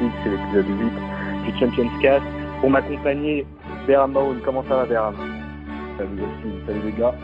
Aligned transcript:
c'est 0.00 0.30
l'épisode 0.30 0.66
8 1.46 1.52
du 1.52 1.58
Champions 1.58 2.00
Cast. 2.00 2.24
Pour 2.60 2.70
m'accompagner, 2.70 3.46
Maoun, 3.86 4.40
comment 4.44 4.62
ça 4.64 4.76
va 4.76 4.86
Beram 4.86 5.14
Salut 5.96 6.18
Justin, 6.18 6.66
salut 6.66 6.80
les 6.84 6.92
gars. 6.92 7.14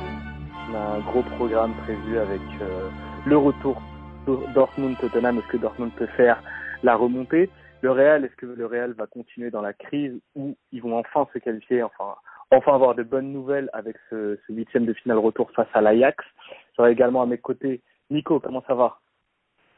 On 0.70 0.74
a 0.74 0.78
un 0.78 1.00
gros 1.00 1.22
programme 1.22 1.72
prévu 1.84 2.18
avec 2.18 2.40
euh, 2.62 2.88
le 3.26 3.36
retour 3.36 3.82
Dortmund-Tottenham. 4.26 5.38
Est-ce 5.38 5.48
que 5.48 5.56
Dortmund 5.56 5.92
peut 5.94 6.06
faire 6.16 6.42
la 6.82 6.94
remontée? 6.94 7.50
Le 7.82 7.90
Real, 7.90 8.24
est-ce 8.24 8.36
que 8.36 8.46
le 8.46 8.66
Real 8.66 8.92
va 8.92 9.06
continuer 9.06 9.50
dans 9.50 9.62
la 9.62 9.72
crise 9.72 10.20
ou 10.36 10.56
ils 10.70 10.82
vont 10.82 10.98
enfin 10.98 11.26
se 11.32 11.38
qualifier, 11.38 11.82
enfin, 11.82 12.14
enfin 12.50 12.74
avoir 12.74 12.94
de 12.94 13.02
bonnes 13.02 13.32
nouvelles 13.32 13.70
avec 13.72 13.96
ce, 14.10 14.38
ce 14.46 14.52
huitième 14.52 14.86
de 14.86 14.92
finale 14.92 15.18
retour 15.18 15.50
face 15.52 15.68
à 15.74 15.80
l'Ajax 15.80 16.24
J'aurai 16.76 16.92
également 16.92 17.22
à 17.22 17.26
mes 17.26 17.38
côtés 17.38 17.80
Nico, 18.10 18.38
comment 18.38 18.62
ça 18.66 18.74
va? 18.74 18.98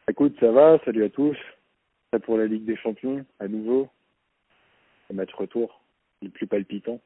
Écoute, 0.09 0.35
ça 0.41 0.51
va, 0.51 0.79
salut 0.85 1.05
à 1.05 1.09
tous. 1.09 1.37
Pour 2.19 2.37
la 2.37 2.47
Ligue 2.47 2.67
des 2.67 2.77
Champions, 2.77 3.25
à 3.41 3.49
nouveau. 3.49 3.89
Le 5.11 5.17
match 5.17 5.33
retour, 5.35 5.83
le 6.21 6.29
plus 6.29 6.47
palpitant. 6.47 7.01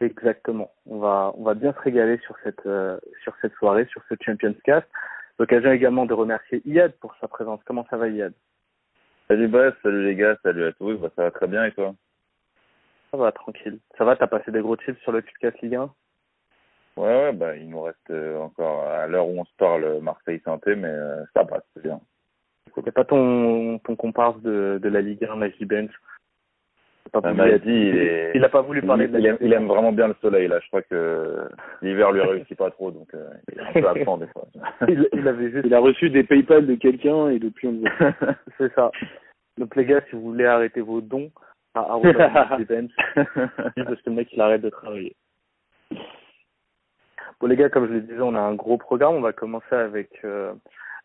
Exactement. 0.00 0.72
On 0.86 0.98
va, 0.98 1.32
on 1.36 1.44
va 1.44 1.54
bien 1.54 1.72
se 1.72 1.78
régaler 1.80 2.18
sur 2.18 2.36
cette, 2.42 2.66
euh, 2.66 2.98
sur 3.22 3.34
cette 3.40 3.54
soirée, 3.54 3.86
sur 3.86 4.02
ce 4.08 4.14
Champions 4.20 4.54
Cast. 4.64 4.86
L'occasion 5.38 5.70
également 5.70 6.06
de 6.06 6.14
remercier 6.14 6.62
Iad 6.64 6.92
pour 7.00 7.14
sa 7.20 7.28
présence. 7.28 7.60
Comment 7.64 7.86
ça 7.90 7.96
va, 7.96 8.08
Iad 8.08 8.32
Salut 9.28 9.48
Bref, 9.48 9.74
salut 9.82 10.04
les 10.04 10.16
gars, 10.16 10.36
salut 10.42 10.64
à 10.64 10.72
tous. 10.72 10.96
Bah, 10.96 11.10
ça 11.14 11.22
va 11.24 11.30
très 11.30 11.46
bien 11.46 11.64
et 11.64 11.72
toi? 11.72 11.94
Ça 13.10 13.16
va, 13.16 13.32
tranquille. 13.32 13.78
Ça 13.96 14.04
va, 14.04 14.16
t'as 14.16 14.26
passé 14.26 14.50
des 14.50 14.60
gros 14.60 14.76
chips 14.76 15.00
sur 15.02 15.12
le 15.12 15.22
Podcast 15.22 15.60
Ligue 15.62 15.76
1 15.76 15.90
Ouais, 16.96 17.06
ouais, 17.06 17.32
bah, 17.32 17.54
il 17.56 17.68
nous 17.68 17.82
reste 17.82 18.10
euh, 18.10 18.38
encore, 18.38 18.84
à 18.88 19.06
l'heure 19.06 19.28
où 19.28 19.38
on 19.38 19.44
se 19.44 19.54
parle, 19.56 20.00
Marseille 20.00 20.40
santé, 20.44 20.74
mais 20.74 20.88
euh, 20.88 21.24
ça 21.34 21.44
passe, 21.44 21.62
c'est 21.74 21.82
bien. 21.82 22.00
C'est 22.74 22.92
pas 22.92 23.04
ton, 23.04 23.78
ton 23.78 23.96
comparse 23.96 24.40
de, 24.42 24.78
de 24.82 24.88
la 24.88 25.00
Ligue 25.00 25.24
1, 25.24 25.36
Najee 25.36 25.64
Benz 25.64 25.90
pas 27.10 27.20
bah, 27.20 27.32
voulu, 27.32 27.58
dit, 27.60 27.70
il, 27.70 27.96
est... 27.96 28.32
il 28.34 28.44
a 28.44 28.48
pas 28.48 28.60
voulu 28.60 28.82
parler 28.82 29.06
il, 29.06 29.12
de 29.12 29.18
il, 29.18 29.26
aime, 29.26 29.38
il 29.40 29.52
aime 29.52 29.66
vraiment 29.66 29.92
bien 29.92 30.08
le 30.08 30.16
soleil 30.20 30.48
là. 30.48 30.58
Je 30.60 30.68
crois 30.68 30.82
que 30.82 31.48
l'hiver 31.82 32.12
lui 32.12 32.20
réussit 32.20 32.56
pas 32.56 32.70
trop, 32.70 32.90
donc 32.90 33.08
euh, 33.14 33.28
il 33.50 33.58
est 33.58 33.62
un 33.62 33.72
peu 33.72 33.88
absent 33.88 34.18
des 34.18 34.26
fois. 34.28 34.46
il, 34.88 35.08
il, 35.12 35.28
avait 35.28 35.50
juste... 35.50 35.66
il 35.66 35.74
a 35.74 35.80
reçu 35.80 36.10
des 36.10 36.24
PayPal 36.24 36.66
de 36.66 36.74
quelqu'un 36.74 37.28
et 37.28 37.38
depuis 37.38 37.68
on 37.68 37.80
C'est 38.58 38.72
ça. 38.74 38.90
Donc 39.56 39.74
les 39.76 39.84
gars, 39.84 40.02
si 40.08 40.16
vous 40.16 40.22
voulez 40.22 40.44
arrêter 40.44 40.80
vos 40.80 41.00
dons 41.00 41.30
à 41.74 41.98
Benz, 42.68 42.90
parce 43.14 44.02
que 44.02 44.10
le 44.10 44.12
mec 44.12 44.28
il 44.32 44.40
arrête 44.40 44.62
de 44.62 44.70
travailler. 44.70 45.14
Bon 47.40 47.46
les 47.46 47.56
gars, 47.56 47.68
comme 47.68 47.86
je 47.86 47.92
le 47.92 48.00
disais, 48.00 48.20
on 48.20 48.34
a 48.34 48.40
un 48.40 48.54
gros 48.54 48.78
programme. 48.78 49.14
On 49.14 49.20
va 49.20 49.32
commencer 49.32 49.74
avec 49.74 50.10
euh, 50.24 50.52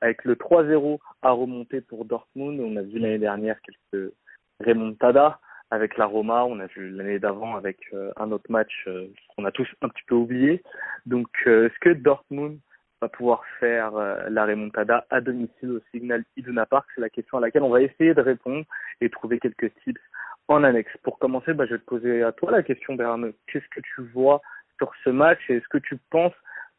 avec 0.03 0.25
le 0.25 0.35
3-0 0.35 0.99
à 1.21 1.31
remonter 1.31 1.79
pour 1.79 2.03
Dortmund. 2.03 2.59
On 2.59 2.75
a 2.75 2.81
vu 2.81 2.99
l'année 2.99 3.19
dernière 3.19 3.57
quelques 3.61 4.13
remontadas 4.59 5.39
avec 5.71 5.97
la 5.97 6.05
Roma. 6.05 6.43
On 6.45 6.59
a 6.59 6.67
vu 6.67 6.89
l'année 6.89 7.19
d'avant 7.19 7.55
avec 7.55 7.77
euh, 7.93 8.11
un 8.17 8.31
autre 8.33 8.51
match 8.51 8.83
euh, 8.87 9.07
qu'on 9.29 9.45
a 9.45 9.51
tous 9.51 9.67
un 9.81 9.87
petit 9.87 10.03
peu 10.05 10.15
oublié. 10.15 10.61
Donc 11.05 11.29
est-ce 11.45 11.79
que 11.79 11.93
Dortmund 11.93 12.59
va 13.01 13.07
pouvoir 13.07 13.43
faire 13.59 13.91
la 14.29 14.45
remontada 14.45 15.05
à 15.09 15.21
domicile 15.21 15.71
au 15.71 15.79
Signal 15.91 16.23
Iduna 16.35 16.65
Park? 16.65 16.85
C'est 16.95 17.01
la 17.01 17.09
question 17.09 17.37
à 17.37 17.41
laquelle 17.41 17.63
on 17.63 17.69
va 17.69 17.81
essayer 17.81 18.13
de 18.13 18.21
répondre 18.21 18.65
et 18.99 19.09
trouver 19.09 19.39
quelques 19.39 19.73
tips 19.83 20.01
en 20.49 20.63
annexe. 20.63 20.91
Pour 21.03 21.17
commencer, 21.17 21.53
bah, 21.53 21.65
je 21.65 21.75
vais 21.75 21.79
te 21.79 21.85
poser 21.85 22.23
à 22.23 22.33
toi 22.33 22.51
la 22.51 22.63
question, 22.63 22.95
Bernard. 22.95 23.31
Qu'est-ce 23.47 23.67
que 23.69 23.81
tu 23.95 24.01
vois 24.13 24.41
sur 24.77 24.91
ce 25.03 25.09
match 25.09 25.39
et 25.49 25.55
est-ce 25.55 25.67
que 25.69 25.77
tu 25.77 25.97
penses 26.09 26.35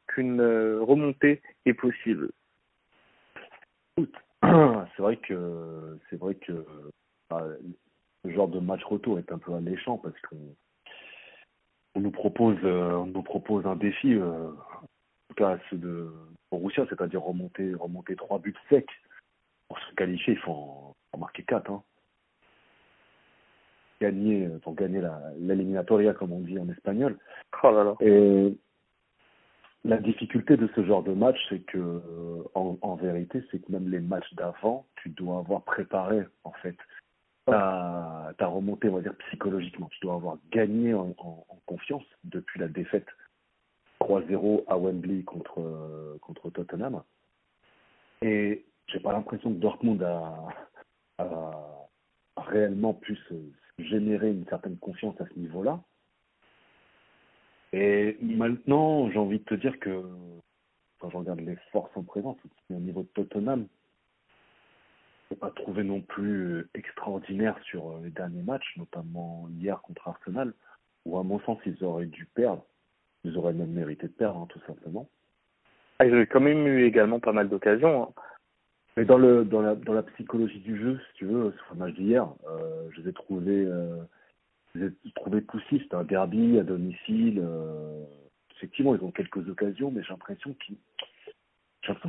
qu'une 0.09 0.41
euh, 0.41 0.81
remontée 0.83 1.41
est 1.65 1.75
possible? 1.75 2.31
C'est 3.97 5.03
vrai 5.03 5.17
que 5.17 5.99
c'est 6.09 6.17
vrai 6.17 6.35
que 6.35 6.65
bah, 7.31 7.47
ce 8.25 8.31
genre 8.31 8.49
de 8.49 8.61
match 8.61 8.85
retour 8.85 9.19
est 9.19 9.33
un 9.33 9.39
peu 9.39 9.55
alléchant 9.55 9.99
parce 9.99 10.19
qu'on 10.23 10.55
on 11.95 12.01
nous 12.01 12.11
propose 12.11 12.59
euh, 12.65 12.93
on 12.93 13.07
nous 13.07 13.23
propose 13.23 13.67
un 13.67 13.77
défi 13.77 14.15
euh, 14.15 14.49
en 14.49 14.87
tout 15.29 15.35
cas 15.37 15.59
ceux 15.71 15.79
de 15.79 16.13
Borussia, 16.51 16.87
c'est-à-dire 16.89 17.23
remonter 17.23 17.75
remonter 17.75 18.17
trois 18.17 18.39
buts 18.39 18.55
secs 18.69 18.87
pour 19.69 19.79
se 19.79 19.95
qualifier, 19.95 20.35
il 20.35 20.41
faut 20.41 20.53
en, 20.53 20.95
en 21.13 21.19
marquer 21.19 21.43
quatre. 21.43 21.71
Hein 21.71 21.83
gagner, 24.01 24.47
euh, 24.47 24.59
pour 24.59 24.75
gagner 24.75 25.03
l'éliminatoria, 25.39 26.13
comme 26.15 26.33
on 26.33 26.41
dit 26.41 26.59
en 26.59 26.69
espagnol. 26.69 27.17
Oh 27.63 27.71
là 27.71 27.85
là. 27.85 27.95
Et 28.01 28.57
la 29.85 29.99
difficulté 29.99 30.57
de 30.57 30.69
ce 30.75 30.85
genre 30.85 31.03
de 31.03 31.13
match, 31.13 31.39
c'est 31.49 31.61
que, 31.61 31.79
euh, 31.79 32.43
en, 32.55 32.95
vérité, 32.97 33.43
c'est 33.51 33.65
que 33.65 33.71
même 33.71 33.91
les 33.91 34.01
matchs 34.01 34.33
d'avant, 34.35 34.87
tu 34.97 35.11
dois 35.11 35.39
avoir 35.39 35.63
préparé, 35.63 36.23
en 36.45 36.53
fait, 36.53 36.77
ta, 37.47 38.35
remontée, 38.41 38.89
on 38.89 38.97
va 38.97 39.03
dire, 39.03 39.15
psychologiquement. 39.29 39.89
Tu 39.91 40.01
dois 40.01 40.15
avoir 40.15 40.39
gagné 40.51 40.95
en, 40.95 41.15
confiance 41.67 42.05
depuis 42.25 42.61
la 42.61 42.69
défaite 42.69 43.07
3-0 44.01 44.65
à 44.69 44.79
Wembley 44.79 45.23
contre, 45.23 45.61
euh, 45.61 46.19
contre 46.21 46.51
Tottenham. 46.51 47.03
Et 48.23 48.65
j'ai 48.89 49.01
pas 49.01 49.13
l'impression 49.13 49.51
que 49.51 49.59
Dortmund 49.59 50.03
a, 50.03 50.35
a, 51.19 51.25
a 52.37 52.43
réellement 52.43 52.95
pu 52.95 53.17
se, 53.29 53.35
générer 53.79 54.31
une 54.31 54.47
certaine 54.47 54.77
confiance 54.79 55.21
à 55.21 55.27
ce 55.27 55.39
niveau-là. 55.39 55.81
Et 57.77 58.17
maintenant, 58.21 59.11
j'ai 59.11 59.19
envie 59.19 59.41
de 59.41 59.45
te 59.45 59.55
dire 59.55 59.81
que 59.81 60.05
quand 61.01 61.11
je 61.11 61.17
regarde 61.17 61.41
les 61.41 61.57
forces 61.73 61.91
en 61.97 62.05
présence, 62.05 62.37
au 62.71 62.75
niveau 62.75 63.03
de 63.03 63.09
Tottenham, 63.09 63.67
je 65.29 65.35
pas 65.35 65.51
trouvé 65.51 65.83
non 65.83 66.01
plus 66.01 66.69
extraordinaire 66.75 67.59
sur 67.65 67.89
euh, 67.89 68.01
les 68.05 68.11
derniers 68.11 68.45
matchs, 68.45 68.77
notamment 68.77 69.49
hier 69.59 69.83
contre 69.83 70.07
Arsenal, 70.07 70.55
où 71.05 71.19
à 71.19 71.25
mon 71.25 71.41
sens 71.41 71.59
ils 71.67 71.83
auraient 71.83 72.07
dû 72.07 72.27
perdre. 72.27 72.65
Ils 73.25 73.37
auraient 73.37 73.53
même 73.53 73.73
mérité 73.73 74.07
de 74.07 74.13
perdre, 74.13 74.43
hein, 74.43 74.47
tout 74.51 74.61
simplement. 74.69 75.09
Ah, 75.99 76.07
ils 76.07 76.15
ont 76.15 76.27
quand 76.31 76.41
même 76.41 76.65
eu 76.69 76.85
également 76.85 77.19
pas 77.19 77.33
mal 77.33 77.49
d'occasions. 77.49 78.05
Hein. 78.05 78.09
Mais 78.97 79.05
dans 79.05 79.19
le 79.19 79.45
dans 79.45 79.63
la 79.63 79.75
dans 79.75 79.95
la 79.95 80.05
psychologie 80.05 80.61
du 80.61 80.79
jeu, 80.79 81.01
si 81.09 81.15
tu 81.19 81.27
veux, 81.27 81.53
sur 81.53 81.75
le 81.75 81.81
match 81.81 81.95
d'hier, 81.95 82.29
euh, 82.49 82.89
je 82.93 83.01
les 83.01 83.09
ai 83.09 83.13
trouvés 83.13 83.65
euh, 83.65 83.97
ai 84.77 85.13
trouvés 85.15 85.41
poussifs. 85.41 85.83
C'était 85.83 85.95
un 85.95 86.05
derby 86.05 86.59
à 86.59 86.63
domicile. 86.63 87.41
Euh, 87.43 88.05
effectivement, 88.57 88.95
ils 88.95 89.05
ont 89.05 89.11
quelques 89.11 89.49
occasions, 89.49 89.91
mais 89.91 90.03
j'ai 90.03 90.11
l'impression 90.11 90.55
qu'il 90.65 90.77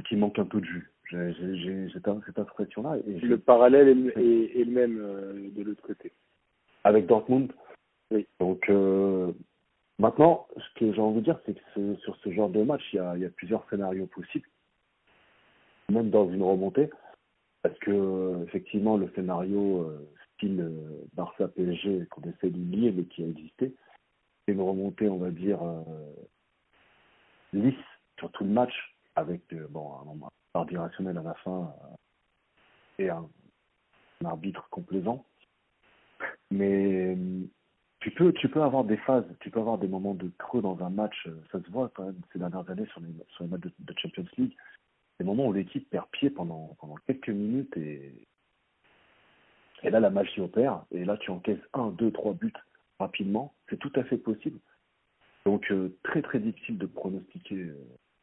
qu'il 0.07 0.17
manque 0.17 0.39
un 0.39 0.45
peu 0.45 0.61
de 0.61 0.65
jus. 0.65 0.91
J'ai 1.11 1.89
cette, 1.93 2.07
impression-là. 2.39 2.97
Le 3.05 3.37
parallèle 3.37 3.89
est, 3.89 4.21
est, 4.21 4.61
est 4.61 4.63
le 4.63 4.71
même 4.71 4.97
euh, 4.99 5.49
de 5.51 5.63
l'autre 5.63 5.81
côté. 5.81 6.11
Avec 6.83 7.05
Dortmund? 7.07 7.51
Oui. 8.11 8.25
Donc 8.39 8.69
euh, 8.69 9.31
maintenant, 9.99 10.47
ce 10.57 10.79
que 10.79 10.93
j'ai 10.93 11.01
envie 11.01 11.19
de 11.19 11.25
dire, 11.25 11.39
c'est 11.45 11.53
que 11.53 11.61
ce, 11.75 11.95
sur 12.01 12.15
ce 12.17 12.31
genre 12.31 12.49
de 12.49 12.63
match, 12.63 12.81
il 12.93 12.97
y 12.97 12.99
a, 12.99 13.15
il 13.15 13.21
y 13.21 13.25
a 13.25 13.29
plusieurs 13.29 13.67
scénarios 13.69 14.07
possibles 14.07 14.47
même 15.89 16.09
dans 16.09 16.29
une 16.29 16.43
remontée, 16.43 16.89
parce 17.61 17.77
que 17.79 18.43
effectivement 18.43 18.97
le 18.97 19.09
scénario 19.15 19.91
style 20.35 20.61
euh, 20.61 21.03
Barça 21.13 21.47
PSG 21.49 22.05
qu'on 22.09 22.21
essaie 22.21 22.49
d'oublier 22.49 22.91
mais 22.91 23.05
qui 23.05 23.23
a 23.23 23.27
existé, 23.27 23.73
c'est 24.45 24.53
une 24.53 24.61
remontée 24.61 25.09
on 25.09 25.17
va 25.17 25.31
dire 25.31 25.61
euh, 25.61 25.83
lisse 27.53 27.75
sur 28.17 28.31
tout 28.31 28.43
le 28.43 28.51
match 28.51 28.73
avec 29.15 29.41
euh, 29.53 29.67
bon 29.69 29.93
un 29.93 30.59
arbitre 30.59 30.81
rationnel 30.81 31.17
à 31.17 31.23
la 31.23 31.33
fin 31.35 31.73
et 32.99 33.09
un, 33.09 33.27
arbitre 34.23 34.67
complaisant. 34.69 35.25
Mais 36.49 37.17
tu 37.99 38.11
peux 38.11 38.31
tu 38.33 38.49
peux 38.49 38.63
avoir 38.63 38.83
des 38.85 38.97
phases, 38.97 39.25
tu 39.41 39.49
peux 39.51 39.59
avoir 39.59 39.77
des 39.77 39.87
moments 39.87 40.13
de 40.13 40.31
creux 40.37 40.61
dans 40.61 40.81
un 40.83 40.89
match, 40.89 41.27
ça 41.51 41.61
se 41.61 41.69
voit 41.69 41.91
ces 42.31 42.39
dernières 42.39 42.69
années 42.69 42.85
sur 42.87 43.01
les 43.01 43.09
sur 43.29 43.43
les 43.43 43.49
matchs 43.49 43.61
de, 43.61 43.71
de 43.79 43.99
Champions 43.99 44.25
League 44.37 44.55
des 45.19 45.25
moments 45.25 45.47
où 45.47 45.53
l'équipe 45.53 45.89
perd 45.89 46.07
pied 46.11 46.29
pendant, 46.29 46.75
pendant 46.79 46.95
quelques 47.07 47.29
minutes 47.29 47.75
et, 47.77 48.27
et 49.85 49.89
là 49.91 49.99
la 49.99 50.09
magie 50.09 50.41
opère 50.41 50.83
et 50.91 51.05
là 51.05 51.17
tu 51.17 51.31
encaisses 51.31 51.63
un, 51.73 51.89
deux, 51.91 52.11
trois 52.11 52.33
buts 52.33 52.53
rapidement, 52.99 53.53
c'est 53.69 53.77
tout 53.77 53.91
à 53.95 54.03
fait 54.03 54.17
possible. 54.17 54.59
Donc 55.45 55.71
euh, 55.71 55.95
très 56.03 56.21
très 56.21 56.39
difficile 56.39 56.77
de 56.77 56.85
pronostiquer 56.85 57.55
euh, 57.55 57.77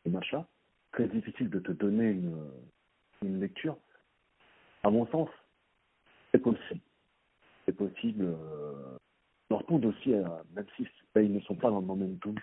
ce 0.04 0.10
match-là, 0.10 0.46
très 0.92 1.06
difficile 1.06 1.50
de 1.50 1.60
te 1.60 1.72
donner 1.72 2.10
une, 2.10 2.36
une 3.22 3.40
lecture. 3.40 3.76
À 4.82 4.90
mon 4.90 5.06
sens, 5.06 5.28
c'est 6.32 6.40
possible. 6.40 6.80
C'est 7.66 7.76
possible. 7.76 8.24
Euh, 8.24 8.96
Dortmund 9.48 9.84
aussi, 9.84 10.14
euh, 10.14 10.24
même 10.54 10.66
si 10.76 10.86
ils 11.14 11.32
ne 11.32 11.40
sont 11.40 11.54
pas 11.54 11.70
dans 11.70 11.80
le 11.80 11.86
momentum, 11.86 12.34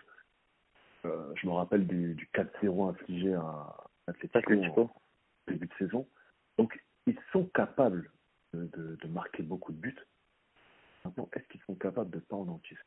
euh, 1.06 1.34
je 1.36 1.48
me 1.48 1.54
rappelle 1.54 1.88
du, 1.88 2.14
du 2.14 2.30
4-0 2.34 2.90
infligé 2.90 3.34
à, 3.34 3.76
Atletico 4.08 4.82
en 4.82 5.52
début 5.52 5.68
de 5.68 5.74
saison. 5.78 6.08
Donc, 6.58 6.80
ils 7.06 7.18
sont 7.32 7.46
capables 7.46 8.12
de, 8.54 8.98
de, 9.02 9.08
marquer 9.08 9.44
beaucoup 9.44 9.72
de 9.72 9.78
buts. 9.78 9.96
Maintenant, 11.06 11.30
est-ce 11.34 11.48
qu'ils 11.50 11.62
sont 11.62 11.76
capables 11.76 12.10
de 12.10 12.20
pas 12.20 12.36
en 12.36 12.48
encaisser 12.48 12.82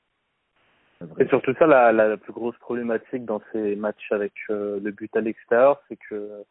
Et 1.19 1.27
surtout 1.29 1.55
ça, 1.59 1.67
la, 1.67 2.17
plus 2.17 2.33
grosse 2.33 2.57
problématique 2.59 3.25
dans 3.25 3.41
ces 3.53 3.77
matchs 3.77 4.11
avec 4.11 4.33
euh, 4.51 4.81
le 4.81 4.91
but 4.91 5.15
à 5.17 5.21
l'extérieur, 5.21 5.81
c'est 5.89 5.97
que 5.97 6.45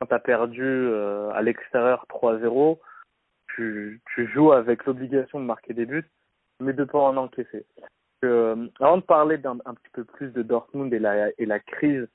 quand 0.00 0.06
tu 0.06 0.14
as 0.14 0.18
perdu 0.18 0.62
euh, 0.62 1.30
à 1.30 1.42
l'extérieur 1.42 2.06
3-0, 2.08 2.78
tu, 3.54 4.00
joues 4.16 4.52
avec 4.52 4.84
l'obligation 4.84 5.40
de 5.40 5.46
marquer 5.46 5.72
des 5.72 5.86
buts, 5.86 6.08
mais 6.60 6.72
de 6.72 6.84
pas 6.84 6.98
en 6.98 7.16
encaisser. 7.16 7.64
Euh, 8.24 8.68
avant 8.80 8.98
de 8.98 9.02
parler 9.02 9.38
d'un 9.38 9.58
un 9.64 9.74
petit 9.74 9.90
peu 9.92 10.04
plus 10.04 10.30
de 10.32 10.42
Dortmund 10.42 10.92
et 10.92 10.98
la, 10.98 11.28
et 11.38 11.46
la 11.46 11.60
crise 11.60 12.06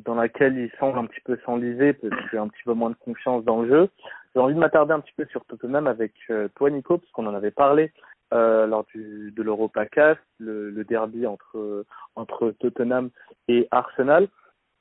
dans 0.00 0.14
laquelle 0.14 0.56
il 0.58 0.70
semble 0.78 0.98
un 0.98 1.06
petit 1.06 1.20
peu 1.20 1.38
s'enliser 1.44 1.92
parce 1.92 2.28
qu'il 2.28 2.38
a 2.38 2.42
un 2.42 2.48
petit 2.48 2.62
peu 2.64 2.74
moins 2.74 2.90
de 2.90 2.96
confiance 2.96 3.44
dans 3.44 3.62
le 3.62 3.68
jeu, 3.68 3.90
j'ai 4.34 4.40
envie 4.40 4.54
de 4.54 4.58
m'attarder 4.58 4.92
un 4.92 5.00
petit 5.00 5.12
peu 5.16 5.26
sur 5.26 5.44
Tottenham 5.44 5.86
avec 5.86 6.12
euh, 6.30 6.48
toi 6.56 6.70
Nico, 6.70 6.98
parce 6.98 7.10
qu'on 7.12 7.26
en 7.26 7.34
avait 7.34 7.52
parlé 7.52 7.92
euh, 8.32 8.66
lors 8.66 8.84
de 8.94 9.42
l'Europa 9.42 9.86
Cast, 9.86 10.20
le, 10.38 10.82
derby 10.84 11.26
entre, 11.26 11.84
entre 12.16 12.50
Tottenham 12.58 13.10
et 13.48 13.68
Arsenal. 13.70 14.28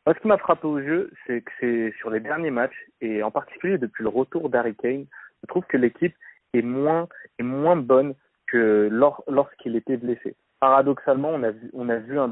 Moi, 0.05 0.15
ce 0.15 0.19
qui 0.19 0.27
m'a 0.27 0.37
frappé 0.37 0.67
au 0.67 0.81
jeu, 0.81 1.11
c'est 1.25 1.41
que 1.41 1.51
c'est 1.59 1.93
sur 1.99 2.09
les 2.09 2.19
derniers 2.19 2.51
matchs, 2.51 2.87
et 2.99 3.21
en 3.21 3.31
particulier 3.31 3.77
depuis 3.77 4.03
le 4.03 4.09
retour 4.09 4.49
d'Harry 4.49 4.75
Kane, 4.75 5.05
je 5.43 5.47
trouve 5.47 5.65
que 5.65 5.77
l'équipe 5.77 6.15
est 6.53 6.61
moins, 6.61 7.07
est 7.37 7.43
moins 7.43 7.75
bonne 7.75 8.15
que 8.47 8.89
lors, 8.91 9.23
lorsqu'il 9.27 9.75
était 9.75 9.97
blessé. 9.97 10.35
Paradoxalement, 10.59 11.29
on 11.29 11.43
a 11.43 11.51
vu, 11.51 11.69
on 11.73 11.89
a 11.89 11.97
vu 11.97 12.19
un 12.19 12.31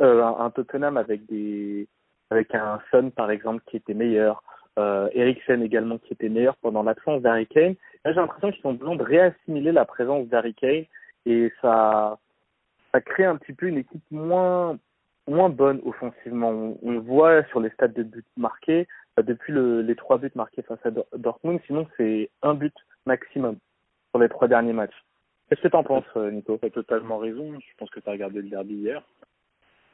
euh, 0.00 0.24
un, 0.24 0.50
Tottenham 0.50 0.96
avec 0.96 1.26
des, 1.26 1.88
avec 2.30 2.54
un 2.54 2.80
Son 2.90 3.10
par 3.10 3.30
exemple 3.30 3.62
qui 3.66 3.78
était 3.78 3.94
meilleur, 3.94 4.42
euh, 4.78 5.08
Eriksen 5.12 5.62
également 5.62 5.98
qui 5.98 6.12
était 6.12 6.28
meilleur 6.28 6.56
pendant 6.56 6.82
l'absence 6.82 7.22
d'Harry 7.22 7.46
Kane. 7.46 7.74
Là, 8.04 8.12
j'ai 8.12 8.20
l'impression 8.20 8.50
qu'ils 8.50 8.62
sont 8.62 8.74
besoin 8.74 8.96
de 8.96 9.02
réassimiler 9.02 9.72
la 9.72 9.84
présence 9.84 10.26
d'Harry 10.28 10.54
Kane 10.54 10.84
et 11.24 11.52
ça, 11.60 12.18
ça 12.92 13.00
crée 13.00 13.24
un 13.24 13.36
petit 13.36 13.52
peu 13.52 13.66
une 13.66 13.78
équipe 13.78 14.04
moins, 14.10 14.78
moins 15.26 15.48
bonne 15.48 15.80
offensivement. 15.84 16.50
On, 16.50 16.78
on 16.82 17.00
voit 17.00 17.44
sur 17.44 17.60
les 17.60 17.70
stats 17.70 17.88
de 17.88 18.02
buts 18.02 18.24
marqués, 18.36 18.86
euh, 19.18 19.22
depuis 19.22 19.52
le, 19.52 19.82
les 19.82 19.96
trois 19.96 20.18
buts 20.18 20.30
marqués 20.34 20.62
face 20.62 20.84
à 20.84 20.90
Dortmund, 21.16 21.60
sinon 21.66 21.86
c'est 21.96 22.30
un 22.42 22.54
but 22.54 22.74
maximum 23.06 23.56
sur 24.10 24.20
les 24.20 24.28
trois 24.28 24.48
derniers 24.48 24.72
matchs. 24.72 25.02
Qu'est-ce 25.48 25.60
que 25.60 25.68
tu 25.68 25.76
en 25.76 25.84
penses, 25.84 26.04
euh, 26.16 26.30
Nico? 26.32 26.58
Tu 26.58 26.66
as 26.66 26.70
totalement 26.70 27.18
raison. 27.18 27.54
Je 27.60 27.76
pense 27.78 27.88
que 27.90 28.00
tu 28.00 28.08
as 28.08 28.12
regardé 28.12 28.42
le 28.42 28.48
derby 28.48 28.74
hier. 28.74 29.00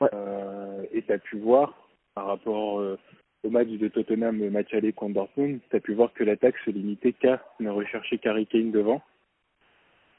Ouais. 0.01 0.09
Euh, 0.15 0.83
et 0.93 1.03
tu 1.03 1.13
as 1.13 1.19
pu 1.19 1.37
voir, 1.39 1.75
par 2.15 2.27
rapport 2.27 2.81
euh, 2.81 2.99
au 3.45 3.51
match 3.51 3.69
de 3.69 3.89
Tottenham, 3.89 4.49
match 4.51 4.73
aller 4.73 4.93
contre 4.93 5.15
Dortmund, 5.15 5.61
tu 5.69 5.77
as 5.77 5.81
pu 5.81 5.95
voir 5.95 6.13
que 6.13 6.25
l'attaque 6.25 6.57
se 6.65 6.71
limitait 6.71 7.13
qu'à 7.13 7.45
ne 7.61 7.71
rechercher 7.71 8.19
qu'Harry 8.19 8.47
Kane 8.47 8.71
devant. 8.71 9.03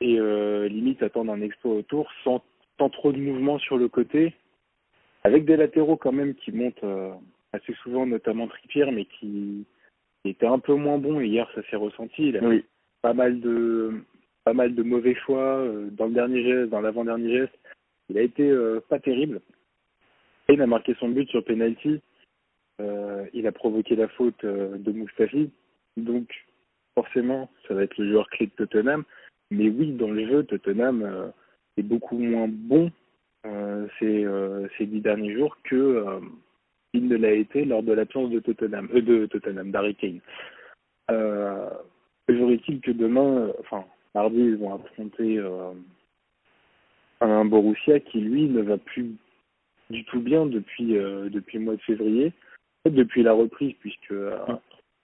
Et 0.02 0.20
euh, 0.20 0.68
limite 0.68 1.02
attendre 1.02 1.32
un 1.32 1.42
exploit 1.42 1.76
autour 1.76 2.12
sans, 2.24 2.44
sans 2.78 2.90
trop 2.90 3.14
de 3.14 3.20
mouvement 3.20 3.60
sur 3.60 3.78
le 3.78 3.88
côté 3.88 4.34
avec 5.24 5.46
des 5.46 5.56
latéraux 5.56 5.96
quand 5.96 6.12
même 6.12 6.36
qui 6.36 6.52
montent 6.52 6.84
euh, 6.84 7.14
assez 7.54 7.74
souvent, 7.76 8.06
notamment 8.06 8.48
Trippier, 8.48 8.92
mais 8.92 9.06
qui, 9.06 9.66
était 10.26 10.48
un 10.48 10.60
peu 10.60 10.74
moins 10.74 10.98
bon. 10.98 11.22
Et 11.22 11.28
hier, 11.28 11.50
ça 11.56 11.62
s'est 11.70 11.76
ressenti. 11.78 12.30
Il 12.30 12.38
a 12.38 12.44
oui. 12.44 12.66
pas 13.02 13.14
mal 13.14 13.40
de 13.40 14.02
pas 14.44 14.54
mal 14.54 14.76
de 14.76 14.84
mauvais 14.84 15.16
choix 15.16 15.60
euh, 15.60 15.90
dans 15.92 16.08
le 16.08 16.14
dernier 16.14 16.44
geste, 16.44 16.70
dans 16.70 16.82
l'avant-dernier 16.82 17.32
geste. 17.32 17.58
Il 18.10 18.18
a 18.18 18.22
été 18.22 18.54
pas 18.90 19.00
terrible. 19.00 19.40
Il 20.50 20.62
a 20.62 20.68
marqué 20.68 20.94
son 21.00 21.08
but 21.08 21.30
sur 21.30 21.44
penalty. 21.46 22.02
Euh, 22.82 23.26
il 23.34 23.46
a 23.48 23.52
provoqué 23.52 23.96
la 23.96 24.08
faute 24.08 24.44
euh, 24.44 24.78
de 24.78 24.92
Mustafi. 24.92 25.52
Donc, 25.98 26.28
forcément, 26.96 27.50
ça 27.68 27.74
va 27.74 27.84
être 27.84 27.98
le 27.98 28.12
joueur 28.12 28.30
clé 28.30 28.48
de 28.48 28.52
Tottenham. 28.66 29.04
Mais 29.52 29.70
oui, 29.70 29.92
dans 29.92 30.10
le 30.10 30.28
jeu, 30.28 30.44
Tottenham 30.44 31.04
euh, 31.04 31.28
est 31.78 31.84
beaucoup 31.84 32.18
moins 32.18 32.48
bon 32.50 32.92
ces, 34.00 34.26
ces 34.78 34.86
dix 34.86 35.02
derniers 35.02 35.34
jours 35.34 35.58
que 35.66 36.06
il 36.94 37.10
ne 37.10 37.18
l'a 37.18 37.34
été 37.34 37.66
lors 37.66 37.84
de 37.84 37.92
l'absence 37.92 38.30
de 38.30 38.40
Tottenham, 38.40 38.88
de 38.88 39.26
Tottenham, 39.26 39.70
d'Harry 39.70 39.96
Kane. 39.96 40.22
J'aurais-il 42.30 42.80
que 42.80 42.92
demain, 42.92 43.52
enfin 43.60 43.84
mardi, 44.16 44.38
ils 44.40 44.56
vont 44.56 44.76
affronter 44.76 45.44
un 47.20 47.44
Borussia 47.44 48.00
qui 48.00 48.22
lui 48.22 48.48
ne 48.48 48.62
va 48.62 48.78
plus 48.78 49.12
du 49.90 50.06
tout 50.06 50.22
bien 50.22 50.46
depuis 50.46 50.94
depuis 50.94 51.58
le 51.58 51.66
mois 51.66 51.76
de 51.76 51.82
février, 51.82 52.32
depuis 52.86 53.24
la 53.24 53.34
reprise 53.34 53.74
puisque 53.80 54.14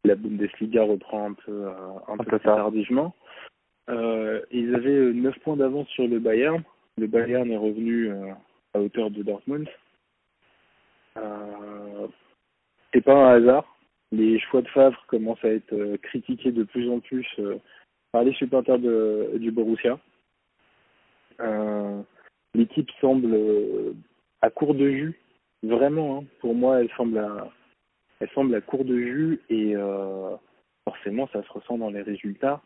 la 0.04 0.16
Bundesliga 0.16 0.84
reprend 0.84 1.30
un 1.30 1.34
peu 1.34 1.68
un, 1.68 2.14
un 2.14 2.18
peu, 2.18 2.40
tardivement. 2.40 3.14
ils 3.88 4.74
avaient 4.76 5.14
9 5.14 5.40
points 5.40 5.58
d'avance 5.58 5.88
sur 5.90 6.08
le 6.08 6.20
Bayern 6.20 6.64
le 7.00 7.08
Bayern 7.08 7.50
est 7.50 7.58
revenu 7.58 8.12
euh, 8.12 8.34
à 8.74 8.80
hauteur 8.82 9.10
de 9.10 9.24
Dortmund. 9.24 9.68
Euh, 11.18 12.08
c'est 12.94 13.02
pas 13.02 13.16
un 13.16 13.38
hasard. 13.38 13.78
Les 14.12 14.38
choix 14.40 14.62
de 14.62 14.68
Favre 14.68 15.02
commencent 15.08 15.44
à 15.46 15.50
être 15.50 15.74
euh, 15.74 15.98
critiqués 15.98 16.52
de 16.52 16.64
plus 16.64 16.90
en 16.90 17.00
plus 17.00 17.26
euh, 17.40 17.58
par 18.12 18.24
les 18.24 18.34
supporters 18.34 18.80
de, 18.80 19.32
du 19.36 19.52
Borussia. 19.52 19.98
Euh, 21.40 22.02
l'équipe 22.54 22.90
semble 23.00 23.34
à 24.42 24.50
court 24.50 24.74
de 24.76 24.90
jus, 24.90 25.20
vraiment. 25.64 26.18
Hein. 26.18 26.26
Pour 26.42 26.54
moi, 26.54 26.82
elle 26.82 26.90
semble 26.98 27.18
à, 27.18 27.48
elle 28.20 28.30
semble 28.30 28.56
à 28.56 28.62
court 28.62 28.86
de 28.86 28.98
jus 28.98 29.42
et 29.50 29.76
forcément, 30.86 31.28
ça 31.32 31.44
se 31.44 31.50
ressent 31.52 31.78
dans 31.78 31.90
les 31.90 32.02
résultats. 32.02 32.62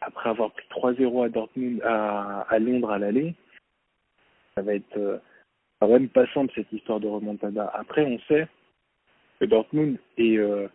Après 0.00 0.30
avoir 0.30 0.52
pris 0.52 0.66
3-0 0.70 1.24
à 1.24 1.28
Dortmund, 1.28 1.82
à, 1.82 2.58
Londres 2.58 2.90
à 2.90 2.98
l'aller, 2.98 3.34
ça 4.54 4.62
va 4.62 4.74
être 4.74 4.96
euh, 4.96 5.18
va 5.80 5.98
même 5.98 6.08
pas 6.08 6.26
simple 6.32 6.52
cette 6.54 6.72
histoire 6.72 7.00
de 7.00 7.08
remontada. 7.08 7.70
Après, 7.74 8.04
on 8.04 8.18
sait 8.28 8.48
que 9.38 9.46
Dortmund 9.46 9.98
est, 10.18 10.38
euh, 10.38 10.68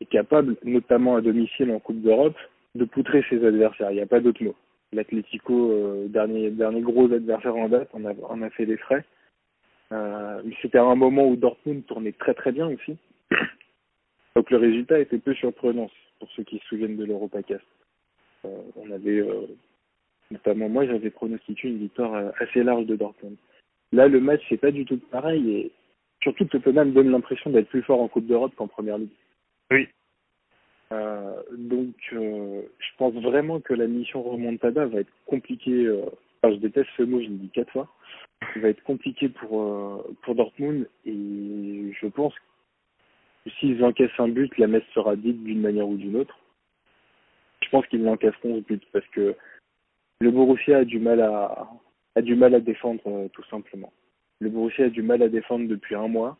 est 0.00 0.06
capable, 0.06 0.56
notamment 0.64 1.16
à 1.16 1.20
domicile 1.20 1.70
en 1.70 1.78
Coupe 1.78 2.00
d'Europe, 2.00 2.36
de 2.74 2.84
poutrer 2.84 3.24
ses 3.28 3.44
adversaires. 3.44 3.90
Il 3.90 3.96
n'y 3.96 4.02
a 4.02 4.06
pas 4.06 4.20
d'autre 4.20 4.42
mot. 4.42 4.54
L'Atlético, 4.92 5.72
euh, 5.72 6.08
dernier, 6.08 6.50
dernier 6.50 6.80
gros 6.80 7.10
adversaire 7.12 7.56
en 7.56 7.68
date, 7.68 7.88
on 7.92 8.04
a, 8.04 8.46
a 8.46 8.50
fait 8.50 8.66
des 8.66 8.76
frais. 8.76 9.04
Euh, 9.92 10.42
C'était 10.60 10.78
un 10.78 10.94
moment 10.94 11.26
où 11.26 11.36
Dortmund 11.36 11.84
tournait 11.86 12.12
très 12.12 12.34
très 12.34 12.52
bien 12.52 12.68
aussi. 12.68 12.96
Donc 14.36 14.50
le 14.50 14.56
résultat 14.56 14.98
était 14.98 15.18
peu 15.18 15.34
surprenant 15.34 15.90
pour 16.18 16.30
ceux 16.32 16.44
qui 16.44 16.58
se 16.58 16.66
souviennent 16.66 16.96
de 16.96 17.04
l'Europacast. 17.04 17.64
Euh, 18.44 18.62
on 18.76 18.90
avait 18.90 19.20
euh, 19.20 19.46
Notamment 20.30 20.68
moi, 20.68 20.86
j'avais 20.86 21.10
pronostiqué 21.10 21.68
une 21.68 21.78
victoire 21.78 22.14
euh, 22.14 22.30
assez 22.38 22.62
large 22.62 22.86
de 22.86 22.96
Dortmund. 22.96 23.36
Là, 23.92 24.08
le 24.08 24.20
match, 24.20 24.40
c'est 24.48 24.56
pas 24.56 24.70
du 24.70 24.86
tout 24.86 24.96
pareil. 25.10 25.50
Et 25.50 25.72
surtout, 26.22 26.46
Tottenham 26.46 26.92
donne 26.92 27.10
l'impression 27.10 27.50
d'être 27.50 27.68
plus 27.68 27.82
fort 27.82 28.00
en 28.00 28.08
Coupe 28.08 28.26
d'Europe 28.26 28.54
qu'en 28.56 28.66
Première 28.66 28.96
Ligue. 28.96 29.10
Oui. 29.70 29.88
Euh, 30.92 31.42
donc, 31.52 31.94
je 32.10 32.96
pense 32.96 33.12
vraiment 33.14 33.60
que 33.60 33.74
la 33.74 33.86
mission 33.86 34.22
remontada 34.22 34.86
va 34.86 35.00
être 35.00 35.12
compliquée. 35.26 35.86
Enfin, 36.42 36.54
je 36.54 36.60
déteste 36.60 36.88
ce 36.96 37.02
mot, 37.02 37.20
je 37.20 37.26
l'ai 37.26 37.36
dit 37.36 37.50
quatre 37.50 37.72
fois. 37.72 37.88
Il 38.56 38.62
va 38.62 38.68
être 38.70 38.82
compliqué 38.82 39.28
pour 39.28 40.04
pour 40.22 40.34
Dortmund 40.34 40.88
et 41.04 41.92
je 42.00 42.06
pense 42.06 42.34
que 42.34 42.51
s'ils 43.58 43.82
encaissent 43.84 44.10
un 44.18 44.28
but, 44.28 44.56
la 44.58 44.66
messe 44.66 44.86
sera 44.94 45.16
dite 45.16 45.42
d'une 45.42 45.60
manière 45.60 45.88
ou 45.88 45.96
d'une 45.96 46.16
autre. 46.16 46.38
Je 47.62 47.68
pense 47.70 47.86
qu'ils 47.86 48.02
l'encaisseront 48.02 48.58
ce 48.58 48.60
but 48.60 48.82
parce 48.92 49.06
que 49.08 49.34
le 50.20 50.30
Borussia 50.30 50.78
a 50.78 50.84
du 50.84 50.98
mal 50.98 51.20
à 51.20 51.68
a 52.14 52.20
du 52.20 52.34
mal 52.34 52.54
à 52.54 52.60
défendre 52.60 53.00
euh, 53.06 53.28
tout 53.28 53.44
simplement. 53.44 53.92
Le 54.40 54.50
Borussia 54.50 54.86
a 54.86 54.90
du 54.90 55.02
mal 55.02 55.22
à 55.22 55.28
défendre 55.28 55.66
depuis 55.66 55.94
un 55.94 56.08
mois. 56.08 56.36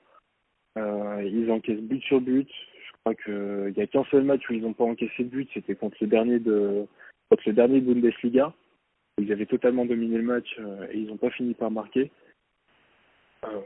Euh, 0.76 1.22
ils 1.24 1.50
encaissent 1.50 1.80
but 1.80 2.02
sur 2.02 2.20
but. 2.20 2.48
Je 2.86 2.92
crois 3.00 3.14
que 3.14 3.68
il 3.70 3.76
y 3.76 3.80
a 3.80 3.86
qu'un 3.86 4.04
seul 4.04 4.24
match 4.24 4.48
où 4.48 4.52
ils 4.52 4.62
n'ont 4.62 4.74
pas 4.74 4.84
encaissé 4.84 5.24
de 5.24 5.28
but, 5.28 5.48
c'était 5.54 5.74
contre 5.74 5.96
le 6.00 6.06
dernier 6.06 6.38
de 6.38 6.86
contre 7.30 7.42
le 7.46 7.54
dernier 7.54 7.80
Bundesliga. 7.80 8.52
Ils 9.18 9.32
avaient 9.32 9.46
totalement 9.46 9.84
dominé 9.84 10.16
le 10.16 10.22
match 10.22 10.56
euh, 10.58 10.86
et 10.90 10.98
ils 10.98 11.06
n'ont 11.06 11.16
pas 11.16 11.30
fini 11.30 11.54
par 11.54 11.70
marquer. 11.70 12.10
Euh, 13.44 13.60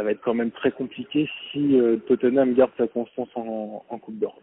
ça 0.00 0.04
va 0.04 0.12
être 0.12 0.22
quand 0.22 0.32
même 0.32 0.50
très 0.50 0.72
compliqué 0.72 1.28
si 1.52 1.78
euh, 1.78 1.98
Tottenham 1.98 2.54
garde 2.54 2.72
sa 2.78 2.88
constance 2.88 3.28
en, 3.34 3.84
en 3.86 3.98
Coupe 3.98 4.18
d'Europe. 4.18 4.42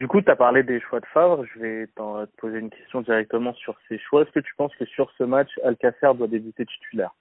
Du 0.00 0.08
coup, 0.08 0.22
tu 0.22 0.30
as 0.30 0.36
parlé 0.36 0.62
des 0.62 0.80
choix 0.80 1.00
de 1.00 1.06
Favre. 1.12 1.44
Je 1.44 1.58
vais 1.58 1.86
te 1.88 2.24
poser 2.38 2.60
une 2.60 2.70
question 2.70 3.02
directement 3.02 3.52
sur 3.52 3.78
ces 3.90 3.98
choix. 3.98 4.22
Est-ce 4.22 4.30
que 4.30 4.40
tu 4.40 4.54
penses 4.54 4.74
que 4.76 4.86
sur 4.86 5.12
ce 5.18 5.24
match, 5.24 5.50
Alcacer 5.62 6.14
doit 6.14 6.28
débuter 6.28 6.64
titulaire? 6.64 7.14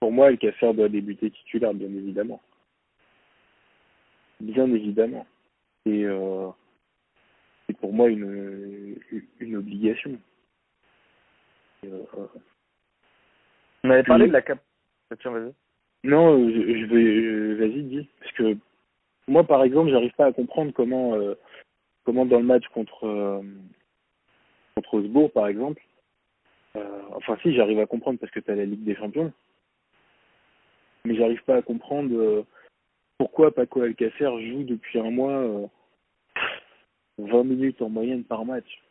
Pour 0.00 0.10
moi, 0.10 0.26
Alcacer 0.26 0.74
doit 0.74 0.88
débuter 0.88 1.30
titulaire, 1.30 1.72
bien 1.72 1.86
évidemment. 1.86 2.42
Bien 4.40 4.66
évidemment. 4.66 5.24
Et 5.86 6.04
euh, 6.04 6.48
c'est 7.68 7.78
pour 7.78 7.92
moi 7.92 8.08
une, 8.08 8.98
une 9.38 9.56
obligation. 9.56 10.18
Euh, 11.84 12.02
On 13.84 13.90
avait 13.90 14.02
parlé 14.02 14.26
de 14.26 14.32
la 14.32 14.42
cap. 14.42 14.58
Tiens, 15.20 15.30
vas-y. 15.30 15.52
Non, 16.04 16.48
je, 16.48 16.86
vais. 16.86 17.54
Vas-y, 17.54 17.82
dis. 17.82 18.08
Parce 18.20 18.32
que 18.32 18.56
moi, 19.26 19.44
par 19.44 19.64
exemple, 19.64 19.90
j'arrive 19.90 20.12
pas 20.12 20.26
à 20.26 20.32
comprendre 20.32 20.72
comment. 20.72 21.14
Euh, 21.14 21.34
comment 22.04 22.26
dans 22.26 22.38
le 22.38 22.44
match 22.44 22.66
contre 22.68 23.04
euh, 23.04 23.42
contre 24.76 24.94
Osbourg 24.94 25.32
par 25.32 25.48
exemple 25.48 25.82
euh, 26.76 27.02
enfin 27.14 27.38
si 27.42 27.54
j'arrive 27.54 27.80
à 27.80 27.86
comprendre 27.86 28.18
parce 28.18 28.32
que 28.32 28.40
tu 28.40 28.50
as 28.50 28.54
la 28.54 28.66
Ligue 28.66 28.84
des 28.84 28.94
Champions 28.94 29.32
mais 31.04 31.16
j'arrive 31.16 31.42
pas 31.44 31.56
à 31.56 31.62
comprendre 31.62 32.14
euh, 32.14 32.46
pourquoi 33.18 33.54
Paco 33.54 33.82
Alcacer 33.82 34.30
joue 34.48 34.64
depuis 34.64 34.98
un 34.98 35.10
mois 35.10 35.42
20 37.18 37.38
euh, 37.38 37.44
minutes 37.44 37.82
en 37.82 37.88
moyenne 37.88 38.24
par 38.24 38.44
match. 38.44 38.82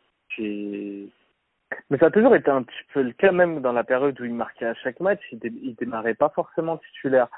Mais 1.90 1.98
ça 1.98 2.06
a 2.06 2.10
toujours 2.10 2.34
été 2.34 2.50
un 2.50 2.62
petit 2.62 2.84
peu 2.92 3.02
le 3.02 3.12
cas, 3.12 3.32
même 3.32 3.60
dans 3.60 3.72
la 3.72 3.84
période 3.84 4.20
où 4.20 4.24
il 4.24 4.34
marquait 4.34 4.66
à 4.66 4.74
chaque 4.74 5.00
match, 5.00 5.20
il, 5.32 5.40
il 5.62 5.74
démarrait 5.74 6.14
pas 6.14 6.30
forcément 6.30 6.78
titulaire. 6.78 7.28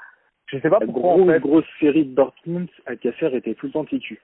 Je 0.47 0.59
sais 0.59 0.69
pas 0.69 0.79
pourquoi. 0.79 1.13
en 1.13 1.27
fait... 1.27 1.39
grosse 1.39 1.65
série 1.79 2.05
de 2.05 2.15
Dortmund, 2.15 2.69
Alcacer 2.85 3.35
était 3.35 3.53
tout 3.53 3.67
le 3.67 3.73
temps 3.73 3.85
titu. 3.85 4.19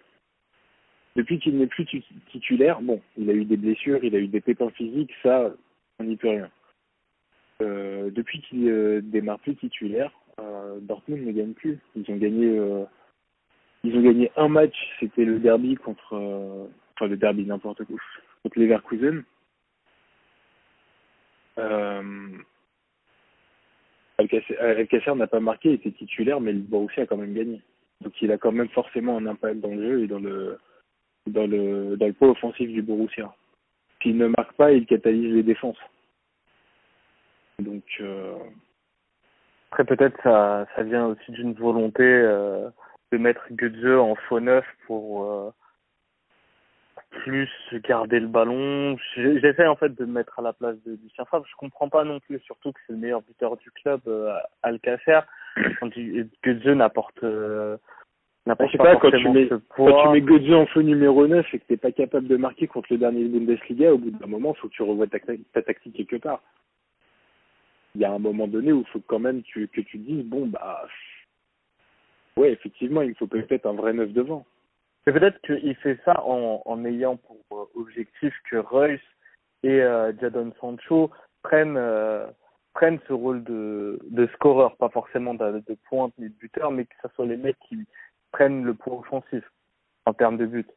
Depuis 1.15 1.39
qu'il 1.39 1.57
n'est 1.57 1.67
plus 1.67 1.85
titulaire, 2.31 2.81
bon, 2.81 3.01
il 3.17 3.29
a 3.29 3.33
eu 3.33 3.45
des 3.45 3.57
blessures, 3.57 4.03
il 4.03 4.15
a 4.15 4.19
eu 4.19 4.27
des 4.27 4.41
pépins 4.41 4.71
physiques, 4.71 5.13
ça, 5.21 5.51
on 5.99 6.05
n'y 6.05 6.15
peut 6.15 6.29
rien. 6.29 6.49
Euh, 7.61 8.09
depuis 8.09 8.41
qu'il 8.41 8.67
euh, 8.67 9.01
démarre 9.03 9.39
plus 9.39 9.55
titulaire, 9.55 10.11
euh, 10.39 10.79
Dortmund 10.81 11.23
ne 11.23 11.31
gagne 11.31 11.53
plus. 11.53 11.77
Ils 11.95 12.09
ont 12.11 12.15
gagné, 12.15 12.59
ils 13.83 13.95
ont 13.95 14.01
gagné 14.01 14.31
un 14.37 14.47
match, 14.47 14.75
c'était 14.99 15.25
le 15.25 15.39
derby 15.39 15.75
contre, 15.75 16.15
enfin 16.95 17.07
le 17.07 17.17
derby 17.17 17.45
n'importe 17.45 17.83
quoi, 17.83 17.97
contre 18.41 18.59
Leverkusen. 18.59 19.23
Euh, 21.57 22.01
Alcacer 24.17 25.15
n'a 25.15 25.27
pas 25.27 25.39
marqué, 25.39 25.69
il 25.69 25.75
était 25.75 25.91
titulaire, 25.91 26.39
mais 26.39 26.53
le 26.53 26.59
Borussia 26.59 27.03
a 27.03 27.05
quand 27.05 27.17
même 27.17 27.33
gagné. 27.33 27.61
Donc 28.01 28.21
il 28.21 28.31
a 28.31 28.37
quand 28.37 28.51
même 28.51 28.69
forcément 28.69 29.17
un 29.17 29.25
impact 29.25 29.59
dans 29.59 29.73
le 29.73 29.81
jeu 29.81 30.03
et 30.03 30.07
dans 30.07 30.19
le 30.19 30.57
dans 31.27 31.47
le 31.47 31.95
dans 31.95 32.07
le 32.07 32.13
poids 32.13 32.29
offensif 32.29 32.69
du 32.69 32.81
Borussia. 32.81 33.33
S'il 34.01 34.17
ne 34.17 34.27
marque 34.27 34.53
pas, 34.53 34.73
il 34.73 34.85
catalyse 34.85 35.33
les 35.33 35.43
défenses. 35.43 35.77
Donc 37.59 37.83
euh, 38.01 38.35
après 39.71 39.85
peut-être 39.85 40.21
ça 40.21 40.67
ça 40.75 40.83
vient 40.83 41.07
aussi 41.07 41.31
d'une 41.31 41.53
volonté 41.53 42.03
euh, 42.03 42.69
de 43.11 43.17
mettre 43.17 43.47
Götze 43.51 43.97
en 43.97 44.15
faux 44.15 44.39
neuf 44.39 44.65
pour 44.85 45.25
euh, 45.25 45.49
plus 47.21 47.49
garder 47.87 48.19
le 48.19 48.27
ballon. 48.27 48.97
J'essaie 49.15 49.67
en 49.67 49.75
fait 49.75 49.93
de 49.95 50.05
me 50.05 50.13
mettre 50.13 50.39
à 50.39 50.41
la 50.41 50.53
place 50.53 50.75
de 50.85 50.97
Lucien 51.03 51.25
Favre. 51.25 51.45
Je 51.49 51.55
comprends 51.55 51.89
pas 51.89 52.03
non 52.03 52.19
plus, 52.19 52.39
surtout 52.39 52.71
que 52.71 52.79
c'est 52.85 52.93
le 52.93 52.99
meilleur 52.99 53.21
buteur 53.21 53.57
du 53.57 53.71
club, 53.71 54.01
euh, 54.07 54.33
Alcacer. 54.61 55.21
Quand 55.79 55.89
Götze 56.43 56.67
n'apporte 56.67 57.23
euh, 57.23 57.77
n'apporte 58.45 58.77
pas, 58.77 58.95
quand 58.97 59.11
tu 59.11 59.29
mets, 59.29 59.49
Quand 59.69 60.13
tu 60.13 60.21
mets 60.21 60.55
en 60.55 60.65
feu 60.67 60.81
numéro 60.81 61.27
9 61.27 61.45
et 61.53 61.59
que 61.59 61.65
t'es 61.65 61.77
pas 61.77 61.91
capable 61.91 62.27
de 62.27 62.37
marquer 62.37 62.67
contre 62.67 62.87
le 62.91 62.97
dernier 62.97 63.25
Bundesliga, 63.25 63.93
au 63.93 63.97
bout 63.97 64.11
d'un 64.11 64.27
moment, 64.27 64.53
faut 64.55 64.67
que 64.67 64.73
tu 64.73 64.83
revoies 64.83 65.07
ta, 65.07 65.19
ta 65.19 65.61
tactique 65.61 65.95
quelque 65.95 66.17
part. 66.17 66.41
Il 67.95 68.01
y 68.01 68.05
a 68.05 68.11
un 68.11 68.19
moment 68.19 68.47
donné 68.47 68.71
où 68.71 68.81
il 68.81 68.91
faut 68.91 69.01
quand 69.05 69.19
même 69.19 69.43
tu, 69.43 69.67
que 69.67 69.81
tu 69.81 69.97
dises, 69.97 70.25
bon, 70.25 70.47
bah, 70.47 70.87
ouais, 72.37 72.51
effectivement, 72.51 73.03
il 73.03 73.15
faut 73.15 73.27
peut-être 73.27 73.67
un 73.67 73.73
vrai 73.73 73.93
neuf 73.93 74.11
devant. 74.11 74.45
Mais 75.05 75.13
peut-être 75.13 75.39
qu'il 75.41 75.75
fait 75.75 75.99
ça 76.05 76.23
en, 76.25 76.85
ayant 76.85 77.17
pour 77.17 77.41
euh, 77.51 77.65
objectif 77.75 78.33
que 78.49 78.57
Reus 78.57 79.01
et 79.63 79.81
euh, 79.81 80.13
Jadon 80.19 80.53
Sancho 80.59 81.11
prennent 81.41 81.77
euh, 81.77 82.27
prennent 82.73 82.99
ce 83.07 83.13
rôle 83.13 83.43
de, 83.43 83.99
de 84.09 84.27
scoreur, 84.33 84.75
pas 84.77 84.89
forcément 84.89 85.33
de, 85.35 85.61
pointe 85.89 86.13
ni 86.17 86.29
de 86.29 86.33
buteur, 86.33 86.71
mais 86.71 86.85
que 86.85 86.95
ce 87.03 87.09
soit 87.15 87.25
les 87.25 87.37
mecs 87.37 87.59
qui 87.67 87.85
prennent 88.31 88.63
le 88.63 88.73
point 88.73 88.97
offensif 88.97 89.43
en 90.05 90.13
termes 90.13 90.37
de 90.37 90.45
but. 90.45 90.67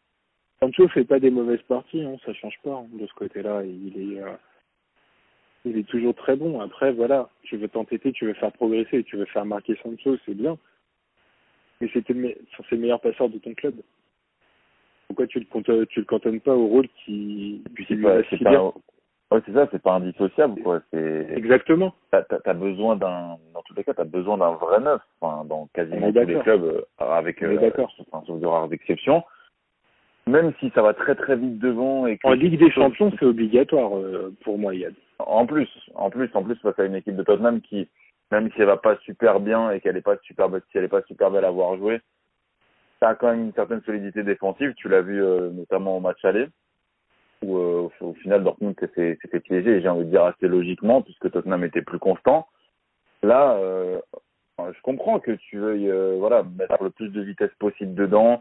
Sancho 0.60 0.88
fait 0.88 1.04
pas 1.04 1.20
des 1.20 1.30
mauvaises 1.30 1.62
parties, 1.62 2.02
hein, 2.02 2.16
ça 2.24 2.34
change 2.34 2.58
pas 2.62 2.74
hein, 2.74 2.86
de 2.92 3.06
ce 3.06 3.14
côté-là. 3.14 3.62
Il 3.64 4.18
est 4.18 4.22
il 5.66 5.76
est 5.78 5.88
toujours 5.88 6.14
très 6.14 6.36
bon. 6.36 6.60
Après, 6.60 6.92
voilà, 6.92 7.28
tu 7.42 7.56
veux 7.56 7.68
t'entêter, 7.68 8.12
tu 8.12 8.24
veux 8.26 8.34
faire 8.34 8.52
progresser, 8.52 9.02
tu 9.02 9.16
veux 9.16 9.24
faire 9.26 9.44
marquer 9.44 9.76
Sancho, 9.82 10.16
c'est 10.24 10.34
bien. 10.34 10.56
Mais 11.80 11.90
c'était 11.92 12.14
c'est 12.14 12.72
le 12.72 12.78
meilleur 12.78 13.00
passeur 13.00 13.28
de 13.28 13.38
ton 13.38 13.52
club. 13.54 13.74
Pourquoi 15.08 15.26
tu 15.26 15.40
le, 15.40 15.86
tu 15.86 16.00
le 16.00 16.04
cantonnes 16.04 16.40
pas 16.40 16.54
au 16.54 16.66
rôle 16.66 16.88
qui, 17.04 17.62
c'est 17.88 17.96
pas, 17.96 18.18
c'est 18.28 18.42
pas, 18.42 18.72
ouais, 19.30 19.40
c'est 19.44 19.52
ça, 19.52 19.68
c'est 19.70 19.82
pas 19.82 19.94
indissociable, 19.94 20.62
quoi. 20.62 20.80
C'est, 20.92 21.26
exactement. 21.34 21.94
T'as, 22.10 22.54
besoin 22.54 22.96
d'un, 22.96 23.36
dans 23.54 23.62
tous 23.62 23.74
les 23.74 23.84
cas, 23.84 23.94
t'as 23.94 24.04
besoin 24.04 24.38
d'un 24.38 24.52
vrai 24.52 24.80
neuf, 24.80 25.00
enfin, 25.20 25.44
dans 25.44 25.68
quasiment 25.74 26.12
tous 26.12 26.20
les 26.20 26.40
clubs, 26.40 26.64
euh, 26.64 26.82
avec, 26.98 27.42
euh, 27.42 27.58
d'accord. 27.58 27.92
enfin, 28.12 28.24
sauf 28.26 28.40
de 28.40 28.46
rares 28.46 28.72
exceptions. 28.72 29.22
Même 30.28 30.52
si 30.58 30.72
ça 30.74 30.82
va 30.82 30.92
très 30.92 31.14
très 31.14 31.36
vite 31.36 31.60
devant 31.60 32.08
et 32.08 32.18
En 32.24 32.32
Ligue 32.32 32.58
des 32.58 32.70
Champions, 32.72 33.12
c'est 33.18 33.26
obligatoire, 33.26 33.96
euh, 33.96 34.34
pour 34.42 34.58
moi, 34.58 34.74
Yann. 34.74 34.92
En 35.20 35.46
plus, 35.46 35.68
en 35.94 36.10
plus, 36.10 36.28
en 36.34 36.42
plus, 36.42 36.56
face 36.56 36.78
à 36.78 36.84
une 36.84 36.96
équipe 36.96 37.14
de 37.14 37.22
Tottenham 37.22 37.60
qui, 37.60 37.88
même 38.32 38.50
si 38.52 38.60
elle 38.60 38.66
va 38.66 38.76
pas 38.76 38.96
super 39.04 39.38
bien 39.38 39.70
et 39.70 39.80
qu'elle 39.80 39.96
est 39.96 40.02
pas 40.02 40.16
super, 40.24 40.48
si 40.70 40.78
elle 40.78 40.84
est 40.84 40.88
pas 40.88 41.02
super 41.02 41.30
belle 41.30 41.44
à 41.44 41.50
voir 41.50 41.76
jouer, 41.76 42.00
ça 43.00 43.10
a 43.10 43.14
quand 43.14 43.28
même 43.28 43.44
une 43.46 43.52
certaine 43.52 43.82
solidité 43.82 44.22
défensive. 44.22 44.74
Tu 44.76 44.88
l'as 44.88 45.02
vu 45.02 45.22
euh, 45.22 45.50
notamment 45.50 45.96
au 45.96 46.00
match 46.00 46.24
aller, 46.24 46.48
où 47.42 47.58
euh, 47.58 47.88
au 48.00 48.14
final 48.14 48.44
Dortmund 48.44 48.74
s'était 48.80 49.40
piégé, 49.40 49.70
et 49.70 49.80
j'ai 49.82 49.88
envie 49.88 50.04
de 50.04 50.10
dire 50.10 50.24
assez 50.24 50.48
logiquement, 50.48 51.02
puisque 51.02 51.30
Tottenham 51.30 51.64
était 51.64 51.82
plus 51.82 51.98
constant. 51.98 52.46
Là, 53.22 53.54
euh, 53.56 54.00
je 54.58 54.80
comprends 54.82 55.20
que 55.20 55.32
tu 55.32 55.58
veuilles 55.58 55.92
voilà 56.18 56.42
mettre 56.42 56.82
le 56.82 56.90
plus 56.90 57.10
de 57.10 57.20
vitesse 57.20 57.54
possible 57.58 57.94
dedans, 57.94 58.40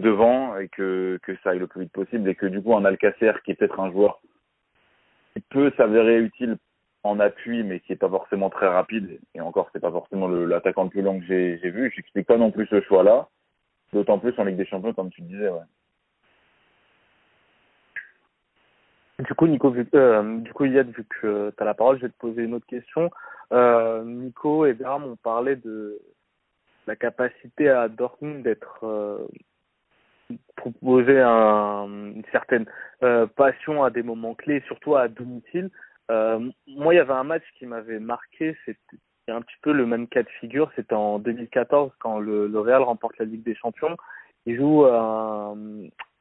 devant, 0.00 0.56
et 0.58 0.68
que, 0.68 1.18
que 1.22 1.36
ça 1.42 1.50
aille 1.50 1.58
le 1.58 1.66
plus 1.66 1.82
vite 1.82 1.92
possible, 1.92 2.28
et 2.28 2.34
que 2.34 2.46
du 2.46 2.62
coup 2.62 2.76
un 2.76 2.84
Alcacer, 2.84 3.32
qui 3.44 3.52
est 3.52 3.54
peut-être 3.54 3.80
un 3.80 3.90
joueur 3.90 4.20
qui 5.34 5.40
peut 5.40 5.72
s'avérer 5.76 6.18
utile 6.20 6.56
en 7.02 7.20
appui, 7.20 7.62
mais 7.62 7.80
qui 7.80 7.92
est 7.92 7.96
pas 7.96 8.08
forcément 8.08 8.50
très 8.50 8.68
rapide, 8.68 9.18
et 9.34 9.40
encore 9.40 9.68
c'est 9.72 9.80
pas 9.80 9.90
forcément 9.90 10.28
l'attaquant 10.28 10.84
le, 10.84 10.90
plus 10.90 11.02
long 11.02 11.18
que 11.20 11.26
j'ai 11.26 11.70
vu, 11.70 11.92
j'explique 11.94 12.26
pas 12.26 12.36
non 12.36 12.50
plus 12.50 12.66
ce 12.66 12.80
choix-là. 12.82 13.28
D'autant 13.92 14.18
plus 14.18 14.34
en 14.38 14.44
Ligue 14.44 14.56
des 14.56 14.66
Champions, 14.66 14.92
comme 14.92 15.10
tu 15.10 15.22
disais, 15.22 15.48
ouais. 15.48 15.60
Du 19.18 19.32
coup, 19.34 19.46
Nico, 19.46 19.70
vu, 19.70 19.88
euh, 19.94 20.38
du 20.40 20.52
coup, 20.52 20.66
Yad, 20.66 20.90
vu 20.90 21.04
que 21.04 21.50
tu 21.56 21.62
as 21.62 21.64
la 21.64 21.72
parole, 21.72 21.96
je 21.96 22.02
vais 22.02 22.10
te 22.10 22.18
poser 22.18 22.42
une 22.42 22.54
autre 22.54 22.66
question. 22.66 23.10
Euh, 23.52 24.04
Nico 24.04 24.66
et 24.66 24.74
Bram 24.74 25.04
ont 25.04 25.16
parlé 25.16 25.56
de 25.56 25.98
la 26.86 26.96
capacité 26.96 27.70
à 27.70 27.88
Dortmund 27.88 28.42
d'être 28.42 28.84
euh, 28.84 29.26
proposer 30.56 31.18
un, 31.20 31.86
une 31.86 32.24
certaine 32.30 32.66
euh, 33.02 33.26
passion 33.26 33.84
à 33.84 33.90
des 33.90 34.02
moments 34.02 34.34
clés, 34.34 34.62
surtout 34.66 34.96
à 34.96 35.08
domicile. 35.08 35.70
Moi, 36.10 36.94
il 36.94 36.96
y 36.96 37.00
avait 37.00 37.12
un 37.12 37.24
match 37.24 37.44
qui 37.58 37.66
m'avait 37.66 38.00
marqué, 38.00 38.56
c'est 39.26 39.34
un 39.34 39.42
petit 39.42 39.56
peu 39.62 39.72
le 39.72 39.86
même 39.86 40.06
cas 40.08 40.22
de 40.22 40.28
figure. 40.40 40.70
C'était 40.76 40.94
en 40.94 41.18
2014 41.18 41.92
quand 41.98 42.18
le, 42.18 42.46
le, 42.46 42.60
Real 42.60 42.82
remporte 42.82 43.18
la 43.18 43.24
Ligue 43.24 43.44
des 43.44 43.54
Champions. 43.54 43.96
Il 44.46 44.56
joue 44.56 44.84
un, 44.84 45.56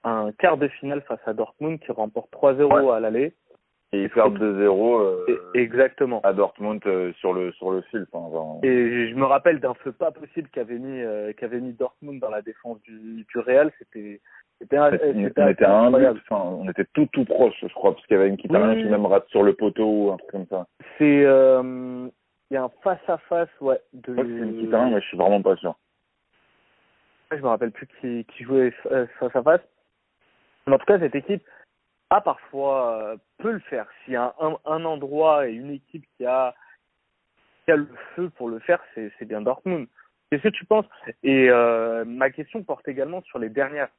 un 0.04 0.32
quart 0.40 0.58
de 0.58 0.68
finale 0.68 1.02
face 1.08 1.20
à 1.26 1.34
Dortmund 1.34 1.80
qui 1.80 1.92
remporte 1.92 2.32
3-0 2.32 2.94
à 2.94 3.00
l'aller. 3.00 3.34
Et 3.94 4.04
ils 4.04 4.10
perdent 4.10 4.38
2-0 4.42 5.00
euh, 5.00 5.52
exactement 5.54 6.20
à 6.24 6.34
Dortmund 6.34 6.82
euh, 6.86 7.14
sur 7.20 7.34
le 7.34 7.52
sur 7.54 7.72
le 7.72 7.82
fil. 7.84 8.06
Enfin, 8.12 8.60
Et 8.64 9.10
je 9.10 9.16
me 9.16 9.26
rappelle 9.26 9.60
d'un 9.60 9.76
feu 9.76 9.92
pas 9.92 10.12
possible 10.12 10.50
qu'avait 10.52 10.80
mis 10.80 11.02
euh, 11.02 11.32
qu'avait 11.34 11.62
mis 11.62 11.72
Dortmund 11.72 12.20
dans 12.20 12.30
la 12.30 12.42
défense 12.42 12.82
du, 12.82 13.26
du 13.30 13.40
Real. 13.40 13.72
C'était 13.78 14.20
c'était 14.60 14.80
on, 14.80 14.88
était 14.88 15.66
un 15.66 15.92
but, 15.92 16.22
enfin, 16.30 16.44
on 16.44 16.70
était 16.70 16.86
tout 16.94 17.08
tout 17.14 17.26
proche, 17.26 17.56
je 17.62 17.74
crois, 17.74 17.94
parce 17.94 18.06
qu'il 18.08 18.18
y 18.18 18.20
avait 18.20 18.30
une 18.30 18.38
Kitarian 18.38 18.74
oui. 18.74 18.84
qui 18.84 18.90
même 18.90 19.06
rate 19.06 19.28
sur 19.30 19.44
le 19.44 19.54
poteau 19.54 19.86
ou 19.86 20.12
un 20.12 20.18
truc 20.18 20.32
comme 20.32 20.48
ça. 20.50 20.66
C'est 20.98 21.26
il 22.50 22.56
y 22.56 22.58
a 22.58 22.64
un 22.64 22.72
face 22.84 23.00
à 23.08 23.18
face 23.18 23.50
ouais 23.62 23.82
de 23.94 24.16
c'est 24.16 24.22
une 24.22 24.60
Kitarian, 24.60 24.92
mais 24.92 25.02
je 25.02 25.08
suis 25.08 25.18
vraiment 25.18 25.42
pas 25.42 25.56
sûr. 25.56 25.76
Je 27.32 27.38
me 27.38 27.48
rappelle 27.48 27.72
plus 27.72 27.88
qui 28.00 28.26
qui 28.26 28.44
jouait 28.44 28.72
face 29.20 29.36
à 29.36 29.44
face. 29.44 29.62
Mais 30.68 30.74
en 30.74 30.78
tout 30.80 30.86
cas, 30.86 31.00
cette 31.00 31.16
équipe 31.16 31.44
a 32.10 32.22
parfois 32.22 32.98
euh, 33.02 33.18
peut 33.38 33.52
le 33.52 33.60
faire. 33.60 33.88
S'il 34.04 34.14
y 34.14 34.18
a 34.18 34.34
un, 34.40 34.58
un, 34.66 34.86
endroit 34.86 35.48
et 35.48 35.54
une 35.54 35.72
équipe 35.72 36.06
qui 36.18 36.26
a, 36.26 36.54
qui 37.66 37.72
a 37.72 37.76
le 37.76 37.88
feu 38.16 38.30
pour 38.30 38.50
le 38.50 38.60
faire, 38.60 38.80
c'est 38.94 39.26
bien 39.26 39.42
Dortmund. 39.42 39.88
Qu'est-ce 40.30 40.44
que 40.44 40.50
tu 40.50 40.66
penses? 40.66 40.86
Et 41.24 41.50
euh, 41.50 42.04
ma 42.06 42.30
question 42.32 42.64
porte 42.64 42.88
également 42.88 43.22
sur 43.24 43.40
les 43.40 43.50
dernières 43.50 43.90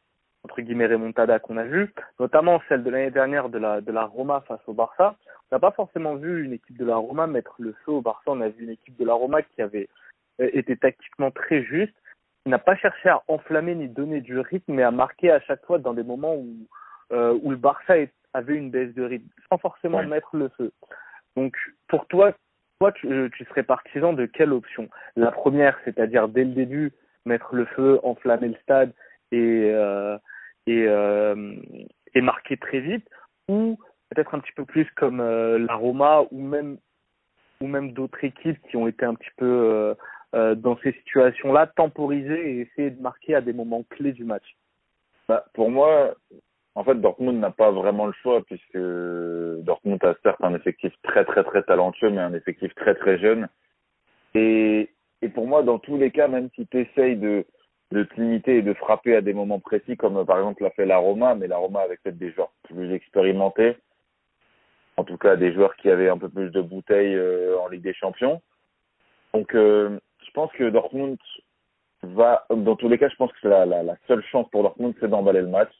entre 0.46 0.60
guillemets 0.60 0.86
remontada 0.86 1.40
qu'on 1.40 1.56
a 1.56 1.64
vues, 1.64 1.92
notamment 2.20 2.62
celle 2.68 2.84
de 2.84 2.90
l'année 2.90 3.10
dernière 3.10 3.48
de 3.48 3.58
la 3.58 3.80
de 3.80 3.90
la 3.90 4.04
Roma 4.04 4.44
face 4.46 4.60
au 4.68 4.74
Barça. 4.74 5.16
On 5.50 5.56
n'a 5.56 5.58
pas 5.58 5.72
forcément 5.72 6.14
vu 6.14 6.44
une 6.44 6.52
équipe 6.52 6.78
de 6.78 6.84
la 6.84 6.94
Roma 6.94 7.26
mettre 7.26 7.56
le 7.58 7.74
feu 7.84 7.92
au 7.92 8.00
Barça. 8.00 8.22
On 8.28 8.40
a 8.40 8.48
vu 8.48 8.62
une 8.62 8.70
équipe 8.70 8.96
de 8.96 9.04
la 9.04 9.14
Roma 9.14 9.42
qui 9.42 9.60
avait 9.60 9.88
euh, 10.40 10.48
été 10.52 10.76
tactiquement 10.76 11.32
très 11.32 11.64
juste, 11.64 11.94
qui 12.44 12.50
n'a 12.50 12.60
pas 12.60 12.76
cherché 12.76 13.08
à 13.08 13.22
enflammer 13.26 13.74
ni 13.74 13.88
donner 13.88 14.20
du 14.20 14.38
rythme, 14.38 14.74
mais 14.74 14.84
à 14.84 14.92
marquer 14.92 15.32
à 15.32 15.40
chaque 15.40 15.64
fois 15.66 15.78
dans 15.78 15.94
des 15.94 16.04
moments 16.04 16.36
où 16.36 16.46
euh, 17.12 17.36
où 17.42 17.50
le 17.50 17.56
Barça 17.56 17.94
avait 18.32 18.54
une 18.54 18.70
baisse 18.70 18.94
de 18.94 19.02
rythme, 19.02 19.28
sans 19.50 19.58
forcément 19.58 19.98
ouais. 19.98 20.06
mettre 20.06 20.36
le 20.36 20.48
feu. 20.50 20.70
Donc, 21.36 21.56
pour 21.88 22.06
toi, 22.06 22.32
toi, 22.78 22.92
tu, 22.92 23.10
euh, 23.10 23.28
tu, 23.36 23.44
serais 23.46 23.64
partisan 23.64 24.12
de 24.12 24.26
quelle 24.26 24.52
option? 24.52 24.88
La 25.16 25.32
première, 25.32 25.76
c'est-à-dire 25.84 26.28
dès 26.28 26.44
le 26.44 26.52
début, 26.52 26.92
mettre 27.24 27.54
le 27.54 27.64
feu, 27.64 27.98
enflammer 28.02 28.48
le 28.48 28.56
stade 28.62 28.92
et 29.32 29.70
euh, 29.72 30.18
et, 30.66 30.86
euh, 30.86 31.56
et 32.14 32.20
marquer 32.20 32.56
très 32.56 32.80
vite, 32.80 33.06
ou 33.48 33.78
peut-être 34.10 34.34
un 34.34 34.40
petit 34.40 34.52
peu 34.52 34.64
plus 34.64 34.86
comme 34.96 35.20
euh, 35.20 35.58
la 35.58 35.74
Roma 35.74 36.24
ou 36.30 36.40
même 36.42 36.78
ou 37.60 37.68
même 37.68 37.92
d'autres 37.92 38.22
équipes 38.22 38.58
qui 38.68 38.76
ont 38.76 38.86
été 38.86 39.06
un 39.06 39.14
petit 39.14 39.30
peu 39.38 39.94
euh, 40.34 40.54
dans 40.54 40.76
ces 40.78 40.92
situations-là, 40.92 41.68
temporiser 41.68 42.50
et 42.50 42.60
essayer 42.60 42.90
de 42.90 43.00
marquer 43.00 43.34
à 43.34 43.40
des 43.40 43.54
moments 43.54 43.82
clés 43.88 44.12
du 44.12 44.24
match 44.24 44.56
bah, 45.26 45.46
Pour 45.54 45.70
moi, 45.70 46.14
en 46.74 46.84
fait, 46.84 46.96
Dortmund 46.96 47.40
n'a 47.40 47.50
pas 47.50 47.70
vraiment 47.70 48.06
le 48.06 48.12
choix 48.22 48.42
puisque 48.44 48.76
Dortmund 49.64 50.04
a 50.04 50.14
certes 50.22 50.42
un 50.42 50.54
effectif 50.54 50.92
très 51.02 51.24
très 51.24 51.44
très 51.44 51.62
talentueux, 51.62 52.10
mais 52.10 52.20
un 52.20 52.34
effectif 52.34 52.74
très 52.74 52.94
très 52.94 53.18
jeune. 53.18 53.48
Et, 54.34 54.90
et 55.22 55.28
pour 55.30 55.46
moi, 55.46 55.62
dans 55.62 55.78
tous 55.78 55.96
les 55.96 56.10
cas, 56.10 56.28
même 56.28 56.50
si 56.54 56.66
tu 56.66 56.80
essayes 56.80 57.16
de, 57.16 57.46
de 57.92 58.02
te 58.02 58.20
limiter 58.20 58.58
et 58.58 58.62
de 58.62 58.74
frapper 58.74 59.16
à 59.16 59.20
des 59.20 59.32
moments 59.32 59.60
précis, 59.60 59.96
comme 59.96 60.24
par 60.26 60.38
exemple 60.38 60.62
l'a 60.62 60.70
fait 60.70 60.86
la 60.86 60.98
Roma, 60.98 61.34
mais 61.34 61.46
la 61.46 61.56
Roma 61.56 61.80
avec 61.80 62.02
peut-être 62.02 62.18
des 62.18 62.32
joueurs 62.32 62.52
plus 62.64 62.92
expérimentés, 62.92 63.76
en 64.96 65.04
tout 65.04 65.16
cas 65.16 65.36
des 65.36 65.52
joueurs 65.52 65.76
qui 65.76 65.90
avaient 65.90 66.08
un 66.08 66.18
peu 66.18 66.28
plus 66.28 66.50
de 66.50 66.60
bouteilles 66.60 67.14
euh, 67.14 67.58
en 67.58 67.68
Ligue 67.68 67.82
des 67.82 67.94
Champions. 67.94 68.42
Donc, 69.34 69.54
euh, 69.54 69.98
je 70.24 70.30
pense 70.32 70.50
que 70.52 70.68
Dortmund 70.68 71.18
va, 72.02 72.46
dans 72.50 72.76
tous 72.76 72.88
les 72.88 72.98
cas, 72.98 73.08
je 73.08 73.16
pense 73.16 73.32
que 73.32 73.48
la, 73.48 73.66
la, 73.66 73.96
seule 74.08 74.24
chance 74.24 74.48
pour 74.50 74.62
Dortmund, 74.62 74.94
c'est 75.00 75.08
d'emballer 75.08 75.42
le 75.42 75.48
match, 75.48 75.70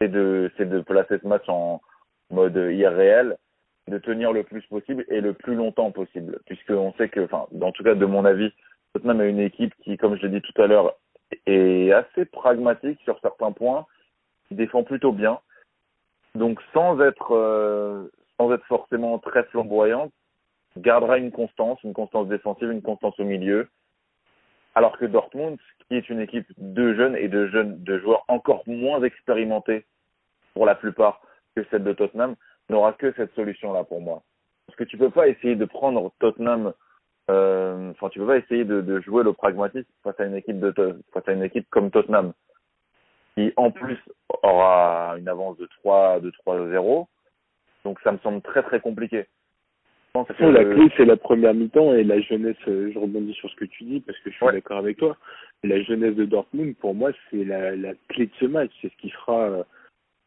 c'est 0.00 0.08
de, 0.08 0.50
c'est 0.56 0.68
de 0.68 0.80
placer 0.80 1.18
ce 1.20 1.26
match 1.26 1.48
en 1.48 1.80
mode 2.30 2.56
irréel, 2.56 3.36
de 3.88 3.98
tenir 3.98 4.32
le 4.32 4.44
plus 4.44 4.62
possible 4.66 5.04
et 5.08 5.20
le 5.20 5.32
plus 5.32 5.54
longtemps 5.54 5.90
possible, 5.90 6.38
puisqu'on 6.46 6.92
sait 6.94 7.08
que, 7.08 7.20
enfin, 7.20 7.46
en 7.60 7.72
tout 7.72 7.82
cas 7.82 7.94
de 7.94 8.06
mon 8.06 8.24
avis, 8.24 8.52
Tottenham 8.92 9.20
a 9.20 9.24
une 9.24 9.40
équipe 9.40 9.74
qui, 9.82 9.96
comme 9.96 10.16
je 10.16 10.26
l'ai 10.26 10.40
dit 10.40 10.42
tout 10.42 10.62
à 10.62 10.66
l'heure, 10.66 10.94
est 11.46 11.92
assez 11.92 12.24
pragmatique 12.24 13.00
sur 13.04 13.18
certains 13.20 13.52
points, 13.52 13.86
qui 14.48 14.54
défend 14.54 14.82
plutôt 14.82 15.12
bien. 15.12 15.40
Donc 16.34 16.60
sans 16.72 17.00
être 17.00 17.34
euh, 17.34 18.08
sans 18.38 18.52
être 18.52 18.64
forcément 18.66 19.18
très 19.18 19.44
flamboyante, 19.44 20.12
gardera 20.76 21.18
une 21.18 21.30
constance, 21.30 21.82
une 21.84 21.92
constance 21.92 22.28
défensive, 22.28 22.70
une 22.70 22.82
constance 22.82 23.18
au 23.18 23.24
milieu. 23.24 23.68
Alors 24.74 24.96
que 24.96 25.04
Dortmund, 25.04 25.58
qui 25.88 25.96
est 25.96 26.08
une 26.08 26.20
équipe 26.20 26.46
de 26.56 26.94
jeunes 26.94 27.16
et 27.16 27.28
de 27.28 27.46
jeunes, 27.48 27.82
de 27.82 27.98
joueurs 27.98 28.24
encore 28.28 28.62
moins 28.66 29.02
expérimentés 29.02 29.84
pour 30.54 30.64
la 30.64 30.74
plupart 30.74 31.20
que 31.54 31.64
celle 31.70 31.84
de 31.84 31.92
Tottenham, 31.92 32.36
n'aura 32.70 32.94
que 32.94 33.12
cette 33.16 33.34
solution-là 33.34 33.84
pour 33.84 34.00
moi. 34.00 34.22
Parce 34.66 34.76
que 34.76 34.84
tu 34.84 34.96
peux 34.96 35.10
pas 35.10 35.28
essayer 35.28 35.56
de 35.56 35.64
prendre 35.66 36.12
Tottenham, 36.18 36.72
enfin 37.90 38.08
tu 38.10 38.18
peux 38.18 38.26
pas 38.26 38.38
essayer 38.38 38.64
de, 38.64 38.80
de, 38.80 39.00
jouer 39.00 39.24
le 39.24 39.32
pragmatisme 39.32 39.88
face 40.02 40.18
à 40.20 40.24
une 40.24 40.36
équipe 40.36 40.60
de 40.60 40.72
face 41.12 41.28
à 41.28 41.32
une 41.32 41.42
équipe 41.42 41.66
comme 41.70 41.90
Tottenham, 41.90 42.32
qui 43.34 43.52
en 43.56 43.70
plus 43.70 43.98
aura 44.42 45.16
une 45.18 45.28
avance 45.28 45.56
de 45.58 45.66
3 45.82 46.20
de 46.20 46.30
3-0 46.46 47.06
donc 47.84 47.98
ça 48.02 48.12
me 48.12 48.18
semble 48.18 48.40
très 48.42 48.62
très 48.62 48.80
compliqué. 48.80 49.26
Je 50.08 50.12
pense 50.12 50.28
que... 50.28 50.44
La 50.44 50.64
clé, 50.64 50.90
c'est 50.96 51.04
la 51.04 51.16
première 51.16 51.54
mi-temps 51.54 51.94
et 51.94 52.04
la 52.04 52.20
jeunesse, 52.20 52.56
euh, 52.68 52.90
je 52.92 52.98
rebondis 52.98 53.32
sur 53.34 53.50
ce 53.50 53.56
que 53.56 53.64
tu 53.64 53.84
dis 53.84 54.00
parce 54.00 54.18
que 54.18 54.30
je 54.30 54.36
suis 54.36 54.46
d'accord 54.46 54.78
avec 54.78 54.98
toi. 54.98 55.16
La 55.64 55.82
jeunesse 55.82 56.14
de 56.14 56.26
Dortmund, 56.26 56.76
pour 56.76 56.94
moi, 56.94 57.12
c'est 57.30 57.44
la, 57.44 57.74
la 57.74 57.92
clé 58.08 58.26
de 58.26 58.32
ce 58.38 58.44
match. 58.44 58.70
C'est 58.80 58.92
ce 58.92 58.96
qui 58.98 59.10
fera, 59.10 59.40
euh, 59.40 59.62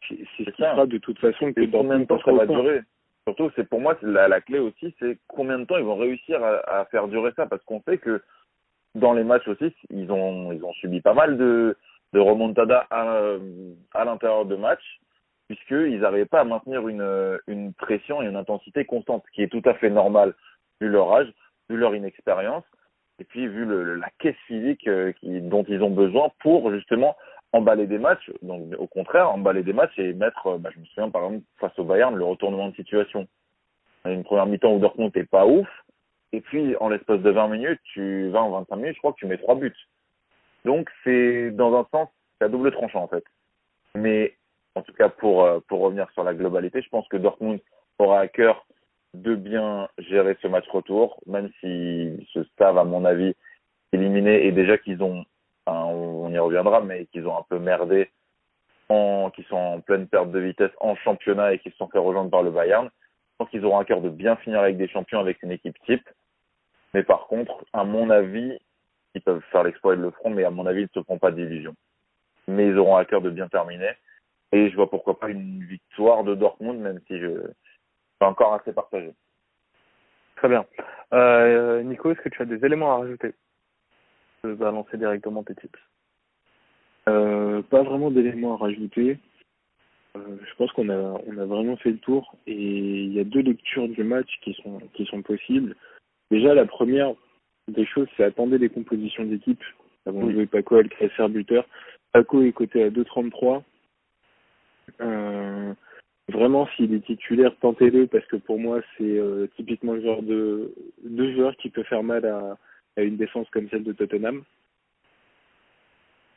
c'est 0.09 0.17
ce 0.37 0.43
qui 0.49 0.61
fera 0.61 0.85
de 0.87 0.97
toute 0.97 1.19
façon 1.19 1.53
que 1.53 1.61
Dortmund 1.65 2.07
temps 2.07 2.19
ça 2.25 2.31
va 2.31 2.47
durer. 2.47 2.81
Surtout, 3.27 3.51
c'est 3.55 3.67
pour 3.67 3.81
moi, 3.81 3.97
la, 4.01 4.41
clé 4.41 4.59
aussi, 4.59 4.93
c'est 4.99 5.17
combien 5.27 5.57
de 5.57 5.65
temps 5.65 5.77
ils 5.77 5.83
vont 5.83 5.97
réussir 5.97 6.43
à, 6.43 6.85
faire 6.85 7.07
durer 7.07 7.31
ça. 7.35 7.47
Parce 7.47 7.63
qu'on 7.63 7.81
sait 7.81 7.97
que 7.97 8.21
dans 8.93 9.13
les 9.13 9.23
matchs 9.23 9.47
aussi, 9.47 9.73
ils 9.89 10.11
ont, 10.11 10.51
ils 10.51 10.63
ont 10.63 10.73
subi 10.73 11.01
pas 11.01 11.13
mal 11.13 11.37
de, 11.37 11.75
de 12.13 12.19
remontada 12.19 12.85
à, 12.91 13.19
à 13.93 14.05
l'intérieur 14.05 14.45
de 14.45 14.55
matchs 14.55 14.99
puisqu'ils 15.47 15.99
n'arrivaient 15.99 16.25
pas 16.25 16.41
à 16.41 16.43
maintenir 16.43 16.87
une, 16.87 17.39
une 17.47 17.73
pression 17.73 18.21
et 18.21 18.25
une 18.25 18.35
intensité 18.35 18.85
constante, 18.85 19.23
qui 19.33 19.43
est 19.43 19.47
tout 19.47 19.61
à 19.65 19.73
fait 19.75 19.89
normal 19.89 20.33
vu 20.81 20.89
leur 20.89 21.11
âge, 21.13 21.31
vu 21.69 21.77
leur 21.77 21.95
inexpérience, 21.95 22.63
et 23.19 23.23
puis 23.23 23.47
vu 23.47 23.65
le, 23.65 23.95
la 23.95 24.09
caisse 24.19 24.35
physique 24.47 24.87
euh, 24.87 25.11
qui, 25.13 25.41
dont 25.41 25.63
ils 25.67 25.81
ont 25.81 25.91
besoin 25.91 26.29
pour 26.39 26.71
justement 26.71 27.15
emballer 27.55 27.87
des 27.87 27.97
matchs, 27.97 28.29
donc 28.41 28.73
au 28.77 28.87
contraire, 28.87 29.31
emballer 29.31 29.63
des 29.63 29.71
matchs 29.71 29.97
et 29.97 30.13
mettre, 30.13 30.47
euh, 30.47 30.57
bah, 30.57 30.71
je 30.73 30.79
me 30.79 30.85
souviens 30.85 31.09
par 31.09 31.23
exemple 31.23 31.45
face 31.57 31.77
au 31.79 31.85
Bayern, 31.85 32.13
le 32.13 32.25
retournement 32.25 32.67
de 32.67 32.75
situation. 32.75 33.27
Une 34.03 34.25
première 34.25 34.45
mi-temps 34.45 34.73
où 34.73 34.79
Dortmund 34.79 35.15
n'est 35.15 35.23
pas 35.23 35.47
ouf, 35.47 35.67
et 36.33 36.41
puis 36.41 36.75
en 36.81 36.89
l'espace 36.89 37.21
de 37.21 37.29
20 37.29 37.47
minutes, 37.47 37.79
tu 37.93 38.29
20 38.29 38.43
ou 38.43 38.51
25 38.51 38.75
minutes, 38.75 38.95
je 38.95 38.99
crois 38.99 39.13
que 39.13 39.19
tu 39.19 39.25
mets 39.25 39.37
trois 39.37 39.55
buts. 39.55 39.73
Donc 40.65 40.89
c'est 41.05 41.51
dans 41.51 41.73
un 41.79 41.87
sens, 41.91 42.09
c'est 42.37 42.45
à 42.45 42.49
double 42.49 42.71
tranchant 42.71 43.03
en 43.03 43.07
fait. 43.07 43.23
Mais 43.95 44.35
en 44.75 44.81
tout 44.81 44.93
cas 44.93 45.07
pour, 45.07 45.45
euh, 45.45 45.59
pour 45.69 45.79
revenir 45.79 46.11
sur 46.11 46.25
la 46.25 46.33
globalité, 46.33 46.81
je 46.81 46.89
pense 46.89 47.07
que 47.07 47.17
Dortmund 47.17 47.61
aura 47.99 48.19
à 48.19 48.27
cœur 48.27 48.67
de 49.13 49.33
bien 49.33 49.87
gérer 49.97 50.35
ce 50.41 50.47
match 50.47 50.67
retour, 50.67 51.21
même 51.25 51.49
s'ils 51.61 52.25
se 52.33 52.41
savent, 52.57 52.77
à 52.77 52.83
mon 52.83 53.05
avis, 53.05 53.33
éliminés 53.93 54.45
et 54.45 54.51
déjà 54.51 54.77
qu'ils 54.77 55.01
ont, 55.01 55.23
y 56.35 56.39
reviendra, 56.39 56.81
mais 56.81 57.05
qu'ils 57.07 57.27
ont 57.27 57.37
un 57.37 57.45
peu 57.49 57.59
merdé, 57.59 58.09
en, 58.89 59.31
qu'ils 59.31 59.45
sont 59.45 59.55
en 59.55 59.81
pleine 59.81 60.07
perte 60.07 60.31
de 60.31 60.39
vitesse 60.39 60.71
en 60.79 60.95
championnat 60.95 61.53
et 61.53 61.59
qu'ils 61.59 61.71
se 61.71 61.77
sont 61.77 61.87
fait 61.87 61.97
rejoindre 61.97 62.29
par 62.29 62.43
le 62.43 62.51
Bayern. 62.51 62.89
Pense 63.37 63.49
qu'ils 63.49 63.65
auront 63.65 63.79
à 63.79 63.85
cœur 63.85 64.01
de 64.01 64.09
bien 64.09 64.35
finir 64.37 64.59
avec 64.61 64.77
des 64.77 64.87
champions 64.87 65.19
avec 65.19 65.41
une 65.43 65.51
équipe 65.51 65.77
type. 65.85 66.07
Mais 66.93 67.03
par 67.03 67.27
contre, 67.27 67.65
à 67.73 67.83
mon 67.83 68.09
avis, 68.09 68.57
ils 69.13 69.21
peuvent 69.21 69.41
faire 69.51 69.63
l'exploit 69.63 69.93
et 69.93 69.97
le 69.97 70.11
feront, 70.11 70.29
mais 70.29 70.45
à 70.45 70.51
mon 70.51 70.65
avis, 70.65 70.81
ils 70.81 70.89
ne 70.95 71.01
se 71.01 71.03
feront 71.03 71.17
pas 71.17 71.31
d'illusions. 71.31 71.75
Mais 72.47 72.67
ils 72.67 72.77
auront 72.77 72.95
à 72.95 73.05
cœur 73.05 73.21
de 73.21 73.29
bien 73.29 73.47
terminer. 73.47 73.91
Et 74.51 74.69
je 74.69 74.75
vois 74.75 74.89
pourquoi 74.89 75.19
pas 75.19 75.29
une 75.29 75.63
victoire 75.63 76.23
de 76.23 76.35
Dortmund, 76.35 76.79
même 76.79 77.01
si 77.07 77.19
je 77.19 77.29
suis 77.29 78.21
encore 78.21 78.53
assez 78.53 78.71
partagé. 78.71 79.11
Très 80.37 80.47
bien. 80.47 80.65
Euh, 81.13 81.81
Nico, 81.83 82.11
est-ce 82.11 82.21
que 82.21 82.29
tu 82.29 82.41
as 82.41 82.45
des 82.45 82.63
éléments 82.65 82.93
à 82.93 82.97
rajouter? 82.99 83.33
Je 84.43 84.49
vais 84.49 84.65
lancer 84.65 84.97
directement 84.97 85.43
tes 85.43 85.55
tips. 85.55 85.79
Euh, 87.07 87.61
pas 87.61 87.83
vraiment 87.83 88.11
d'éléments 88.11 88.55
à 88.55 88.57
rajouter. 88.57 89.17
Euh, 90.17 90.37
je 90.41 90.55
pense 90.55 90.71
qu'on 90.71 90.89
a 90.89 91.21
on 91.27 91.37
a 91.37 91.45
vraiment 91.45 91.75
fait 91.77 91.91
le 91.91 91.97
tour 91.97 92.35
et 92.47 92.53
il 92.53 93.13
y 93.13 93.19
a 93.19 93.23
deux 93.23 93.41
lectures 93.41 93.87
du 93.89 94.03
match 94.03 94.29
qui 94.43 94.53
sont 94.53 94.79
qui 94.93 95.05
sont 95.05 95.21
possibles. 95.21 95.75
Déjà 96.31 96.53
la 96.53 96.65
première 96.65 97.13
des 97.67 97.85
choses 97.85 98.07
c'est 98.15 98.23
attendre 98.23 98.55
les 98.55 98.69
compositions 98.69 99.25
d'équipe 99.25 99.61
avant 100.05 100.21
oui. 100.21 100.27
de 100.27 100.31
jouer 100.33 100.45
Paco 100.45 100.75
Alcácer 100.77 101.27
buteur. 101.29 101.67
Paco 102.13 102.41
est 102.41 102.53
coté 102.53 102.83
à 102.83 102.89
2,33 102.89 103.61
euh, 105.01 105.73
vraiment, 106.29 106.67
s'il 106.75 106.93
est 106.93 107.05
titulaire, 107.05 107.55
tentez-le 107.61 108.07
parce 108.07 108.25
que 108.27 108.37
pour 108.37 108.59
moi, 108.59 108.81
c'est 108.97 109.03
euh, 109.03 109.47
typiquement 109.55 109.93
le 109.93 110.01
genre 110.01 110.23
de, 110.23 110.73
de 111.03 111.33
joueur 111.33 111.55
qui 111.57 111.69
peut 111.69 111.83
faire 111.83 112.03
mal 112.03 112.25
à, 112.25 112.57
à 112.97 113.01
une 113.01 113.17
défense 113.17 113.49
comme 113.49 113.69
celle 113.69 113.83
de 113.83 113.93
Tottenham. 113.93 114.43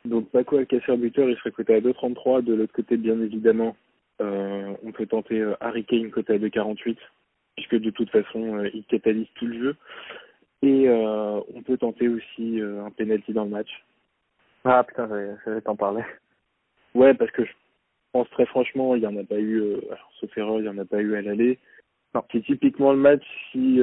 Donc 0.05 0.31
Paco 0.31 0.57
Alcacer 0.57 0.97
buteur, 0.97 1.29
il 1.29 1.37
serait 1.37 1.51
coté 1.51 1.75
à 1.75 1.81
2,33. 1.81 2.43
De 2.43 2.55
l'autre 2.55 2.73
côté, 2.73 2.97
bien 2.97 3.21
évidemment, 3.21 3.77
euh, 4.21 4.75
on 4.83 4.93
peut 4.93 5.07
tenter 5.07 5.41
euh, 5.41 5.55
Harry 5.61 5.85
Kane 5.85 6.11
coté 6.11 6.35
à 6.35 6.39
2,48 6.39 6.97
puisque 7.59 7.83
de 7.83 7.91
toute 7.91 8.11
façon, 8.11 8.59
euh, 8.59 8.71
il 8.73 8.85
catalyse 8.85 9.27
tout 9.35 9.47
le 9.47 9.59
jeu. 9.59 9.77
Et 10.63 10.89
euh, 10.89 11.41
on 11.55 11.63
peut 11.63 11.77
tenter 11.77 12.09
aussi 12.09 12.61
euh, 12.61 12.85
un 12.85 12.91
penalty 12.91 13.33
dans 13.33 13.45
le 13.45 13.51
match. 13.51 13.85
Ah 14.65 14.85
putain, 14.85 15.09
je 15.45 15.51
vais 15.51 15.61
t'en 15.61 15.77
parler. 15.77 16.03
Ouais, 16.95 17.15
parce 17.15 17.31
que 17.33 17.45
je 17.45 17.51
pense 18.13 18.29
très 18.31 18.47
franchement, 18.47 18.95
il 18.95 19.01
n'y 19.01 19.07
en 19.07 19.17
a 19.17 19.25
pas 19.25 19.39
eu, 19.39 19.61
euh, 19.61 19.81
alors, 19.89 20.11
sauf 20.21 20.37
erreur, 20.39 20.59
il 20.59 20.63
n'y 20.63 20.69
en 20.69 20.79
a 20.79 20.85
pas 20.85 21.01
eu 21.01 21.17
à 21.17 21.23
l'aller. 21.23 21.59
C'est 22.33 22.45
typiquement 22.45 22.93
le 22.93 22.99
match 22.99 23.25
si 23.53 23.81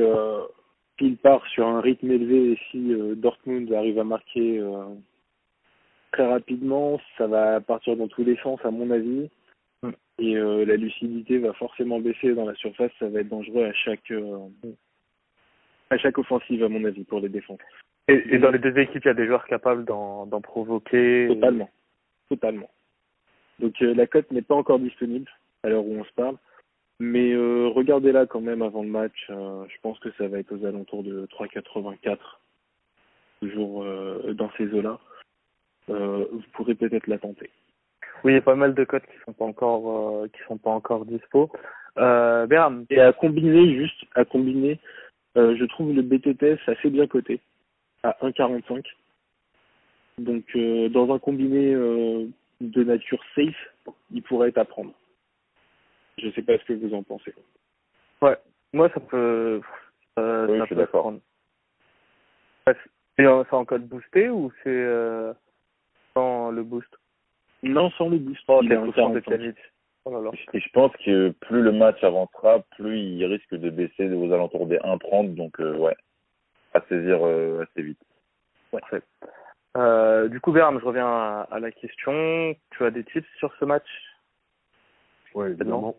il 1.00 1.18
part 1.18 1.46
sur 1.48 1.68
un 1.68 1.80
rythme 1.80 2.12
élevé 2.12 2.52
et 2.52 2.60
si 2.70 2.94
Dortmund 3.16 3.72
arrive 3.72 4.00
à 4.00 4.04
marquer 4.04 4.62
très 6.16 6.28
rapidement, 6.28 7.00
ça 7.18 7.28
va 7.28 7.60
partir 7.60 7.98
dans 7.98 8.08
tous 8.08 8.24
les 8.24 8.38
sens 8.38 8.60
à 8.64 8.72
mon 8.72 8.90
avis. 8.90 9.30
Mm. 9.84 9.90
Et 10.20 10.38
euh, 10.38 10.66
la 10.66 10.78
lucidité 10.78 11.38
va 11.40 11.52
forcément 11.54 12.00
baisser 12.00 12.34
dans 12.34 12.46
la 12.46 12.56
surface, 12.56 12.92
ça 13.00 13.10
va 13.10 13.20
être 13.20 13.30
dangereux 13.30 13.66
à 13.66 13.74
chaque 13.74 14.12
euh, 14.12 14.48
à 15.90 15.98
chaque 15.98 16.18
offensive 16.18 16.64
à 16.64 16.70
mon 16.70 16.86
avis 16.86 17.04
pour 17.04 17.20
les 17.20 17.30
défenses. 17.30 17.60
Et, 18.08 18.24
et 18.32 18.38
dans 18.38 18.52
les 18.52 18.60
deux 18.60 18.78
équipes, 18.78 19.04
il 19.04 19.08
y 19.08 19.12
a 19.12 19.16
des 19.16 19.28
joueurs 19.28 19.46
capables 19.46 19.84
d'en 19.84 20.42
provoquer. 20.42 21.28
Totalement, 21.28 21.70
totalement. 22.30 22.70
Donc 23.60 23.74
euh, 23.82 23.94
la 23.94 24.08
cote 24.08 24.32
n'est 24.32 24.42
pas 24.42 24.56
encore 24.56 24.80
disponible 24.80 25.30
à 25.64 25.70
l'heure 25.70 25.86
où 25.86 26.00
on 26.00 26.06
se 26.06 26.14
parle. 26.14 26.38
Mais 26.98 27.36
regardez-la 27.36 28.26
quand 28.26 28.40
même 28.40 28.62
avant 28.62 28.82
le 28.82 28.88
match. 28.88 29.26
Je 29.28 29.78
pense 29.82 30.00
que 30.00 30.10
ça 30.18 30.30
va 30.30 30.40
être 30.40 30.54
aux 30.54 30.66
alentours 30.66 31.04
de 31.04 31.26
3,84, 31.26 32.18
toujours 33.42 33.86
dans 34.34 34.50
ces 34.58 34.74
eaux-là. 34.74 34.98
Euh, 35.90 36.26
vous 36.32 36.42
pourrez 36.54 36.76
peut-être 36.76 37.08
la 37.08 37.18
tenter. 37.18 37.50
Oui, 38.24 38.32
il 38.32 38.36
y 38.36 38.40
a 38.40 38.42
pas 38.42 38.56
mal 38.56 38.74
de 38.74 38.84
cotes 38.84 39.06
qui 39.06 39.18
sont 39.26 39.34
pas 39.34 39.46
encore 39.46 40.24
euh, 40.24 40.28
qui 40.28 40.40
sont 40.48 40.58
pas 40.58 40.72
encore 40.72 41.06
dispo. 41.06 41.52
Euh, 41.98 42.48
Béram. 42.48 42.86
Et 42.90 43.00
à 43.00 43.14
combiner, 43.14 43.76
juste 43.76 44.04
à 44.16 44.26
combiner, 44.26 44.80
je 45.36 45.66
trouve 45.66 45.94
le 45.94 46.02
BTTS 46.02 46.60
assez 46.68 46.90
bien 46.90 47.08
coté 47.08 47.40
à 48.04 48.18
1,45. 48.22 48.86
Donc 50.18 50.58
dans 50.92 51.14
un 51.14 51.20
combiné 51.20 51.74
de 51.74 52.84
nature 52.84 53.24
safe, 53.36 53.56
il 54.12 54.24
pourrait 54.24 54.50
être 54.50 54.58
à 54.58 54.66
prendre. 54.66 54.94
Je 56.18 56.30
sais 56.32 56.42
pas 56.42 56.58
ce 56.58 56.66
que 56.66 56.74
vous 56.74 56.94
en 56.94 57.04
pensez. 57.04 57.34
Ouais, 58.22 58.38
moi 58.74 58.90
ça 58.94 59.00
peut. 59.00 59.62
Euh, 60.18 60.48
oui, 60.48 60.58
ça 60.58 60.64
je 60.64 60.66
suis 60.68 60.76
d'accord. 60.76 61.14
Euh, 62.68 62.74
c'est 63.18 63.28
en 63.28 63.66
code 63.66 63.88
boosté 63.88 64.30
ou 64.30 64.52
c'est 64.64 64.70
euh, 64.70 65.34
sans 66.16 66.52
le 66.52 66.64
boost 66.64 66.90
Non, 67.64 67.90
sans 67.92 68.10
le 68.10 68.18
boost. 68.18 68.42
Oh, 68.48 68.60
Il 68.64 68.70
t'es 68.70 68.76
est 68.76 68.78
en 68.78 68.86
souffrant 68.86 69.14
45. 69.14 69.38
de 69.38 69.44
vite. 69.48 69.58
Oh 70.06 70.12
là 70.12 70.22
là. 70.22 70.32
Et 70.54 70.60
je 70.60 70.70
pense 70.72 70.92
que 71.04 71.30
plus 71.42 71.62
le 71.64 71.72
match 71.72 72.04
avancera, 72.04 72.60
plus 72.78 73.00
il 73.00 73.26
risque 73.26 73.56
de 73.56 73.70
baisser 73.70 74.12
aux 74.12 74.32
alentours 74.32 74.68
des 74.68 74.78
1,30. 74.78 75.34
Donc, 75.36 75.60
euh, 75.60 75.76
ouais, 75.78 75.96
à 76.74 76.82
saisir 76.88 77.20
euh, 77.22 77.64
assez 77.64 77.82
vite. 77.82 78.00
Parfait. 78.72 79.02
Euh, 79.78 80.28
du 80.30 80.40
coup, 80.40 80.52
Bernard, 80.52 80.80
je 80.80 80.86
reviens 80.86 81.08
à, 81.08 81.48
à 81.52 81.60
la 81.60 81.72
question. 81.72 82.56
Tu 82.72 82.86
as 82.86 82.92
des 82.92 83.04
tips 83.04 83.28
sur 83.40 83.54
ce 83.60 83.66
match? 83.66 83.88
Ouais, 85.34 85.50
évidemment. 85.50 85.96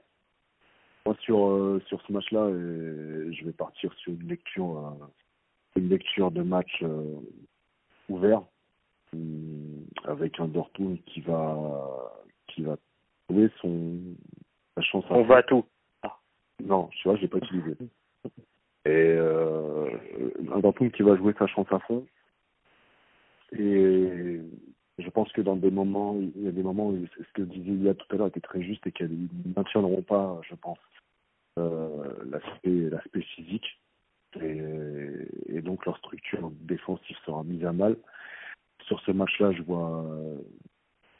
Moi, 1.04 1.16
sur, 1.20 1.46
euh, 1.48 1.82
sur 1.86 2.00
ce 2.02 2.12
match-là, 2.12 2.40
euh, 2.40 3.30
je 3.32 3.44
vais 3.44 3.52
partir 3.52 3.92
sur 3.94 4.12
une 4.12 4.28
lecture, 4.28 4.78
euh, 4.78 5.06
une 5.76 5.88
lecture 5.88 6.30
de 6.30 6.42
match 6.42 6.82
euh, 6.82 7.16
ouvert 8.08 8.42
avec 10.04 10.38
un 10.40 10.48
Dortmund 10.48 10.98
qui 11.06 11.20
va, 11.20 12.12
qui 12.48 12.62
va 12.62 12.76
trouver 13.28 13.50
son, 13.60 13.98
sa 14.74 14.82
chance 14.82 15.04
à 15.10 15.14
On 15.14 15.24
va 15.24 15.38
à 15.38 15.42
tout. 15.42 15.64
Non, 16.64 16.88
tu 16.88 17.08
vois, 17.08 17.16
je 17.16 17.22
l'ai 17.22 17.28
pas 17.28 17.38
utilisé. 17.38 17.76
Et 18.84 18.88
euh, 18.88 19.90
un 20.52 20.60
Dortmund 20.60 20.92
qui 20.92 21.02
va 21.02 21.16
jouer 21.16 21.34
sa 21.38 21.46
chance 21.46 21.66
à 21.70 21.78
fond. 21.80 22.06
Et 23.52 24.40
je 24.98 25.10
pense 25.10 25.30
que 25.32 25.40
dans 25.40 25.56
des 25.56 25.70
moments, 25.70 26.16
il 26.18 26.42
y 26.42 26.48
a 26.48 26.52
des 26.52 26.62
moments 26.62 26.88
où 26.88 27.06
ce 27.16 27.32
que 27.34 27.42
disait 27.42 27.72
Lia 27.72 27.94
tout 27.94 28.06
à 28.10 28.16
l'heure 28.16 28.28
était 28.28 28.40
très 28.40 28.62
juste 28.62 28.86
et 28.86 28.92
qu'ils 28.92 29.08
ne 29.10 29.54
maintiendront 29.54 30.02
pas, 30.02 30.40
je 30.48 30.54
pense, 30.54 30.78
euh, 31.58 32.14
l'aspect 32.30 32.90
l'aspect 32.90 33.22
physique. 33.22 33.80
Et, 34.40 34.60
et 35.48 35.62
donc 35.62 35.84
leur 35.86 35.96
structure 35.98 36.50
défensive 36.60 37.16
sera 37.24 37.42
mise 37.44 37.64
à 37.64 37.72
mal. 37.72 37.96
Sur 38.86 39.00
ce 39.00 39.10
match-là, 39.12 39.52
je 39.52 39.62
vois, 39.62 40.04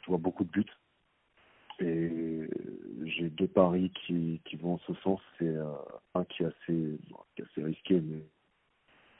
je 0.03 0.07
vois 0.07 0.17
beaucoup 0.17 0.43
de 0.43 0.49
buts. 0.49 0.65
Et 1.79 2.49
j'ai 3.05 3.29
deux 3.29 3.47
paris 3.47 3.91
qui, 4.05 4.41
qui 4.45 4.55
vont 4.55 4.73
en 4.75 4.79
ce 4.79 4.93
sens. 5.03 5.19
C'est 5.37 5.45
euh, 5.47 5.65
un 6.15 6.23
qui 6.25 6.43
est 6.43 6.47
assez, 6.47 6.97
qui 7.35 7.41
est 7.41 7.45
assez 7.45 7.63
risqué, 7.63 8.01
mais 8.01 8.23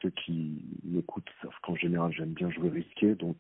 ceux 0.02 0.10
qui 0.12 0.66
m'écoutent 0.84 1.30
savent 1.42 1.52
qu'en 1.62 1.76
général 1.76 2.12
j'aime 2.14 2.34
bien 2.34 2.50
jouer 2.50 2.70
risqué. 2.70 3.14
Donc 3.16 3.38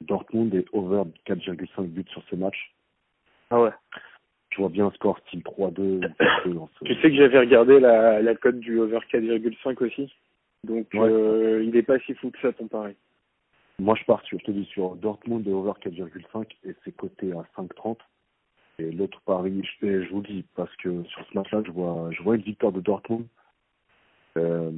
Dortmund 0.00 0.52
est 0.54 0.66
over 0.72 1.02
4,5 1.26 1.86
buts 1.88 2.04
sur 2.10 2.22
ce 2.30 2.34
match. 2.36 2.74
Ah 3.50 3.60
ouais. 3.60 3.70
Je 4.50 4.56
vois 4.58 4.68
bien 4.70 4.86
un 4.86 4.90
score 4.92 5.18
style 5.26 5.42
3-2. 5.42 6.00
dans 6.46 6.68
ce- 6.80 6.84
Tu 6.86 6.94
sais 6.96 7.10
que 7.10 7.14
j'avais 7.16 7.38
regardé 7.40 7.78
la, 7.78 8.20
la 8.22 8.34
cote 8.34 8.58
du 8.58 8.78
over 8.80 8.98
4,5 9.12 9.80
aussi. 9.84 10.12
Donc, 10.64 10.88
Ouais. 10.94 11.00
euh, 11.08 11.62
il 11.64 11.76
est 11.76 11.82
pas 11.82 11.98
si 12.00 12.14
fou 12.14 12.30
que 12.30 12.40
ça, 12.40 12.52
ton 12.52 12.66
pari. 12.66 12.96
Moi, 13.78 13.94
je 13.94 14.04
pars 14.04 14.22
sur, 14.24 14.38
je 14.38 14.44
te 14.44 14.50
dis, 14.50 14.64
sur 14.66 14.96
Dortmund 14.96 15.46
et 15.46 15.52
over 15.52 15.72
4,5 15.82 16.46
et 16.64 16.74
c'est 16.84 16.96
coté 16.96 17.32
à 17.32 17.44
5,30. 17.60 17.98
Et 18.78 18.90
l'autre 18.90 19.20
pari, 19.22 19.62
je, 19.80 20.02
je 20.02 20.10
vous 20.10 20.20
le 20.20 20.28
dis, 20.28 20.44
parce 20.54 20.74
que 20.76 21.02
sur 21.04 21.26
ce 21.26 21.38
match-là, 21.38 21.62
je 21.66 21.70
vois, 21.70 22.10
je 22.10 22.22
vois 22.22 22.36
une 22.36 22.42
victoire 22.42 22.72
de 22.72 22.80
Dortmund, 22.80 23.26
euh, 24.36 24.70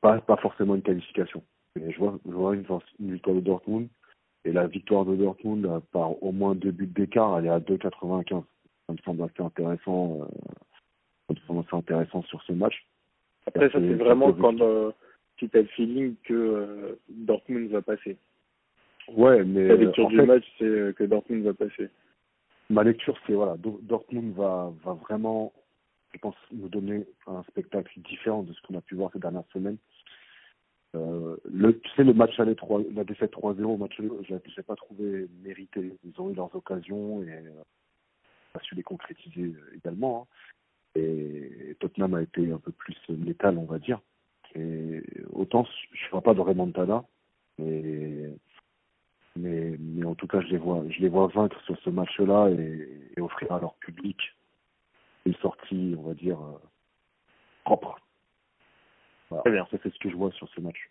pas, 0.00 0.20
pas 0.20 0.36
forcément 0.36 0.74
une 0.74 0.82
qualification. 0.82 1.42
Mais 1.76 1.90
je 1.90 1.98
vois, 1.98 2.18
je 2.24 2.32
vois 2.32 2.54
une, 2.54 2.64
une 3.00 3.12
victoire 3.14 3.36
de 3.36 3.40
Dortmund 3.40 3.88
et 4.44 4.52
la 4.52 4.66
victoire 4.66 5.04
de 5.04 5.16
Dortmund 5.16 5.66
euh, 5.66 5.80
par 5.92 6.22
au 6.22 6.32
moins 6.32 6.54
deux 6.54 6.70
buts 6.70 6.86
d'écart, 6.86 7.38
elle 7.38 7.46
est 7.46 7.50
à 7.50 7.60
2,95. 7.60 8.44
Ça 8.86 8.92
me 8.92 8.98
semble 8.98 9.22
assez 9.22 9.42
intéressant, 9.42 10.20
euh, 10.20 10.26
ça 11.26 11.34
me 11.34 11.40
semble 11.46 11.64
assez 11.66 11.76
intéressant 11.76 12.22
sur 12.24 12.42
ce 12.42 12.52
match. 12.52 12.86
Après, 13.46 13.70
ça, 13.70 13.78
c'est 13.78 13.94
vraiment 13.94 14.32
quand 14.32 14.60
euh, 14.60 14.92
tu 15.36 15.48
as 15.54 15.58
le 15.62 15.66
feeling 15.68 16.14
que 16.24 16.32
euh, 16.34 16.94
Dortmund 17.08 17.70
va 17.70 17.82
passer. 17.82 18.16
Ouais, 19.08 19.44
mais 19.44 19.68
La 19.68 19.76
lecture 19.76 20.06
en 20.06 20.10
du 20.10 20.16
fait, 20.16 20.26
match, 20.26 20.44
c'est 20.58 20.64
euh, 20.64 20.92
que 20.92 21.04
Dortmund 21.04 21.44
va 21.44 21.52
passer. 21.54 21.88
ma 22.70 22.82
lecture, 22.84 23.16
c'est 23.26 23.34
voilà, 23.34 23.56
Do- 23.56 23.80
Dortmund 23.82 24.34
va, 24.34 24.72
va 24.84 24.92
vraiment, 24.94 25.52
je 26.14 26.18
pense, 26.18 26.36
nous 26.52 26.68
donner 26.68 27.04
un 27.26 27.42
spectacle 27.44 28.00
différent 28.00 28.42
de 28.42 28.52
ce 28.52 28.62
qu'on 28.62 28.78
a 28.78 28.80
pu 28.80 28.94
voir 28.94 29.10
ces 29.12 29.18
dernières 29.18 29.46
semaines. 29.52 29.76
Euh, 30.96 31.36
le, 31.52 31.78
tu 31.80 31.90
sais, 31.96 32.04
le 32.04 32.14
match 32.14 32.38
aller 32.38 32.54
3, 32.54 32.82
la 32.94 33.02
défaite 33.04 33.32
3-0, 33.32 33.56
le 33.72 33.76
match 33.76 33.94
je 33.98 34.34
l'ai 34.56 34.62
pas 34.62 34.76
trouvé 34.76 35.26
mérité. 35.42 35.92
Ils 36.04 36.20
ont 36.20 36.30
eu 36.30 36.34
leurs 36.34 36.54
occasions 36.54 37.22
et 37.24 37.30
euh, 37.32 37.62
pas 38.52 38.60
su 38.60 38.74
les 38.76 38.84
concrétiser 38.84 39.54
également. 39.74 40.28
hein. 40.30 41.00
Et 41.00 41.76
Tottenham 41.80 42.14
a 42.14 42.22
été 42.22 42.52
un 42.52 42.58
peu 42.58 42.70
plus 42.70 42.96
létal, 43.08 43.58
on 43.58 43.64
va 43.64 43.80
dire. 43.80 44.00
Et 44.54 45.02
autant 45.32 45.66
je 45.92 46.04
ne 46.06 46.10
vois 46.10 46.22
pas 46.22 46.34
de 46.34 46.40
remontada, 46.40 47.04
mais 47.58 48.30
mais, 49.36 49.76
mais 49.80 50.06
en 50.06 50.14
tout 50.14 50.28
cas, 50.28 50.40
je 50.40 50.46
les 50.48 50.58
vois, 50.58 50.84
je 50.88 51.00
les 51.00 51.08
vois 51.08 51.26
vaincre 51.26 51.60
sur 51.62 51.76
ce 51.80 51.90
match-là 51.90 52.50
et, 52.50 53.12
et 53.16 53.20
offrir 53.20 53.52
à 53.52 53.58
leur 53.58 53.74
public 53.74 54.16
une 55.26 55.34
sortie, 55.36 55.96
on 55.98 56.02
va 56.02 56.14
dire, 56.14 56.40
euh, 56.40 56.58
propre. 57.64 57.98
Voilà. 59.30 59.42
Très 59.42 59.50
bien. 59.50 59.66
C'est 59.70 59.82
ce 59.82 59.98
que 59.98 60.10
je 60.10 60.16
vois 60.16 60.30
sur 60.32 60.48
ce 60.50 60.60
match. 60.60 60.90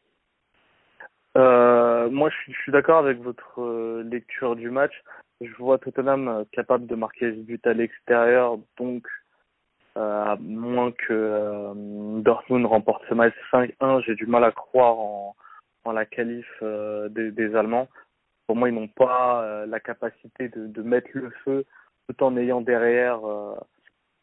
Euh, 1.37 2.09
moi, 2.09 2.29
je 2.29 2.35
suis, 2.35 2.53
suis 2.53 2.71
d'accord 2.71 2.99
avec 2.99 3.19
votre 3.21 3.61
euh, 3.61 4.03
lecture 4.03 4.55
du 4.55 4.69
match. 4.69 4.93
Je 5.39 5.53
vois 5.55 5.77
Tottenham 5.77 6.45
capable 6.51 6.85
de 6.85 6.95
marquer 6.95 7.31
ce 7.31 7.39
but 7.39 7.65
à 7.65 7.73
l'extérieur, 7.73 8.57
donc 8.77 9.07
à 9.95 10.37
moins 10.39 10.91
que 10.91 11.11
euh, 11.11 11.73
Dortmund 12.21 12.65
remporte 12.65 13.03
ce 13.09 13.13
match 13.13 13.33
5-1, 13.51 14.03
j'ai 14.05 14.15
du 14.15 14.25
mal 14.25 14.43
à 14.43 14.51
croire 14.51 14.97
en, 14.99 15.35
en 15.85 15.91
la 15.91 16.05
qualif 16.05 16.47
euh, 16.61 17.09
des, 17.09 17.31
des 17.31 17.55
Allemands. 17.55 17.87
Pour 18.47 18.55
moi, 18.55 18.69
ils 18.69 18.75
n'ont 18.75 18.87
pas 18.87 19.43
euh, 19.43 19.65
la 19.65 19.79
capacité 19.79 20.49
de, 20.49 20.67
de 20.67 20.81
mettre 20.81 21.09
le 21.13 21.29
feu 21.45 21.65
tout 22.07 22.23
en 22.23 22.35
ayant 22.37 22.61
derrière 22.61 23.25
euh, 23.25 23.55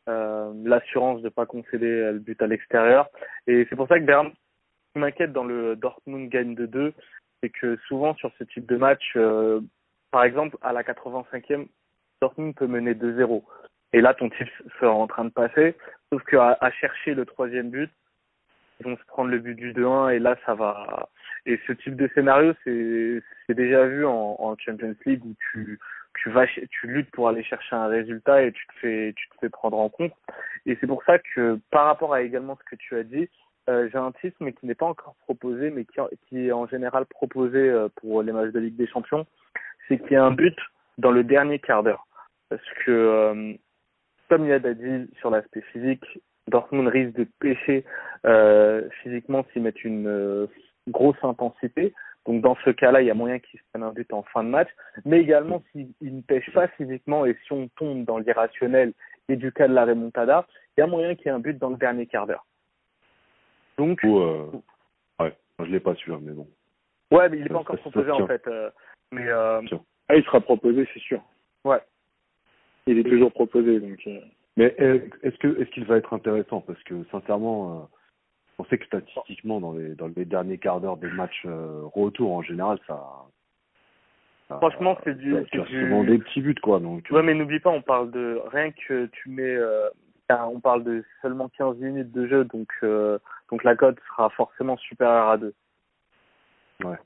euh, 0.08 0.52
l'assurance 0.64 1.20
de 1.20 1.26
ne 1.26 1.30
pas 1.30 1.46
concéder 1.46 1.86
euh, 1.86 2.12
le 2.12 2.18
but 2.18 2.40
à 2.42 2.46
l'extérieur. 2.46 3.08
Et 3.46 3.66
c'est 3.68 3.76
pour 3.76 3.88
ça 3.88 3.98
que 3.98 4.04
Bern, 4.04 4.30
m'inquiète 4.96 5.32
dans 5.32 5.44
le 5.44 5.76
Dortmund 5.76 6.28
gagne 6.28 6.54
de 6.54 6.66
2, 6.66 6.92
c'est 7.42 7.50
que 7.50 7.76
souvent 7.86 8.14
sur 8.14 8.32
ce 8.38 8.44
type 8.44 8.66
de 8.66 8.76
match, 8.76 9.12
euh, 9.16 9.60
par 10.10 10.24
exemple, 10.24 10.56
à 10.62 10.72
la 10.72 10.82
85e, 10.82 11.66
Dortmund 12.20 12.54
peut 12.54 12.66
mener 12.66 12.94
2-0. 12.94 13.42
Et 13.92 14.00
là, 14.00 14.14
ton 14.14 14.30
type 14.30 14.48
sera 14.78 14.92
en 14.92 15.06
train 15.06 15.24
de 15.24 15.30
passer. 15.30 15.76
Sauf 16.12 16.22
qu'à 16.24 16.56
à 16.60 16.70
chercher 16.70 17.14
le 17.14 17.24
troisième 17.24 17.70
but, 17.70 17.90
ils 18.80 18.86
vont 18.86 18.96
se 18.96 19.04
prendre 19.04 19.30
le 19.30 19.38
but 19.38 19.54
du 19.54 19.72
2-1 19.72 20.14
et 20.14 20.18
là, 20.18 20.36
ça 20.46 20.54
va. 20.54 21.08
Et 21.46 21.58
ce 21.66 21.72
type 21.72 21.96
de 21.96 22.08
scénario, 22.14 22.54
c'est 22.64 23.22
déjà 23.48 23.86
vu 23.86 24.06
en, 24.06 24.36
en 24.38 24.56
Champions 24.58 24.94
League 25.06 25.24
où 25.24 25.34
tu 25.52 25.78
tu 26.18 26.30
vas 26.30 26.46
tu 26.46 26.86
luttes 26.86 27.10
pour 27.12 27.28
aller 27.28 27.42
chercher 27.44 27.76
un 27.76 27.86
résultat 27.86 28.42
et 28.42 28.52
tu 28.52 28.66
te 28.66 28.72
fais 28.80 29.12
tu 29.16 29.28
te 29.28 29.34
fais 29.40 29.48
prendre 29.48 29.78
en 29.78 29.88
compte. 29.88 30.12
Et 30.66 30.76
c'est 30.80 30.86
pour 30.86 31.02
ça 31.04 31.18
que 31.18 31.58
par 31.70 31.86
rapport 31.86 32.14
à 32.14 32.22
également 32.22 32.56
ce 32.56 32.70
que 32.70 32.76
tu 32.76 32.96
as 32.96 33.04
dit, 33.04 33.28
euh, 33.68 33.88
j'ai 33.90 33.98
un 33.98 34.12
titre 34.12 34.36
mais 34.40 34.52
qui 34.52 34.66
n'est 34.66 34.74
pas 34.74 34.86
encore 34.86 35.14
proposé, 35.22 35.70
mais 35.70 35.84
qui, 35.84 36.00
qui 36.28 36.48
est 36.48 36.52
en 36.52 36.66
général 36.66 37.06
proposé 37.06 37.58
euh, 37.58 37.88
pour 37.96 38.22
les 38.22 38.32
matchs 38.32 38.52
de 38.52 38.60
Ligue 38.60 38.76
des 38.76 38.86
Champions, 38.86 39.26
c'est 39.86 39.98
qu'il 39.98 40.12
y 40.12 40.16
a 40.16 40.24
un 40.24 40.32
but 40.32 40.56
dans 40.98 41.10
le 41.10 41.24
dernier 41.24 41.58
quart 41.58 41.82
d'heure. 41.82 42.06
Parce 42.48 42.62
que, 42.84 42.90
euh, 42.90 43.54
comme 44.30 44.46
Yad 44.46 44.64
a 44.64 44.74
dit 44.74 45.10
sur 45.18 45.28
l'aspect 45.30 45.60
physique, 45.72 46.04
Dortmund 46.46 46.86
risque 46.88 47.16
de 47.16 47.26
pêcher 47.40 47.84
euh, 48.24 48.88
physiquement 49.02 49.44
s'ils 49.52 49.62
mettent 49.62 49.84
une 49.84 50.06
euh, 50.06 50.46
grosse 50.88 51.22
intensité. 51.22 51.92
Donc 52.26 52.40
dans 52.40 52.54
ce 52.64 52.70
cas-là, 52.70 53.02
il 53.02 53.08
y 53.08 53.10
a 53.10 53.14
moyen 53.14 53.40
qu'ils 53.40 53.58
se 53.58 53.64
prennent 53.72 53.82
un 53.82 53.92
but 53.92 54.10
en 54.12 54.22
fin 54.22 54.44
de 54.44 54.48
match. 54.48 54.68
Mais 55.04 55.20
également, 55.20 55.62
s'ils 55.72 55.92
ne 56.00 56.20
pêchent 56.22 56.52
pas 56.52 56.68
physiquement 56.68 57.26
et 57.26 57.36
si 57.44 57.52
on 57.52 57.68
tombe 57.76 58.04
dans 58.04 58.18
l'irrationnel 58.18 58.92
et 59.28 59.34
du 59.36 59.50
cas 59.52 59.66
de 59.66 59.74
la 59.74 59.84
remontada, 59.84 60.46
il 60.76 60.80
y 60.80 60.84
a 60.84 60.86
moyen 60.86 61.16
qu'il 61.16 61.26
y 61.26 61.28
ait 61.28 61.32
un 61.32 61.40
but 61.40 61.58
dans 61.58 61.70
le 61.70 61.76
dernier 61.76 62.06
quart 62.06 62.26
d'heure. 62.28 62.46
Donc, 63.78 63.98
Ou, 64.04 64.18
euh, 64.20 64.46
ouais, 65.18 65.34
je 65.58 65.64
l'ai 65.64 65.80
pas 65.80 65.94
sûr, 65.96 66.20
mais 66.20 66.32
bon. 66.32 66.46
ouais, 67.10 67.28
mais 67.28 67.38
il 67.38 67.42
n'est 67.42 67.48
pas 67.48 67.58
encore 67.58 67.78
proposé 67.78 68.10
en 68.12 68.26
fait. 68.28 68.46
euh, 68.46 68.70
mais 69.10 69.28
Ah, 69.28 70.14
il 70.14 70.22
sera 70.24 70.40
proposé, 70.40 70.86
c'est 70.94 71.00
sûr. 71.00 71.20
ouais. 71.64 71.80
Il 72.86 72.98
est 72.98 73.04
toujours 73.04 73.32
proposé, 73.32 73.78
donc. 73.80 73.98
euh, 74.06 74.20
Mais 74.56 74.74
est-ce 74.78 75.36
que 75.38 75.60
est-ce 75.60 75.70
qu'il 75.70 75.84
va 75.84 75.96
être 75.96 76.12
intéressant? 76.12 76.60
Parce 76.60 76.82
que 76.84 77.04
sincèrement, 77.10 77.82
euh, 77.82 77.96
on 78.58 78.64
sait 78.64 78.78
que 78.78 78.86
statistiquement, 78.86 79.60
dans 79.60 79.72
les 79.72 79.94
dans 79.94 80.08
les 80.14 80.24
derniers 80.24 80.58
quarts 80.58 80.80
d'heure 80.80 80.96
des 80.96 81.10
matchs 81.10 81.42
euh, 81.46 81.82
retour, 81.94 82.32
en 82.32 82.42
général, 82.42 82.78
ça. 82.86 83.00
ça- 84.48 84.56
Franchement, 84.58 84.98
c'est 85.04 85.16
du- 85.16 85.34
c'est 85.52 85.60
du- 85.62 85.80
souvent 85.86 86.02
des 86.04 86.18
petits 86.18 86.40
buts, 86.40 86.54
quoi. 86.62 86.80
Donc. 86.80 87.06
Ouais, 87.10 87.22
mais 87.22 87.34
n'oublie 87.34 87.60
pas, 87.60 87.70
on 87.70 87.82
parle 87.82 88.10
de 88.10 88.40
rien 88.50 88.70
que 88.72 89.06
tu 89.06 89.28
mets, 89.30 89.42
euh, 89.56 89.88
on 90.30 90.60
parle 90.60 90.82
de 90.84 91.04
seulement 91.22 91.48
15 91.56 91.76
minutes 91.78 92.12
de 92.12 92.26
jeu, 92.26 92.44
donc 92.44 92.68
euh, 92.82 93.18
donc 93.50 93.62
la 93.64 93.76
cote 93.76 93.98
sera 94.08 94.30
forcément 94.30 94.76
supérieure 94.78 95.28
à 95.28 95.36
2. 95.38 95.54
Ouais. 96.84 96.96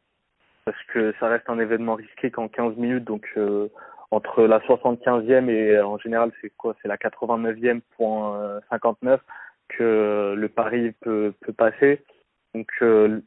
Parce 0.64 0.82
que 0.92 1.12
ça 1.20 1.28
reste 1.28 1.48
un 1.50 1.58
événement 1.58 1.94
risqué 1.94 2.30
qu'en 2.30 2.48
15 2.48 2.76
minutes, 2.76 3.04
donc 3.04 3.26
euh, 3.36 3.68
entre 4.14 4.44
la 4.44 4.60
75e 4.60 5.48
et 5.48 5.76
euh, 5.76 5.86
en 5.86 5.98
général 5.98 6.30
c'est 6.40 6.50
quoi? 6.50 6.76
C'est 6.80 6.88
la 6.88 6.96
89e 6.96 7.80
point 7.96 8.40
euh, 8.40 8.60
59 8.70 9.20
que 9.68 10.34
le 10.36 10.48
pari 10.48 10.92
peut 11.00 11.34
peut 11.40 11.52
passer. 11.52 12.04
Donc 12.54 12.68
euh, 12.82 13.20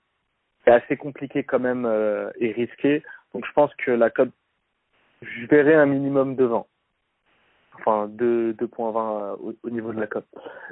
est 0.65 0.71
assez 0.71 0.97
compliqué 0.97 1.43
quand 1.43 1.60
même 1.60 1.86
euh, 1.86 2.30
et 2.39 2.52
risqué. 2.52 3.04
Donc 3.34 3.45
je 3.45 3.52
pense 3.54 3.73
que 3.76 3.91
la 3.91 4.10
cote, 4.10 4.32
je 5.21 5.45
verrai 5.47 5.76
un 5.76 5.86
minimum 5.86 6.36
de 6.36 6.45
20. 6.45 6.65
Enfin, 7.80 8.08
2, 8.08 8.54
2.20 8.54 8.62
euh, 8.62 9.36
au, 9.39 9.54
au, 9.63 9.69
niveau 9.69 9.93
de 9.93 10.00
la 10.00 10.08
cote. 10.08 10.26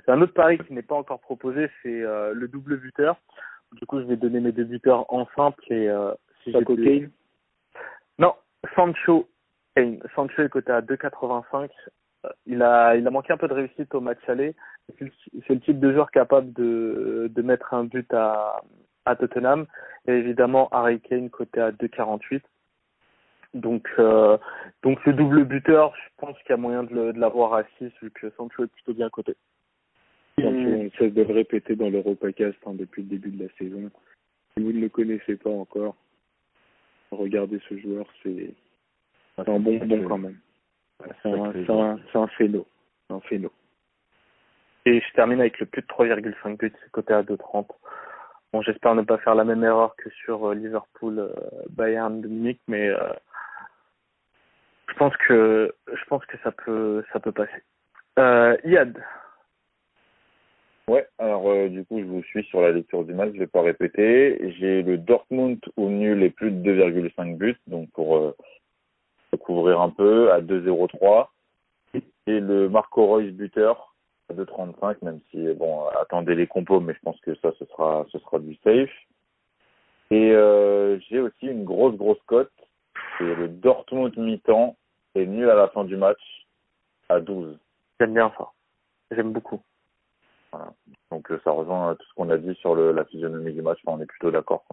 Un 0.07 0.21
autre 0.21 0.33
pari 0.33 0.57
qui 0.59 0.73
n'est 0.73 0.81
pas 0.81 0.95
encore 0.95 1.19
proposé, 1.19 1.69
c'est 1.83 2.01
euh, 2.01 2.33
le 2.33 2.47
double 2.47 2.77
buteur. 2.77 3.17
Du 3.73 3.85
coup, 3.85 3.99
je 3.99 4.05
vais 4.05 4.15
donner 4.15 4.39
mes 4.39 4.51
deux 4.51 4.63
buteurs 4.63 5.11
en 5.13 5.27
simple 5.35 5.61
et 5.71 5.87
euh, 5.89 6.13
si 6.43 6.51
Kane 6.51 7.11
Non, 8.17 8.33
Sancho 8.75 9.27
Sancho 10.15 10.43
est 10.43 10.49
coté 10.49 10.71
à 10.71 10.81
2,85. 10.81 11.69
Il 12.47 12.61
a, 12.63 12.95
il 12.95 13.05
a 13.05 13.11
manqué 13.11 13.33
un 13.33 13.37
peu 13.37 13.47
de 13.47 13.53
réussite 13.53 13.93
au 13.93 14.01
match 14.01 14.19
aller. 14.27 14.55
C'est 14.97 15.53
le 15.53 15.59
type 15.59 15.79
de 15.79 15.91
joueur 15.91 16.11
capable 16.11 16.53
de, 16.53 17.41
mettre 17.43 17.73
un 17.73 17.83
but 17.83 18.11
à, 18.13 18.61
Tottenham. 19.19 19.65
Et 20.07 20.13
évidemment, 20.13 20.69
Harry 20.71 20.99
Kane 21.01 21.29
coté 21.29 21.61
à 21.61 21.71
2,48. 21.71 22.41
Donc, 23.53 23.87
euh, 23.99 24.37
donc 24.83 25.03
le 25.05 25.13
double 25.13 25.45
buteur, 25.45 25.93
je 25.95 26.09
pense 26.17 26.37
qu'il 26.39 26.49
y 26.49 26.53
a 26.53 26.57
moyen 26.57 26.83
de 26.83 27.13
l'avoir 27.17 27.53
à 27.53 27.63
6 27.77 27.89
vu 28.01 28.11
que 28.11 28.29
Sancho 28.31 28.63
est 28.63 28.67
plutôt 28.67 28.93
bien 28.93 29.09
coté. 29.09 29.35
Sancho, 30.37 30.69
on 30.69 30.91
cesse 30.97 31.13
de 31.13 31.21
le 31.21 31.33
répéter 31.33 31.75
dans 31.75 31.89
l'Europacast 31.89 32.57
hein, 32.65 32.73
depuis 32.73 33.03
le 33.03 33.09
début 33.09 33.31
de 33.31 33.43
la 33.43 33.49
saison. 33.57 33.89
Si 34.53 34.63
vous 34.63 34.73
ne 34.73 34.81
le 34.81 34.89
connaissez 34.89 35.37
pas 35.37 35.49
encore, 35.49 35.95
regardez 37.11 37.61
ce 37.69 37.77
joueur, 37.77 38.05
c'est 38.23 38.53
un 39.37 39.59
bon 39.59 39.77
bon 39.77 40.07
quand 40.07 40.17
même. 40.17 40.37
C'est 41.21 41.29
un, 41.29 41.53
un, 41.69 41.99
un 42.13 42.27
phéno. 42.27 42.65
Un 43.09 43.19
phéno. 43.21 43.51
Et 44.85 45.01
je 45.01 45.13
termine 45.13 45.39
avec 45.39 45.59
le 45.59 45.65
plus 45.65 45.81
de 45.81 45.87
3,5 45.87 46.57
buts, 46.57 46.73
c'est 46.81 46.91
coté 46.91 47.13
à 47.13 47.23
2,30. 47.23 47.67
Bon, 48.53 48.61
j'espère 48.61 48.95
ne 48.95 49.01
pas 49.01 49.17
faire 49.17 49.35
la 49.35 49.43
même 49.43 49.63
erreur 49.63 49.95
que 49.97 50.09
sur 50.11 50.49
euh, 50.49 50.55
Liverpool 50.55 51.19
euh, 51.19 51.33
Bayern 51.69 52.21
Munich, 52.21 52.59
mais 52.67 52.87
euh, 52.87 53.13
je 54.87 54.93
pense 54.93 55.15
que 55.17 55.73
je 55.91 56.05
pense 56.05 56.25
que 56.25 56.37
ça 56.43 56.51
peut 56.51 57.03
ça 57.11 57.19
peut 57.19 57.31
passer. 57.31 57.63
Euh, 58.19 58.55
Yad. 58.63 59.03
Ouais, 60.87 61.07
alors 61.17 61.49
euh, 61.49 61.67
du 61.67 61.83
coup 61.83 61.99
je 61.99 62.05
vous 62.05 62.23
suis 62.23 62.43
sur 62.45 62.61
la 62.61 62.71
lecture 62.71 63.03
du 63.03 63.13
match, 63.13 63.31
je 63.33 63.39
vais 63.39 63.47
pas 63.47 63.63
répéter. 63.63 64.53
J'ai 64.59 64.83
le 64.83 64.99
Dortmund 64.99 65.59
au 65.77 65.89
nul 65.89 66.21
et 66.23 66.29
plus 66.29 66.51
de 66.51 66.71
2,5 66.71 67.37
buts, 67.37 67.59
donc 67.67 67.89
pour 67.91 68.17
euh, 68.17 68.35
couvrir 69.45 69.79
un 69.79 69.89
peu 69.89 70.31
à 70.31 70.41
2,03. 70.41 71.27
Et 72.27 72.39
le 72.39 72.67
Marco 72.67 73.05
Reus 73.05 73.31
buteur 73.31 73.93
à 74.29 74.33
2,35, 74.33 74.97
même 75.03 75.19
si 75.29 75.53
bon 75.53 75.85
attendez 76.01 76.35
les 76.35 76.47
compos, 76.47 76.79
mais 76.79 76.93
je 76.93 76.99
pense 76.99 77.19
que 77.21 77.35
ça 77.35 77.51
ce 77.59 77.65
sera 77.65 78.05
ce 78.11 78.17
sera 78.19 78.39
du 78.39 78.55
safe. 78.63 78.89
Et 80.11 80.31
euh, 80.31 80.99
j'ai 81.07 81.19
aussi 81.19 81.45
une 81.45 81.63
grosse 81.63 81.95
grosse 81.95 82.21
cote, 82.25 82.51
c'est 83.17 83.35
le 83.35 83.47
Dortmund 83.47 84.17
mi-temps 84.17 84.75
et 85.13 85.25
nul 85.25 85.49
à 85.49 85.55
la 85.55 85.67
fin 85.69 85.83
du 85.83 85.95
match 85.95 86.19
à 87.09 87.19
12. 87.19 87.57
J'aime 87.99 88.13
bien 88.13 88.31
ça. 88.37 88.49
J'aime 89.11 89.31
beaucoup. 89.31 89.61
Voilà. 90.51 90.73
Donc 91.11 91.31
ça 91.43 91.51
rejoint 91.51 91.95
tout 91.95 92.05
ce 92.07 92.13
qu'on 92.15 92.29
a 92.29 92.37
dit 92.37 92.55
sur 92.55 92.75
le, 92.75 92.91
la 92.91 93.05
physionomie 93.05 93.53
du 93.53 93.61
match. 93.61 93.79
Enfin, 93.85 93.97
on 93.97 94.01
est 94.01 94.07
plutôt 94.07 94.31
d'accord. 94.31 94.65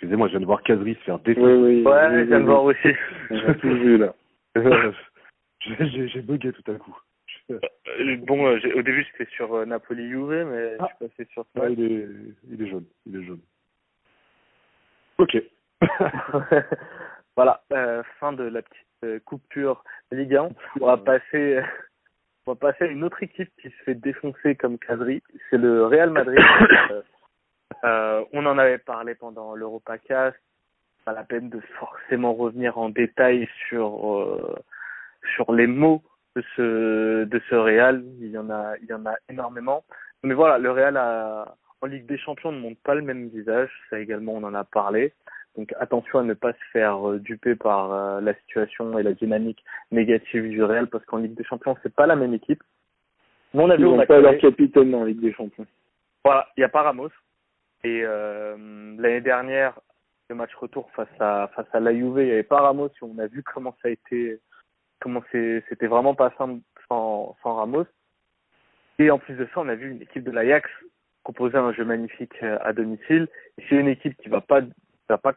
Excusez-moi, 0.00 0.28
je 0.28 0.30
viens 0.30 0.40
de 0.40 0.46
voir 0.46 0.62
Kazri 0.62 0.94
se 0.94 1.00
faire 1.00 1.18
défoncer. 1.18 1.46
Oui, 1.46 1.52
oui. 1.52 1.82
Ouais, 1.82 2.08
oui, 2.08 2.20
je 2.20 2.24
viens 2.24 2.40
de 2.40 2.46
voir 2.46 2.64
aussi. 2.64 2.88
J'ai 3.30 3.54
tout 3.58 3.68
vu 3.68 3.98
là. 3.98 4.14
j'ai 5.60 6.22
bugué 6.22 6.52
tout 6.52 6.72
à 6.72 6.74
coup. 6.76 6.96
bon, 8.26 8.46
euh, 8.46 8.58
au 8.76 8.82
début 8.82 9.06
c'était 9.12 9.30
sur 9.32 9.52
euh, 9.52 9.66
Napoli 9.66 10.08
Juve, 10.08 10.46
mais 10.50 10.76
ah. 10.78 10.88
je 10.88 11.06
suis 11.06 11.08
passé 11.08 11.30
sur 11.32 11.44
ah, 11.60 11.68
il 11.68 11.82
est, 11.84 12.08
il 12.50 12.62
est 12.62 12.70
jaune, 12.70 12.86
il 13.04 13.16
est 13.16 13.24
jaune. 13.24 13.40
Ok. 15.18 15.36
voilà, 17.36 17.62
euh, 17.74 18.02
fin 18.20 18.32
de 18.32 18.44
la 18.44 18.62
petite 18.62 18.86
euh, 19.04 19.18
coupure 19.26 19.84
Ligue 20.12 20.34
1. 20.34 20.48
On 20.80 20.86
va 20.86 20.96
passer, 20.96 21.60
on 22.46 22.52
va 22.52 22.56
passer 22.56 22.84
à 22.84 22.88
une 22.88 23.04
autre 23.04 23.22
équipe 23.22 23.50
qui 23.60 23.68
se 23.68 23.82
fait 23.84 23.94
défoncer 23.94 24.54
comme 24.54 24.78
Cadri. 24.78 25.22
C'est 25.50 25.58
le 25.58 25.84
Real 25.84 26.08
Madrid. 26.08 26.40
euh, 27.84 28.24
on 28.32 28.46
en 28.46 28.58
avait 28.58 28.78
parlé 28.78 29.14
pendant 29.14 29.54
l'Europacast. 29.54 30.36
Pas 31.04 31.12
la 31.12 31.24
peine 31.24 31.48
de 31.48 31.60
forcément 31.78 32.34
revenir 32.34 32.78
en 32.78 32.90
détail 32.90 33.48
sur 33.68 34.18
euh, 34.18 34.54
sur 35.34 35.52
les 35.52 35.66
mots 35.66 36.02
de 36.36 36.44
ce 36.56 37.24
de 37.24 37.40
ce 37.48 37.54
Real. 37.54 38.04
Il 38.20 38.30
y 38.30 38.38
en 38.38 38.50
a 38.50 38.76
il 38.82 38.88
y 38.88 38.92
en 38.92 39.06
a 39.06 39.14
énormément. 39.30 39.84
Mais 40.22 40.34
voilà, 40.34 40.58
le 40.58 40.70
Real 40.70 40.96
a 40.96 41.56
en 41.80 41.86
Ligue 41.86 42.06
des 42.06 42.18
Champions 42.18 42.52
ne 42.52 42.60
montre 42.60 42.80
pas 42.82 42.94
le 42.94 43.02
même 43.02 43.28
visage. 43.28 43.70
Ça 43.88 43.98
également, 43.98 44.34
on 44.34 44.44
en 44.44 44.54
a 44.54 44.64
parlé. 44.64 45.14
Donc 45.56 45.74
attention 45.80 46.18
à 46.18 46.22
ne 46.22 46.34
pas 46.34 46.52
se 46.52 46.64
faire 46.72 47.08
euh, 47.08 47.18
duper 47.18 47.56
par 47.56 48.20
la 48.20 48.34
situation 48.34 48.98
et 48.98 49.02
la 49.02 49.14
dynamique 49.14 49.64
négative 49.90 50.48
du 50.48 50.62
Real 50.62 50.86
parce 50.86 51.04
qu'en 51.06 51.16
Ligue 51.16 51.34
des 51.34 51.44
Champions 51.44 51.76
c'est 51.82 51.94
pas 51.94 52.06
la 52.06 52.14
même 52.14 52.34
équipe. 52.34 52.62
Mais 53.54 53.64
on 53.64 53.70
a 53.70 53.76
vu 53.76 53.86
on 53.86 54.04
pas 54.06 54.20
leur 54.20 54.38
capitaine 54.38 54.94
en 54.94 55.04
Ligue 55.04 55.20
des 55.20 55.32
Champions. 55.32 55.66
Voilà, 56.24 56.46
il 56.56 56.60
y 56.60 56.64
a 56.64 56.68
pas 56.68 56.82
Ramos 56.82 57.10
et 57.84 58.02
euh, 58.04 58.56
l'année 58.98 59.20
dernière 59.20 59.78
le 60.28 60.36
match 60.36 60.54
retour 60.54 60.90
face 60.92 61.08
à 61.18 61.50
face 61.54 61.66
à 61.72 61.80
la 61.80 61.92
il 61.92 62.06
y 62.06 62.30
avait 62.32 62.42
pas 62.42 62.60
Ramos 62.60 62.90
on 63.02 63.18
a 63.18 63.26
vu 63.26 63.42
comment 63.42 63.74
ça 63.82 63.88
a 63.88 63.90
été 63.90 64.40
comment 65.00 65.22
c'était 65.32 65.86
vraiment 65.86 66.14
pas 66.14 66.32
simple 66.38 66.60
sans 66.88 67.36
sans 67.42 67.54
Ramos. 67.54 67.86
Et 68.98 69.10
en 69.10 69.18
plus 69.18 69.34
de 69.34 69.46
ça, 69.46 69.60
on 69.60 69.68
a 69.68 69.74
vu 69.74 69.90
une 69.90 70.02
équipe 70.02 70.24
de 70.24 70.30
l'Ajax 70.30 70.70
proposer 71.22 71.56
un 71.56 71.72
jeu 71.72 71.84
magnifique 71.84 72.34
euh, 72.42 72.58
à 72.62 72.72
domicile. 72.72 73.28
C'est 73.68 73.76
une 73.76 73.88
équipe 73.88 74.16
qui 74.22 74.28
va 74.28 74.40
pas 74.40 74.60
va 75.08 75.18
pas 75.18 75.34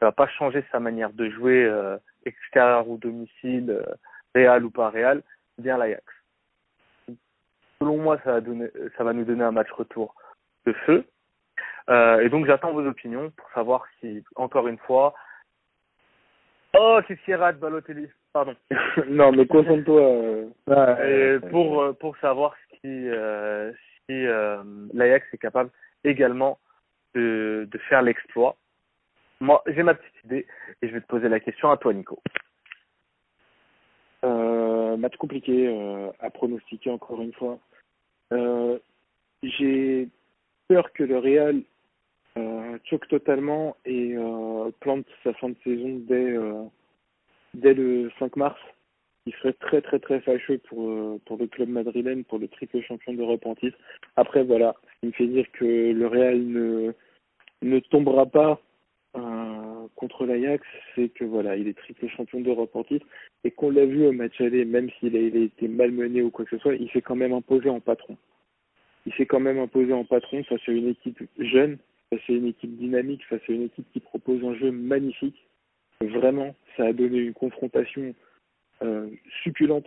va 0.00 0.12
pas 0.12 0.28
changer 0.28 0.64
sa 0.72 0.80
manière 0.80 1.12
de 1.12 1.30
jouer 1.30 1.64
euh, 1.64 1.96
extérieur 2.24 2.88
ou 2.88 2.98
domicile, 2.98 3.70
euh, 3.70 3.94
Real 4.34 4.64
ou 4.64 4.70
pas 4.70 4.90
Real, 4.90 5.22
bien 5.58 5.78
l'Ajax. 5.78 6.04
Selon 7.80 7.98
moi, 7.98 8.18
ça 8.24 8.32
va 8.32 8.40
donner, 8.40 8.68
ça 8.96 9.04
va 9.04 9.12
nous 9.12 9.24
donner 9.24 9.44
un 9.44 9.52
match 9.52 9.70
retour 9.70 10.14
de 10.66 10.72
feu. 10.72 11.04
Euh, 11.88 12.20
et 12.20 12.28
donc 12.28 12.46
j'attends 12.46 12.72
vos 12.72 12.86
opinions 12.86 13.30
pour 13.36 13.48
savoir 13.50 13.84
si, 14.00 14.24
encore 14.34 14.68
une 14.68 14.78
fois, 14.78 15.14
oh 16.76 17.00
qu'est-ce 17.06 17.22
qu'il 17.24 17.34
rate 17.36 17.58
Balotelli, 17.58 18.08
pardon. 18.32 18.56
non 19.08 19.32
mais 19.32 19.46
concentre-toi. 19.46 20.02
Euh... 20.68 21.40
pour 21.50 21.96
pour 21.98 22.16
savoir 22.18 22.54
si 22.70 23.08
si 24.06 24.26
l'Ajax 24.92 25.26
est 25.32 25.38
capable 25.38 25.70
également 26.04 26.58
de 27.14 27.68
de 27.70 27.78
faire 27.78 28.02
l'exploit 28.02 28.56
moi, 29.40 29.62
j'ai 29.66 29.82
ma 29.82 29.94
petite 29.94 30.24
idée 30.24 30.46
et 30.80 30.88
je 30.88 30.94
vais 30.94 31.00
te 31.00 31.06
poser 31.06 31.28
la 31.28 31.40
question 31.40 31.70
à 31.70 31.76
toi, 31.76 31.92
Nico. 31.92 32.18
Euh, 34.24 34.96
match 34.96 35.16
compliqué 35.16 35.68
euh, 35.68 36.10
à 36.20 36.30
pronostiquer 36.30 36.90
encore 36.90 37.20
une 37.20 37.34
fois. 37.34 37.58
Euh, 38.32 38.78
j'ai 39.42 40.08
peur 40.68 40.92
que 40.94 41.04
le 41.04 41.18
Real 41.18 41.60
euh, 42.36 42.78
choque 42.84 43.08
totalement 43.08 43.76
et 43.84 44.14
euh, 44.16 44.70
plante 44.80 45.06
sa 45.24 45.32
fin 45.34 45.48
de 45.48 45.56
saison 45.64 46.00
dès, 46.06 46.36
euh, 46.36 46.64
dès 47.54 47.74
le 47.74 48.10
5 48.18 48.36
mars. 48.36 48.60
Il 49.26 49.32
serait 49.34 49.54
très 49.54 49.80
très 49.80 49.98
très 49.98 50.20
fâcheux 50.20 50.58
pour, 50.68 51.20
pour 51.24 51.36
le 51.36 51.46
club 51.48 51.68
madrilène, 51.68 52.24
pour 52.24 52.38
le 52.38 52.46
triple 52.46 52.80
champion 52.82 53.12
d'Europe 53.14 53.44
en 53.44 53.56
titre. 53.56 53.76
Après 54.14 54.44
voilà, 54.44 54.76
ce 54.84 55.00
qui 55.00 55.06
me 55.06 55.12
fait 55.12 55.26
dire 55.26 55.50
que 55.52 55.64
le 55.64 56.06
Real 56.06 56.38
ne, 56.46 56.92
ne 57.62 57.78
tombera 57.80 58.26
pas 58.26 58.60
contre 59.96 60.26
l'Ajax, 60.26 60.62
c'est 60.94 61.08
que 61.08 61.24
voilà, 61.24 61.56
il 61.56 61.66
est 61.68 61.76
triple 61.76 62.06
champion 62.08 62.40
d'Europe 62.40 62.76
en 62.76 62.84
titre 62.84 63.06
et 63.44 63.50
qu'on 63.50 63.70
l'a 63.70 63.86
vu 63.86 64.06
au 64.06 64.12
match 64.12 64.38
aller, 64.40 64.64
même 64.64 64.90
s'il 65.00 65.16
a, 65.16 65.20
il 65.20 65.36
a 65.36 65.40
été 65.40 65.68
malmené 65.68 66.20
ou 66.22 66.30
quoi 66.30 66.44
que 66.44 66.56
ce 66.56 66.62
soit, 66.62 66.74
il 66.74 66.90
s'est 66.90 67.00
quand 67.00 67.16
même 67.16 67.32
imposé 67.32 67.70
en 67.70 67.80
patron. 67.80 68.16
Il 69.06 69.14
s'est 69.14 69.26
quand 69.26 69.40
même 69.40 69.58
imposé 69.58 69.92
en 69.92 70.04
patron 70.04 70.42
face 70.44 70.60
à 70.66 70.72
une 70.72 70.88
équipe 70.88 71.22
jeune, 71.38 71.78
face 72.10 72.20
à 72.28 72.32
une 72.32 72.46
équipe 72.46 72.76
dynamique, 72.76 73.24
face 73.28 73.40
à 73.48 73.52
une 73.52 73.62
équipe 73.62 73.86
qui 73.92 74.00
propose 74.00 74.44
un 74.44 74.54
jeu 74.56 74.70
magnifique. 74.70 75.46
Vraiment, 76.00 76.54
ça 76.76 76.86
a 76.86 76.92
donné 76.92 77.18
une 77.18 77.32
confrontation 77.32 78.14
euh, 78.82 79.08
succulente 79.42 79.86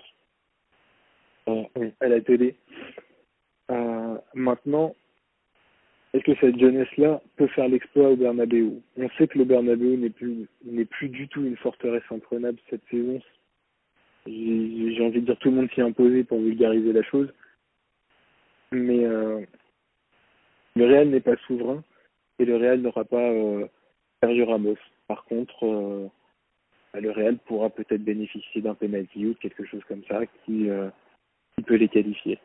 euh, 1.48 1.64
à 2.00 2.08
la 2.08 2.22
télé. 2.22 2.56
Euh, 3.70 4.18
maintenant, 4.34 4.96
est-ce 6.14 6.24
que 6.24 6.36
cette 6.40 6.60
jeunesse-là 6.60 7.22
peut 7.36 7.48
faire 7.48 7.68
l'exploit 7.68 8.10
au 8.10 8.16
Bernabeu? 8.16 8.82
On 8.98 9.10
sait 9.18 9.28
que 9.28 9.38
le 9.38 9.46
Bernabeu 9.46 9.96
n'est 9.96 10.10
plus 10.10 10.48
n'est 10.66 10.86
plus 10.86 11.10
du 11.10 11.28
tout 11.28 11.44
une 11.44 11.58
forteresse 11.58 12.04
imprenable 12.10 12.58
cette 12.70 12.82
saison. 12.90 13.22
J'ai 14.26 15.02
envie 15.02 15.22
de 15.22 15.26
dire 15.26 15.38
tout 15.38 15.50
le 15.50 15.58
monde 15.58 15.70
s'y 15.72 15.82
est 15.82 15.84
imposé 15.84 16.24
pour 16.24 16.40
vulgariser 16.40 16.94
la 16.94 17.04
chose. 17.04 17.32
Mais 18.72 19.04
euh, 19.06 19.42
le 20.76 20.86
Real 20.86 21.10
n'est 21.10 21.22
pas 21.22 21.36
souverain 21.48 21.84
et 22.40 22.46
le 22.46 22.56
Real 22.56 22.80
n'aura 22.80 23.04
pas 23.04 23.18
euh, 23.18 23.68
Sergio 24.22 24.46
Ramos. 24.46 24.78
Par 25.08 25.26
contre, 25.26 25.66
euh, 25.66 26.08
le 26.94 27.12
Real 27.12 27.38
pourra 27.38 27.70
peut-être 27.70 28.04
bénéficier 28.04 28.62
d'un 28.62 28.76
penalty 28.76 29.28
ou 29.28 29.34
quelque 29.36 29.66
chose 29.66 29.84
comme 29.88 30.04
ça 30.06 30.26
qui, 30.26 30.70
euh, 30.70 30.90
qui 31.56 31.64
peut 31.64 31.76
les 31.76 31.90
qualifier. 31.90 32.40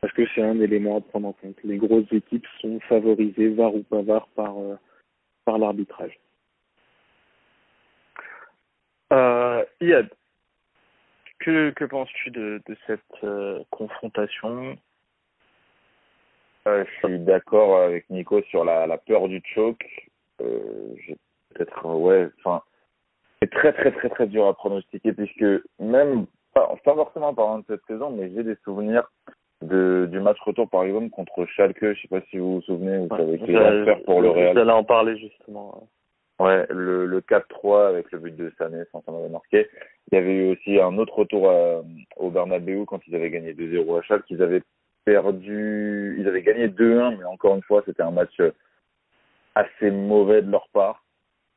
Parce 0.00 0.12
que 0.12 0.22
c'est 0.34 0.42
un 0.42 0.60
élément 0.60 0.98
à 0.98 1.00
prendre 1.00 1.28
en 1.28 1.32
compte. 1.32 1.56
Les 1.64 1.78
grosses 1.78 2.12
équipes 2.12 2.46
sont 2.60 2.78
favorisées, 2.80 3.48
var 3.48 3.74
ou 3.74 3.82
pas 3.82 4.02
var, 4.02 4.28
par, 4.28 5.58
l'arbitrage. 5.58 6.18
Iad, 9.80 10.08
que, 11.40 11.84
penses-tu 11.86 12.30
de, 12.30 12.62
cette 12.86 13.26
confrontation? 13.70 14.78
Euh, 16.66 16.84
Je 16.84 17.06
suis 17.06 17.18
d'accord 17.20 17.78
avec 17.78 18.08
Nico 18.10 18.42
sur 18.42 18.64
la, 18.64 18.86
la 18.86 18.98
peur 18.98 19.28
du 19.28 19.42
choke. 19.54 19.84
Euh, 20.40 20.94
peut-être, 21.54 21.86
ouais, 21.86 22.28
enfin, 22.38 22.62
c'est 23.40 23.50
très 23.50 23.72
très 23.72 23.92
très 23.92 24.08
très 24.08 24.26
dur 24.26 24.46
à 24.46 24.54
pronostiquer 24.54 25.12
puisque 25.12 25.44
même 25.78 26.26
pas, 26.54 26.74
pas 26.84 26.94
forcément 26.94 27.34
pendant 27.34 27.62
cette 27.66 27.84
saison, 27.86 28.10
mais 28.10 28.30
j'ai 28.34 28.42
des 28.42 28.56
souvenirs 28.64 29.10
de 29.62 30.08
du 30.10 30.20
match 30.20 30.38
retour 30.40 30.68
par 30.68 30.84
exemple 30.84 31.10
contre 31.10 31.46
Schalke. 31.46 31.92
Je 31.94 32.00
sais 32.02 32.08
pas 32.08 32.20
si 32.30 32.38
vous 32.38 32.56
vous 32.56 32.62
souvenez, 32.62 32.98
vous 32.98 33.08
savez 33.08 33.38
ouais, 33.38 33.96
pour 34.04 34.20
le 34.20 34.30
Real. 34.30 34.56
J'allais 34.56 34.72
en 34.72 34.84
parler 34.84 35.16
justement. 35.18 35.86
Ouais, 36.38 36.66
le, 36.68 37.06
le 37.06 37.20
4-3 37.22 37.88
avec 37.88 38.12
le 38.12 38.18
but 38.18 38.36
de 38.36 38.52
Sané, 38.58 38.82
sans 38.92 39.02
s'en 39.02 39.16
avait 39.16 39.30
marqué. 39.30 39.68
Il 40.12 40.16
y 40.16 40.18
avait 40.18 40.34
eu 40.34 40.52
aussi 40.52 40.78
un 40.78 40.98
autre 40.98 41.20
retour 41.20 41.50
à, 41.50 41.80
au 42.16 42.30
Bernabeu 42.30 42.84
quand 42.84 43.00
ils 43.08 43.14
avaient 43.14 43.30
gagné 43.30 43.54
2-0 43.54 43.98
à 43.98 44.02
Schalke. 44.02 44.26
Ils 44.28 44.42
avaient 44.42 44.62
perdu, 45.06 46.16
ils 46.18 46.28
avaient 46.28 46.42
gagné 46.42 46.68
2-1, 46.68 47.16
mais 47.16 47.24
encore 47.24 47.54
une 47.54 47.62
fois, 47.62 47.82
c'était 47.86 48.02
un 48.02 48.10
match 48.10 48.38
assez 49.54 49.90
mauvais 49.90 50.42
de 50.42 50.50
leur 50.50 50.68
part. 50.68 51.04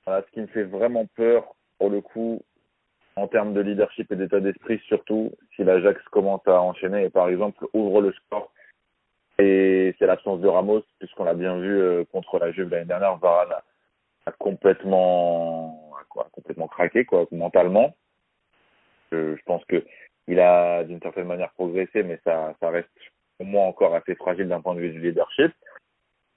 Voilà, 0.05 0.23
ce 0.25 0.31
qui 0.31 0.39
me 0.39 0.47
fait 0.47 0.63
vraiment 0.63 1.05
peur, 1.15 1.55
pour 1.79 1.89
le 1.89 1.99
coup, 1.99 2.41
en 3.15 3.27
termes 3.27 3.53
de 3.53 3.59
leadership 3.61 4.11
et 4.11 4.15
d'état 4.15 4.39
d'esprit, 4.39 4.79
surtout 4.87 5.31
si 5.55 5.63
l'Ajax 5.63 6.01
commence 6.11 6.47
à 6.47 6.61
enchaîner 6.61 7.03
et 7.03 7.09
par 7.09 7.27
exemple 7.27 7.65
ouvre 7.73 8.01
le 8.01 8.13
score. 8.13 8.53
Et 9.39 9.95
c'est 9.97 10.05
l'absence 10.05 10.41
de 10.41 10.47
Ramos, 10.47 10.83
puisqu'on 10.99 11.23
l'a 11.23 11.33
bien 11.33 11.57
vu 11.57 11.81
euh, 11.81 12.03
contre 12.11 12.39
la 12.39 12.51
Juve 12.51 12.69
l'année 12.69 12.85
dernière, 12.85 13.17
Varane 13.17 13.53
a 14.25 14.31
complètement, 14.33 15.91
quoi, 16.09 16.27
complètement 16.31 16.67
craqué 16.67 17.03
quoi, 17.03 17.25
mentalement. 17.31 17.95
Je, 19.11 19.35
je 19.35 19.41
pense 19.43 19.65
que 19.65 19.83
il 20.27 20.39
a 20.39 20.83
d'une 20.83 21.01
certaine 21.01 21.25
manière 21.25 21.51
progressé, 21.53 22.03
mais 22.03 22.19
ça, 22.23 22.53
ça 22.59 22.69
reste 22.69 22.89
pour 23.39 23.47
moi 23.47 23.63
encore 23.63 23.95
assez 23.95 24.15
fragile 24.15 24.49
d'un 24.49 24.61
point 24.61 24.75
de 24.75 24.81
vue 24.81 24.91
du 24.91 24.99
leadership. 24.99 25.51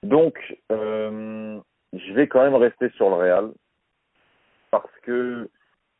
Donc, 0.03 0.37
euh, 0.71 1.59
je 1.91 2.13
vais 2.13 2.27
quand 2.27 2.43
même 2.43 2.55
rester 2.55 2.89
sur 2.91 3.09
le 3.09 3.15
Real 3.15 3.51
parce 4.71 4.91
que 5.03 5.49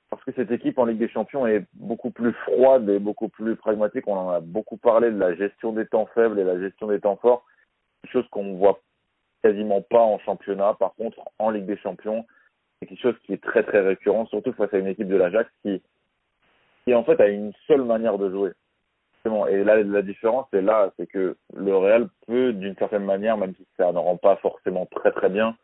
parce 0.10 0.24
que 0.24 0.32
cette 0.34 0.52
équipe 0.52 0.78
en 0.78 0.86
Ligue 0.86 1.00
des 1.00 1.10
Champions 1.10 1.48
est 1.48 1.66
beaucoup 1.74 2.12
plus 2.12 2.34
froide 2.34 2.88
et 2.88 3.00
beaucoup 3.00 3.30
plus 3.30 3.56
pragmatique. 3.56 4.08
On 4.08 4.16
en 4.16 4.30
a 4.30 4.40
beaucoup 4.42 4.78
parlé 4.78 5.12
de 5.12 5.18
la 5.18 5.36
gestion 5.36 5.74
des 5.74 5.88
temps 5.88 6.08
faibles 6.14 6.40
et 6.40 6.44
la 6.44 6.60
gestion 6.60 6.88
des 6.88 7.00
temps 7.00 7.18
forts, 7.18 7.44
chose 8.12 8.28
qu'on 8.30 8.54
voit 8.54 8.80
quasiment 9.44 9.82
pas 9.82 10.02
en 10.02 10.20
championnat. 10.20 10.76
Par 10.76 10.94
contre, 10.94 11.20
en 11.40 11.50
Ligue 11.50 11.66
des 11.66 11.78
Champions, 11.78 12.26
c'est 12.80 12.88
quelque 12.88 13.02
chose 13.02 13.20
qui 13.26 13.34
est 13.34 13.44
très 13.44 13.64
très 13.64 13.82
récurrent, 13.82 14.28
surtout 14.28 14.54
face 14.54 14.74
à 14.74 14.78
une 14.78 14.88
équipe 14.88 15.08
de 15.08 15.16
l'Ajax 15.16 15.50
qui, 15.64 15.82
qui 16.86 16.94
en 16.94 17.04
fait 17.04 17.20
a 17.20 17.28
une 17.28 17.52
seule 17.68 17.84
manière 17.84 18.18
de 18.20 18.30
jouer. 18.30 18.52
Et 19.26 19.64
là, 19.64 19.82
la 19.82 20.02
différence, 20.02 20.48
c'est 20.52 20.62
là, 20.62 20.92
c'est 20.98 21.08
que 21.08 21.38
le 21.56 21.78
Real 21.78 22.10
peut, 22.28 22.52
d'une 22.52 22.76
certaine 22.76 23.06
manière, 23.06 23.38
même 23.38 23.54
si 23.56 23.66
ça 23.78 23.92
ne 23.94 23.98
rend 23.98 24.18
pas 24.18 24.36
forcément 24.38 24.86
très 24.88 25.12
très 25.12 25.30
bien, 25.30 25.56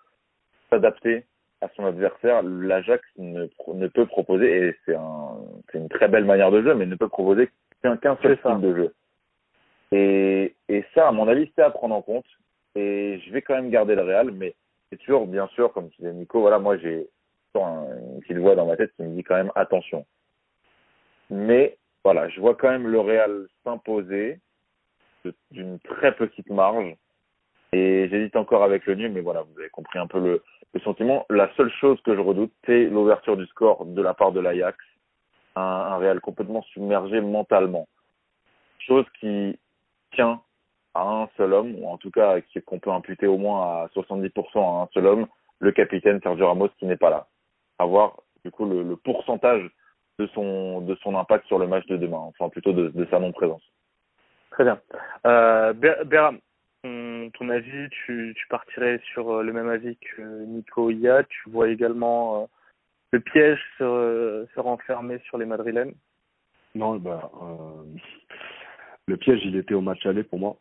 s'adapter 0.70 1.26
à 1.60 1.68
son 1.76 1.86
adversaire. 1.86 2.42
L'Ajax 2.42 3.04
ne, 3.18 3.48
ne 3.74 3.88
peut 3.88 4.06
proposer, 4.06 4.68
et 4.68 4.76
c'est 4.86 4.96
un, 4.96 5.38
une 5.74 5.90
très 5.90 6.08
belle 6.08 6.24
manière 6.24 6.52
de 6.52 6.62
jouer, 6.62 6.74
mais 6.74 6.86
ne 6.86 6.96
peut 6.96 7.10
proposer 7.10 7.50
qu'un 7.82 7.98
qu'un 7.98 8.18
seul 8.22 8.38
style 8.38 8.62
de 8.62 8.76
jeu. 8.76 8.94
Et, 9.92 10.56
et 10.70 10.86
ça, 10.94 11.10
à 11.10 11.12
mon 11.12 11.28
avis, 11.28 11.52
c'est 11.56 11.64
à 11.64 11.70
prendre 11.70 11.96
en 11.96 12.02
compte. 12.02 12.28
Et 12.76 13.20
je 13.26 13.32
vais 13.34 13.42
quand 13.42 13.56
même 13.56 13.72
garder 13.72 13.96
le 13.96 14.04
Real, 14.04 14.32
mais 14.32 14.56
c'est 14.90 14.98
toujours, 14.98 15.28
bien 15.28 15.48
sûr, 15.48 15.74
comme 15.74 15.90
disait 15.98 16.14
Nico, 16.14 16.40
voilà, 16.40 16.60
moi 16.60 16.78
j'ai 16.78 17.10
une 17.56 18.20
petite 18.22 18.38
voix 18.38 18.56
dans 18.56 18.66
ma 18.66 18.78
tête 18.78 18.94
qui 18.96 19.04
me 19.04 19.16
dit 19.16 19.24
quand 19.24 19.36
même 19.36 19.52
attention. 19.56 20.06
Mais 21.30 21.78
voilà, 22.04 22.30
je 22.30 22.40
vois 22.40 22.56
quand 22.56 22.70
même 22.70 22.88
le 22.88 23.00
Real 23.00 23.48
s'imposer 23.64 24.40
d'une 25.52 25.80
très 25.80 26.16
petite 26.16 26.50
marge. 26.50 26.96
Et 27.72 28.08
j'hésite 28.10 28.36
encore 28.36 28.64
avec 28.64 28.86
le 28.86 28.96
nul, 28.96 29.12
mais 29.12 29.22
voilà, 29.22 29.44
vous 29.44 29.60
avez 29.60 29.70
compris 29.70 30.00
un 30.00 30.08
peu 30.08 30.20
le, 30.20 30.44
sentiment. 30.84 31.26
La 31.30 31.54
seule 31.56 31.72
chose 31.80 32.00
que 32.02 32.16
je 32.16 32.20
redoute, 32.20 32.54
c'est 32.66 32.86
l'ouverture 32.86 33.38
du 33.38 33.46
score 33.48 33.86
de 33.86 34.02
la 34.02 34.14
part 34.14 34.32
de 34.32 34.40
l'Ajax. 34.40 34.78
Un, 35.56 35.62
un 35.62 35.98
Real 35.98 36.22
complètement 36.22 36.62
submergé 36.74 37.22
mentalement. 37.22 37.88
Chose 38.80 39.06
qui 39.20 39.60
tient 40.14 40.42
à 40.94 41.04
un 41.04 41.30
seul 41.38 41.54
homme, 41.54 41.76
ou 41.76 41.88
en 41.88 41.98
tout 41.98 42.12
cas 42.12 42.38
qu'on 42.66 42.80
peut 42.80 42.92
imputer 42.92 43.28
au 43.28 43.38
moins 43.38 43.84
à 43.84 43.88
70% 43.96 44.58
à 44.58 44.84
un 44.84 44.90
seul 44.94 45.06
homme, 45.06 45.28
le 45.60 45.72
capitaine 45.72 46.20
Sergio 46.22 46.48
Ramos 46.48 46.70
qui 46.80 46.86
n'est 46.86 46.98
pas 46.98 47.10
là. 47.10 47.28
Avoir 47.78 48.22
du 48.44 48.52
coup 48.52 48.66
le, 48.66 48.84
le, 48.84 48.96
pourcentage 48.96 49.70
de 50.20 50.28
son 50.28 50.82
de 50.82 50.96
son 50.96 51.16
impact 51.16 51.46
sur 51.48 51.58
le 51.58 51.68
match 51.68 51.86
de 51.88 51.98
demain, 51.98 52.18
enfin 52.18 52.50
plutôt 52.50 52.74
de, 52.74 52.90
de 52.90 53.06
sa 53.10 53.20
non-présence. 53.20 53.64
Très 54.52 54.66
bien. 54.66 54.80
Euh, 55.26 55.74
Béram, 55.74 56.40
ton, 56.84 57.50
avis, 57.50 57.90
tu, 57.90 58.34
tu 58.36 58.48
partirais 58.50 59.00
sur 59.14 59.32
euh, 59.32 59.44
le 59.44 59.54
même 59.54 59.70
avis 59.70 59.98
que 59.98 60.22
Nico 60.46 60.90
Ia. 60.92 61.24
Tu 61.24 61.50
vois 61.50 61.70
également 61.70 62.42
euh, 62.42 62.46
le 63.12 63.20
piège 63.22 63.60
se, 63.78 64.46
se 64.54 64.60
renfermer 64.60 65.20
sur 65.26 65.38
les 65.38 65.46
Madrilènes? 65.46 65.94
Non, 66.76 66.98
bah, 66.98 67.32
euh, 67.42 67.84
le 69.08 69.18
piège, 69.18 69.42
il 69.46 69.56
était 69.56 69.74
au 69.74 69.82
match 69.82 70.06
aller 70.06 70.24
pour 70.24 70.40
moi. 70.40 70.58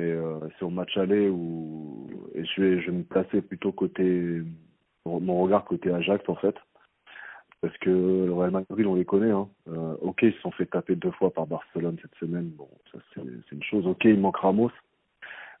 Et 0.00 0.04
euh, 0.04 0.38
c'est 0.58 0.64
au 0.64 0.70
match 0.70 0.96
aller 0.96 1.28
où 1.28 2.08
et 2.34 2.44
je 2.44 2.62
vais, 2.62 2.80
je 2.80 2.90
vais 2.90 2.96
me 2.98 3.02
placer 3.02 3.42
plutôt 3.42 3.72
côté 3.72 4.42
mon 5.04 5.42
regard 5.42 5.64
côté 5.64 5.92
Ajax 5.92 6.26
en 6.28 6.36
fait 6.36 6.54
parce 7.60 7.76
que 7.78 7.90
le 7.90 8.32
Real 8.32 8.50
Madrid 8.50 8.86
on 8.86 8.94
les 8.94 9.04
connaît 9.04 9.30
hein. 9.30 9.48
Euh, 9.68 9.96
ok 10.00 10.22
ils 10.22 10.32
se 10.32 10.40
sont 10.40 10.50
fait 10.52 10.66
taper 10.66 10.96
deux 10.96 11.10
fois 11.12 11.30
par 11.30 11.46
Barcelone 11.46 11.96
cette 12.00 12.14
semaine 12.16 12.50
bon 12.56 12.68
ça 12.92 12.98
c'est 13.14 13.52
une 13.52 13.62
chose 13.62 13.86
ok 13.86 14.04
il 14.04 14.18
manque 14.20 14.38
Ramos 14.38 14.70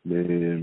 mais 0.04 0.58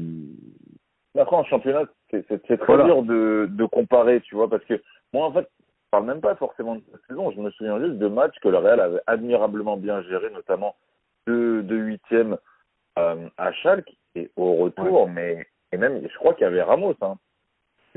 après 1.18 1.36
en 1.36 1.44
championnat 1.44 1.84
c'est 2.12 2.26
c'est 2.28 2.58
très 2.58 2.58
voilà. 2.66 2.86
dur 2.86 3.04
de 3.04 3.48
de 3.52 3.66
comparer 3.66 4.22
tu 4.22 4.36
vois 4.36 4.50
parce 4.50 4.66
que 4.66 4.82
moi 5.14 5.28
en 5.28 5.32
fait 5.32 5.48
je 5.60 5.90
parle 5.92 6.06
même 6.06 6.22
pas 6.22 6.36
forcément 6.36 6.76
de 6.76 6.82
cette 6.92 7.08
saison 7.08 7.32
je 7.32 7.40
me 7.40 7.52
souviens 7.52 7.80
juste 7.80 7.98
de 8.00 8.08
matchs 8.08 8.40
que 8.42 8.50
le 8.50 8.58
Real 8.58 8.80
avait 8.80 9.02
admirablement 9.08 9.78
bien 9.78 10.02
géré 10.04 10.30
notamment 10.32 10.76
deux 11.28 11.62
deux 11.64 11.80
huitièmes 11.80 12.38
euh, 12.98 13.30
à 13.38 13.52
Schalke 13.52 13.96
et 14.16 14.32
au 14.36 14.56
retour, 14.56 15.06
ouais. 15.06 15.12
mais 15.14 15.48
et 15.72 15.78
même 15.78 16.02
je 16.02 16.18
crois 16.18 16.34
qu'il 16.34 16.44
y 16.44 16.48
avait 16.48 16.64
Ramos. 16.64 16.96
Hein. 17.02 17.16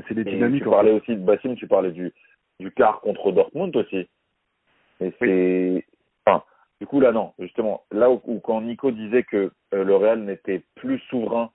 C'est 0.07 0.13
des 0.13 0.23
dynamiques. 0.23 0.63
tu 0.63 0.69
parlais 0.69 0.91
aussi 0.91 1.15
de 1.15 1.23
Bassim, 1.23 1.55
tu 1.55 1.67
parlais 1.67 1.91
du 1.91 2.13
du 2.61 2.71
quart 2.71 3.01
contre 3.01 3.31
Dortmund 3.31 3.75
aussi. 3.75 4.07
Et 5.01 5.11
c'est 5.19 5.85
enfin 6.25 6.43
du 6.79 6.87
coup 6.87 6.99
là 6.99 7.11
non 7.11 7.33
justement 7.39 7.83
là 7.91 8.09
où, 8.09 8.21
où 8.25 8.39
quand 8.39 8.61
Nico 8.61 8.91
disait 8.91 9.23
que 9.23 9.51
euh, 9.73 9.83
le 9.83 9.95
Real 9.95 10.19
n'était 10.19 10.61
plus 10.75 10.99
souverain 11.09 11.49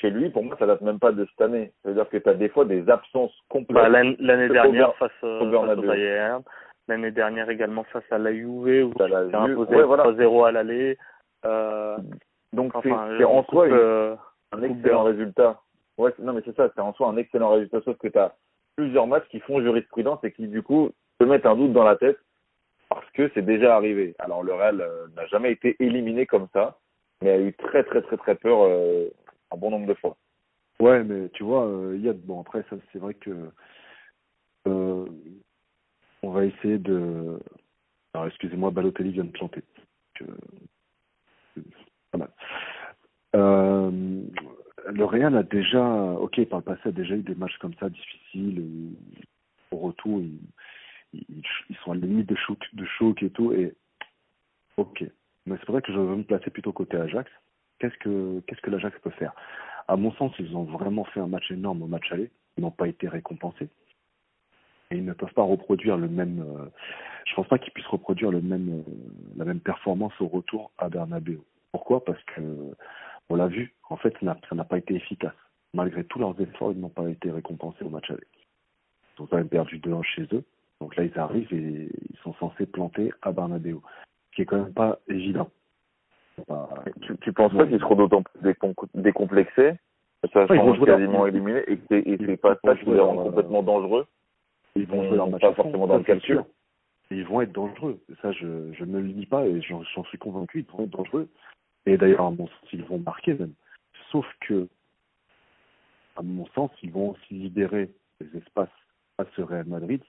chez 0.00 0.10
lui, 0.10 0.30
pour 0.30 0.44
moi 0.44 0.56
ça 0.58 0.66
date 0.66 0.80
même 0.80 0.98
pas 0.98 1.12
de 1.12 1.26
cette 1.26 1.40
année. 1.40 1.72
Ça 1.82 1.90
veut 1.90 1.94
dire 1.94 2.08
que 2.08 2.16
tu 2.16 2.28
as 2.28 2.34
des 2.34 2.48
fois 2.48 2.64
des 2.64 2.88
absences 2.88 3.34
complètes. 3.48 3.76
Bah, 3.76 3.88
L'année 3.88 4.48
dernière 4.48 4.94
face, 4.96 5.10
euh, 5.24 5.50
face 5.50 5.78
au 5.78 5.82
Bayern, 5.82 6.42
l'année 6.88 7.10
dernière 7.10 7.48
également 7.50 7.84
face 7.84 8.10
à 8.10 8.18
la 8.18 8.32
Juve 8.32 8.86
où 8.86 8.92
tu 8.92 9.04
t'es 9.04 9.34
imposé 9.34 9.74
ouais, 9.76 9.82
voilà. 9.84 10.04
3-0 10.04 10.46
à 10.46 10.52
l'aller. 10.52 10.98
Euh, 11.44 11.96
donc 12.52 12.74
enfin, 12.74 13.08
c'est 13.18 13.24
en 13.24 13.44
soi 13.44 13.66
euh, 13.66 14.16
un 14.52 14.62
excellent 14.62 15.04
résultat. 15.04 15.60
Ouais, 15.98 16.12
non 16.18 16.34
mais 16.34 16.42
c'est 16.44 16.56
ça, 16.56 16.68
c'est 16.74 16.80
en 16.80 16.92
soi 16.94 17.08
un 17.08 17.16
excellent 17.16 17.50
résultat, 17.50 17.80
sauf 17.84 17.96
que 17.98 18.08
tu 18.08 18.18
as 18.18 18.34
plusieurs 18.76 19.06
matchs 19.06 19.28
qui 19.30 19.40
font 19.40 19.60
jurisprudence 19.60 20.22
et 20.22 20.32
qui 20.32 20.48
du 20.48 20.62
coup 20.62 20.90
te 21.18 21.24
mettent 21.24 21.46
un 21.46 21.56
doute 21.56 21.72
dans 21.72 21.84
la 21.84 21.96
tête 21.96 22.18
parce 22.88 23.08
que 23.12 23.30
c'est 23.34 23.44
déjà 23.44 23.74
arrivé. 23.74 24.14
Alors 24.18 24.42
le 24.42 24.54
Real 24.54 24.80
euh, 24.80 25.06
n'a 25.16 25.26
jamais 25.26 25.52
été 25.52 25.76
éliminé 25.80 26.26
comme 26.26 26.48
ça, 26.52 26.78
mais 27.22 27.30
a 27.30 27.38
eu 27.40 27.52
très 27.54 27.82
très 27.84 28.02
très 28.02 28.16
très 28.16 28.34
peur 28.34 28.62
euh, 28.62 29.08
un 29.50 29.56
bon 29.56 29.70
nombre 29.70 29.86
de 29.86 29.94
fois. 29.94 30.16
Ouais, 30.78 31.02
mais 31.02 31.30
tu 31.30 31.42
vois, 31.42 31.68
il 31.94 32.02
y 32.02 32.08
a 32.08 32.12
bon 32.12 32.40
après 32.40 32.64
ça 32.68 32.76
c'est 32.92 32.98
vrai 32.98 33.14
que 33.14 33.30
euh, 34.68 35.06
on 36.22 36.30
va 36.30 36.44
essayer 36.44 36.78
de 36.78 37.38
alors 38.16 38.28
excusez-moi, 38.28 38.70
Balotelli 38.70 39.12
vient 39.12 39.24
de 39.24 39.30
planter. 39.30 39.62
Que 40.14 40.24
pas 42.12 42.16
mal. 42.16 42.30
Euh, 43.34 44.22
le 44.88 45.04
Real 45.04 45.36
a 45.36 45.42
déjà, 45.42 45.84
ok, 45.84 46.44
par 46.46 46.60
le 46.60 46.64
passé, 46.64 46.92
déjà 46.92 47.14
eu 47.14 47.22
des 47.22 47.34
matchs 47.34 47.56
comme 47.58 47.74
ça 47.74 47.88
difficiles. 47.88 48.64
Au 49.70 49.78
retour, 49.78 50.20
ils, 51.12 51.42
sont 51.84 51.92
à 51.92 51.94
la 51.94 52.06
limite 52.06 52.28
de 52.28 52.36
choc, 52.36 52.58
de 52.72 52.84
choc 52.84 53.22
et 53.22 53.30
tout. 53.30 53.52
Et 53.52 53.74
ok, 54.76 55.04
mais 55.46 55.56
c'est 55.58 55.68
vrai 55.68 55.82
que 55.82 55.92
je 55.92 55.98
veux 55.98 56.16
me 56.16 56.22
placer 56.22 56.50
plutôt 56.50 56.72
côté 56.72 56.96
Ajax. 56.96 57.30
Qu'est-ce 57.78 57.96
que 57.98 58.40
qu'est-ce 58.46 58.60
que 58.60 58.70
l'Ajax 58.70 58.98
peut 59.00 59.10
faire? 59.10 59.32
À 59.88 59.96
mon 59.96 60.12
sens, 60.12 60.32
ils 60.38 60.56
ont 60.56 60.64
vraiment 60.64 61.04
fait 61.04 61.20
un 61.20 61.26
match 61.26 61.50
énorme 61.50 61.82
au 61.82 61.86
match 61.86 62.10
aller. 62.10 62.30
Ils 62.56 62.62
n'ont 62.62 62.70
pas 62.70 62.88
été 62.88 63.08
récompensés. 63.08 63.68
Et 64.90 64.96
ils 64.96 65.04
ne 65.04 65.12
peuvent 65.12 65.34
pas 65.34 65.42
reproduire 65.42 65.96
le 65.96 66.08
même. 66.08 66.40
Euh, 66.40 66.66
je 67.26 67.34
pense 67.34 67.48
pas 67.48 67.58
qu'ils 67.58 67.72
puissent 67.72 67.86
reproduire 67.86 68.30
le 68.30 68.40
même, 68.40 68.82
euh, 68.86 68.92
la 69.36 69.44
même 69.44 69.60
performance 69.60 70.12
au 70.20 70.28
retour 70.28 70.70
à 70.78 70.88
Bernabeu 70.88 71.40
Pourquoi? 71.72 72.04
Parce 72.04 72.22
que 72.24 72.40
on 73.30 73.36
l'a 73.36 73.48
vu, 73.48 73.74
en 73.88 73.96
fait, 73.96 74.14
ça 74.20 74.54
n'a 74.54 74.64
pas 74.64 74.78
été 74.78 74.94
efficace. 74.94 75.34
Malgré 75.74 76.04
tous 76.04 76.18
leurs 76.18 76.40
efforts, 76.40 76.72
ils 76.72 76.80
n'ont 76.80 76.88
pas 76.88 77.08
été 77.08 77.30
récompensés 77.30 77.84
au 77.84 77.90
match 77.90 78.10
aller. 78.10 78.26
Ils 79.18 79.22
ont 79.22 79.26
quand 79.26 79.36
même 79.36 79.48
perdu 79.48 79.78
2-1 79.78 80.02
chez 80.02 80.28
eux. 80.32 80.44
Donc 80.80 80.96
là, 80.96 81.04
ils 81.04 81.18
arrivent 81.18 81.52
et 81.52 81.88
ils 82.10 82.18
sont 82.22 82.34
censés 82.34 82.66
planter 82.66 83.10
à 83.22 83.32
Bernabeu, 83.32 83.78
ce 84.30 84.36
qui 84.36 84.42
est 84.42 84.46
quand 84.46 84.62
même 84.62 84.74
pas 84.74 84.98
évident. 85.08 85.50
Tu, 87.02 87.16
tu 87.18 87.32
penses 87.32 87.52
pas 87.54 87.66
qu'ils 87.66 87.80
seront 87.80 87.96
d'autant 87.96 88.22
plus 88.22 88.54
décomplexés 88.94 89.74
ça 90.32 90.46
change 90.46 90.80
quasiment 90.84 91.26
éliminé 91.26 91.62
et 91.66 91.76
que 91.76 92.02
c'est 92.26 92.36
pas 92.36 92.56
ça 92.64 92.74
qui 92.76 92.86
les 92.86 93.00
rend 93.00 93.16
complètement 93.16 93.62
dangereux 93.62 94.06
Ils 94.74 94.86
vont 94.86 95.04
jouer 95.04 95.16
leur 95.16 95.28
match 95.30 95.42
pas 95.42 95.54
forcément 95.54 95.86
dans 95.86 95.98
le 95.98 96.04
calcul. 96.04 96.42
Ils 97.10 97.24
vont 97.24 97.40
être 97.40 97.52
dangereux. 97.52 98.00
Ça, 98.20 98.32
je, 98.32 98.72
je 98.72 98.84
ne 98.84 98.98
le 98.98 99.08
dis 99.08 99.26
pas 99.26 99.46
et 99.46 99.60
j'en 99.62 100.04
suis 100.04 100.18
convaincu, 100.18 100.66
ils 100.68 100.76
vont 100.76 100.84
être 100.84 100.90
dangereux. 100.90 101.28
Et 101.86 101.96
d'ailleurs, 101.96 102.26
à 102.26 102.30
mon 102.30 102.46
sens, 102.48 102.68
ils 102.72 102.84
vont 102.84 102.98
marquer 102.98 103.34
même. 103.34 103.54
Sauf 104.10 104.26
que, 104.40 104.68
à 106.16 106.22
mon 106.22 106.46
sens, 106.48 106.70
ils 106.82 106.90
vont 106.90 107.10
aussi 107.10 107.34
libérer 107.34 107.90
les 108.20 108.38
espaces 108.38 108.68
à 109.18 109.24
ce 109.34 109.42
Real 109.42 109.66
Madrid 109.66 110.02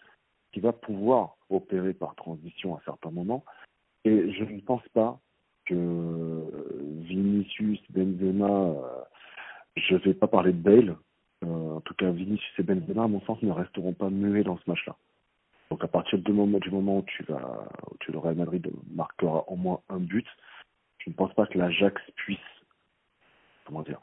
qui 0.51 0.59
va 0.59 0.73
pouvoir 0.73 1.35
opérer 1.49 1.93
par 1.93 2.15
transition 2.15 2.75
à 2.75 2.81
certains 2.85 3.11
moments. 3.11 3.43
Et 4.05 4.31
je 4.33 4.43
ne 4.43 4.59
pense 4.61 4.87
pas 4.93 5.19
que 5.65 6.43
Vinicius, 7.03 7.79
Benzema, 7.91 8.49
euh, 8.49 9.03
je 9.75 9.95
ne 9.95 9.99
vais 9.99 10.13
pas 10.13 10.27
parler 10.27 10.53
de 10.53 10.57
Bale, 10.61 10.95
euh, 11.43 11.75
en 11.75 11.81
tout 11.81 11.93
cas 11.93 12.09
Vinicius 12.09 12.53
et 12.57 12.63
Benzema, 12.63 13.03
à 13.03 13.07
mon 13.07 13.21
sens, 13.21 13.41
ne 13.41 13.51
resteront 13.51 13.93
pas 13.93 14.09
muets 14.09 14.43
dans 14.43 14.57
ce 14.57 14.63
match-là. 14.67 14.95
Donc 15.69 15.83
à 15.83 15.87
partir 15.87 16.17
du 16.19 16.31
moment, 16.31 16.59
du 16.59 16.71
moment 16.71 16.99
où 16.99 17.03
tu 17.03 17.23
vas, 17.23 17.67
où 17.91 18.11
le 18.11 18.17
Real 18.17 18.35
Madrid 18.35 18.71
marquera 18.89 19.43
au 19.49 19.57
moins 19.57 19.81
un 19.89 19.99
but, 19.99 20.25
je 21.07 21.11
ne 21.11 21.15
pense 21.15 21.33
pas 21.35 21.47
que 21.47 21.57
l'Ajax 21.57 22.01
puisse, 22.17 22.37
comment 23.63 23.81
dire, 23.81 24.01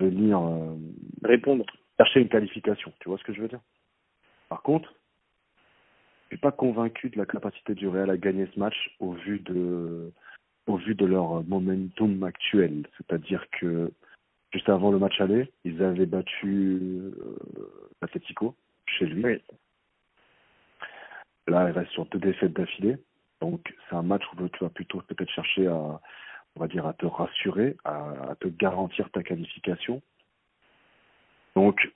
venir 0.00 0.40
euh, 0.40 0.74
répondre, 1.22 1.66
chercher 1.98 2.20
une 2.20 2.30
qualification. 2.30 2.94
Tu 3.00 3.10
vois 3.10 3.18
ce 3.18 3.24
que 3.24 3.34
je 3.34 3.42
veux 3.42 3.48
dire? 3.48 3.60
Par 4.48 4.62
contre, 4.62 4.94
je 6.24 6.36
suis 6.36 6.40
pas 6.40 6.50
convaincu 6.50 7.10
de 7.10 7.18
la 7.18 7.26
capacité 7.26 7.74
du 7.74 7.88
Real 7.88 8.08
à 8.08 8.16
gagner 8.16 8.48
ce 8.54 8.58
match 8.58 8.96
au 9.00 9.12
vu 9.12 9.38
de, 9.40 10.10
au 10.66 10.78
vu 10.78 10.94
de 10.94 11.04
leur 11.04 11.44
momentum 11.44 12.22
actuel. 12.22 12.86
C'est-à-dire 12.96 13.44
que 13.60 13.92
juste 14.50 14.70
avant 14.70 14.90
le 14.90 14.98
match 14.98 15.20
aller, 15.20 15.52
ils 15.64 15.82
avaient 15.82 16.06
battu 16.06 17.12
euh, 17.20 17.36
chez 18.86 19.04
lui. 19.04 19.24
Oui. 19.24 19.42
Là, 21.48 21.68
il 21.68 21.72
reste 21.72 21.90
sur 21.90 22.06
deux 22.06 22.18
défaites 22.18 22.54
d'affilée. 22.54 22.96
Donc, 23.44 23.74
c'est 23.86 23.94
un 23.94 24.02
match 24.02 24.22
où 24.32 24.48
tu 24.48 24.64
vas 24.64 24.70
plutôt 24.70 25.02
peut-être 25.02 25.30
chercher 25.30 25.66
à, 25.66 26.00
on 26.56 26.60
va 26.60 26.66
dire, 26.66 26.86
à 26.86 26.94
te 26.94 27.04
rassurer, 27.04 27.76
à, 27.84 28.34
te 28.40 28.48
garantir 28.48 29.10
ta 29.10 29.22
qualification. 29.22 30.00
Donc, 31.54 31.92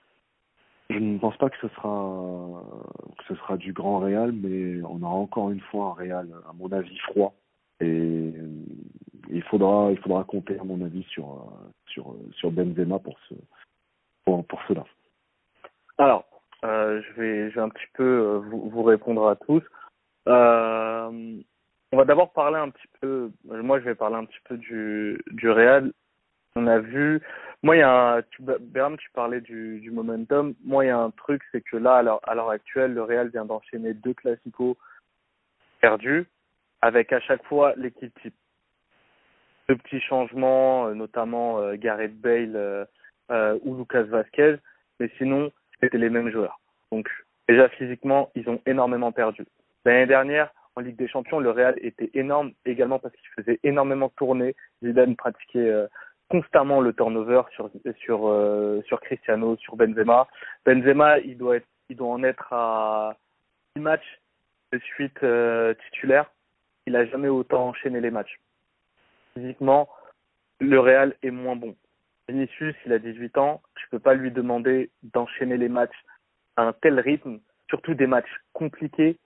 je 0.91 0.99
ne 0.99 1.17
pense 1.17 1.35
pas 1.37 1.49
que 1.49 1.57
ce 1.59 1.67
sera 1.69 2.61
que 3.17 3.23
ce 3.29 3.33
sera 3.33 3.57
du 3.57 3.73
grand 3.73 3.97
Real, 3.97 4.31
mais 4.31 4.79
on 4.83 5.01
aura 5.01 5.15
encore 5.15 5.49
une 5.49 5.59
fois 5.59 5.87
un 5.87 5.93
Real, 5.93 6.27
à 6.47 6.53
mon 6.53 6.71
avis, 6.71 6.99
froid. 6.99 7.33
Et 7.81 8.31
il 9.31 9.41
faudra 9.49 9.89
il 9.89 9.97
faudra 9.97 10.23
compter, 10.25 10.59
à 10.59 10.63
mon 10.63 10.85
avis, 10.85 11.01
sur 11.05 11.51
sur 11.87 12.15
sur 12.33 12.51
Benzema 12.51 12.99
pour 12.99 13.17
pour 14.23 14.61
cela. 14.67 14.83
Alors, 15.97 16.25
euh, 16.63 17.01
je 17.01 17.13
vais 17.19 17.49
je 17.49 17.55
vais 17.55 17.61
un 17.61 17.69
petit 17.69 17.89
peu 17.95 18.03
euh, 18.03 18.37
vous, 18.37 18.69
vous 18.69 18.83
répondre 18.83 19.27
à 19.27 19.35
tous. 19.35 19.63
Euh, 20.29 21.41
on 21.91 21.97
va 21.97 22.05
d'abord 22.05 22.31
parler 22.31 22.57
un 22.57 22.69
petit 22.69 22.87
peu. 23.01 23.31
Moi, 23.45 23.79
je 23.79 23.85
vais 23.85 23.95
parler 23.95 24.15
un 24.15 24.25
petit 24.25 24.39
peu 24.45 24.57
du 24.57 25.19
du 25.31 25.49
Real. 25.49 25.91
On 26.55 26.67
a 26.67 26.79
vu. 26.79 27.21
Moi, 27.63 27.77
il 27.77 27.79
y 27.79 27.83
a 27.83 28.15
un. 28.17 28.21
Tu, 28.21 28.43
tu 28.43 29.09
parlais 29.13 29.41
du, 29.41 29.89
momentum. 29.91 30.53
Moi, 30.63 30.85
il 30.85 30.87
y 30.89 30.91
a 30.91 30.97
un 30.97 31.11
truc, 31.11 31.41
c'est 31.51 31.61
que 31.61 31.77
là, 31.77 31.97
à 32.23 32.35
l'heure 32.35 32.49
actuelle, 32.49 32.93
le 32.93 33.03
Real 33.03 33.29
vient 33.29 33.45
d'enchaîner 33.45 33.93
deux 33.93 34.13
classicos 34.13 34.77
perdus, 35.81 36.27
avec 36.81 37.11
à 37.11 37.19
chaque 37.21 37.43
fois 37.45 37.73
l'équipe 37.75 38.13
type. 38.21 38.35
Deux 39.67 39.77
petits 39.77 40.01
changements, 40.01 40.87
euh, 40.87 40.93
notamment 40.93 41.59
euh, 41.59 41.75
Gareth 41.75 42.19
Bale 42.19 42.87
ou 43.63 43.77
Lucas 43.77 44.03
Vasquez, 44.03 44.55
mais 44.99 45.11
sinon, 45.17 45.51
c'était 45.79 45.99
les 45.99 46.09
mêmes 46.09 46.31
joueurs. 46.31 46.59
Donc, 46.91 47.07
déjà 47.47 47.69
physiquement, 47.69 48.31
ils 48.35 48.49
ont 48.49 48.59
énormément 48.65 49.11
perdu. 49.11 49.45
L'année 49.89 50.05
dernière, 50.05 50.53
en 50.75 50.81
Ligue 50.81 50.97
des 50.97 51.07
Champions, 51.07 51.39
le 51.39 51.49
Real 51.49 51.73
était 51.81 52.11
énorme 52.13 52.51
également 52.63 52.99
parce 52.99 53.15
qu'il 53.15 53.29
faisait 53.29 53.59
énormément 53.63 54.09
tourner. 54.09 54.55
Zidane 54.83 55.15
pratiquait 55.15 55.67
euh, 55.67 55.87
constamment 56.29 56.79
le 56.79 56.93
turnover 56.93 57.41
sur 57.55 57.71
euh, 58.27 58.83
sur 58.83 59.01
Cristiano, 59.01 59.57
sur 59.57 59.77
Benzema. 59.77 60.27
Benzema, 60.63 61.17
il 61.21 61.39
doit 61.39 61.57
il 61.89 61.95
doit 61.95 62.09
en 62.09 62.21
être 62.21 62.53
à 62.53 63.17
6 63.75 63.81
matchs 63.81 64.21
de 64.71 64.77
suite 64.77 65.23
euh, 65.23 65.73
titulaire. 65.85 66.29
Il 66.85 66.95
a 66.95 67.07
jamais 67.07 67.29
autant 67.29 67.69
enchaîné 67.69 67.99
les 67.99 68.11
matchs. 68.11 68.39
Physiquement, 69.33 69.89
le 70.59 70.79
Real 70.79 71.15
est 71.23 71.31
moins 71.31 71.55
bon. 71.55 71.75
Vinicius, 72.27 72.75
il 72.85 72.93
a 72.93 72.99
18 72.99 73.39
ans, 73.39 73.63
je 73.75 73.89
peux 73.89 73.97
pas 73.97 74.13
lui 74.13 74.29
demander 74.29 74.91
d'enchaîner 75.01 75.57
les 75.57 75.67
matchs 75.67 76.05
à 76.57 76.61
un 76.61 76.73
tel 76.73 76.99
rythme, 76.99 77.39
surtout 77.69 77.95
des 77.95 78.05
matchs 78.05 78.29
compliqués 78.53 79.17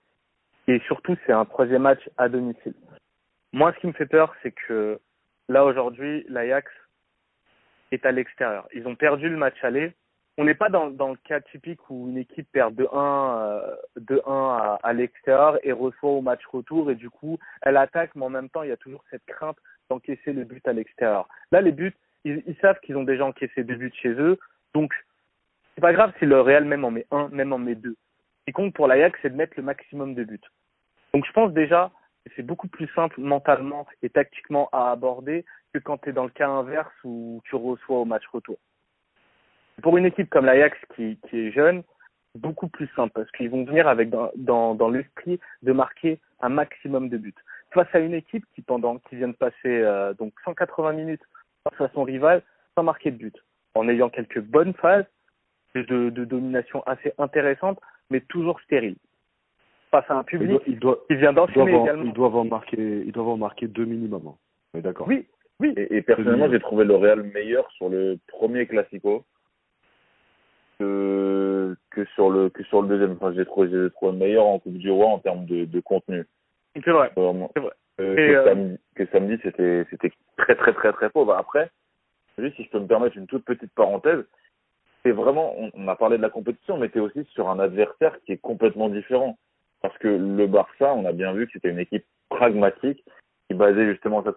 et 0.66 0.80
surtout, 0.86 1.16
c'est 1.26 1.32
un 1.32 1.44
troisième 1.44 1.82
match 1.82 2.08
à 2.16 2.28
domicile. 2.28 2.74
Moi, 3.52 3.72
ce 3.72 3.80
qui 3.80 3.86
me 3.86 3.92
fait 3.92 4.06
peur, 4.06 4.34
c'est 4.42 4.52
que 4.52 4.98
là, 5.48 5.64
aujourd'hui, 5.64 6.24
l'Ajax 6.28 6.70
est 7.92 8.06
à 8.06 8.12
l'extérieur. 8.12 8.66
Ils 8.74 8.86
ont 8.86 8.96
perdu 8.96 9.28
le 9.28 9.36
match 9.36 9.62
aller. 9.62 9.92
On 10.36 10.44
n'est 10.44 10.54
pas 10.54 10.68
dans, 10.68 10.90
dans 10.90 11.10
le 11.10 11.18
cas 11.22 11.40
typique 11.40 11.88
où 11.90 12.08
une 12.08 12.18
équipe 12.18 12.50
perd 12.50 12.74
2-1 12.74 12.88
euh, 12.92 13.76
2-1 14.00 14.22
à, 14.26 14.78
à 14.82 14.92
l'extérieur 14.92 15.58
et 15.62 15.70
reçoit 15.70 16.10
au 16.10 16.22
match 16.22 16.44
retour 16.46 16.90
et 16.90 16.96
du 16.96 17.08
coup, 17.08 17.38
elle 17.62 17.76
attaque, 17.76 18.10
mais 18.16 18.24
en 18.24 18.30
même 18.30 18.48
temps, 18.48 18.64
il 18.64 18.70
y 18.70 18.72
a 18.72 18.76
toujours 18.76 19.04
cette 19.10 19.24
crainte 19.26 19.58
d'encaisser 19.88 20.32
le 20.32 20.42
but 20.42 20.66
à 20.66 20.72
l'extérieur. 20.72 21.28
Là, 21.52 21.60
les 21.60 21.70
buts, 21.70 21.94
ils, 22.24 22.42
ils 22.46 22.56
savent 22.56 22.80
qu'ils 22.80 22.96
ont 22.96 23.04
déjà 23.04 23.24
encaissé 23.24 23.62
deux 23.62 23.76
buts 23.76 23.92
chez 23.94 24.08
eux, 24.08 24.38
donc 24.74 24.92
c'est 25.74 25.80
pas 25.80 25.92
grave 25.92 26.12
si 26.18 26.26
le 26.26 26.40
Real 26.40 26.64
même 26.64 26.84
en 26.84 26.90
met 26.90 27.06
un, 27.12 27.28
même 27.28 27.52
en 27.52 27.58
met 27.58 27.76
deux 27.76 27.96
qui 28.44 28.52
compte 28.52 28.74
pour 28.74 28.86
l'Ajax, 28.86 29.18
c'est 29.22 29.30
de 29.30 29.36
mettre 29.36 29.54
le 29.56 29.62
maximum 29.62 30.14
de 30.14 30.24
buts. 30.24 30.40
Donc 31.12 31.26
je 31.26 31.32
pense 31.32 31.52
déjà 31.52 31.90
que 32.24 32.32
c'est 32.36 32.42
beaucoup 32.42 32.68
plus 32.68 32.88
simple 32.94 33.20
mentalement 33.20 33.86
et 34.02 34.10
tactiquement 34.10 34.68
à 34.72 34.90
aborder 34.90 35.44
que 35.72 35.78
quand 35.78 35.98
tu 35.98 36.10
es 36.10 36.12
dans 36.12 36.24
le 36.24 36.30
cas 36.30 36.48
inverse 36.48 36.92
où 37.04 37.40
tu 37.44 37.56
reçois 37.56 37.98
au 37.98 38.04
match 38.04 38.26
retour. 38.32 38.56
Pour 39.82 39.96
une 39.96 40.06
équipe 40.06 40.30
comme 40.30 40.46
l'Ajax 40.46 40.78
qui, 40.94 41.18
qui 41.28 41.38
est 41.38 41.52
jeune, 41.52 41.82
beaucoup 42.34 42.68
plus 42.68 42.88
simple 42.96 43.12
parce 43.14 43.30
qu'ils 43.32 43.50
vont 43.50 43.64
venir 43.64 43.88
avec 43.88 44.10
dans, 44.10 44.30
dans, 44.36 44.74
dans 44.74 44.88
l'esprit 44.88 45.40
de 45.62 45.72
marquer 45.72 46.20
un 46.40 46.48
maximum 46.48 47.08
de 47.08 47.16
buts. 47.16 47.34
Face 47.72 47.92
à 47.92 47.98
une 47.98 48.14
équipe 48.14 48.44
qui 48.54 48.62
pendant 48.62 48.98
qui 48.98 49.16
vient 49.16 49.28
de 49.28 49.32
passer 49.32 49.54
euh, 49.66 50.14
donc 50.14 50.32
180 50.44 50.92
minutes 50.92 51.22
face 51.64 51.80
à 51.80 51.92
son 51.94 52.02
rival 52.02 52.42
sans 52.76 52.82
marquer 52.82 53.10
de 53.10 53.16
but, 53.16 53.36
en 53.74 53.88
ayant 53.88 54.10
quelques 54.10 54.40
bonnes 54.40 54.74
phases 54.74 55.06
de, 55.74 56.10
de 56.10 56.24
domination 56.24 56.82
assez 56.86 57.12
intéressantes, 57.18 57.80
mais 58.10 58.20
toujours 58.20 58.60
stérile. 58.60 58.96
Face 59.90 60.10
à 60.10 60.18
un 60.18 60.24
public 60.24 60.60
il 60.66 60.78
doit, 60.78 60.98
qui 61.08 61.16
vient 61.16 61.32
d'enchaîner 61.32 61.80
également. 61.80 62.04
Ils 62.04 62.12
doivent 62.12 62.36
en 62.36 62.44
marquer, 62.44 63.02
ils 63.06 63.12
doivent 63.12 63.28
en 63.28 63.36
marquer 63.36 63.68
deux 63.68 63.84
minimum. 63.84 64.22
Hein. 64.74 64.80
d'accord. 64.80 65.06
Oui, 65.06 65.26
oui. 65.60 65.72
Et, 65.76 65.96
et 65.98 66.02
personnellement, 66.02 66.50
j'ai 66.50 66.58
trouvé 66.58 66.84
le 66.84 66.96
Real 66.96 67.22
meilleur 67.22 67.70
sur 67.72 67.88
le 67.88 68.18
premier 68.26 68.66
Classico 68.66 69.24
que, 70.78 71.76
que 71.90 72.04
sur 72.14 72.30
le 72.30 72.48
que 72.48 72.64
sur 72.64 72.82
le 72.82 72.88
deuxième. 72.88 73.12
Enfin, 73.12 73.32
j'ai 73.34 73.44
trouvé, 73.44 73.70
j'ai 73.70 73.90
trouvé 73.90 74.16
meilleur 74.16 74.46
en 74.46 74.58
Coupe 74.58 74.78
du 74.78 74.90
Roi 74.90 75.06
en 75.06 75.18
termes 75.20 75.46
de, 75.46 75.64
de 75.64 75.80
contenu. 75.80 76.24
C'est 76.74 76.90
vrai. 76.90 77.12
Vraiment. 77.16 77.50
C'est 77.54 77.62
vrai. 77.62 77.72
Euh, 78.00 78.12
Et, 78.14 78.16
que, 78.16 78.32
euh, 78.32 78.44
samedi, 78.44 78.78
que 78.96 79.06
samedi, 79.06 79.38
c'était 79.44 79.86
c'était 79.90 80.12
très 80.36 80.56
très 80.56 80.72
très 80.72 80.92
très 80.92 81.10
pauvre. 81.10 81.34
Après, 81.34 81.70
juste 82.38 82.56
si 82.56 82.64
je 82.64 82.70
peux 82.70 82.80
me 82.80 82.88
permettre 82.88 83.16
une 83.16 83.28
toute 83.28 83.44
petite 83.44 83.72
parenthèse, 83.74 84.24
c'est 85.04 85.12
vraiment, 85.12 85.54
on, 85.74 85.88
a 85.88 85.96
parlé 85.96 86.16
de 86.16 86.22
la 86.22 86.30
compétition, 86.30 86.78
mais 86.78 86.90
c'est 86.92 87.00
aussi 87.00 87.24
sur 87.34 87.50
un 87.50 87.58
adversaire 87.58 88.18
qui 88.24 88.32
est 88.32 88.38
complètement 88.38 88.88
différent. 88.88 89.36
Parce 89.82 89.96
que 89.98 90.08
le 90.08 90.46
Barça, 90.46 90.94
on 90.94 91.04
a 91.04 91.12
bien 91.12 91.34
vu 91.34 91.46
que 91.46 91.52
c'était 91.52 91.68
une 91.68 91.78
équipe 91.78 92.06
pragmatique 92.30 93.04
qui 93.48 93.54
basait 93.54 93.90
justement 93.90 94.24
sa 94.24 94.32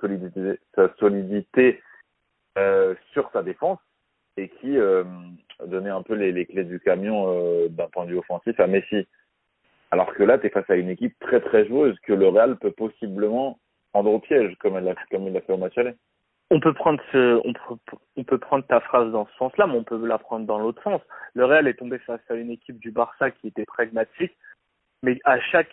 solidité, 0.98 1.82
euh, 2.58 2.96
sur 3.14 3.30
sa 3.32 3.44
défense 3.44 3.80
et 4.36 4.50
qui 4.50 4.78
euh, 4.78 5.04
donnait 5.66 5.90
un 5.90 6.02
peu 6.02 6.16
les, 6.16 6.46
clés 6.46 6.66
du 6.66 6.80
camion 6.80 7.28
euh, 7.30 7.70
d'un 7.70 7.88
point 7.88 8.06
de 8.06 8.12
vue 8.12 8.18
offensif 8.18 8.60
à 8.60 8.68
Messi. 8.68 9.08
Alors 9.92 10.14
que 10.14 10.24
là, 10.24 10.38
tu 10.38 10.48
es 10.48 10.50
face 10.50 10.70
à 10.70 10.76
une 10.76 10.90
équipe 10.90 11.18
très 11.20 11.40
très 11.40 11.66
joueuse 11.66 11.98
que 12.02 12.14
le 12.14 12.28
Real 12.28 12.58
peut 12.58 12.72
possiblement 12.72 13.58
prendre 13.94 14.12
au 14.12 14.20
piège, 14.20 14.56
comme 14.60 14.76
il 14.76 14.84
l'a 14.84 14.96
fait 15.42 15.54
au 15.54 15.58
match 15.58 15.78
aller. 15.78 15.94
On 16.50 16.60
peut 16.60 16.74
prendre 16.74 17.02
ce, 17.12 17.42
on 18.16 18.24
peut, 18.24 18.38
prendre 18.38 18.66
ta 18.66 18.80
phrase 18.80 19.12
dans 19.12 19.26
ce 19.28 19.38
sens-là, 19.38 19.68
mais 19.68 19.76
on 19.76 19.84
peut 19.84 20.06
la 20.06 20.18
prendre 20.18 20.46
dans 20.46 20.60
l'autre 20.60 20.82
sens. 20.82 21.02
Le 21.34 21.46
Real 21.46 21.68
est 21.68 21.74
tombé 21.74 22.00
face 22.00 22.22
à 22.30 22.36
une 22.36 22.52
équipe 22.52 22.80
du 22.80 22.92
Barça 22.92 23.32
qui 23.32 23.48
était 23.48 23.66
pragmatique, 23.66 24.36
mais 25.04 25.20
à 25.26 25.40
chaque, 25.40 25.72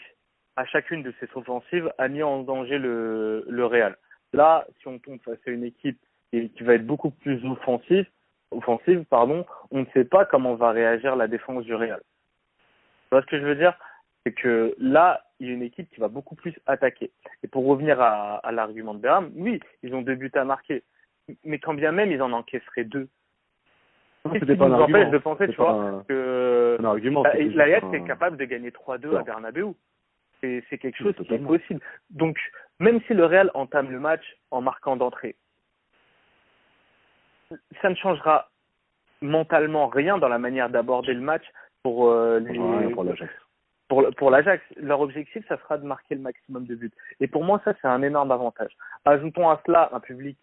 à 0.56 0.64
chacune 0.64 1.02
de 1.02 1.14
ses 1.20 1.28
offensives 1.34 1.92
a 1.98 2.08
mis 2.08 2.22
en 2.22 2.42
danger 2.42 2.78
le, 2.78 3.44
le 3.48 3.66
Real. 3.66 3.96
Là, 4.32 4.66
si 4.80 4.88
on 4.88 4.98
tombe 4.98 5.20
face 5.24 5.38
à 5.46 5.50
une 5.50 5.64
équipe 5.64 5.98
qui, 6.30 6.50
qui 6.50 6.62
va 6.64 6.74
être 6.74 6.86
beaucoup 6.86 7.10
plus 7.10 7.44
offensive, 7.44 8.06
offensive, 8.50 9.04
pardon, 9.08 9.46
on 9.70 9.80
ne 9.80 9.86
sait 9.94 10.04
pas 10.04 10.24
comment 10.24 10.56
va 10.56 10.72
réagir 10.72 11.14
la 11.14 11.28
défense 11.28 11.64
du 11.64 11.74
Real. 11.74 12.00
Tu 12.00 13.08
vois 13.12 13.22
ce 13.22 13.26
que 13.26 13.38
je 13.38 13.44
veux 13.44 13.56
dire? 13.56 13.74
C'est 14.24 14.32
que 14.32 14.74
là, 14.78 15.23
il 15.44 15.50
a 15.50 15.54
une 15.54 15.62
équipe 15.62 15.88
qui 15.90 16.00
va 16.00 16.08
beaucoup 16.08 16.34
plus 16.34 16.54
attaquer. 16.66 17.10
Et 17.42 17.48
pour 17.48 17.66
revenir 17.66 18.00
à, 18.00 18.36
à 18.38 18.52
l'argument 18.52 18.94
de 18.94 19.00
Berham, 19.00 19.30
oui, 19.36 19.60
ils 19.82 19.94
ont 19.94 20.02
deux 20.02 20.14
buts 20.14 20.30
à 20.34 20.44
marquer. 20.44 20.82
Mais 21.44 21.58
quand 21.58 21.74
bien 21.74 21.92
même, 21.92 22.10
ils 22.12 22.22
en 22.22 22.32
encaisseraient 22.32 22.84
deux. 22.84 23.08
C'était 24.32 24.56
pas 24.56 24.64
un 24.64 24.68
nous 24.68 24.74
argument. 24.74 24.98
empêche 24.98 25.10
de 25.12 25.18
penser, 25.18 25.48
tu 25.48 25.56
vois, 25.56 25.72
un- 25.72 26.02
que 26.04 26.76
un 26.80 26.84
argument. 26.84 27.22
la- 27.24 27.30
un- 27.32 27.92
est 27.92 28.04
capable 28.06 28.36
de 28.38 28.44
gagner 28.46 28.70
3-2 28.72 29.16
à. 29.16 29.22
Bernabeu. 29.22 29.74
C'est 30.40 30.62
quelque 30.78 30.96
chose 30.98 31.14
qui 31.26 31.32
est 31.34 31.38
possible. 31.38 31.80
Donc, 32.10 32.38
même 32.78 33.00
si 33.06 33.14
le 33.14 33.24
Real 33.24 33.50
entame 33.54 33.90
le 33.90 33.98
match 33.98 34.22
en 34.50 34.60
marquant 34.60 34.94
d'entrée, 34.96 35.36
ça 37.80 37.88
ne 37.88 37.94
changera 37.94 38.50
mentalement 39.22 39.86
rien 39.88 40.18
dans 40.18 40.28
la 40.28 40.38
manière 40.38 40.68
d'aborder 40.68 41.14
le 41.14 41.20
match 41.20 41.44
pour 41.82 42.10
euh, 42.10 42.40
les, 42.40 42.58
Ouais, 42.58 42.88
pour 42.90 43.04
l'Ajax. 43.04 43.32
Pour, 44.16 44.30
l'Ajax. 44.30 44.62
Leur 44.76 45.00
objectif, 45.00 45.46
ça 45.48 45.56
sera 45.58 45.78
de 45.78 45.86
marquer 45.86 46.14
le 46.14 46.20
maximum 46.20 46.64
de 46.66 46.74
buts. 46.74 46.92
Et 47.20 47.26
pour 47.26 47.44
moi, 47.44 47.60
ça, 47.64 47.74
c'est 47.80 47.88
un 47.88 48.02
énorme 48.02 48.32
avantage. 48.32 48.72
Ajoutons 49.04 49.48
à 49.50 49.60
cela 49.66 49.90
un 49.92 50.00
public 50.00 50.36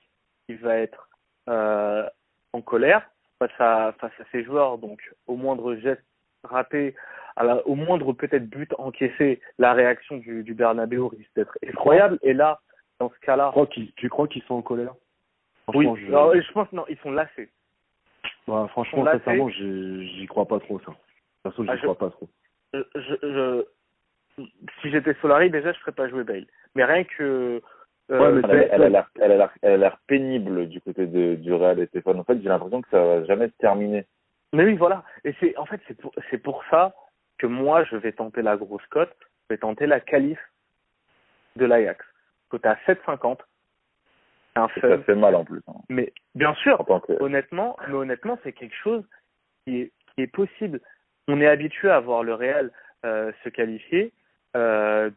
qui 0.47 0.55
va 0.55 0.75
être 0.77 1.09
euh, 1.49 2.07
en 2.53 2.61
colère 2.61 3.09
face 3.39 3.51
à, 3.59 3.93
face 3.99 4.11
à 4.19 4.23
ses 4.31 4.43
joueurs. 4.43 4.77
Donc, 4.77 4.99
au 5.27 5.35
moindre 5.35 5.75
geste 5.75 6.03
raté, 6.43 6.95
à 7.35 7.43
la- 7.43 7.65
au 7.67 7.75
moindre 7.75 8.13
peut-être 8.13 8.49
but 8.49 8.73
encaissé, 8.77 9.41
la 9.59 9.73
réaction 9.73 10.17
du, 10.17 10.43
du 10.43 10.53
Bernabeu 10.53 11.03
risque 11.05 11.31
d'être 11.35 11.57
effroyable. 11.61 12.17
Et 12.23 12.33
là, 12.33 12.59
dans 12.99 13.09
ce 13.09 13.19
cas-là, 13.25 13.51
tu 13.95 14.09
crois 14.09 14.27
qu'ils 14.27 14.43
sont 14.43 14.55
en 14.55 14.61
colère? 14.61 14.93
Oui, 15.73 15.87
je, 15.99 16.07
Alors, 16.07 16.35
je 16.35 16.51
pense 16.51 16.71
non, 16.73 16.85
ils 16.89 16.97
sont 16.97 17.11
lassés. 17.11 17.49
ouais, 18.47 18.67
franchement 18.69 19.05
sincèrement, 19.05 19.49
j'y 19.49 20.25
crois 20.27 20.45
pas 20.47 20.59
trop, 20.59 20.79
ça. 20.81 20.91
Perso, 21.43 21.63
j'y 21.63 21.69
Ah, 21.69 21.75
je- 21.77 21.81
crois 21.83 21.97
pas 21.97 22.09
trop. 22.09 22.27
Je, 22.73 22.79
je, 22.95 23.15
je- 23.21 24.43
si 24.81 24.89
j'étais 24.91 25.13
Solari, 25.21 25.49
déjà, 25.49 25.71
je 25.73 25.79
ferais 25.79 25.91
pas 25.91 26.07
jouer 26.09 26.23
Bale. 26.23 26.45
Mais 26.75 26.85
rien 26.85 27.03
que. 27.03 27.61
euh, 28.11 28.19
Ouais, 28.19 28.31
mais 28.31 28.41
Elle, 28.43 28.59
a- 28.59 28.75
elle 28.75 28.83
a 28.83 28.89
l'air, 28.89 29.09
elle 29.19 29.31
a 29.31 29.37
l'air, 29.37 29.53
elle 29.61 29.71
a 29.73 29.77
l'air 29.77 29.97
pénible 30.07 30.67
du 30.67 30.81
côté 30.81 31.05
de, 31.05 31.35
du 31.35 31.53
Real 31.53 31.79
et 31.79 31.87
Stéphane. 31.87 32.19
En 32.19 32.23
fait, 32.23 32.41
j'ai 32.41 32.49
l'impression 32.49 32.81
que 32.81 32.89
ça 32.89 33.03
va 33.03 33.23
jamais 33.25 33.47
se 33.47 33.53
terminer. 33.57 34.05
mais 34.53 34.65
oui, 34.65 34.75
voilà. 34.75 35.03
Et 35.23 35.33
c'est, 35.39 35.55
en 35.57 35.65
fait, 35.65 35.81
c'est 35.87 35.97
pour, 35.99 36.11
c'est 36.29 36.37
pour 36.37 36.63
ça 36.69 36.93
que 37.37 37.47
moi, 37.47 37.83
je 37.85 37.95
vais 37.95 38.11
tenter 38.11 38.41
la 38.41 38.57
grosse 38.57 38.85
cote. 38.87 39.13
Je 39.49 39.55
vais 39.55 39.57
tenter 39.59 39.85
la 39.85 39.99
qualif 39.99 40.39
de 41.57 41.65
l'Ajax. 41.65 42.05
Cote 42.49 42.65
à 42.65 42.75
7,50. 42.87 43.37
C'est 44.53 44.59
un 44.59 44.67
ça 44.67 44.97
fait 45.03 45.15
mal 45.15 45.35
en 45.35 45.45
plus. 45.45 45.61
hein, 45.67 45.73
Mais 45.89 46.11
bien 46.35 46.53
sûr, 46.55 46.85
que, 47.07 47.13
honnêtement, 47.23 47.77
mais 47.87 47.93
honnêtement, 47.93 48.37
c'est 48.43 48.51
quelque 48.51 48.75
chose 48.75 49.03
qui 49.65 49.81
est, 49.81 49.91
qui 50.13 50.23
est 50.23 50.27
possible. 50.27 50.81
On 51.31 51.39
est 51.39 51.47
habitué 51.47 51.89
à 51.89 52.01
voir 52.01 52.23
le 52.23 52.33
Real 52.33 52.71
euh, 53.05 53.31
se 53.45 53.47
qualifier 53.47 54.11
euh, 54.57 55.09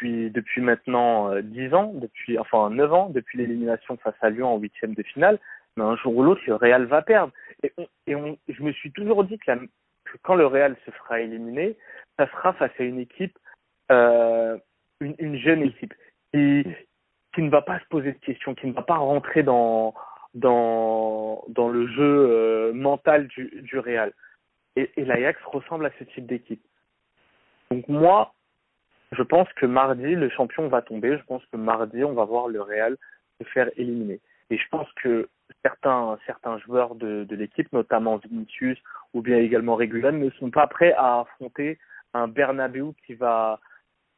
depuis 0.00 0.60
maintenant 0.60 1.30
euh, 1.30 1.40
10 1.40 1.72
ans, 1.72 1.92
depuis 1.94 2.36
enfin 2.36 2.68
9 2.70 2.92
ans, 2.92 3.10
depuis 3.10 3.38
l'élimination 3.38 3.96
face 3.98 4.16
à 4.22 4.30
Lyon 4.30 4.54
en 4.54 4.58
huitième 4.58 4.94
de 4.94 5.04
finale. 5.04 5.38
Mais 5.76 5.84
un 5.84 5.94
jour 5.94 6.16
ou 6.16 6.24
l'autre, 6.24 6.42
le 6.48 6.56
Real 6.56 6.86
va 6.86 7.00
perdre. 7.00 7.32
Et, 7.62 7.72
je 8.08 8.62
me 8.62 8.72
suis 8.72 8.90
toujours 8.90 9.22
dit 9.22 9.38
que, 9.38 9.52
quand 10.22 10.34
le 10.34 10.46
Real 10.46 10.74
se 10.84 10.90
fera 10.90 11.20
éliminer, 11.20 11.76
ça 12.18 12.26
sera 12.26 12.54
face 12.54 12.72
à 12.80 12.82
une 12.82 12.98
équipe, 12.98 13.38
une, 13.88 14.58
une 15.00 15.38
jeune 15.38 15.62
équipe 15.62 15.94
qui 16.32 17.42
ne 17.42 17.50
va 17.50 17.62
pas 17.62 17.78
se 17.78 17.86
poser 17.88 18.12
de 18.12 18.18
questions, 18.18 18.56
qui 18.56 18.66
ne 18.66 18.72
va 18.72 18.82
pas 18.82 18.96
rentrer 18.96 19.44
dans 19.44 19.94
le 20.34 21.86
jeu 21.86 22.72
mental 22.72 23.28
du 23.28 23.62
du 23.62 23.78
Real. 23.78 24.12
Et, 24.76 24.90
et 24.96 25.04
l'Ajax 25.04 25.40
ressemble 25.44 25.86
à 25.86 25.90
ce 25.98 26.04
type 26.04 26.26
d'équipe. 26.26 26.62
Donc 27.70 27.88
moi, 27.88 28.34
je 29.12 29.22
pense 29.22 29.48
que 29.54 29.66
mardi 29.66 30.14
le 30.14 30.28
champion 30.30 30.68
va 30.68 30.82
tomber. 30.82 31.18
Je 31.18 31.24
pense 31.24 31.44
que 31.46 31.56
mardi 31.56 32.04
on 32.04 32.14
va 32.14 32.24
voir 32.24 32.48
le 32.48 32.60
Real 32.62 32.96
se 33.40 33.48
faire 33.48 33.70
éliminer. 33.76 34.20
Et 34.50 34.58
je 34.58 34.68
pense 34.70 34.90
que 35.02 35.28
certains 35.62 36.18
certains 36.26 36.58
joueurs 36.58 36.94
de 36.94 37.34
l'équipe, 37.34 37.72
notamment 37.72 38.16
Vinicius 38.18 38.78
ou 39.14 39.22
bien 39.22 39.38
également 39.38 39.76
Regulan, 39.76 40.12
ne 40.12 40.30
sont 40.30 40.50
pas 40.50 40.66
prêts 40.66 40.92
à 40.96 41.20
affronter 41.20 41.78
un 42.14 42.28
Bernabeu 42.28 42.92
qui 43.06 43.14
va 43.14 43.58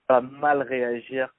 mal 0.09 0.63
réagir 0.63 1.33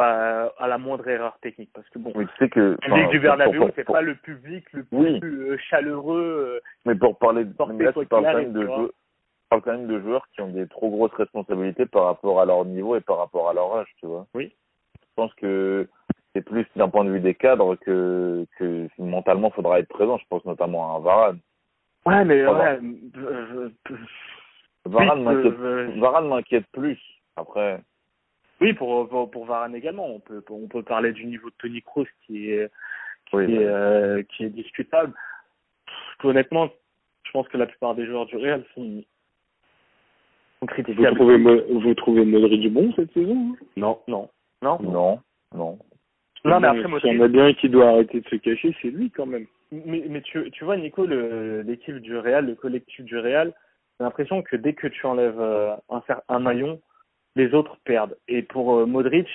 à 0.00 0.52
à 0.58 0.68
la 0.68 0.78
moindre 0.78 1.06
erreur 1.08 1.38
technique. 1.40 1.70
Parce 1.74 1.88
que 1.90 1.98
bon, 1.98 2.12
mais 2.14 2.26
tu 2.26 2.32
sais 2.38 2.48
que, 2.48 2.76
le 2.82 3.08
public 3.10 3.10
du 3.50 3.58
pour- 3.58 3.70
c'est 3.74 3.84
pas 3.84 4.02
le 4.02 4.14
public 4.16 4.64
le 4.72 4.84
plus 4.84 4.98
Oui. 4.98 5.20
euh, 5.22 5.56
chaleureux. 5.58 6.60
euh, 6.60 6.60
Mais 6.84 6.94
pour 6.94 7.18
parler 7.18 7.44
de, 7.44 7.54
mais 7.72 7.84
là, 7.84 7.92
tu 7.92 8.06
parles 8.06 8.24
quand 8.24 8.38
même 8.38 8.52
de 8.52 8.92
quand 9.50 9.66
même 9.66 9.86
de 9.88 10.00
joueurs 10.00 10.26
qui 10.32 10.40
ont 10.42 10.48
des 10.50 10.68
trop 10.68 10.90
grosses 10.90 11.14
responsabilités 11.14 11.86
par 11.86 12.04
rapport 12.04 12.40
à 12.40 12.44
leur 12.44 12.64
niveau 12.64 12.96
et 12.96 13.00
par 13.00 13.18
rapport 13.18 13.48
à 13.48 13.54
leur 13.54 13.74
âge, 13.76 13.88
tu 13.98 14.06
vois. 14.06 14.26
Oui. 14.34 14.52
Je 15.00 15.06
pense 15.16 15.34
que 15.34 15.88
c'est 16.32 16.42
plus 16.42 16.66
d'un 16.76 16.88
point 16.88 17.04
de 17.04 17.10
vue 17.10 17.20
des 17.20 17.34
cadres 17.34 17.74
que, 17.74 18.46
que 18.58 18.86
mentalement 18.98 19.50
faudra 19.50 19.80
être 19.80 19.88
présent. 19.88 20.18
Je 20.18 20.24
pense 20.28 20.44
notamment 20.44 20.94
à 20.94 20.98
un 20.98 21.00
Varane. 21.00 21.38
Ouais, 22.06 22.24
mais 22.24 22.46
ouais, 22.46 22.48
euh, 22.48 22.80
euh, 23.16 23.70
Varane 24.86 25.18
oui, 25.18 25.24
m'inquiète, 25.24 25.60
euh, 25.60 25.90
Varane 25.98 26.28
m'inquiète 26.28 26.66
plus. 26.72 26.98
Après, 27.36 27.80
oui, 28.60 28.72
pour, 28.74 29.08
pour 29.08 29.30
pour 29.30 29.44
Varane 29.46 29.74
également, 29.74 30.06
on 30.06 30.20
peut 30.20 30.42
on 30.50 30.68
peut 30.68 30.82
parler 30.82 31.12
du 31.12 31.26
niveau 31.26 31.48
de 31.50 31.54
Tony 31.58 31.82
Kroos 31.82 32.06
qui 32.26 32.50
est 32.50 32.70
qui 33.28 33.36
oui, 33.36 33.54
est 33.54 33.64
euh, 33.64 34.22
qui 34.24 34.44
est 34.44 34.50
discutable. 34.50 35.12
Pff, 35.86 36.24
Honnêtement, 36.24 36.68
je 37.24 37.30
pense 37.32 37.48
que 37.48 37.56
la 37.56 37.66
plupart 37.66 37.94
des 37.94 38.06
joueurs 38.06 38.26
du 38.26 38.36
Real 38.36 38.64
sont 38.74 38.82
sont 38.82 39.02
Vous 40.60 40.66
critiquables. 40.66 41.16
trouvez, 41.16 41.38
Mo- 41.38 41.62
vous 41.80 41.94
trouvez 41.94 42.24
Modric 42.24 42.70
bon 42.72 42.92
cette 42.94 43.12
saison 43.12 43.52
hein? 43.52 43.64
Non. 43.76 43.98
Non, 44.08 44.28
non, 44.62 44.78
non, 44.82 45.20
non. 45.54 45.78
non, 46.44 46.60
mais 46.60 46.68
après 46.68 46.82
Modric- 46.88 47.14
y 47.14 47.18
en 47.18 47.24
a 47.24 47.28
bien 47.28 47.54
qui 47.54 47.68
doit 47.70 47.88
arrêter 47.88 48.20
de 48.20 48.28
se 48.28 48.36
cacher, 48.36 48.76
c'est 48.82 48.88
lui 48.90 49.10
quand 49.10 49.24
même. 49.26 49.46
Mais, 49.72 50.04
mais 50.08 50.20
tu, 50.20 50.50
tu 50.50 50.64
vois, 50.64 50.76
Nico, 50.76 51.06
le- 51.06 51.62
l'équipe 51.62 51.96
du 51.98 52.18
Real, 52.18 52.44
le 52.44 52.54
collectif 52.56 53.04
du 53.06 53.16
Real, 53.16 53.54
j'ai 53.98 54.04
l'impression 54.04 54.42
que 54.42 54.56
dès 54.56 54.74
que 54.74 54.88
tu 54.88 55.06
enlèves 55.06 55.40
euh, 55.40 55.74
un, 55.88 56.02
un 56.28 56.38
maillon, 56.40 56.78
les 57.36 57.54
autres 57.54 57.76
perdent. 57.84 58.16
Et 58.28 58.42
pour 58.42 58.76
euh, 58.76 58.86
Modric, 58.86 59.28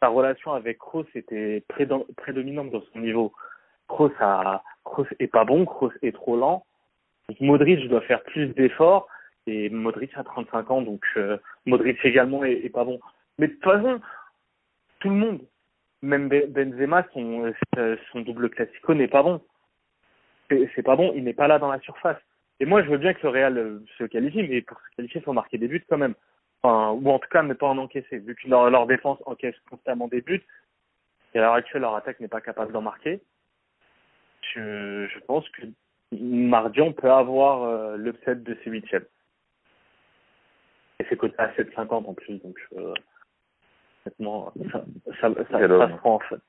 sa 0.00 0.08
relation 0.08 0.52
avec 0.52 0.78
Kroos 0.78 1.06
était 1.14 1.62
prédom- 1.70 2.06
prédominante 2.16 2.70
dans 2.70 2.82
son 2.92 3.00
niveau. 3.00 3.32
Kroos, 3.88 4.12
a, 4.20 4.62
est 5.18 5.26
pas 5.26 5.44
bon, 5.44 5.64
Kroos 5.64 5.92
est 6.02 6.14
trop 6.14 6.36
lent. 6.36 6.64
Donc 7.28 7.40
Modric 7.40 7.88
doit 7.88 8.00
faire 8.02 8.22
plus 8.22 8.48
d'efforts. 8.48 9.08
Et 9.46 9.68
Modric 9.68 10.10
a 10.16 10.24
35 10.24 10.70
ans, 10.70 10.82
donc 10.82 11.04
euh, 11.16 11.36
Modric 11.66 11.98
également 12.04 12.44
est, 12.44 12.70
pas 12.70 12.84
bon. 12.84 12.98
Mais 13.38 13.48
de 13.48 13.52
toute 13.52 13.64
façon, 13.64 14.00
tout 15.00 15.10
le 15.10 15.16
monde, 15.16 15.40
même 16.00 16.28
Ben- 16.28 16.50
Benzema, 16.50 17.06
son, 17.12 17.52
euh, 17.76 17.96
son 18.10 18.20
double 18.20 18.48
classico 18.48 18.94
n'est 18.94 19.08
pas 19.08 19.22
bon 19.22 19.42
c'est 20.74 20.82
pas 20.82 20.96
bon, 20.96 21.12
il 21.14 21.24
n'est 21.24 21.34
pas 21.34 21.48
là 21.48 21.58
dans 21.58 21.70
la 21.70 21.80
surface. 21.80 22.18
Et 22.60 22.66
moi, 22.66 22.82
je 22.82 22.90
veux 22.90 22.98
bien 22.98 23.14
que 23.14 23.22
le 23.22 23.28
Real 23.30 23.80
se 23.98 24.04
qualifie, 24.04 24.42
mais 24.42 24.62
pour 24.62 24.78
se 24.78 24.96
qualifier, 24.96 25.20
il 25.20 25.24
faut 25.24 25.32
marquer 25.32 25.58
des 25.58 25.68
buts 25.68 25.84
quand 25.88 25.98
même. 25.98 26.14
Enfin, 26.64 26.92
ou 26.92 27.10
en 27.10 27.18
tout 27.18 27.28
cas, 27.28 27.42
ne 27.42 27.52
pas 27.52 27.66
en 27.66 27.76
encaisser. 27.76 28.18
Vu 28.18 28.34
que 28.34 28.48
leur, 28.48 28.70
leur 28.70 28.86
défense 28.86 29.18
encaisse 29.26 29.54
constamment 29.68 30.08
des 30.08 30.22
buts, 30.22 30.42
et 31.34 31.38
à 31.38 31.42
l'heure 31.42 31.54
actuelle, 31.54 31.82
leur 31.82 31.94
attaque 31.94 32.20
n'est 32.20 32.28
pas 32.28 32.40
capable 32.40 32.72
d'en 32.72 32.80
marquer, 32.80 33.20
je, 34.54 35.06
je 35.06 35.18
pense 35.26 35.46
que 35.50 35.62
mardi, 36.12 36.80
on 36.80 36.94
peut 36.94 37.10
avoir 37.10 37.64
euh, 37.64 37.96
l'upset 37.98 38.36
de 38.36 38.56
ces 38.64 38.70
huitièmes. 38.70 39.04
Et 41.00 41.06
c'est 41.08 41.16
coté 41.16 41.34
à 41.36 41.48
7,50 41.48 42.06
en 42.06 42.14
plus, 42.14 42.40
donc 42.42 42.56
euh, 42.78 42.94
honnêtement, 44.06 44.52
ça, 44.72 44.84
ça, 45.20 45.34
ça, 45.34 45.44
ça, 45.50 45.58
Quel 45.58 45.70
se 45.70 45.96
prend 45.98 46.14
en 46.14 46.20
fait. 46.20 46.40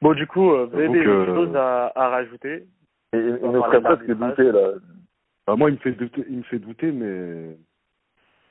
Bon, 0.00 0.14
du 0.14 0.26
coup, 0.26 0.50
euh, 0.50 0.64
vous 0.66 0.78
avez 0.78 0.88
des 0.88 1.04
choses 1.04 1.54
à, 1.56 1.92
à 1.94 2.08
rajouter? 2.08 2.66
Et, 3.12 3.18
il 3.18 3.38
va 3.38 3.64
ferait 3.64 3.82
presque 3.82 4.10
douter, 4.10 4.50
là. 4.50 5.56
Moi, 5.56 5.70
il 5.70 5.74
me 5.74 5.78
fait 5.80 5.92
douter, 5.92 6.24
il 6.30 6.38
me 6.38 6.42
fait 6.44 6.58
douter, 6.58 6.90
mais, 6.90 7.54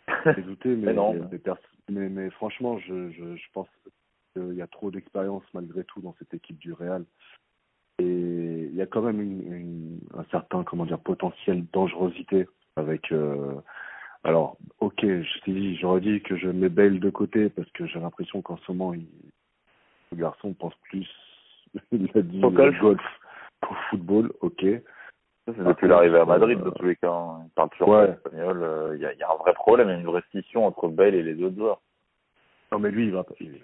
mais, 0.66 0.76
Mais 0.76 0.94
non. 0.94 1.14
mais, 1.14 1.22
mais 1.32 1.38
pers- 1.40 1.58
mais, 1.90 2.10
mais 2.10 2.30
franchement, 2.32 2.78
je, 2.80 3.12
je, 3.12 3.36
je 3.36 3.46
pense 3.54 3.68
qu'il 4.34 4.54
y 4.54 4.62
a 4.62 4.68
trop 4.68 4.92
d'expérience 4.92 5.44
malgré 5.54 5.84
tout 5.84 6.02
dans 6.02 6.16
cette 6.20 6.34
équipe 6.34 6.58
du 6.58 6.74
Real. 6.74 7.06
Et 8.00 8.70
il 8.72 8.76
y 8.76 8.82
a 8.82 8.88
quand 8.88 9.02
même 9.02 9.22
une, 9.22 9.54
une, 9.54 10.00
un 10.18 10.24
certain, 10.32 10.64
comment 10.64 10.86
dire, 10.86 11.00
potentiel 11.00 11.66
dangerosité 11.72 12.48
avec. 12.76 13.12
Euh, 13.12 13.56
alors, 14.24 14.58
ok, 14.80 15.02
je 15.04 15.76
j'aurais 15.80 16.02
dit 16.02 16.22
que 16.22 16.38
je 16.38 16.48
mets 16.48 16.70
Bale 16.70 17.00
de 17.00 17.10
côté 17.10 17.50
parce 17.50 17.70
que 17.72 17.86
j'ai 17.86 18.00
l'impression 18.00 18.42
qu'en 18.42 18.58
ce 18.58 18.72
moment, 18.72 18.94
il, 18.94 19.06
le 20.12 20.18
garçon 20.18 20.54
pense 20.54 20.74
plus, 20.90 21.08
il 21.92 22.10
a 22.16 22.22
dit 22.22 22.44
Au 22.44 22.50
golf. 22.50 22.80
golf 22.80 23.02
qu'au 23.62 23.76
football, 23.90 24.32
ok. 24.42 24.66
C'est 25.46 25.64
depuis 25.64 25.88
l'arrivée 25.90 26.20
à 26.20 26.26
Madrid, 26.26 26.58
Euh, 26.60 26.64
dans 26.64 26.72
tous 26.72 26.86
les 26.86 26.96
cas. 26.96 27.12
hein. 27.12 27.42
Il 27.46 27.50
parle 27.52 27.70
toujours 27.72 27.90
ouais. 27.90 28.08
pas 28.08 28.14
espagnol. 28.14 28.64
euh, 28.64 28.96
Il 28.96 29.02
y, 29.02 29.06
a, 29.06 29.12
il 29.14 29.20
y 29.20 29.24
a 29.24 29.32
un 29.32 29.36
vrai 29.36 29.54
problème, 29.54 29.90
il 29.90 29.92
y 29.92 29.96
a 29.96 30.00
une 30.00 30.06
vraie 30.06 30.24
scission 30.30 30.66
entre 30.66 30.88
Bale 30.88 31.16
et 31.16 31.24
les 31.24 31.44
autres 31.44 31.58
joueurs. 31.58 31.82
Non, 32.72 32.80
mais 32.80 32.92
lui, 32.92 33.06
il 33.08 33.12
va. 33.12 33.26
Il, 33.40 33.60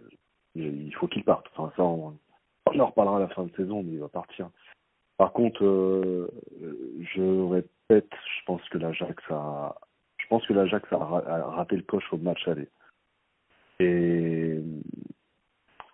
il 0.56 0.94
faut 0.96 1.08
qu'il 1.08 1.24
parte. 1.24 1.48
Enfin, 1.56 1.72
ça, 1.78 1.84
on, 1.84 2.18
on 2.66 2.80
en 2.80 2.86
reparlera 2.88 3.18
à 3.18 3.20
la 3.22 3.28
fin 3.30 3.44
de 3.44 3.56
saison, 3.56 3.82
mais 3.84 3.94
il 3.94 4.00
va 4.00 4.10
partir. 4.10 4.50
Par 5.18 5.32
contre, 5.32 5.64
euh, 5.64 6.30
je 7.16 7.50
répète, 7.52 8.12
je 8.12 8.46
pense 8.46 8.62
que 8.70 8.78
l'Ajax 8.78 9.24
a, 9.30 9.76
je 10.18 10.28
pense 10.28 10.46
que 10.48 10.54
l'Ajax 10.54 10.92
a, 10.92 10.96
a 10.96 11.44
raté 11.50 11.76
le 11.78 11.84
coche 11.84 12.12
au 12.12 12.18
match 12.18 12.46
aller. 12.48 12.68
Et, 13.80 14.60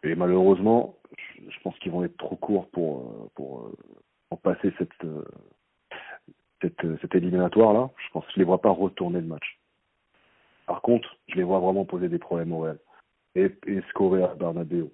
et 0.04 0.16
malheureusement, 0.16 0.96
je, 1.18 1.50
je 1.50 1.60
pense 1.62 1.78
qu'ils 1.80 1.92
vont 1.92 2.04
être 2.04 2.18
trop 2.18 2.36
courts 2.36 2.68
pour 2.70 3.30
pour, 3.36 3.72
pour 4.30 4.40
passer 4.42 4.74
cette 4.78 4.92
cette, 6.62 7.00
cette 7.02 7.16
éliminatoire 7.16 7.74
là. 7.74 7.90
Je 8.06 8.12
pense 8.12 8.26
que 8.26 8.32
je 8.34 8.40
les 8.40 8.46
vois 8.46 8.62
pas 8.62 8.70
retourner 8.70 9.22
le 9.22 9.28
match. 9.28 9.60
Par 10.66 10.82
contre, 10.82 11.18
je 11.28 11.36
les 11.36 11.44
vois 11.44 11.60
vraiment 11.60 11.86
poser 11.86 12.10
des 12.10 12.20
problèmes 12.20 12.54
au 12.54 12.60
Real 12.60 12.80
et, 13.36 13.52
scorer 13.90 14.24
à 14.24 14.34
Bernabeu. 14.34 14.90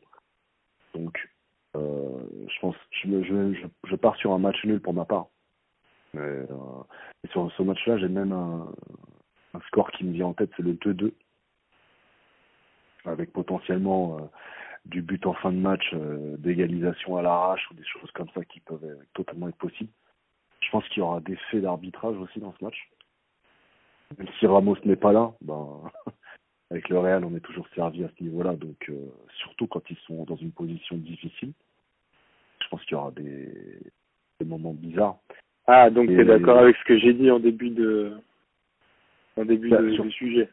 Donc, 0.94 1.30
euh, 1.76 2.20
je 2.48 2.60
pense, 2.60 2.76
je, 2.92 3.24
je, 3.24 3.68
je, 3.88 3.96
pars 3.96 4.16
sur 4.18 4.34
un 4.34 4.40
match 4.40 4.64
nul 4.66 4.82
pour 4.82 4.94
ma 4.94 5.06
part. 5.06 5.28
Mais, 6.14 6.22
euh, 6.22 6.46
sur 7.32 7.52
ce 7.54 7.64
match-là, 7.64 7.98
j'ai 7.98 8.10
même 8.10 8.34
un, 8.34 8.68
un, 9.54 9.60
score 9.68 9.92
qui 9.92 10.04
me 10.04 10.12
vient 10.12 10.28
en 10.28 10.34
tête, 10.34 10.52
c'est 10.58 10.64
le 10.64 10.74
2-2, 10.74 11.14
avec 13.06 13.32
potentiellement 13.32 14.18
euh, 14.18 14.22
du 14.86 15.02
but 15.02 15.26
en 15.26 15.34
fin 15.34 15.52
de 15.52 15.58
match, 15.58 15.90
euh, 15.94 16.36
d'égalisation 16.38 17.16
à 17.16 17.22
l'arrache 17.22 17.66
ou 17.72 17.76
des 17.76 17.86
choses 17.86 18.12
comme 18.12 18.30
ça 18.34 18.44
qui 18.44 18.60
peuvent 18.60 18.98
totalement 19.14 19.48
être 19.48 19.58
possibles. 19.58 19.92
Je 20.72 20.78
pense 20.78 20.88
qu'il 20.88 21.00
y 21.00 21.02
aura 21.02 21.20
des 21.20 21.36
faits 21.50 21.64
d'arbitrage 21.64 22.16
aussi 22.16 22.40
dans 22.40 22.54
ce 22.58 22.64
match. 22.64 22.90
Même 24.18 24.30
si 24.40 24.48
Ramos 24.48 24.78
n'est 24.86 24.96
pas 24.96 25.12
là, 25.12 25.34
ben, 25.42 25.82
avec 26.72 26.88
le 26.88 26.98
Real, 26.98 27.26
on 27.26 27.36
est 27.36 27.42
toujours 27.42 27.68
servi 27.76 28.06
à 28.06 28.10
ce 28.18 28.24
niveau-là. 28.24 28.56
Donc, 28.56 28.78
euh, 28.88 29.12
surtout 29.40 29.68
quand 29.68 29.82
ils 29.90 29.98
sont 30.08 30.24
dans 30.24 30.38
une 30.38 30.54
position 30.54 30.96
difficile, 30.96 31.52
je 32.64 32.68
pense 32.70 32.82
qu'il 32.86 32.94
y 32.94 32.96
aura 32.96 33.12
des, 33.12 33.52
des 34.40 34.46
moments 34.46 34.72
bizarres. 34.72 35.18
Ah, 35.68 35.90
donc 35.90 36.08
tu 36.08 36.22
es 36.22 36.24
d'accord 36.24 36.60
avec 36.60 36.78
ce 36.78 36.86
que 36.86 36.98
j'ai 36.98 37.12
dit 37.12 37.30
en 37.30 37.40
début 37.40 37.72
de, 37.72 38.14
en 39.36 39.44
début 39.44 39.70
bah, 39.70 39.82
de, 39.82 39.92
sur, 39.92 40.06
du 40.06 40.12
sujet? 40.12 40.48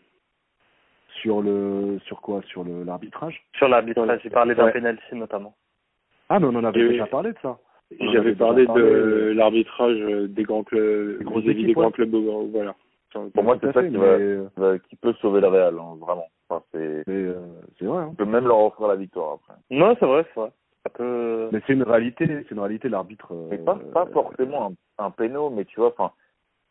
Sur 1.23 1.43
le, 1.43 2.01
sur 2.07 2.21
quoi? 2.21 2.43
Sur 2.49 2.65
le 2.65 2.83
l'arbitrage? 2.83 3.41
Sur 3.57 3.69
l'arbitrage, 3.69 4.19
j'ai 4.25 4.31
parlé 4.31 4.57
d'un 4.57 4.65
ouais. 4.65 4.73
penalty 4.73 5.15
notamment. 5.15 5.55
Ah, 6.29 6.41
mais 6.41 6.47
on 6.47 6.57
en 6.57 6.65
avait 6.65 6.89
déjà 6.89 7.07
parlé 7.07 7.31
de 7.31 7.39
ça. 7.41 7.57
J'avais 8.13 8.35
parlé 8.35 8.67
de 8.67 9.33
l'arbitrage 9.35 9.99
des 10.29 10.43
grands 10.43 10.65
clubs, 10.65 11.19
des 11.19 11.25
gros 11.25 11.41
des 11.41 11.73
grands 11.73 11.91
clubs, 11.91 12.15
voilà. 12.53 12.75
Pour 13.13 13.43
moi, 13.43 13.57
c'est 13.61 13.73
ça 13.73 13.83
qui, 13.83 13.97
mais... 13.97 14.37
va, 14.57 14.79
qui 14.79 14.97
peut 14.97 15.15
sauver 15.15 15.41
le 15.41 15.49
Real, 15.49 15.75
hein, 15.79 15.97
vraiment. 15.99 16.27
Enfin, 16.49 16.63
c'est 16.73 17.03
euh, 17.09 17.35
vrai. 17.81 18.03
Hein. 18.03 18.15
peut 18.17 18.25
même 18.25 18.47
leur 18.47 18.59
offrir 18.61 18.89
la 18.89 18.97
victoire 18.97 19.35
après. 19.35 19.55
Non, 19.71 19.97
c'est 19.99 20.07
vrai, 20.07 20.27
c'est 20.35 20.41
vrai. 20.41 20.51
Ça 20.85 20.91
peut... 20.91 21.49
Mais 21.53 21.61
c'est 21.67 21.73
une 21.73 21.83
réalité, 21.83 22.27
c'est 22.27 22.51
une 22.51 22.61
réalité 22.61 22.89
l'arbitre. 22.89 23.33
Euh, 23.33 23.49
mais 23.51 23.59
pas, 23.59 23.79
pas 23.95 24.07
forcément 24.07 24.73
un, 24.99 25.05
un 25.05 25.11
péno, 25.11 25.51
mais 25.51 25.65
tu 25.65 25.81
vois, 25.81 25.89
enfin, 25.89 26.13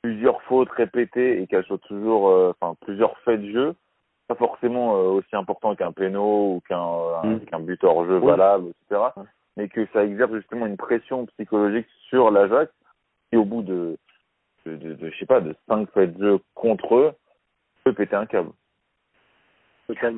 plusieurs 0.02 0.42
fautes 0.44 0.70
répétées 0.70 1.42
et 1.42 1.48
qu'elles 1.48 1.66
soient 1.66 1.78
toujours, 1.80 2.30
euh, 2.30 2.54
enfin, 2.60 2.76
plusieurs 2.82 3.18
faits 3.20 3.42
de 3.42 3.52
jeu, 3.52 3.76
pas 4.28 4.36
forcément 4.36 4.96
euh, 4.96 5.10
aussi 5.10 5.36
important 5.36 5.76
qu'un 5.76 5.92
péno 5.92 6.56
ou 6.56 6.62
qu'un 6.68 7.24
mm. 7.24 7.40
qu'un 7.42 7.60
but 7.60 7.84
hors 7.84 8.06
jeu 8.06 8.20
oui. 8.20 8.28
valable, 8.28 8.68
etc. 8.70 9.02
Mais 9.58 9.68
que 9.68 9.86
ça 9.92 10.06
exerce 10.06 10.34
justement 10.34 10.68
une 10.68 10.78
pression 10.78 11.26
psychologique 11.26 11.88
sur 12.10 12.32
l'Ajax 12.32 12.72
qui, 13.30 13.38
au 13.38 13.44
bout 13.44 13.64
de 13.64 13.98
de, 14.66 14.76
de, 14.76 14.94
de, 14.94 15.10
je 15.10 15.18
sais 15.18 15.26
pas, 15.26 15.42
de 15.42 15.56
5 15.68 15.90
faits 15.92 16.18
de 16.18 16.24
jeu 16.24 16.40
contre 16.54 16.96
eux, 16.96 17.12
peut 17.84 17.94
péter 17.94 18.16
un 18.16 18.26
câble. 18.26 18.52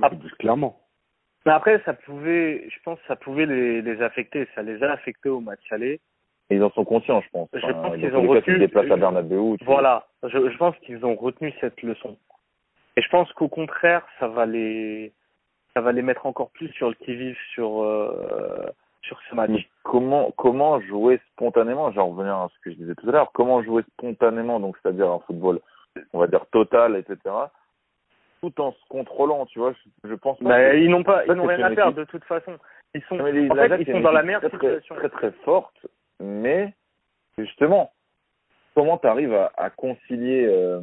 Ah, 0.01 0.09
clairement. 0.39 0.79
Mais 1.45 1.51
après, 1.51 1.81
ça 1.85 1.93
pouvait, 1.93 2.67
je 2.69 2.77
pense, 2.83 2.99
ça 3.07 3.15
pouvait 3.15 3.45
les, 3.45 3.81
les 3.81 4.01
affecter. 4.01 4.47
Ça 4.55 4.63
les 4.63 4.81
a 4.83 4.91
affectés 4.91 5.29
au 5.29 5.39
match 5.39 5.61
aller. 5.71 5.99
Et 6.49 6.55
ils 6.55 6.63
en 6.63 6.71
sont 6.71 6.83
conscients, 6.83 7.21
je 7.21 7.29
pense. 7.29 7.47
Je 7.53 7.59
enfin, 7.59 7.73
pense 7.73 7.97
qu'ils 7.97 8.15
ont 8.15 8.27
retenu. 8.27 8.67
Cas, 8.67 8.79
à 8.79 8.97
Bernabeu, 8.97 9.55
voilà. 9.65 10.07
Je, 10.23 10.49
je 10.49 10.57
pense 10.57 10.75
qu'ils 10.77 11.05
ont 11.05 11.15
retenu 11.15 11.53
cette 11.61 11.81
leçon. 11.83 12.17
Et 12.97 13.01
je 13.01 13.09
pense 13.09 13.31
qu'au 13.33 13.47
contraire, 13.47 14.05
ça 14.19 14.27
va 14.27 14.47
les, 14.47 15.13
ça 15.75 15.81
va 15.81 15.91
les 15.91 16.01
mettre 16.01 16.25
encore 16.25 16.49
plus 16.49 16.69
sur 16.69 16.89
le 16.89 16.95
qui-vive 16.95 17.37
sur, 17.53 17.83
euh, 17.83 18.65
sur 19.09 19.19
ce 19.29 19.35
match. 19.35 19.67
comment 19.83 20.31
comment 20.37 20.79
jouer 20.81 21.19
spontanément, 21.33 21.91
j'en 21.91 22.09
revenir 22.09 22.35
à 22.35 22.49
ce 22.53 22.59
que 22.63 22.71
je 22.71 22.75
disais 22.77 22.95
tout 22.95 23.09
à 23.09 23.11
l'heure, 23.11 23.31
comment 23.33 23.63
jouer 23.63 23.83
spontanément, 23.93 24.59
donc 24.59 24.77
c'est-à-dire 24.81 25.11
un 25.11 25.19
football, 25.19 25.59
on 26.13 26.19
va 26.19 26.27
dire 26.27 26.45
total, 26.51 26.95
etc. 26.95 27.17
Tout 28.41 28.61
en 28.61 28.71
se 28.71 28.87
contrôlant, 28.87 29.45
tu 29.47 29.59
vois, 29.59 29.73
je, 29.73 30.09
je 30.09 30.15
pense 30.15 30.37
pas. 30.39 30.45
Bah, 30.45 30.73
ils 30.75 30.89
n'ont 30.89 31.03
pas, 31.03 31.25
ils 31.25 31.33
n'ont 31.33 31.47
rien 31.47 31.63
à 31.63 31.71
perdre 31.71 31.97
de 31.97 32.05
toute 32.05 32.23
façon. 32.23 32.53
Ils 32.93 33.01
sont, 33.03 33.15
mais 33.15 33.31
les 33.31 33.51
en 33.51 33.55
fait, 33.55 33.81
ils 33.81 33.91
sont 33.91 33.99
dans 33.99 34.11
la 34.11 34.23
meilleure 34.23 34.41
très, 34.41 34.51
situation. 34.51 34.95
Très, 34.95 35.09
très, 35.09 35.31
très 35.31 35.43
forte, 35.43 35.87
mais 36.19 36.73
justement, 37.37 37.91
comment 38.75 38.97
tu 38.97 39.07
arrives 39.07 39.33
à, 39.33 39.51
à 39.57 39.69
concilier 39.71 40.45
euh, 40.47 40.81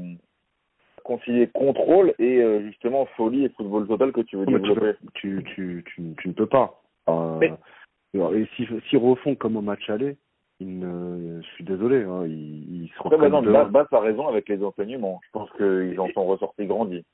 concilier 1.06 1.46
contrôle 1.46 2.14
et 2.18 2.42
euh, 2.42 2.62
justement 2.62 3.06
folie 3.16 3.44
et 3.44 3.48
football 3.50 3.86
total 3.86 4.12
que 4.12 4.22
tu 4.22 4.36
veux 4.36 4.46
développer? 4.46 4.94
tu, 5.14 5.44
tu, 5.54 5.84
tu, 5.86 6.14
tu, 6.18 6.28
ne 6.28 6.32
peux 6.32 6.46
pas. 6.46 6.80
Euh, 7.08 7.38
mais, 7.38 7.52
et 8.14 8.48
s'ils 8.56 8.80
si 8.88 8.96
refont 8.96 9.34
comme 9.34 9.56
au 9.56 9.62
match 9.62 9.88
aller, 9.90 10.16
ils 10.60 10.78
ne, 10.78 11.40
je 11.42 11.46
suis 11.48 11.64
désolé, 11.64 12.02
hein, 12.02 12.24
ils, 12.26 12.84
ils 12.84 12.92
seront 12.96 13.10
ouais, 13.10 13.18
bah 13.18 13.28
non, 13.28 13.42
Bass 13.42 13.92
a 13.92 14.00
raison 14.00 14.26
avec 14.26 14.48
les 14.48 14.62
enseignements. 14.62 15.20
Je 15.26 15.30
pense 15.32 15.50
qu'ils 15.52 16.00
en 16.00 16.08
sont 16.08 16.24
ressortis 16.24 16.66
grandis. 16.66 17.04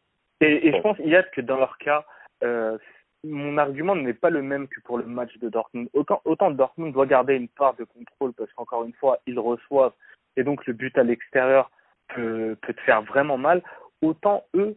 Et, 0.41 0.73
je 0.73 0.81
pense, 0.81 0.99
Yad, 0.99 1.29
que 1.31 1.41
dans 1.41 1.57
leur 1.57 1.79
cas, 1.79 2.05
euh, 2.43 2.77
mon 3.25 3.59
argument 3.59 3.95
n'est 3.95 4.15
pas 4.15 4.31
le 4.31 4.43
même 4.43 4.67
que 4.69 4.81
pour 4.81 4.99
le 4.99 5.05
match 5.05 5.37
de 5.39 5.49
Dortmund. 5.49 5.89
Autant, 5.93 6.21
autant 6.25 6.51
Dortmund 6.51 6.93
doit 6.93 7.07
garder 7.07 7.35
une 7.35 7.49
part 7.49 7.75
de 7.75 7.85
contrôle 7.85 8.33
parce 8.33 8.53
qu'encore 8.53 8.85
une 8.85 8.93
fois, 8.95 9.19
ils 9.27 9.39
reçoivent 9.39 9.93
et 10.37 10.43
donc 10.43 10.67
le 10.67 10.73
but 10.73 10.97
à 10.99 11.05
l'extérieur 11.05 11.71
peut, 12.09 12.57
peut 12.63 12.75
te 12.75 12.81
faire 12.81 13.03
vraiment 13.03 13.39
mal. 13.39 13.63
Autant 14.03 14.45
eux 14.55 14.77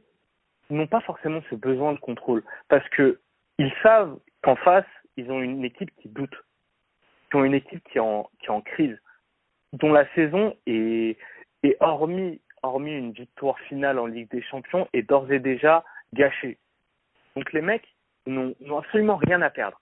n'ont 0.70 0.88
pas 0.88 1.01
forcément 1.01 1.41
ce 1.49 1.55
besoin 1.55 1.93
de 1.93 1.99
contrôle 1.99 2.43
parce 2.68 2.88
que 2.89 3.20
ils 3.57 3.74
savent 3.82 4.18
qu'en 4.43 4.55
face, 4.55 4.86
ils 5.18 5.32
ont 5.32 5.41
une 5.41 5.63
équipe 5.63 5.91
qui 6.01 6.09
doute, 6.09 6.36
qui 7.30 7.38
ont 7.38 7.45
une 7.45 7.53
équipe 7.53 7.84
qui 7.89 7.97
est 7.97 8.01
en, 8.01 8.30
qui 8.39 8.47
est 8.47 8.49
en 8.49 8.61
crise, 8.61 8.97
dont 9.74 9.91
la 9.91 10.07
saison 10.13 10.55
est, 10.66 11.18
est 11.63 11.78
hormis, 11.80 12.41
hormis 12.63 12.93
une 12.93 13.11
victoire 13.11 13.59
finale 13.61 13.99
en 13.99 14.05
Ligue 14.05 14.30
des 14.32 14.41
Champions, 14.41 14.88
est 14.93 15.03
d'ores 15.03 15.32
et 15.32 15.39
déjà 15.39 15.84
gâchée. 16.13 16.57
Donc 17.36 17.51
les 17.53 17.61
mecs 17.61 17.88
n'ont 18.28 18.55
absolument 18.78 19.18
rien 19.18 19.41
à 19.41 19.49
perdre. 19.49 19.80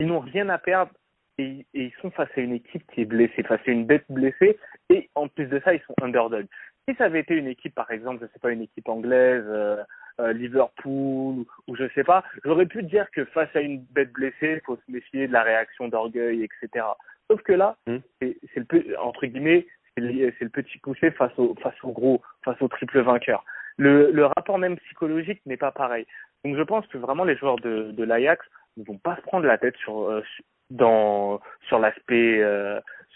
Ils 0.00 0.06
n'ont 0.06 0.20
rien 0.20 0.48
à 0.48 0.58
perdre 0.58 0.92
et, 1.38 1.64
et, 1.74 1.84
ils 1.84 1.92
sont 2.02 2.10
face 2.10 2.30
à 2.36 2.40
une 2.40 2.52
équipe 2.52 2.84
qui 2.92 3.02
est 3.02 3.04
blessée, 3.04 3.42
face 3.44 3.60
à 3.66 3.70
une 3.70 3.86
bête 3.86 4.04
blessée, 4.08 4.58
et 4.90 5.08
en 5.14 5.28
plus 5.28 5.46
de 5.46 5.60
ça, 5.60 5.72
ils 5.72 5.82
sont 5.82 5.94
underdog. 6.02 6.46
Si 6.88 6.94
ça 6.94 7.04
avait 7.04 7.20
été 7.20 7.34
une 7.34 7.48
équipe, 7.48 7.74
par 7.74 7.90
exemple, 7.90 8.20
je 8.22 8.32
sais 8.32 8.38
pas, 8.38 8.50
une 8.50 8.62
équipe 8.62 8.88
anglaise, 8.88 9.44
euh, 9.46 9.76
euh, 10.20 10.32
Liverpool 10.32 11.44
ou 11.66 11.76
je 11.76 11.84
sais 11.94 12.02
pas, 12.02 12.24
j'aurais 12.44 12.64
pu 12.64 12.82
dire 12.82 13.10
que 13.10 13.26
face 13.26 13.54
à 13.54 13.60
une 13.60 13.84
bête 13.90 14.10
blessée, 14.12 14.54
il 14.54 14.60
faut 14.64 14.76
se 14.76 14.90
méfier 14.90 15.28
de 15.28 15.32
la 15.32 15.42
réaction 15.42 15.88
d'orgueil, 15.88 16.42
etc. 16.42 16.86
Sauf 17.30 17.42
que 17.42 17.52
là, 17.52 17.76
mmh. 17.86 17.96
c'est 18.20 18.36
le 18.56 19.00
entre 19.00 19.26
guillemets, 19.26 19.66
c'est 19.94 20.00
le, 20.02 20.32
le, 20.40 20.48
petit 20.48 20.78
poussé 20.78 21.10
face 21.10 21.38
au 21.38 21.54
face 21.62 21.76
au 21.82 21.92
gros, 21.92 22.22
face 22.42 22.60
au 22.62 22.68
triple 22.68 23.00
vainqueur. 23.00 23.44
Le, 23.76 24.10
le 24.10 24.24
rapport 24.24 24.58
même 24.58 24.78
psychologique 24.78 25.42
n'est 25.44 25.58
pas 25.58 25.72
pareil. 25.72 26.06
Donc 26.44 26.56
je 26.56 26.62
pense 26.62 26.86
que 26.86 26.96
vraiment 26.96 27.24
les 27.24 27.36
joueurs 27.36 27.56
de, 27.56 27.92
de 27.92 28.04
l'Ajax 28.04 28.46
ne 28.78 28.84
vont 28.84 28.98
pas 28.98 29.16
se 29.16 29.22
prendre 29.22 29.46
la 29.46 29.58
tête 29.58 29.76
sur 29.76 30.08
euh, 30.08 30.24
dans 30.70 31.40
sur 31.68 31.78
l'aspect 31.78 32.42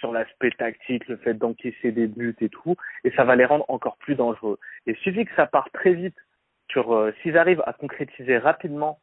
sur 0.02 0.12
l'aspect 0.12 0.50
tactique, 0.50 1.06
le 1.06 1.16
fait 1.16 1.34
d'encaisser 1.34 1.92
des 1.92 2.08
buts 2.08 2.34
et 2.40 2.48
tout, 2.48 2.74
et 3.04 3.12
ça 3.12 3.22
va 3.22 3.36
les 3.36 3.44
rendre 3.44 3.64
encore 3.68 3.96
plus 3.98 4.16
dangereux. 4.16 4.58
Et 4.86 4.90
il 4.90 4.96
suffit 4.96 5.24
que 5.24 5.34
ça 5.36 5.46
parte 5.46 5.72
très 5.72 5.92
vite 5.92 6.16
sur 6.68 6.92
euh, 6.92 7.14
s'ils 7.22 7.38
arrivent 7.38 7.62
à 7.66 7.72
concrétiser 7.72 8.36
rapidement 8.36 8.98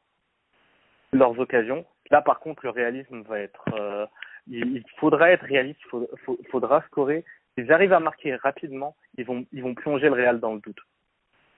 leurs 1.13 1.39
occasions. 1.39 1.85
Là, 2.11 2.21
par 2.21 2.41
contre, 2.41 2.65
le 2.65 2.71
réalisme 2.71 3.21
va 3.21 3.39
être. 3.39 3.63
Euh, 3.73 4.05
il, 4.47 4.83
faudra 4.97 5.31
être 5.31 5.45
réaliste, 5.45 5.79
il 5.93 6.47
faudra, 6.51 6.81
scorer. 6.87 7.23
S'ils 7.55 7.71
arrivent 7.71 7.93
à 7.93 8.01
marquer 8.01 8.35
rapidement, 8.35 8.97
ils 9.17 9.25
vont, 9.25 9.45
ils 9.53 9.63
vont 9.63 9.75
plonger 9.75 10.07
le 10.07 10.15
Real 10.15 10.41
dans 10.41 10.53
le 10.53 10.59
doute. 10.59 10.81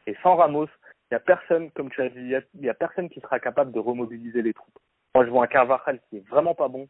Et 0.06 0.16
sans 0.22 0.36
Ramos, 0.36 0.68
il 0.68 1.14
n'y 1.14 1.18
a 1.18 1.20
personne, 1.20 1.72
comme 1.72 1.89
tu 1.89 2.02
as 2.02 2.10
dit, 2.10 2.36
il 2.54 2.66
y 2.66 2.70
a 2.70 2.74
personne 2.76 3.10
qui 3.10 3.22
sera 3.22 3.39
capable 3.39 3.72
de 3.72 3.80
remobiliser 3.80 4.44
les 4.44 4.54
troupes. 4.54 4.78
Moi, 5.16 5.26
je 5.26 5.32
vois 5.32 5.46
un 5.46 5.48
Carvajal 5.48 6.00
qui 6.10 6.18
est 6.18 6.30
vraiment 6.30 6.54
pas 6.54 6.68
bon, 6.68 6.88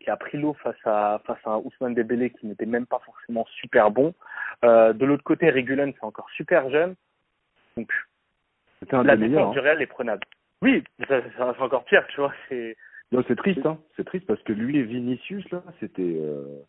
qui 0.00 0.10
a 0.10 0.16
pris 0.16 0.38
l'eau 0.38 0.54
face 0.54 0.76
à 0.84 1.20
face 1.26 1.38
à 1.44 1.50
un 1.50 1.58
Ousmane 1.58 1.94
Dembélé 1.94 2.30
qui 2.30 2.46
n'était 2.46 2.66
même 2.66 2.86
pas 2.86 3.00
forcément 3.04 3.46
super 3.60 3.90
bon. 3.90 4.14
Euh, 4.64 4.92
de 4.92 5.04
l'autre 5.04 5.24
côté, 5.24 5.50
Regulon, 5.50 5.92
c'est 5.92 6.06
encore 6.06 6.30
super 6.30 6.70
jeune. 6.70 6.94
Donc, 7.76 7.90
un 8.92 9.02
la 9.02 9.16
défense 9.16 9.48
hein. 9.48 9.52
du 9.52 9.60
Real 9.60 9.82
est 9.82 9.86
prenable. 9.86 10.22
Oui, 10.62 10.82
ça, 11.08 11.20
ça 11.36 11.54
c'est 11.56 11.62
encore 11.62 11.84
pire, 11.84 12.06
tu 12.08 12.20
vois. 12.20 12.32
C'est 12.48 12.76
non, 13.12 13.22
c'est 13.28 13.36
triste, 13.36 13.64
hein. 13.64 13.78
C'est 13.96 14.04
triste 14.04 14.26
parce 14.26 14.42
que 14.42 14.52
lui 14.52 14.78
et 14.78 14.82
Vinicius 14.82 15.48
là, 15.50 15.62
c'était. 15.80 16.02
Euh... 16.02 16.62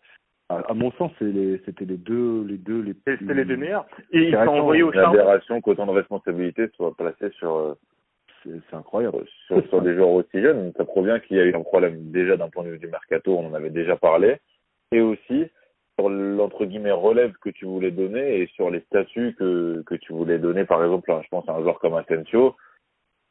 À, 0.50 0.60
à, 0.70 0.74
mon 0.74 0.92
sens, 0.94 1.12
c'était 1.20 1.34
les, 1.34 1.62
les 1.82 1.98
deux, 1.98 2.46
les 2.46 2.58
deux, 2.58 2.82
les. 2.82 2.94
C'était 3.06 3.34
les 3.34 3.44
deux 3.44 3.58
meilleurs. 3.58 3.86
Et 4.12 4.30
ils 4.30 4.34
sont 4.34 4.48
envoyés 4.48 4.84
au 4.84 4.94
charbon. 4.94 5.18
L'aberration 5.18 5.60
qu'autant 5.60 5.86
de 5.86 5.92
responsabilités 5.92 6.70
soient 6.76 6.96
placées 6.96 7.32
sur. 7.32 7.76
C'est 8.70 8.76
incroyable. 8.76 9.26
Sur, 9.48 9.68
sur 9.68 9.82
des 9.82 9.96
joueurs 9.96 10.10
aussi 10.10 10.42
jeunes, 10.42 10.72
ça 10.78 10.86
provient 10.86 11.20
qu'il 11.20 11.38
y 11.38 11.40
a 11.40 11.44
eu 11.44 11.54
un 11.54 11.62
problème 11.62 12.12
déjà 12.12 12.38
d'un 12.38 12.50
point 12.50 12.64
de 12.64 12.70
vue 12.70 12.80
du 12.80 12.88
mercato, 12.88 13.38
on 13.38 13.48
en 13.48 13.54
avait 13.54 13.70
déjà 13.70 13.96
parlé, 13.96 14.38
et 14.92 15.02
aussi 15.02 15.48
sur 16.00 16.10
l'entre 16.10 16.66
guillemets 16.66 16.92
relève 16.92 17.34
que 17.42 17.50
tu 17.50 17.66
voulais 17.66 17.92
donner 17.92 18.42
et 18.42 18.48
sur 18.48 18.70
les 18.70 18.82
statuts 18.82 19.36
que, 19.38 19.84
que 19.86 19.96
tu 19.96 20.14
voulais 20.14 20.38
donner, 20.38 20.66
par 20.66 20.84
exemple, 20.84 21.12
je 21.24 21.28
pense 21.30 21.48
à 21.50 21.54
un 21.54 21.62
joueur 21.62 21.80
comme 21.80 21.96
Asensio, 21.96 22.56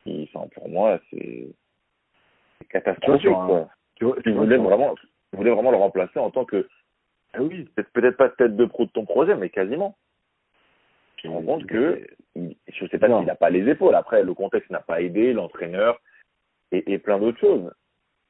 qui, 0.02 0.28
enfin, 0.34 0.46
pour 0.54 0.68
moi, 0.68 0.98
c'est 1.10 1.46
catastrophique. 2.70 3.30
Quoi. 3.30 3.68
Tu, 3.94 4.04
voulais 4.32 4.56
vraiment, 4.56 4.94
tu 4.96 5.36
voulais 5.36 5.52
vraiment 5.52 5.70
le 5.70 5.76
remplacer 5.76 6.18
en 6.18 6.30
tant 6.30 6.44
que, 6.44 6.68
ah 7.34 7.42
oui, 7.42 7.68
peut-être 7.92 8.16
pas 8.16 8.28
tête 8.30 8.56
de 8.56 8.64
pro 8.64 8.84
de 8.84 8.90
ton 8.90 9.04
projet, 9.04 9.36
mais 9.36 9.50
quasiment. 9.50 9.96
Tu 11.16 11.28
te 11.28 11.32
rends 11.32 11.42
compte 11.42 11.66
que, 11.66 12.06
je 12.34 12.86
sais 12.86 12.98
pas 12.98 13.08
s'il 13.08 13.26
n'a 13.26 13.34
pas 13.34 13.50
les 13.50 13.68
épaules. 13.68 13.94
Après, 13.94 14.22
le 14.22 14.34
contexte 14.34 14.70
n'a 14.70 14.80
pas 14.80 15.00
aidé, 15.00 15.32
l'entraîneur 15.32 16.00
et, 16.72 16.92
et 16.92 16.98
plein 16.98 17.18
d'autres 17.18 17.38
choses. 17.38 17.72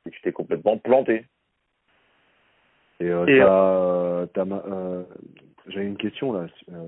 Et 0.06 0.10
tu 0.10 0.20
t'es 0.22 0.32
complètement 0.32 0.78
planté. 0.78 1.24
Et, 3.00 3.10
euh, 3.10 3.26
euh, 3.28 4.26
euh, 4.36 5.02
j'ai 5.66 5.82
une 5.82 5.96
question 5.96 6.32
là. 6.32 6.46
Euh, 6.72 6.86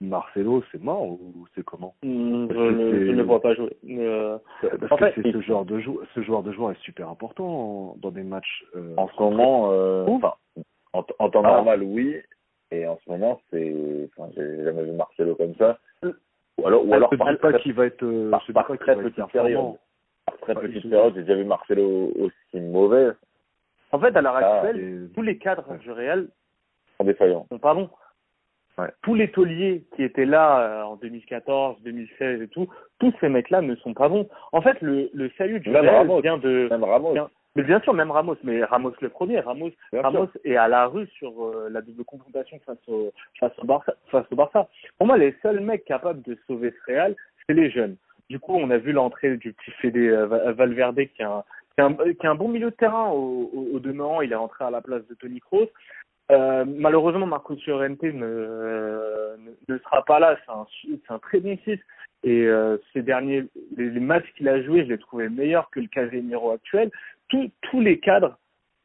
Marcelo, 0.00 0.62
c'est 0.70 0.82
mort 0.82 1.04
ou 1.04 1.46
c'est 1.54 1.64
comment? 1.64 1.94
Mmh, 2.02 2.48
Je 2.50 3.12
ne 3.12 3.22
vois 3.22 3.40
pas 3.40 3.54
jouer. 3.54 3.74
Euh, 3.88 4.36
parce 4.78 4.92
en 4.92 4.96
fait, 4.98 5.14
ce 5.14 5.40
genre 5.40 5.64
de 5.64 5.80
joueur, 5.80 6.04
ce 6.14 6.22
joueur 6.22 6.42
de 6.42 6.52
joueur 6.52 6.72
est 6.72 6.80
super 6.82 7.08
important 7.08 7.96
dans 8.02 8.10
des 8.10 8.22
matchs. 8.22 8.64
Euh, 8.76 8.92
en 8.98 9.08
ce 9.08 9.18
moment, 9.18 9.70
enfin, 10.06 10.34
en, 10.92 11.02
en, 11.18 11.30
temps 11.30 11.42
ah. 11.44 11.48
normal, 11.48 11.82
oui. 11.82 12.16
Et 12.70 12.86
en 12.86 12.98
ce 13.04 13.10
moment, 13.10 13.40
c'est, 13.50 13.74
enfin, 14.16 14.30
j'ai 14.34 14.64
jamais 14.64 14.84
vu 14.84 14.92
Marcelo 14.92 15.34
comme 15.34 15.54
ça. 15.54 15.78
Ou 16.58 16.66
alors, 16.66 16.86
ou 16.86 16.94
alors, 16.94 17.10
je 17.12 17.16
ne 17.16 17.36
pas 17.36 17.52
qu'il 17.54 17.74
va 17.74 17.86
être, 17.86 18.30
par, 18.30 18.44
par 18.52 18.78
très 18.78 18.96
petite 18.96 19.26
période. 19.30 19.74
Par 20.24 20.36
très 20.38 20.54
petite 20.54 20.88
période, 20.88 21.14
j'ai 21.14 21.22
déjà 21.22 21.34
vu 21.34 21.44
Marcelo 21.44 22.12
aussi 22.18 22.60
mauvais. 22.60 23.10
En 23.92 24.00
fait, 24.00 24.16
à 24.16 24.20
l'heure 24.20 24.36
ah, 24.36 24.60
actuelle, 24.60 25.08
tous 25.14 25.22
les 25.22 25.38
cadres 25.38 25.76
du 25.78 25.90
Real 25.92 26.28
sont 26.96 27.04
défaillants. 27.04 27.46
Sont 27.50 27.58
pas 27.58 27.74
bons. 27.74 27.90
Ouais. 28.78 28.88
Tous 29.02 29.14
les 29.14 29.30
tauliers 29.30 29.84
qui 29.94 30.02
étaient 30.02 30.26
là 30.26 30.60
euh, 30.60 30.82
en 30.82 30.96
2014, 30.96 31.80
2016 31.82 32.42
et 32.42 32.48
tout, 32.48 32.68
tous 32.98 33.12
ces 33.20 33.28
mecs-là 33.28 33.62
ne 33.62 33.74
sont 33.76 33.94
pas 33.94 34.08
bons. 34.08 34.28
En 34.52 34.60
fait, 34.60 34.80
le, 34.82 35.08
le 35.14 35.30
salut 35.38 35.60
du 35.60 35.70
Real 35.70 36.08
vient 36.20 36.36
de. 36.36 36.68
Même 36.70 36.84
Ramos. 36.84 37.14
Mais 37.56 37.62
bien 37.62 37.80
sûr, 37.80 37.94
même 37.94 38.10
Ramos, 38.10 38.36
mais 38.44 38.62
Ramos 38.64 38.92
le 39.00 39.08
premier. 39.08 39.40
Ramos, 39.40 39.70
Ramos 39.92 40.28
est 40.44 40.56
à 40.56 40.68
la 40.68 40.86
rue 40.86 41.06
sur 41.18 41.32
euh, 41.42 41.68
la 41.70 41.80
double 41.80 42.04
confrontation 42.04 42.60
face 42.66 42.86
au, 42.86 43.12
face 43.40 43.52
au 43.58 43.66
Barça. 43.66 43.94
Face 44.10 44.26
au 44.30 44.36
Barça. 44.36 44.68
Pour 44.98 45.06
moi, 45.06 45.16
les 45.16 45.34
seuls 45.42 45.60
mecs 45.60 45.86
capables 45.86 46.22
de 46.22 46.36
sauver 46.46 46.72
ce 46.72 46.92
Real, 46.92 47.16
c'est 47.46 47.54
les 47.54 47.70
jeunes. 47.70 47.96
Du 48.28 48.38
coup, 48.38 48.54
on 48.54 48.70
a 48.70 48.76
vu 48.76 48.92
l'entrée 48.92 49.36
du 49.38 49.54
petit 49.54 49.70
Fede 49.80 49.96
euh, 49.96 50.52
Valverde 50.52 51.00
qui 51.16 51.22
a 51.22 51.30
un, 51.30 51.44
qui 51.74 51.80
a 51.80 51.86
un, 51.86 51.94
qui 51.94 52.26
a 52.26 52.30
un 52.30 52.34
bon 52.34 52.48
milieu 52.48 52.70
de 52.70 52.76
terrain 52.76 53.08
au, 53.08 53.50
au, 53.52 53.68
au 53.74 53.80
demeurant. 53.80 54.20
Il 54.20 54.32
est 54.32 54.36
rentré 54.36 54.64
à 54.64 54.70
la 54.70 54.82
place 54.82 55.06
de 55.06 55.14
Tony 55.14 55.40
Kroos. 55.40 55.70
Euh, 56.32 56.64
malheureusement, 56.66 57.26
Marcos 57.26 57.56
Llorente 57.66 58.02
ne, 58.02 59.36
ne, 59.68 59.78
sera 59.78 60.04
pas 60.04 60.18
là. 60.18 60.36
C'est 60.44 60.52
un, 60.52 61.14
un 61.14 61.18
très 61.18 61.40
bon 61.40 61.56
6. 61.64 61.78
Et 62.24 62.46
euh, 62.46 62.78
ces 62.92 63.02
derniers, 63.02 63.44
les, 63.76 63.90
les 63.90 64.00
matchs 64.00 64.26
qu'il 64.36 64.48
a 64.48 64.60
joués, 64.62 64.84
je 64.84 64.88
les 64.88 64.98
trouvais 64.98 65.28
meilleurs 65.28 65.70
que 65.70 65.80
le 65.80 65.86
Casemiro 65.86 66.50
actuel. 66.50 66.90
Tous, 67.28 67.80
les 67.80 67.98
cadres, 67.98 68.38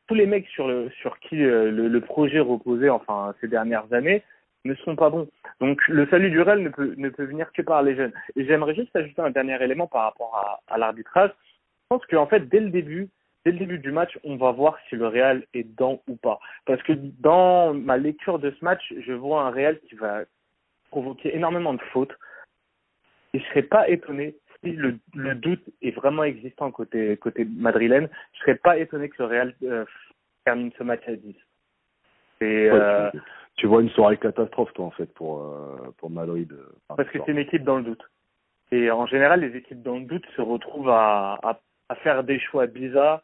tous 0.08 0.16
les 0.16 0.26
mecs 0.26 0.48
sur, 0.48 0.68
qui 1.22 1.44
euh, 1.44 1.72
le, 1.72 2.02
projet 2.02 2.40
reposait, 2.40 2.90
enfin 2.90 3.36
ces 3.40 3.48
dernières 3.48 3.92
années, 3.94 4.24
ne 4.66 4.76
sont 4.76 4.96
pas 4.96 5.10
bons. 5.10 5.28
Donc 5.60 5.88
le 5.88 6.08
salut 6.08 6.30
du 6.30 6.42
Real 6.42 6.62
ne 6.62 6.70
peut, 6.70 6.94
ne 6.98 7.10
peut 7.10 7.26
venir 7.26 7.52
que 7.52 7.62
par 7.62 7.84
les 7.84 7.96
jeunes. 7.96 8.14
Et 8.36 8.46
j'aimerais 8.46 8.76
juste 8.76 8.96
ajouter 8.96 9.22
un 9.22 9.32
dernier 9.32 9.62
élément 9.62 9.88
par 9.88 10.04
rapport 10.04 10.62
à, 10.68 10.78
l'arbitrage. 10.78 11.30
Je 11.30 11.98
pense 11.98 12.06
qu'en 12.08 12.28
fait, 12.28 12.48
dès 12.48 12.60
le 12.60 12.70
début, 12.70 13.10
dès 13.46 13.52
le 13.52 13.60
début 13.60 13.80
du 13.80 13.92
match, 13.92 14.18
on 14.24 14.38
va 14.38 14.52
voir 14.52 14.78
si 14.88 14.96
le 14.96 15.08
Real 15.08 15.44
est 15.54 15.64
dedans 15.64 16.02
ou 16.08 16.16
pas. 16.16 16.40
Parce 16.66 16.82
que 16.84 16.94
dans 16.94 17.74
ma 17.74 17.98
lecture 17.98 18.40
de 18.40 18.52
ce 18.52 18.64
match, 18.64 18.94
je 19.00 19.14
vois 19.14 19.44
un 19.44 19.52
Real 19.52 19.80
qui 19.82 19.96
va 19.96 20.22
provoquer 20.90 21.36
énormément 21.36 21.74
de 21.74 21.82
fautes. 21.94 22.16
Et 23.34 23.40
je 23.40 23.46
serais 23.46 23.64
pas 23.64 23.88
étonné 23.90 24.36
si 24.64 24.72
le, 24.72 24.98
le, 25.16 25.36
doute 25.36 25.64
est 25.82 25.92
vraiment 25.92 26.24
existant 26.24 26.72
côté 26.72 27.18
côté 27.18 27.46
madrilène. 27.46 28.10
Je 28.34 28.40
serais 28.40 28.56
pas 28.56 28.78
étonné 28.78 29.10
que 29.10 29.22
le 29.24 29.26
Real 29.26 29.56
euh, 29.64 29.86
termine 30.46 30.72
ce 30.78 30.84
match 30.84 31.02
à 31.08 31.16
10. 31.16 31.36
Et, 32.42 32.70
euh, 32.70 33.10
tu, 33.12 33.20
tu, 33.58 33.68
vois 33.68 33.82
une 33.82 33.90
soirée 33.90 34.18
catastrophe 34.18 34.74
toi 34.74 34.86
en 34.86 34.92
fait 34.92 35.12
pour 35.14 35.42
euh, 35.42 35.94
pour 35.98 36.10
Madrid. 36.10 36.52
Parce 36.88 37.10
que 37.10 37.20
c'est 37.26 37.32
une 37.32 37.38
équipe 37.38 37.64
dans 37.64 37.78
le 37.78 37.84
doute. 37.84 38.04
Et 38.72 38.90
en 38.90 39.06
général, 39.06 39.42
les 39.42 39.56
équipes 39.58 39.82
dans 39.82 39.98
le 39.98 40.06
doute 40.06 40.26
se 40.36 40.42
retrouvent 40.42 40.90
à, 40.90 41.40
à, 41.44 41.60
à 41.90 41.96
faire 41.96 42.24
des 42.24 42.40
choix 42.40 42.68
bizarres 42.68 43.22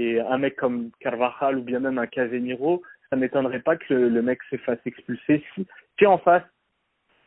et 0.00 0.18
un 0.18 0.38
mec 0.38 0.56
comme 0.56 0.90
Carvajal 1.00 1.58
ou 1.58 1.62
bien 1.62 1.78
même 1.78 1.98
un 1.98 2.06
Casemiro, 2.06 2.82
ça 3.10 3.16
m'étonnerait 3.16 3.60
pas 3.60 3.76
que 3.76 3.92
le, 3.92 4.22
mec 4.22 4.40
se 4.50 4.56
fasse 4.56 4.78
expulser 4.86 5.44
si, 5.54 5.66
si 5.98 6.06
en 6.06 6.18
face, 6.18 6.44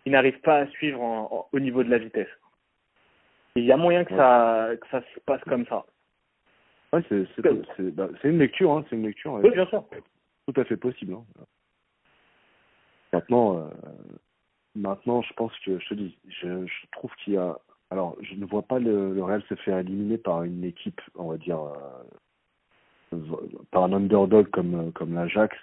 il 0.06 0.14
n'arrive 0.14 0.40
pas 0.40 0.58
à 0.58 0.68
suivre 0.68 1.02
en, 1.02 1.48
au 1.52 1.60
niveau 1.60 1.84
de 1.84 1.90
la 1.90 2.00
vitesse. 2.00 2.28
Il 3.56 3.66
y 3.66 3.72
a 3.72 3.78
moyen 3.78 4.04
que, 4.04 4.16
ça, 4.16 4.70
que 4.80 4.88
ça 4.90 5.02
se 5.02 5.20
passe 5.22 5.42
comme 5.44 5.66
ça. 5.68 5.86
Ouais, 6.92 7.04
c'est 7.10 7.26
c'est 7.36 7.42
bah, 7.92 8.08
une 8.24 8.40
lecture, 8.40 8.72
hein, 8.72 8.86
c'est 8.90 8.96
une 8.96 9.06
lecture. 9.06 9.34
Oui, 9.34 9.52
bien 9.52 9.66
sûr. 9.68 9.84
Tout 10.48 10.60
à 10.60 10.66
fait 10.66 10.78
possible. 10.78 11.14
Hein. 11.14 11.24
Maintenant, 13.14 13.58
euh, 13.58 13.70
maintenant, 14.76 15.22
je 15.22 15.34
pense 15.34 15.52
que 15.60 15.80
je 15.80 15.90
te 15.90 15.94
dis, 15.94 16.18
je, 16.28 16.66
je 16.66 16.88
trouve 16.92 17.12
qu'il 17.24 17.34
y 17.34 17.38
a. 17.38 17.58
Alors, 17.92 18.16
je 18.22 18.34
ne 18.36 18.46
vois 18.46 18.64
pas 18.64 18.80
le, 18.80 19.14
le 19.14 19.24
Real 19.24 19.44
se 19.44 19.56
faire 19.56 19.78
éliminer 19.78 20.18
par 20.18 20.44
une 20.44 20.64
équipe, 20.64 21.00
on 21.14 21.30
va 21.30 21.38
dire, 21.38 21.60
euh, 21.60 23.18
par 23.70 23.84
un 23.84 23.94
underdog 23.94 24.50
comme, 24.50 24.92
comme 24.94 25.14
l'Ajax, 25.14 25.56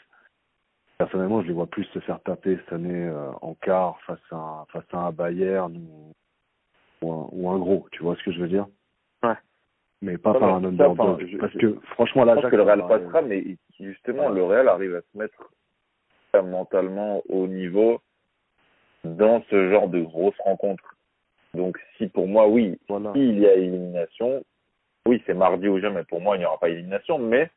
personnellement, 0.97 1.43
je 1.43 1.49
les 1.49 1.55
vois 1.55 1.67
plus 1.67 1.85
se 1.87 1.99
faire 2.01 2.23
taper 2.23 2.57
cette 2.57 2.73
année 2.73 3.09
euh, 3.09 3.33
en 3.43 3.55
quart 3.55 4.01
face 4.03 4.21
à 4.31 4.65
face 4.73 4.85
à 4.93 4.99
un 4.99 5.13
Bayern 5.13 5.77
ou, 5.77 6.13
ou, 7.03 7.13
un, 7.13 7.29
ou 7.33 7.51
un 7.51 7.59
gros. 7.59 7.87
Tu 7.93 8.03
vois 8.03 8.17
ce 8.17 8.23
que 8.23 8.33
je 8.33 8.41
veux 8.41 8.49
dire 8.49 8.67
Ouais. 9.23 9.35
Mais 10.03 10.17
pas 10.17 10.33
par 10.35 10.55
un 10.55 10.65
underdog. 10.65 11.39
parce 11.39 11.53
que 11.55 11.79
franchement, 11.93 12.25
l'Ajax. 12.25 12.47
Je 12.47 12.49
pense 12.49 12.51
que 12.51 12.57
le 12.57 12.63
Real 12.63 12.87
passera, 12.89 13.23
mais 13.23 13.57
justement, 13.79 14.29
le 14.31 14.45
Real 14.45 14.69
arrive 14.69 14.97
à 14.97 15.01
se 15.01 15.19
mettre 15.19 15.51
mentalement 16.39 17.23
au 17.29 17.47
niveau 17.47 18.01
dans 19.05 19.43
ce 19.51 19.71
genre 19.71 19.89
de 19.89 20.01
grosses 20.01 20.39
rencontres. 20.45 20.97
Donc, 21.55 21.79
si 21.97 22.07
pour 22.07 22.29
moi, 22.29 22.49
oui, 22.49 22.79
voilà. 22.89 23.13
s'il 23.13 23.41
y 23.41 23.47
a 23.47 23.55
élimination, 23.55 24.45
oui, 25.07 25.23
c'est 25.27 25.35
mardi 25.35 25.69
ou 25.69 25.81
jamais. 25.81 26.05
Pour 26.05 26.21
moi, 26.21 26.37
il 26.37 26.41
n'y 26.41 26.45
aura 26.45 26.59
pas 26.59 26.69
élimination, 26.69 27.19
mais 27.19 27.51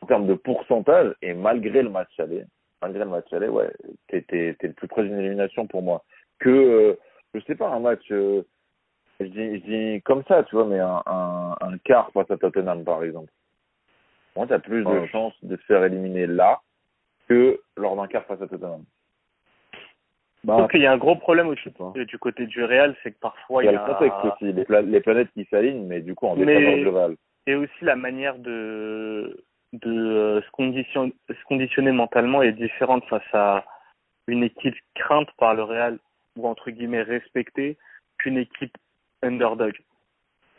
en 0.00 0.06
termes 0.06 0.26
de 0.26 0.34
pourcentage, 0.34 1.14
et 1.20 1.34
malgré 1.34 1.82
le 1.82 1.90
match 1.90 2.18
aller, 2.18 2.44
malgré 2.80 3.04
le 3.04 3.10
match 3.10 3.30
aller, 3.32 3.48
ouais, 3.48 3.70
t'es, 4.08 4.24
le 4.62 4.72
plus 4.72 4.88
près 4.88 5.02
d'une 5.02 5.18
élimination 5.18 5.66
pour 5.66 5.82
moi. 5.82 6.02
Que, 6.38 6.48
euh, 6.48 6.98
je 7.34 7.40
sais 7.40 7.54
pas, 7.54 7.68
un 7.68 7.80
match, 7.80 8.10
euh, 8.10 8.42
je, 9.20 9.26
dis, 9.26 9.60
je 9.60 9.64
dis 9.64 10.02
comme 10.02 10.22
ça, 10.28 10.42
tu 10.44 10.56
vois, 10.56 10.66
mais 10.66 10.78
un, 10.78 11.02
un, 11.06 11.56
un 11.60 11.78
quart 11.78 12.10
face 12.12 12.30
à 12.30 12.36
Tottenham, 12.36 12.84
par 12.84 13.02
exemple. 13.04 13.30
Moi, 14.36 14.46
t'as 14.46 14.58
plus 14.58 14.84
de 14.84 15.06
chances 15.06 15.34
de 15.42 15.56
se 15.56 15.62
faire 15.64 15.84
éliminer 15.84 16.26
là 16.26 16.60
que 17.28 17.60
lors 17.76 17.96
d'un 17.96 18.06
quart 18.06 18.24
face 18.24 18.40
à 18.40 18.46
Tottenham. 18.46 18.84
Bah, 20.42 20.54
je 20.56 20.62
pense 20.62 20.70
qu'il 20.70 20.80
y 20.80 20.86
a 20.86 20.92
un 20.92 20.98
gros 20.98 21.16
problème 21.16 21.48
aussi 21.48 21.68
du 21.94 22.18
côté 22.18 22.46
du 22.46 22.64
Real, 22.64 22.96
c'est 23.02 23.12
que 23.12 23.18
parfois 23.20 23.62
il 23.62 23.66
y 23.66 23.68
a, 23.68 23.72
il 23.72 23.74
y 23.74 23.78
a 23.78 23.86
le 23.86 23.92
contexte 23.92 24.18
aussi, 24.24 24.52
les, 24.52 24.82
les, 24.82 25.00
planètes 25.00 25.28
qui 25.34 25.44
s'alignent, 25.50 25.86
mais 25.86 26.00
du 26.00 26.14
coup 26.14 26.26
en 26.26 26.36
défaveur 26.36 26.78
global. 26.78 27.16
Et 27.46 27.54
aussi 27.54 27.84
la 27.84 27.96
manière 27.96 28.38
de 28.38 29.44
de 29.72 29.90
euh, 29.90 30.42
se, 30.42 30.50
condition, 30.50 31.12
se 31.28 31.44
conditionner 31.44 31.92
mentalement 31.92 32.42
est 32.42 32.52
différente 32.52 33.04
face 33.04 33.22
à 33.34 33.64
une 34.26 34.42
équipe 34.42 34.74
crainte 34.94 35.28
par 35.38 35.54
le 35.54 35.62
Real 35.62 35.98
ou 36.36 36.48
entre 36.48 36.70
guillemets 36.70 37.02
respectée 37.02 37.76
qu'une 38.18 38.38
équipe 38.38 38.76
underdog. 39.22 39.74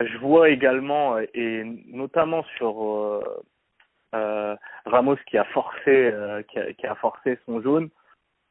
Je 0.00 0.18
vois 0.18 0.50
également 0.50 1.18
et 1.18 1.64
notamment 1.86 2.44
sur 2.56 2.84
euh, 2.84 3.42
euh, 4.14 4.56
Ramos 4.84 5.16
qui 5.26 5.38
a 5.38 5.44
forcé 5.44 5.88
euh, 5.88 6.42
qui, 6.42 6.58
a, 6.58 6.72
qui 6.72 6.86
a 6.86 6.94
forcé 6.96 7.38
son 7.46 7.60
jaune 7.60 7.88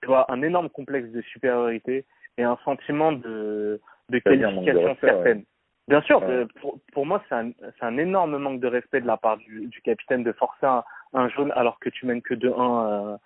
tu 0.01 0.07
vois, 0.07 0.31
un 0.31 0.41
énorme 0.41 0.69
complexe 0.69 1.09
de 1.09 1.21
supériorité 1.21 2.05
et 2.37 2.43
un 2.43 2.57
sentiment 2.65 3.11
de, 3.11 3.79
de 4.09 4.19
qualification 4.19 4.97
certaine. 4.99 5.43
Bien 5.87 6.01
sûr, 6.03 6.21
ouais. 6.23 6.45
pour, 6.59 6.79
pour 6.93 7.05
moi, 7.05 7.23
c'est 7.27 7.35
un, 7.35 7.51
un 7.81 7.97
énorme 7.97 8.37
manque 8.37 8.59
de 8.59 8.67
respect 8.67 9.01
de 9.01 9.07
la 9.07 9.17
part 9.17 9.37
du, 9.37 9.67
du 9.67 9.81
capitaine 9.81 10.23
de 10.23 10.31
forcer 10.31 10.65
un, 10.65 10.83
un, 11.13 11.29
jaune 11.29 11.51
alors 11.55 11.79
que 11.79 11.89
tu 11.89 12.05
mènes 12.05 12.21
que 12.21 12.33
2-1 12.33 12.47
euh, 12.47 13.17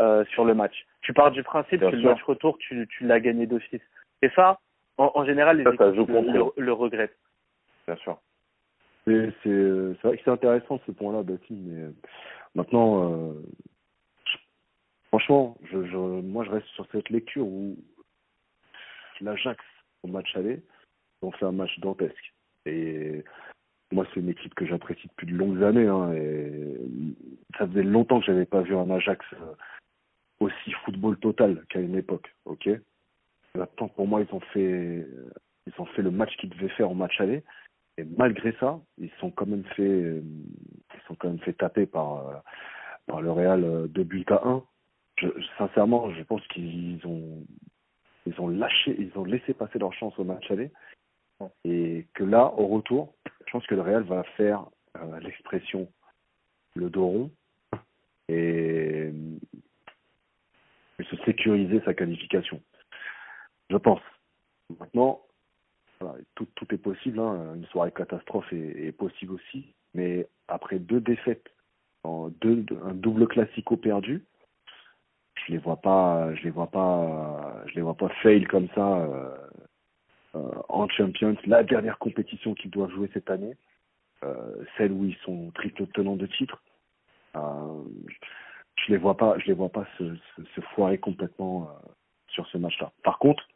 euh, 0.00 0.24
sur 0.26 0.44
le 0.44 0.54
match. 0.54 0.74
Tu 1.02 1.12
pars 1.12 1.30
du 1.30 1.42
principe 1.42 1.80
Bien 1.80 1.90
que 1.90 1.96
sûr. 1.96 2.08
le 2.08 2.14
match 2.14 2.22
retour, 2.22 2.58
tu, 2.58 2.86
tu 2.88 3.04
l'as 3.06 3.20
gagné 3.20 3.46
d'office. 3.46 3.82
Et 4.22 4.30
ça, 4.30 4.58
en, 4.98 5.10
en 5.14 5.24
général, 5.24 5.58
les 5.58 5.64
ça, 5.64 5.76
ça 5.76 5.90
le, 5.90 6.04
le, 6.04 6.62
le, 6.62 6.72
regrettent. 6.72 7.18
Bien 7.86 7.96
sûr. 7.96 8.18
C'est 9.04 9.32
vrai 10.02 10.16
que 10.16 10.22
c'est 10.24 10.30
intéressant 10.30 10.80
ce 10.86 10.92
point-là, 10.92 11.22
Betty, 11.22 11.54
mais 11.54 11.90
maintenant, 12.54 13.12
euh, 13.12 13.34
Franchement, 15.14 15.56
je, 15.70 15.86
je, 15.86 15.96
moi, 15.96 16.44
je 16.44 16.50
reste 16.50 16.66
sur 16.74 16.88
cette 16.90 17.08
lecture 17.08 17.46
où 17.46 17.76
l'Ajax, 19.20 19.64
au 20.02 20.08
match 20.08 20.34
aller, 20.34 20.60
ont 21.22 21.30
fait 21.30 21.44
un 21.44 21.52
match 21.52 21.78
dantesque. 21.78 22.34
Et 22.66 23.22
moi, 23.92 24.08
c'est 24.12 24.18
une 24.18 24.30
équipe 24.30 24.56
que 24.56 24.66
j'apprécie 24.66 25.06
depuis 25.06 25.28
de 25.28 25.36
longues 25.36 25.62
années. 25.62 25.86
Hein, 25.86 26.12
et 26.14 26.80
ça 27.56 27.68
faisait 27.68 27.84
longtemps 27.84 28.18
que 28.18 28.26
j'avais 28.26 28.44
pas 28.44 28.62
vu 28.62 28.74
un 28.76 28.90
Ajax 28.90 29.24
euh, 29.34 29.54
aussi 30.40 30.72
football 30.84 31.16
total 31.18 31.64
qu'à 31.68 31.78
une 31.78 31.94
époque. 31.94 32.34
Ok? 32.44 32.68
Pour 33.94 34.06
moi, 34.08 34.20
ils 34.20 34.34
ont 34.34 34.40
fait, 34.40 35.06
ils 35.66 35.72
ont 35.78 35.86
fait 35.86 36.02
le 36.02 36.10
match 36.10 36.36
qu'ils 36.38 36.50
devaient 36.50 36.68
faire 36.70 36.90
au 36.90 36.94
match 36.94 37.20
aller. 37.20 37.44
Et 37.96 38.04
malgré 38.16 38.52
ça, 38.58 38.80
ils 38.98 39.10
sont 39.20 39.30
quand 39.30 39.46
même 39.46 39.64
fait, 39.76 40.20
ils 40.20 41.00
sont 41.06 41.14
quand 41.14 41.28
même 41.28 41.38
fait 41.40 41.52
taper 41.52 41.86
par, 41.86 42.42
euh, 43.08 43.20
le 43.20 43.30
Real 43.30 43.88
2 43.88 44.04
buts 44.04 44.24
à 44.28 44.46
1. 44.46 44.64
Je, 45.18 45.28
sincèrement, 45.58 46.10
je 46.12 46.22
pense 46.24 46.44
qu'ils 46.48 47.00
ont, 47.06 47.44
ils 48.26 48.40
ont 48.40 48.48
lâché, 48.48 48.96
ils 48.98 49.16
ont 49.16 49.24
laissé 49.24 49.54
passer 49.54 49.78
leur 49.78 49.92
chance 49.92 50.18
au 50.18 50.24
match 50.24 50.50
aller. 50.50 50.72
Et 51.64 52.06
que 52.14 52.24
là, 52.24 52.52
au 52.56 52.66
retour, 52.66 53.14
je 53.46 53.52
pense 53.52 53.66
que 53.66 53.74
le 53.74 53.82
Real 53.82 54.02
va 54.02 54.24
faire 54.36 54.66
euh, 54.96 55.20
l'expression 55.20 55.88
le 56.74 56.90
dos 56.90 57.06
rond 57.06 57.30
et 58.28 59.12
se 61.00 61.16
sécuriser 61.24 61.80
sa 61.84 61.94
qualification. 61.94 62.60
Je 63.70 63.76
pense. 63.76 64.00
Maintenant, 64.78 65.22
tout, 66.34 66.46
tout 66.54 66.74
est 66.74 66.78
possible. 66.78 67.18
Hein. 67.18 67.54
Une 67.56 67.66
soirée 67.66 67.92
catastrophe 67.92 68.52
est, 68.52 68.92
possible 68.92 69.34
aussi. 69.34 69.74
Mais 69.94 70.28
après 70.48 70.78
deux 70.78 71.00
défaites, 71.00 71.50
en 72.02 72.28
deux, 72.28 72.64
un 72.84 72.94
double 72.94 73.26
classico 73.26 73.76
perdu, 73.76 74.24
je 75.34 75.52
les 75.52 75.58
vois 75.58 75.76
pas, 75.76 76.34
je 76.34 76.42
les 76.42 76.50
vois 76.50 76.66
pas, 76.66 77.62
je 77.66 77.74
les 77.74 77.82
vois 77.82 77.96
pas 77.96 78.08
fail 78.22 78.44
comme 78.44 78.68
ça 78.74 78.98
euh, 78.98 79.36
euh, 80.36 80.52
en 80.68 80.88
Champions. 80.88 81.36
La 81.46 81.62
dernière 81.62 81.98
compétition 81.98 82.54
qu'ils 82.54 82.70
doivent 82.70 82.92
jouer 82.92 83.10
cette 83.14 83.30
année, 83.30 83.56
euh, 84.22 84.64
celle 84.76 84.92
où 84.92 85.04
ils 85.04 85.16
sont 85.24 85.50
triple 85.54 85.86
tenants 85.88 86.16
de 86.16 86.26
titre. 86.26 86.62
Je 87.34 88.92
les 88.92 88.98
vois 88.98 89.16
pas, 89.16 89.38
je 89.38 89.46
les 89.46 89.52
vois 89.54 89.70
pas 89.70 89.86
se, 89.98 90.14
se, 90.14 90.44
se 90.54 90.60
foirer 90.74 90.98
complètement 90.98 91.70
sur 92.28 92.46
ce 92.48 92.58
match-là. 92.58 92.92
Par 93.02 93.18
contre, 93.18 93.46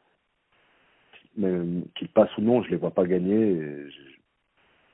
qu'ils 1.95 2.09
passent 2.09 2.37
ou 2.39 2.43
non, 2.43 2.63
je 2.63 2.71
les 2.71 2.77
vois 2.77 2.91
pas 2.91 3.07
gagner. 3.07 3.57
Je, 3.57 4.01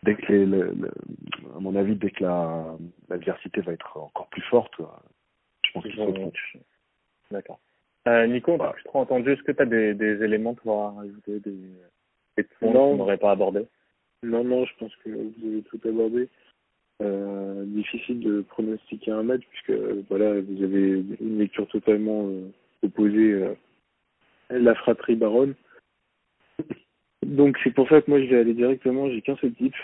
dès 0.03 0.14
que 0.14 0.32
les, 0.32 0.47
le, 0.47 0.72
le, 0.74 0.90
à 1.57 1.61
mon 1.61 1.74
avis, 1.76 1.97
dès 1.97 2.11
que 2.11 2.22
la 2.22 2.76
l'adversité 3.09 3.61
va 3.61 3.72
être 3.72 3.97
encore 3.97 4.28
plus 4.28 4.42
forte, 4.42 4.74
je 5.64 5.72
pense 5.72 5.82
qu'ils 5.84 5.97
sauteront. 5.97 6.32
D'accord. 7.30 7.59
Euh, 8.07 8.26
Nico, 8.26 8.57
bah. 8.59 8.74
je 8.78 8.84
trop 8.84 9.01
entendu. 9.01 9.32
Est-ce 9.32 9.42
que 9.42 9.53
tu 9.53 9.62
as 9.62 9.66
des, 9.66 9.95
des 9.95 10.22
éléments 10.22 10.55
pour 10.55 10.95
rajouter 10.95 11.40
des, 11.40 11.57
des 12.36 12.42
points 12.42 12.72
qu'on 12.72 12.97
n'aurait 12.97 13.16
pas 13.16 13.30
abordés? 13.30 13.66
Non, 14.22 14.45
non, 14.45 14.64
je 14.66 14.72
pense 14.78 14.95
que 14.97 15.11
vous 15.11 15.47
avez 15.47 15.62
tout 15.62 15.80
abordé. 15.86 16.28
Euh, 17.03 17.64
difficile 17.66 18.20
de 18.20 18.42
pronostiquer 18.42 19.11
un 19.11 19.24
match 19.24 19.42
puisque 19.51 19.78
voilà, 20.09 20.40
vous 20.40 20.62
avez 20.62 21.05
une 21.20 21.38
lecture 21.38 21.66
totalement 21.66 22.28
euh, 22.28 22.53
opposée 22.84 23.32
euh, 23.32 23.55
la 24.51 24.74
fratrie 24.76 25.16
baronne. 25.16 25.55
Donc 27.24 27.59
c'est 27.64 27.72
pour 27.72 27.88
ça 27.88 28.00
que 28.00 28.11
moi 28.11 28.20
je 28.20 28.26
vais 28.26 28.38
aller 28.38 28.55
directement, 28.55 29.09
j'ai 29.11 29.22
qu'un 29.22 29.36
seul 29.36 29.52
type, 29.55 29.74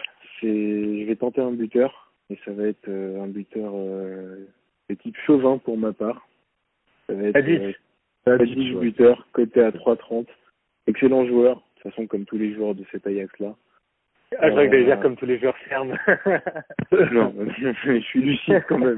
c'est 0.40 0.46
je 1.00 1.04
vais 1.06 1.16
tenter 1.16 1.40
un 1.40 1.52
buteur 1.52 2.12
et 2.28 2.38
ça 2.44 2.52
va 2.52 2.64
être 2.64 2.88
euh, 2.88 3.22
un 3.22 3.26
buteur 3.26 3.72
euh, 3.74 4.46
de 4.88 4.94
type 4.94 5.16
chauvin 5.26 5.58
pour 5.58 5.76
ma 5.78 5.92
part. 5.92 6.28
Ça 7.06 7.14
va 7.14 7.24
être 7.24 7.32
Tadic. 7.32 7.76
euh, 8.28 8.80
buteur, 8.80 9.26
côté 9.32 9.62
à 9.62 9.70
3,30. 9.70 10.26
Excellent 10.86 11.26
joueur, 11.26 11.56
de 11.56 11.82
toute 11.82 11.92
façon 11.92 12.06
comme 12.06 12.24
tous 12.24 12.38
les 12.38 12.54
joueurs 12.54 12.74
de 12.74 12.84
cet 12.92 13.06
Ajax 13.06 13.36
là. 13.38 13.56
Ah, 14.38 14.46
je 14.46 14.50
crois 14.52 14.68
que 14.68 14.84
dire 14.84 15.00
comme 15.00 15.16
tous 15.16 15.26
les 15.26 15.38
joueurs 15.40 15.56
fermes. 15.68 15.96
non, 17.12 17.34
je 17.58 18.00
suis 18.00 18.22
lucide 18.22 18.62
quand 18.68 18.78
même. 18.78 18.96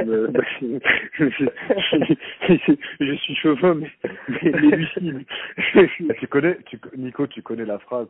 je, 1.18 1.28
je, 1.30 1.44
je 3.00 3.14
suis 3.14 3.34
chauvin, 3.36 3.74
mais, 3.74 3.90
mais, 4.28 4.50
mais 4.52 4.76
lucide. 4.76 5.24
tu 6.20 6.26
connais, 6.26 6.58
tu, 6.66 6.78
Nico, 6.96 7.26
tu 7.26 7.40
connais 7.42 7.64
la 7.64 7.78
phrase 7.78 8.08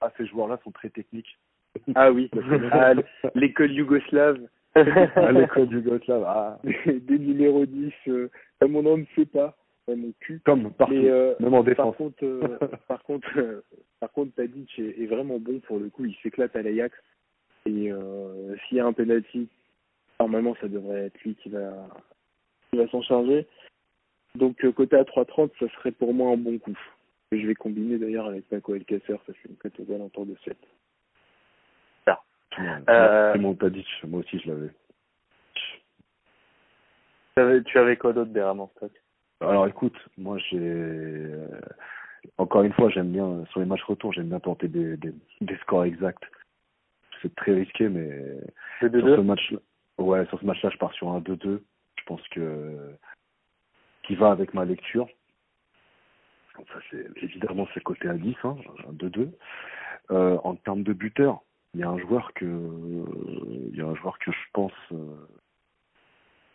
Ah, 0.00 0.10
ces 0.16 0.26
joueurs-là 0.26 0.58
sont 0.64 0.70
très 0.70 0.88
techniques. 0.88 1.38
Ah 1.94 2.12
oui, 2.12 2.30
ah, 2.70 2.92
l'école 3.34 3.72
yougoslave. 3.72 4.38
ah, 4.74 5.32
l'école 5.32 5.70
yougoslave. 5.70 6.24
Ah. 6.26 6.58
Des 6.86 7.18
numéros 7.18 7.64
10, 7.66 7.92
euh, 8.08 8.30
à 8.60 8.66
mon 8.66 8.82
nom 8.82 8.98
ne 8.98 9.04
sait 9.16 9.24
pas. 9.26 9.56
Ouais, 9.88 9.96
mon 9.96 10.12
cul. 10.20 10.40
Comme 10.44 10.72
partout, 10.72 10.94
Mais, 10.94 11.08
euh, 11.08 11.34
même 11.40 11.54
en 11.54 11.62
défense. 11.62 11.96
Par 11.96 11.96
contre, 11.96 12.24
euh, 12.24 12.58
par 12.88 13.02
contre, 13.02 13.28
euh, 13.36 13.64
par 14.00 14.12
contre, 14.12 14.34
Tadic 14.34 14.78
est, 14.78 15.02
est, 15.02 15.06
vraiment 15.06 15.38
bon 15.38 15.60
pour 15.60 15.78
le 15.78 15.88
coup. 15.90 16.04
Il 16.04 16.14
s'éclate 16.22 16.54
à 16.54 16.62
l'Ajax. 16.62 16.96
Et 17.66 17.92
euh, 17.92 18.56
s'il 18.66 18.78
y 18.78 18.80
a 18.80 18.86
un 18.86 18.92
penalty, 18.92 19.48
normalement, 20.20 20.56
ça 20.60 20.68
devrait 20.68 21.06
être 21.06 21.20
lui 21.22 21.34
qui 21.36 21.48
va, 21.48 21.88
qui 22.70 22.78
va 22.78 22.88
s'en 22.88 23.02
charger. 23.02 23.46
Donc 24.34 24.64
côté 24.72 24.96
à 24.96 25.02
3,30, 25.02 25.50
ça 25.58 25.68
serait 25.76 25.92
pour 25.92 26.14
moi 26.14 26.32
un 26.32 26.36
bon 26.36 26.58
coup. 26.58 26.78
Que 27.30 27.38
je 27.38 27.46
vais 27.46 27.54
combiner 27.54 27.98
d'ailleurs 27.98 28.26
avec 28.26 28.48
Paco 28.48 28.74
Alcacer, 28.74 29.16
ça 29.26 29.32
fait 29.32 29.48
une 29.48 29.56
cote 29.56 29.78
aux 29.78 29.94
alentours 29.94 30.26
de 30.26 30.36
7. 30.44 30.56
Ça. 32.04 32.20
Euh... 32.88 33.32
C'est 33.32 33.38
mon 33.38 33.54
Tadic, 33.54 33.86
moi 34.04 34.20
aussi 34.20 34.38
je 34.40 34.50
l'avais. 34.50 34.70
Tu 37.34 37.42
avais, 37.42 37.62
tu 37.62 37.78
avais 37.78 37.96
quoi 37.96 38.12
d'autre 38.12 38.32
derrière 38.32 38.54
mon 38.54 38.68
stock? 38.68 38.90
Alors 39.48 39.66
écoute, 39.66 39.96
moi 40.18 40.38
j'ai 40.38 41.30
encore 42.38 42.62
une 42.62 42.72
fois 42.72 42.88
j'aime 42.90 43.12
bien 43.12 43.44
sur 43.50 43.60
les 43.60 43.66
matchs 43.66 43.82
retour 43.84 44.12
j'aime 44.12 44.28
bien 44.28 44.40
tenter 44.40 44.68
des, 44.68 44.96
des, 44.96 45.12
des 45.40 45.56
scores 45.58 45.84
exacts. 45.84 46.24
C'est 47.20 47.34
très 47.34 47.54
risqué 47.54 47.88
mais 47.88 48.10
sur 48.80 48.90
ce 48.90 49.20
match 49.20 49.54
ouais 49.98 50.26
sur 50.26 50.40
ce 50.40 50.46
match 50.46 50.62
là 50.62 50.70
je 50.70 50.78
pars 50.78 50.92
sur 50.92 51.10
un 51.10 51.20
2-2. 51.20 51.60
Je 51.96 52.04
pense 52.06 52.26
que 52.28 52.94
qui 54.04 54.14
va 54.14 54.30
avec 54.30 54.54
ma 54.54 54.64
lecture. 54.64 55.08
Ça 56.56 56.78
c'est 56.90 57.06
évidemment 57.22 57.66
c'est 57.74 57.82
côté 57.82 58.08
à 58.08 58.14
10 58.14 58.36
hein, 58.44 58.56
un 58.88 58.92
2-2. 58.92 59.30
Euh, 60.10 60.38
en 60.42 60.56
termes 60.56 60.82
de 60.82 60.92
buteur, 60.92 61.42
il 61.74 61.80
y 61.80 61.84
a 61.84 61.88
un 61.88 61.98
joueur 61.98 62.32
que 62.34 62.44
il 62.44 63.76
y 63.76 63.80
a 63.80 63.86
un 63.86 63.94
joueur 63.94 64.18
que 64.18 64.32
je 64.32 64.44
pense 64.52 64.72
euh, 64.92 65.28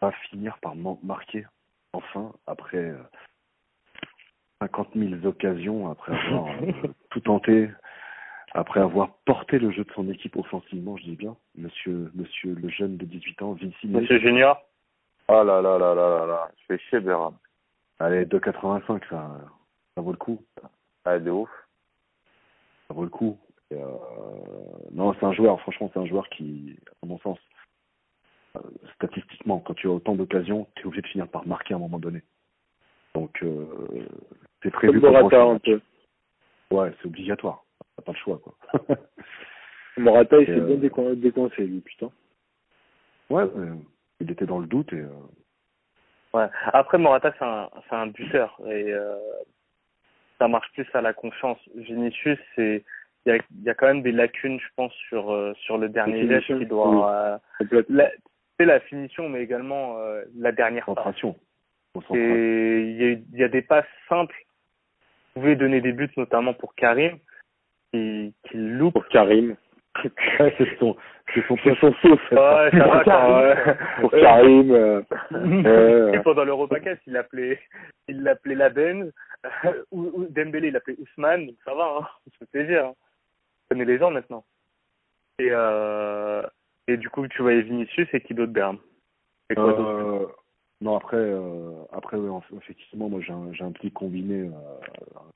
va 0.02 0.12
finir 0.30 0.58
par 0.62 0.76
marquer 0.76 1.46
enfin, 1.98 2.32
après 2.46 2.94
50 4.62 4.90
000 4.96 5.26
occasions, 5.26 5.90
après 5.90 6.14
avoir 6.14 6.48
euh, 6.62 6.88
tout 7.10 7.20
tenté, 7.20 7.70
après 8.54 8.80
avoir 8.80 9.14
porté 9.26 9.60
le 9.60 9.72
jeu 9.72 9.84
de 9.84 9.92
son 9.94 10.10
équipe 10.10 10.36
offensivement, 10.36 10.98
je 10.98 11.04
dis 11.04 11.16
bien, 11.16 11.36
monsieur, 11.56 12.12
monsieur 12.16 12.54
le 12.54 12.70
jeune 12.70 12.98
de 12.98 13.06
18 13.06 13.42
ans, 13.42 13.54
Vinci. 13.54 13.88
Monsieur 13.88 14.20
Junior? 14.20 14.62
Oh 15.28 15.44
là 15.44 15.62
là 15.62 15.78
là 15.78 15.94
là 15.94 16.10
là 16.10 16.26
là, 16.26 16.52
je 16.58 16.66
fais 16.68 16.84
chier 16.86 17.00
Béram. 17.00 17.36
Allez, 18.00 18.26
2,85, 18.26 19.02
ça, 19.10 19.32
ça 19.96 20.02
vaut 20.02 20.12
le 20.12 20.18
coup. 20.18 20.42
Allez, 21.06 21.24
de 21.24 21.32
ouf. 21.32 21.50
Ça 22.88 22.94
vaut 22.94 23.04
le 23.04 23.10
coup. 23.10 23.38
Euh, 23.74 23.98
non, 24.92 25.14
c'est 25.14 25.26
un 25.26 25.34
joueur, 25.34 25.60
franchement, 25.62 25.90
c'est 25.94 26.00
un 26.00 26.06
joueur 26.06 26.30
qui, 26.30 26.78
à 27.04 27.06
mon 27.06 27.20
sens, 27.20 27.38
statistiquement, 28.96 29.60
quand 29.60 29.74
tu 29.74 29.88
as 29.88 29.92
autant 29.92 30.16
d'occasions, 30.16 30.68
tu 30.76 30.84
es 30.84 30.86
obligé 30.86 31.02
de 31.02 31.08
finir 31.08 31.28
par 31.28 31.48
marquer 31.48 31.74
à 31.74 31.78
un 31.78 31.80
moment 31.80 32.00
donné. 32.00 32.22
Donc, 33.16 33.42
euh, 33.44 33.66
c'est 34.62 34.72
prévu 34.72 35.00
pour 35.00 35.12
Morata 35.12 35.42
un 35.42 35.60
peu. 35.60 35.80
Ouais, 36.72 36.92
c'est 37.00 37.08
obligatoire. 37.08 37.64
T'as 37.96 38.04
pas 38.04 38.12
le 38.12 38.18
choix, 38.18 38.40
quoi. 38.40 38.56
Morata, 39.98 40.40
il 40.40 40.46
s'est 40.46 40.52
euh... 40.52 40.76
bien 40.76 41.14
décoincé, 41.16 41.66
lui, 41.66 41.82
putain. 41.82 42.12
Ouais, 43.30 43.44
euh, 43.44 43.76
il 44.20 44.32
était 44.32 44.46
dans 44.46 44.60
le 44.60 44.68
doute 44.68 44.94
et. 44.94 44.98
Euh... 44.98 45.10
Ouais. 46.34 46.48
Après, 46.74 46.98
Morata, 46.98 47.34
c'est 47.40 47.96
un, 47.96 48.08
buteur 48.08 48.60
et 48.68 48.92
euh, 48.92 49.16
ça 50.38 50.48
marche 50.48 50.72
plus 50.74 50.88
à 50.94 51.02
la 51.02 51.14
confiance. 51.14 51.58
Vinicius, 51.76 52.38
c'est 52.56 52.84
il 53.26 53.34
y 53.34 53.34
a, 53.34 53.40
y 53.64 53.70
a 53.70 53.74
quand 53.74 53.88
même 53.88 54.04
des 54.04 54.12
lacunes, 54.12 54.60
je 54.60 54.68
pense, 54.76 54.94
sur 55.10 55.32
euh, 55.32 55.54
sur 55.62 55.78
le 55.78 55.90
dernier 55.90 56.28
geste 56.28 56.60
qui 56.60 56.66
doit. 56.66 56.90
Oui. 56.90 57.68
Euh, 57.72 57.84
la, 57.90 58.12
c'est 58.58 58.66
la 58.66 58.80
finition, 58.82 59.30
mais 59.30 59.42
également 59.42 59.98
euh, 60.00 60.24
la 60.36 60.52
dernière 60.52 60.86
concentration. 60.86 61.36
Et 62.14 62.80
il 62.82 63.02
y, 63.02 63.06
a, 63.06 63.12
il 63.12 63.40
y 63.40 63.44
a 63.44 63.48
des 63.48 63.62
passes 63.62 63.86
simples. 64.08 64.36
Vous 65.34 65.42
pouvez 65.42 65.56
donner 65.56 65.82
des 65.82 65.94
buts, 65.94 66.10
notamment 66.18 66.54
pour 66.54 66.76
Karim, 66.76 67.18
qui, 67.92 68.34
qui 68.44 68.58
loupe. 68.58 68.94
Pour 68.94 69.08
Karim. 69.08 69.56
c'est 70.38 70.78
son, 70.80 70.96
c'est 71.34 71.46
son, 71.48 71.58
c'est 71.64 71.76
son 71.80 71.94
sauce. 71.94 72.20
Ouais, 72.32 72.70
ça 72.72 72.88
va, 72.88 73.04
Karim. 73.04 73.78
Pour 74.02 74.12
Karim. 74.12 74.72
Euh, 74.72 75.02
euh, 75.34 76.14
Et 76.14 76.20
pendant 76.20 76.44
l'Europaquet, 76.44 76.98
il 77.08 77.14
l'appelait, 77.14 77.60
il 78.08 78.22
l'appelait 78.22 78.56
Laben, 78.56 79.12
ou, 79.92 80.12
ou 80.14 80.26
Dembélé, 80.30 80.68
il 80.68 80.74
l'appelait 80.74 80.98
Ousmane, 81.00 81.50
ça 81.66 81.74
va, 81.74 81.98
hein, 82.00 82.08
ça 82.26 82.32
fait 82.40 82.52
plaisir. 82.52 82.86
Hein. 82.86 82.94
On 82.96 83.76
connaît 83.76 83.86
les 83.86 83.98
gens 83.98 84.12
maintenant. 84.12 84.44
Et, 85.40 85.50
euh, 85.52 86.42
et 86.88 86.98
du 86.98 87.10
coup, 87.10 87.28
tu 87.28 87.42
voyais 87.42 87.62
Vinicius 87.62 88.08
et 88.14 88.22
qui 88.22 88.34
d'autre 88.34 88.54
Berne 88.54 88.78
et 89.50 89.56
quoi 89.56 89.80
euh, 89.80 90.26
Non, 90.82 90.96
après, 90.98 91.18
euh, 91.18 91.84
après 91.92 92.18
ouais, 92.18 92.40
effectivement, 92.58 93.10
moi 93.10 93.22
j'ai 93.22 93.34
un, 93.34 93.54
j'ai 93.54 93.64
un 93.64 93.72
petit 93.72 93.92
combiné, 93.92 94.50
euh, 94.50 94.52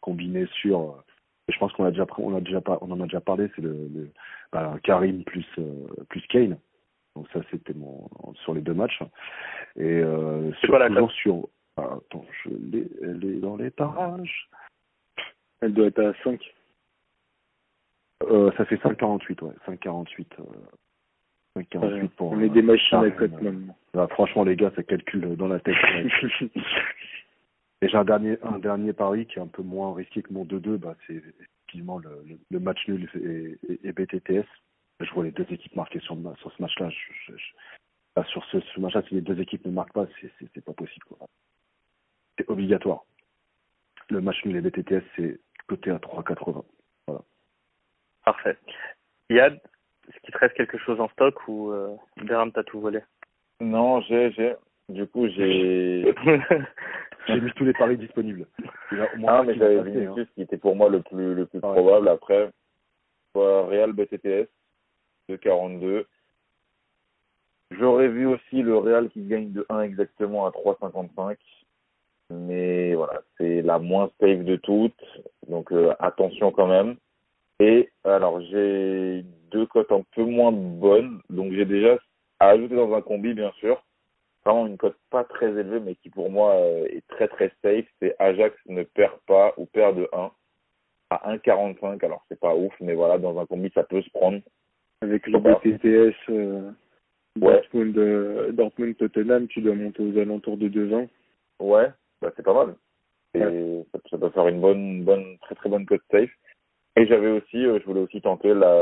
combiné 0.01 0.45
sur 0.61 1.03
je 1.51 1.57
pense 1.57 1.73
qu'on 1.73 1.85
a 1.85 1.91
déjà 1.91 2.05
on 2.17 2.35
a 2.35 2.41
déjà 2.41 2.61
pas 2.61 2.77
on 2.81 2.91
en 2.91 3.01
a 3.01 3.03
déjà 3.03 3.21
parlé 3.21 3.49
c'est 3.55 3.61
le, 3.61 3.87
le 3.93 4.11
bah, 4.51 4.77
Karim 4.83 5.23
plus 5.23 5.45
euh, 5.59 5.87
plus 6.09 6.21
Kane. 6.27 6.57
Donc 7.15 7.27
ça 7.33 7.41
c'était 7.51 7.73
mon 7.73 8.07
sur 8.43 8.53
les 8.53 8.61
deux 8.61 8.73
matchs. 8.73 9.01
Et 9.75 9.83
euh, 9.99 10.51
sur, 10.53 10.69
quoi 10.69 10.79
la 10.79 10.87
toujours 10.87 11.11
sur 11.11 11.47
ah, 11.77 11.97
attends 11.97 12.25
je 12.43 12.49
l'ai 12.49 12.87
elle 13.01 13.23
est 13.25 13.39
dans 13.39 13.57
les 13.57 13.69
parages. 13.69 14.49
Elle 15.61 15.73
doit 15.73 15.87
être 15.87 15.99
à 15.99 16.13
5. 16.23 16.41
euh, 18.23 18.51
ça 18.57 18.65
fait 18.65 18.77
5,48 18.77 19.43
ouais 19.43 19.53
5,48 19.67 20.25
euh, 20.39 20.43
5,48 21.57 22.09
pour 22.09 22.31
On 22.31 22.39
est 22.41 22.49
euh, 22.49 22.53
des 22.53 22.61
machines 22.61 22.97
à 22.99 23.11
cote 23.11 23.31
maintenant. 23.41 23.75
Là, 23.93 24.07
franchement 24.07 24.43
les 24.43 24.55
gars 24.55 24.71
ça 24.75 24.83
calcule 24.83 25.35
dans 25.35 25.47
la 25.47 25.59
tête. 25.59 25.75
Et 27.81 27.87
j'ai 27.89 27.97
un 27.97 28.05
dernier, 28.05 28.37
un 28.43 28.59
dernier 28.59 28.93
pari 28.93 29.25
qui 29.25 29.39
est 29.39 29.41
un 29.41 29.47
peu 29.47 29.63
moins 29.63 29.93
risqué 29.93 30.21
que 30.21 30.31
mon 30.33 30.45
2-2, 30.45 30.77
bah, 30.77 30.95
c'est 31.07 31.15
effectivement 31.15 31.97
le, 31.99 32.09
le, 32.27 32.37
le 32.49 32.59
match 32.59 32.87
nul 32.87 33.09
et, 33.15 33.57
et, 33.73 33.87
et 33.87 33.91
BTTS. 33.91 34.47
Je 35.01 35.11
vois 35.13 35.23
les 35.23 35.31
deux 35.31 35.47
équipes 35.51 35.75
marquer 35.75 35.99
sur, 35.99 36.15
sur 36.37 36.51
ce 36.53 36.61
match-là. 36.61 36.89
Je, 36.89 36.97
je, 37.33 37.37
je- 37.37 37.51
bah, 38.15 38.23
sur 38.25 38.43
ce, 38.45 38.59
ce 38.59 38.79
match-là, 38.79 39.01
si 39.07 39.15
les 39.15 39.21
deux 39.21 39.39
équipes 39.39 39.65
ne 39.65 39.71
marquent 39.71 39.93
pas, 39.93 40.05
c'est, 40.21 40.61
pas 40.63 40.73
possible. 40.73 41.05
C'est 42.37 42.47
obligatoire. 42.49 43.03
Le 44.09 44.21
match 44.21 44.43
nul 44.45 44.57
et 44.57 44.61
BTTS, 44.61 45.03
c'est 45.15 45.39
coté 45.67 45.91
à 45.91 45.97
3,80. 45.97 46.63
Parfait. 48.25 48.57
Yad, 49.29 49.59
est-ce 50.11 50.19
qu'il 50.21 50.33
te 50.33 50.39
reste 50.39 50.55
quelque 50.55 50.77
chose 50.77 50.99
en 50.99 51.07
stock 51.09 51.47
ou 51.47 51.71
euh, 51.71 51.95
Derham 52.23 52.51
t'a 52.51 52.63
tout 52.63 52.81
volé? 52.81 52.99
Non, 53.61 54.01
j'ai, 54.01 54.31
j'ai. 54.31 54.55
Du 54.89 55.07
coup, 55.07 55.27
j'ai. 55.29 56.13
J'ai 57.27 57.39
mis 57.39 57.51
tous 57.51 57.65
les 57.65 57.73
paris 57.73 57.97
disponibles. 57.97 58.47
Au 58.91 59.17
moins 59.19 59.31
Ah, 59.31 59.43
mais 59.43 59.53
j'avais 59.53 59.77
passer, 59.77 60.05
hein. 60.07 60.15
Qui 60.33 60.41
était 60.41 60.57
pour 60.57 60.75
moi 60.75 60.89
le 60.89 61.01
plus, 61.03 61.35
le 61.35 61.45
plus 61.45 61.59
Ouais. 61.59 61.71
probable. 61.71 62.07
Après, 62.07 62.49
soit 63.31 63.67
Real 63.67 63.93
BTTS 63.93 64.49
de 65.29 65.35
42. 65.35 66.07
J'aurais 67.69 68.07
vu 68.07 68.25
aussi 68.25 68.63
le 68.63 68.75
Real 68.75 69.07
qui 69.09 69.21
gagne 69.21 69.51
de 69.51 69.67
1 69.69 69.81
exactement 69.81 70.47
à 70.47 70.49
3,55. 70.49 71.37
Mais 72.31 72.95
voilà, 72.95 73.21
c'est 73.37 73.61
la 73.61 73.77
moins 73.77 74.09
safe 74.19 74.43
de 74.43 74.55
toutes. 74.55 75.21
Donc 75.47 75.71
euh, 75.71 75.93
attention 75.99 76.51
quand 76.51 76.67
même. 76.67 76.95
Et 77.59 77.89
alors, 78.03 78.41
j'ai 78.41 79.23
deux 79.51 79.65
cotes 79.65 79.91
un 79.91 80.03
peu 80.15 80.23
moins 80.23 80.51
bonnes. 80.51 81.21
Donc 81.29 81.53
j'ai 81.53 81.65
déjà 81.65 81.97
à 82.39 82.49
ajouter 82.49 82.75
dans 82.75 82.93
un 82.93 83.01
combi, 83.01 83.33
bien 83.33 83.51
sûr. 83.59 83.83
Vraiment 84.43 84.65
une 84.65 84.77
cote 84.77 84.97
pas 85.11 85.23
très 85.23 85.49
élevée, 85.49 85.79
mais 85.79 85.95
qui 85.95 86.09
pour 86.09 86.31
moi 86.31 86.55
euh, 86.55 86.85
est 86.85 87.05
très 87.07 87.27
très 87.27 87.51
safe. 87.61 87.85
C'est 88.01 88.15
Ajax 88.19 88.55
ne 88.67 88.83
perd 88.83 89.19
pas 89.27 89.53
ou 89.57 89.65
perd 89.67 89.97
de 89.97 90.09
1 90.13 90.31
à 91.11 91.35
1,45. 91.35 92.03
Alors 92.03 92.25
c'est 92.27 92.39
pas 92.39 92.55
ouf, 92.55 92.73
mais 92.79 92.93
voilà, 92.93 93.17
dans 93.17 93.39
un 93.39 93.45
combi, 93.45 93.71
ça 93.73 93.83
peut 93.83 94.01
se 94.01 94.09
prendre. 94.09 94.39
Avec 95.01 95.27
le. 95.27 95.39
BTTS 95.39 96.15
euh, 96.29 96.71
Ouais. 97.39 97.53
Dortmund, 97.53 97.97
euh, 97.97 98.51
Dortmund 98.51 98.97
Tottenham, 98.97 99.47
tu 99.47 99.61
dois 99.61 99.75
monter 99.75 100.03
aux 100.03 100.17
alentours 100.19 100.57
de 100.57 100.67
2-20. 100.67 101.07
Ouais, 101.59 101.89
bah 102.21 102.31
c'est 102.35 102.43
pas 102.43 102.53
mal. 102.53 102.75
Et 103.33 103.83
ça, 103.93 103.99
ça 104.09 104.17
peut 104.17 104.29
faire 104.31 104.47
une 104.49 104.59
bonne, 104.59 105.03
bonne, 105.05 105.37
très 105.39 105.55
très 105.55 105.69
bonne 105.69 105.85
cote 105.85 106.01
safe. 106.11 106.29
Et 106.97 107.05
j'avais 107.07 107.29
aussi, 107.31 107.65
euh, 107.65 107.79
je 107.79 107.85
voulais 107.85 108.01
aussi 108.01 108.21
tenter 108.21 108.53
la 108.53 108.75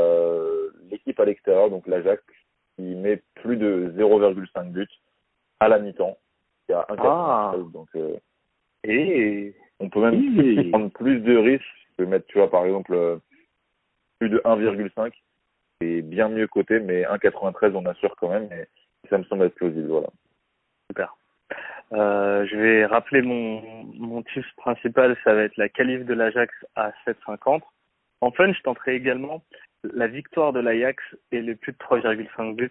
l'équipe 0.90 1.18
à 1.20 1.24
l'extérieur, 1.24 1.70
donc 1.70 1.86
l'Ajax, 1.86 2.22
qui 2.76 2.82
met 2.82 3.22
plus 3.36 3.56
de 3.56 3.92
0,5 3.96 4.70
buts 4.70 4.88
à 5.60 5.68
la 5.68 5.78
mi-temps. 5.78 6.18
Il 6.68 6.72
y 6.72 6.74
a 6.74 6.86
1,93. 6.88 7.00
Ah. 7.06 7.54
Donc 7.72 7.88
euh, 7.96 8.16
Et 8.84 9.54
on 9.78 9.88
peut 9.88 10.00
même 10.00 10.38
Oui. 10.38 10.64
prendre 10.70 10.90
plus 10.90 11.20
de 11.20 11.36
risques. 11.36 11.64
Je 11.90 12.04
peux 12.04 12.06
mettre, 12.06 12.26
tu 12.26 12.38
vois, 12.38 12.50
par 12.50 12.64
exemple, 12.64 12.94
euh, 12.94 13.16
plus 14.18 14.28
de 14.30 14.38
1,5. 14.44 15.12
C'est 15.80 16.02
bien 16.02 16.28
mieux 16.28 16.46
coté, 16.46 16.80
mais 16.80 17.02
1,93 17.04 17.72
on 17.74 17.86
assure 17.86 18.16
quand 18.16 18.28
même. 18.28 18.48
Et 18.52 18.66
ça 19.08 19.18
me 19.18 19.24
semble 19.24 19.44
être 19.44 19.54
plausible, 19.54 19.88
voilà. 19.88 20.08
super. 20.90 21.16
Euh, 21.92 22.46
je 22.46 22.56
vais 22.56 22.86
rappeler 22.86 23.22
mon, 23.22 23.62
mon 23.98 24.22
tips 24.22 24.46
principal, 24.56 25.16
ça 25.24 25.34
va 25.34 25.42
être 25.42 25.56
la 25.56 25.68
qualif 25.68 26.04
de 26.04 26.14
l'Ajax 26.14 26.54
à 26.76 26.92
7,50. 27.06 27.62
En 28.20 28.30
fun, 28.30 28.52
je 28.52 28.60
tenterai 28.62 28.94
également 28.96 29.42
la 29.82 30.06
victoire 30.06 30.52
de 30.52 30.60
l'Ajax 30.60 31.02
et 31.32 31.40
les 31.40 31.54
plus 31.54 31.72
de 31.72 31.78
3,5 31.78 32.54
buts 32.54 32.70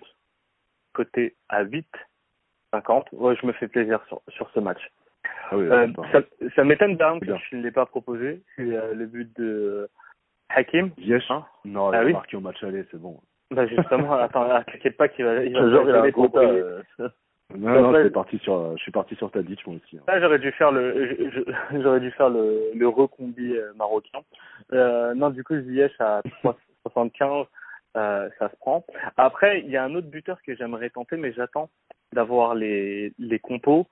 côté 0.94 1.36
à 1.50 1.64
8,50. 1.64 3.06
Ouais, 3.14 3.36
je 3.36 3.46
me 3.46 3.54
fais 3.54 3.68
plaisir 3.68 4.00
sur, 4.08 4.22
sur 4.30 4.50
ce 4.52 4.60
match. 4.60 4.82
Ah 5.52 5.58
oui, 5.58 5.66
Euh, 5.70 5.88
ça 6.12 6.22
ça 6.56 6.64
m'étonne 6.64 6.96
d'un 6.98 7.20
que 7.20 7.26
je 7.26 7.56
ne 7.56 7.64
l'ai 7.64 7.72
pas 7.72 7.86
proposé. 7.86 8.44
C'est 8.56 8.62
euh, 8.76 8.94
le 8.94 9.06
but 9.06 9.36
de 9.38 9.90
Hakim. 10.50 10.92
Ziyech 11.00 11.30
Hein? 11.30 11.46
Non, 11.66 11.92
il 11.92 11.96
Ah 11.96 12.00
a 12.00 12.06
oui? 12.06 12.14
marqué 12.14 12.38
au 12.38 12.42
match 12.42 12.64
aller, 12.64 12.86
c'est 12.92 13.00
bon. 13.00 13.20
Bah 13.52 13.66
justement, 13.66 14.14
attends, 14.14 14.48
t'inquiète 14.68 14.98
pas 14.98 15.08
qu'il 15.08 15.26
va, 15.26 15.44
il 15.44 15.54
va 15.54 15.60
il 15.62 16.14
il. 17.00 17.10
Euh, 17.54 17.58
Non, 17.58 17.82
non, 17.82 17.94
je 17.96 18.02
suis 18.02 18.10
parti 18.12 18.38
sur, 18.40 18.78
je 18.78 18.82
suis 18.82 18.92
parti 18.92 19.16
sur 19.16 19.32
ta 19.32 19.42
ditch, 19.42 19.66
moi 19.66 19.76
aussi. 19.78 19.98
hein. 19.98 20.04
Là, 20.08 20.20
j'aurais 20.22 20.40
dû 20.40 20.52
faire 20.52 20.72
le, 20.72 21.32
j'aurais 21.82 22.00
dû 22.00 22.12
faire 22.12 22.30
le, 22.30 22.72
le 22.76 22.88
recombi 22.88 23.56
euh, 23.56 23.72
marocain. 23.76 24.20
Euh, 24.74 25.14
non, 25.16 25.30
du 25.30 25.44
coup, 25.44 25.60
Ziyech 25.60 25.94
à 26.00 26.22
3,75, 26.44 27.48
euh, 27.98 28.30
ça 28.38 28.50
se 28.50 28.56
prend. 28.58 28.86
Après, 29.18 29.62
il 29.62 29.70
y 29.70 29.78
a 29.78 29.84
un 29.84 29.96
autre 29.96 30.08
buteur 30.08 30.38
que 30.46 30.56
j'aimerais 30.56 30.90
tenter, 30.90 31.18
mais 31.18 31.34
j'attends 31.34 31.70
d'avoir 32.14 32.56
les, 32.56 33.14
les 33.20 33.40
compos. 33.40 33.88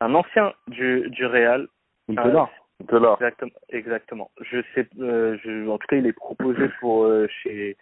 Un 0.00 0.14
ancien 0.14 0.52
du, 0.68 1.08
du 1.10 1.26
Real. 1.26 1.66
Huntelaar. 2.08 2.50
C'est 2.88 3.00
là. 3.00 3.14
Exactement, 3.14 3.50
exactement. 3.70 4.30
Je 4.40 4.60
sais, 4.74 4.86
euh, 5.00 5.36
je, 5.42 5.68
en 5.68 5.78
tout 5.78 5.86
cas, 5.88 5.96
il 5.96 6.06
est 6.06 6.12
proposé 6.12 6.68
pour 6.80 7.04
euh, 7.04 7.26
chez 7.42 7.76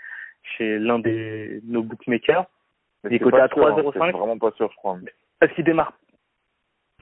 chez 0.57 0.79
l'un 0.79 0.99
des 1.01 1.61
nos 1.65 1.83
bookmakers 1.83 2.47
Mais 3.11 3.17
Il 3.17 3.17
est 3.17 3.19
coté 3.25 3.39
à 3.41 3.49
sûr, 3.49 3.67
hein, 3.67 3.71
3,05. 3.73 3.93
C'est 3.93 4.13
vraiment 4.19 4.39
pas 4.39 4.51
sûr, 4.53 4.71
je 4.71 4.77
crois. 4.77 4.99
parce 5.41 5.53
qu'il 5.55 5.65
démarre. 5.65 5.93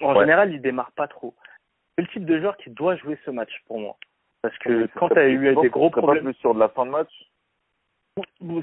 En 0.02 0.12
Ouais. 0.14 0.20
général, 0.20 0.52
il 0.52 0.60
démarre 0.60 0.92
pas 0.92 1.06
trop. 1.08 1.34
C'est 1.96 2.02
le 2.02 2.08
type 2.08 2.24
de 2.26 2.38
joueur 2.40 2.56
qui 2.56 2.70
doit 2.70 2.96
jouer 2.96 3.18
ce 3.24 3.30
match 3.30 3.52
pour 3.66 3.78
moi, 3.78 3.96
parce 4.42 4.56
que 4.58 4.68
Mais 4.70 4.88
quand 4.96 5.08
tu 5.08 5.18
as 5.18 5.28
eu 5.28 5.54
des 5.54 5.68
gros 5.70 5.90
problèmes, 5.90 6.24
pas 6.24 6.30
plus 6.32 6.40
sur 6.40 6.54
de 6.54 6.58
la 6.60 6.68
fin 6.68 6.84
de 6.86 6.90
match. 6.90 7.12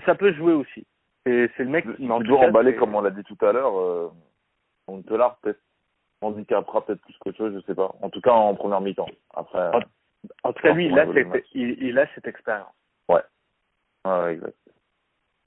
ça 0.06 0.16
peut 0.16 0.34
jouer 0.34 0.54
aussi. 0.54 0.86
C'est 1.26 1.50
c'est 1.56 1.64
le 1.64 1.70
mec 1.70 1.86
qui 1.96 2.10
emballer, 2.10 2.72
c'est- 2.72 2.78
comme 2.78 2.96
on 2.96 3.02
l'a 3.02 3.12
dit 3.12 3.24
tout 3.24 3.38
à 3.46 3.52
l'heure, 3.54 3.78
euh, 3.80 4.10
on 4.88 5.02
te 5.02 5.14
l'a 5.14 5.38
peut-être 5.42 5.60
handicapera 6.22 6.86
peut-être 6.86 7.02
plus 7.02 7.16
qu'autre 7.20 7.38
chose, 7.38 7.54
je 7.56 7.66
sais 7.66 7.76
pas. 7.76 7.94
En 8.02 8.10
tout 8.10 8.22
cas, 8.22 8.32
en 8.32 8.54
première 8.56 8.82
mi-temps. 8.82 9.08
Après, 9.34 9.72
En 10.44 10.54
tout 10.54 10.62
cas, 10.62 10.74
lui, 10.74 10.86
il 10.88 11.00
a, 11.00 11.06
cette, 11.14 11.46
il, 11.54 11.82
il 11.84 11.98
a 11.98 12.06
cette 12.14 12.28
expérience. 12.28 12.74
ouais, 13.10 13.22
ouais, 14.06 14.34
exact. 14.34 14.56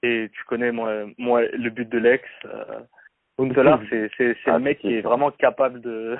Et 0.05 0.29
tu 0.33 0.43
connais 0.45 0.71
moi, 0.71 0.91
moi 1.17 1.41
le 1.41 1.69
but 1.71 1.89
de 1.89 1.97
l'ex. 1.97 2.23
Euh, 2.45 2.81
c'est 3.39 4.37
Ah, 4.45 4.53
le 4.53 4.59
mec 4.59 4.77
qui 4.79 4.93
est 4.95 5.01
vraiment 5.01 5.31
capable 5.31 5.81
de 5.81 6.15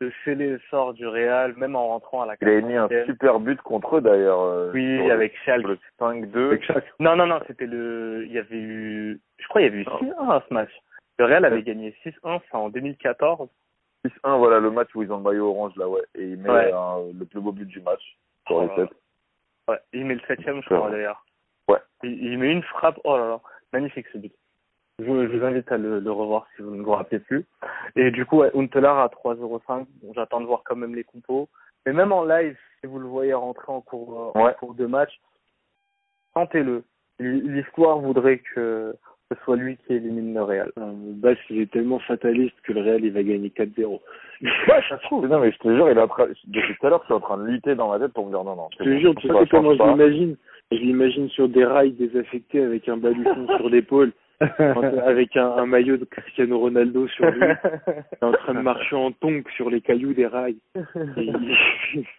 de 0.00 0.10
sceller 0.24 0.48
le 0.52 0.60
sort 0.70 0.94
du 0.94 1.06
Real, 1.06 1.54
même 1.58 1.76
en 1.76 1.88
rentrant 1.88 2.22
à 2.22 2.26
la 2.26 2.34
Il 2.40 2.48
a 2.48 2.60
mis 2.62 2.74
un 2.74 2.86
40e. 2.88 3.04
super 3.04 3.38
but 3.38 3.60
contre 3.60 3.98
eux 3.98 4.00
d'ailleurs. 4.00 4.40
euh, 4.40 4.70
Oui, 4.72 5.10
avec 5.10 5.36
Schalke. 5.44 5.60
sur 5.60 5.68
le 5.68 5.78
5-2. 5.98 6.46
Avec 6.46 6.64
chaque. 6.64 6.86
Non, 6.98 7.14
non, 7.16 7.26
non, 7.26 7.38
c'était 7.46 7.66
le. 7.66 8.24
Il 8.24 8.32
y 8.32 8.38
avait 8.38 8.56
eu. 8.56 9.20
Je 9.38 9.46
crois 9.48 9.60
qu'il 9.60 9.70
y 9.70 9.74
avait 9.74 9.82
eu 9.82 9.86
Non. 9.86 9.98
6-1 9.98 10.30
à 10.30 10.42
ce 10.48 10.54
match. 10.54 10.70
Le 11.18 11.26
Real 11.26 11.44
avait 11.44 11.62
gagné 11.62 11.94
6-1, 12.02 12.40
c'est 12.50 12.56
en 12.56 12.70
2014. 12.70 13.50
6-1, 14.06 14.38
voilà 14.38 14.58
le 14.60 14.70
match 14.70 14.88
où 14.94 15.02
ils 15.02 15.12
ont 15.12 15.18
le 15.18 15.22
maillot 15.24 15.50
orange 15.50 15.76
là, 15.76 15.86
ouais. 15.86 16.00
Et 16.14 16.24
il 16.28 16.38
met 16.38 16.48
Ouais. 16.48 16.72
un- 16.72 17.12
le 17.18 17.26
plus 17.26 17.40
beau 17.42 17.52
but 17.52 17.66
du 17.68 17.82
match 17.82 18.00
sur 18.46 18.62
les 18.62 18.68
là 18.68 18.76
7. 18.76 18.88
Ouais, 19.68 19.78
il 19.92 20.06
met 20.06 20.14
le 20.14 20.20
septième, 20.26 20.56
je 20.56 20.62
Super. 20.62 20.78
crois, 20.78 20.90
d'ailleurs. 20.90 21.22
Ouais. 21.68 21.78
Il, 22.02 22.22
il 22.24 22.38
met 22.38 22.52
une 22.52 22.62
frappe. 22.62 22.98
Oh 23.04 23.16
là 23.16 23.28
là, 23.28 23.40
magnifique 23.72 24.06
ce 24.12 24.18
but. 24.18 24.32
Je, 24.98 25.04
je 25.06 25.36
vous 25.38 25.44
invite 25.44 25.70
à 25.72 25.78
le, 25.78 25.98
le 26.00 26.12
revoir 26.12 26.46
si 26.56 26.62
vous 26.62 26.74
ne 26.74 26.82
vous 26.82 26.92
rappelez 26.92 27.20
plus. 27.20 27.46
Et 27.96 28.10
du 28.10 28.26
coup, 28.26 28.38
ouais, 28.38 28.50
Huntelaar 28.54 28.98
à 28.98 29.06
3,05. 29.08 29.86
Bon, 30.02 30.12
J'attends 30.14 30.40
de 30.40 30.46
voir 30.46 30.62
quand 30.64 30.76
même 30.76 30.94
les 30.94 31.04
compos. 31.04 31.48
Mais 31.86 31.92
même 31.94 32.12
en 32.12 32.24
live, 32.24 32.58
si 32.80 32.86
vous 32.86 32.98
le 32.98 33.06
voyez 33.08 33.32
rentrer 33.32 33.72
en 33.72 33.80
cours, 33.80 34.32
en 34.36 34.44
Ouais. 34.44 34.54
cours 34.58 34.74
de 34.74 34.84
match, 34.86 35.18
tentez-le. 36.34 36.84
L'histoire 37.18 37.98
voudrait 37.98 38.38
que 38.38 38.94
ce 39.32 39.36
soit 39.44 39.56
lui 39.56 39.76
qui 39.86 39.94
élimine 39.94 40.34
le 40.34 40.42
Real. 40.42 40.70
Euh, 40.78 40.90
Bass, 40.94 41.38
il 41.50 41.60
est 41.60 41.70
tellement 41.70 41.98
fataliste 42.00 42.54
que 42.64 42.72
le 42.72 42.80
Real, 42.82 43.04
il 43.04 43.12
va 43.12 43.22
gagner 43.22 43.48
4-0. 43.48 44.00
Ouais, 44.42 44.80
ça 44.88 44.98
se 44.98 45.02
trouve. 45.04 45.26
Non, 45.28 45.38
mais 45.40 45.52
je 45.52 45.58
te 45.58 45.68
jure, 45.68 45.90
il 45.90 45.98
est 45.98 46.00
en 46.00 46.08
train, 46.08 46.26
depuis 46.46 46.74
tout 46.80 46.86
à 46.86 46.90
l'heure, 46.90 47.00
je 47.02 47.06
suis 47.06 47.14
en 47.14 47.20
train 47.20 47.36
de 47.36 47.44
lutter 47.46 47.74
dans 47.74 47.90
ma 47.90 47.98
tête 47.98 48.12
pour 48.14 48.24
me 48.26 48.30
dire 48.30 48.42
non, 48.42 48.56
non. 48.56 48.68
Je 48.78 48.84
te 48.84 48.98
jure, 48.98 49.14
tu 49.16 49.28
ça 49.28 49.34
sais 49.40 49.46
comment 49.50 49.72
je 49.74 49.78
pas. 49.78 49.88
l'imagine 49.92 50.36
Je 50.72 50.78
l'imagine 50.78 51.28
sur 51.28 51.48
des 51.48 51.64
rails 51.64 51.92
désaffectés 51.92 52.62
avec 52.62 52.88
un 52.88 52.96
baluchon 52.96 53.46
sur 53.58 53.68
l'épaule, 53.68 54.12
avec 55.04 55.36
un, 55.36 55.46
un 55.58 55.66
maillot 55.66 55.98
de 55.98 56.06
Cristiano 56.06 56.58
Ronaldo 56.58 57.06
sur 57.08 57.30
lui, 57.30 57.42
en 58.22 58.32
train 58.32 58.54
de 58.54 58.60
marcher 58.60 58.96
en 58.96 59.12
tongue 59.12 59.44
sur 59.56 59.68
les 59.68 59.82
cailloux 59.82 60.14
des 60.14 60.26
rails. 60.26 60.56
Et 60.74 60.80
il- 61.24 61.56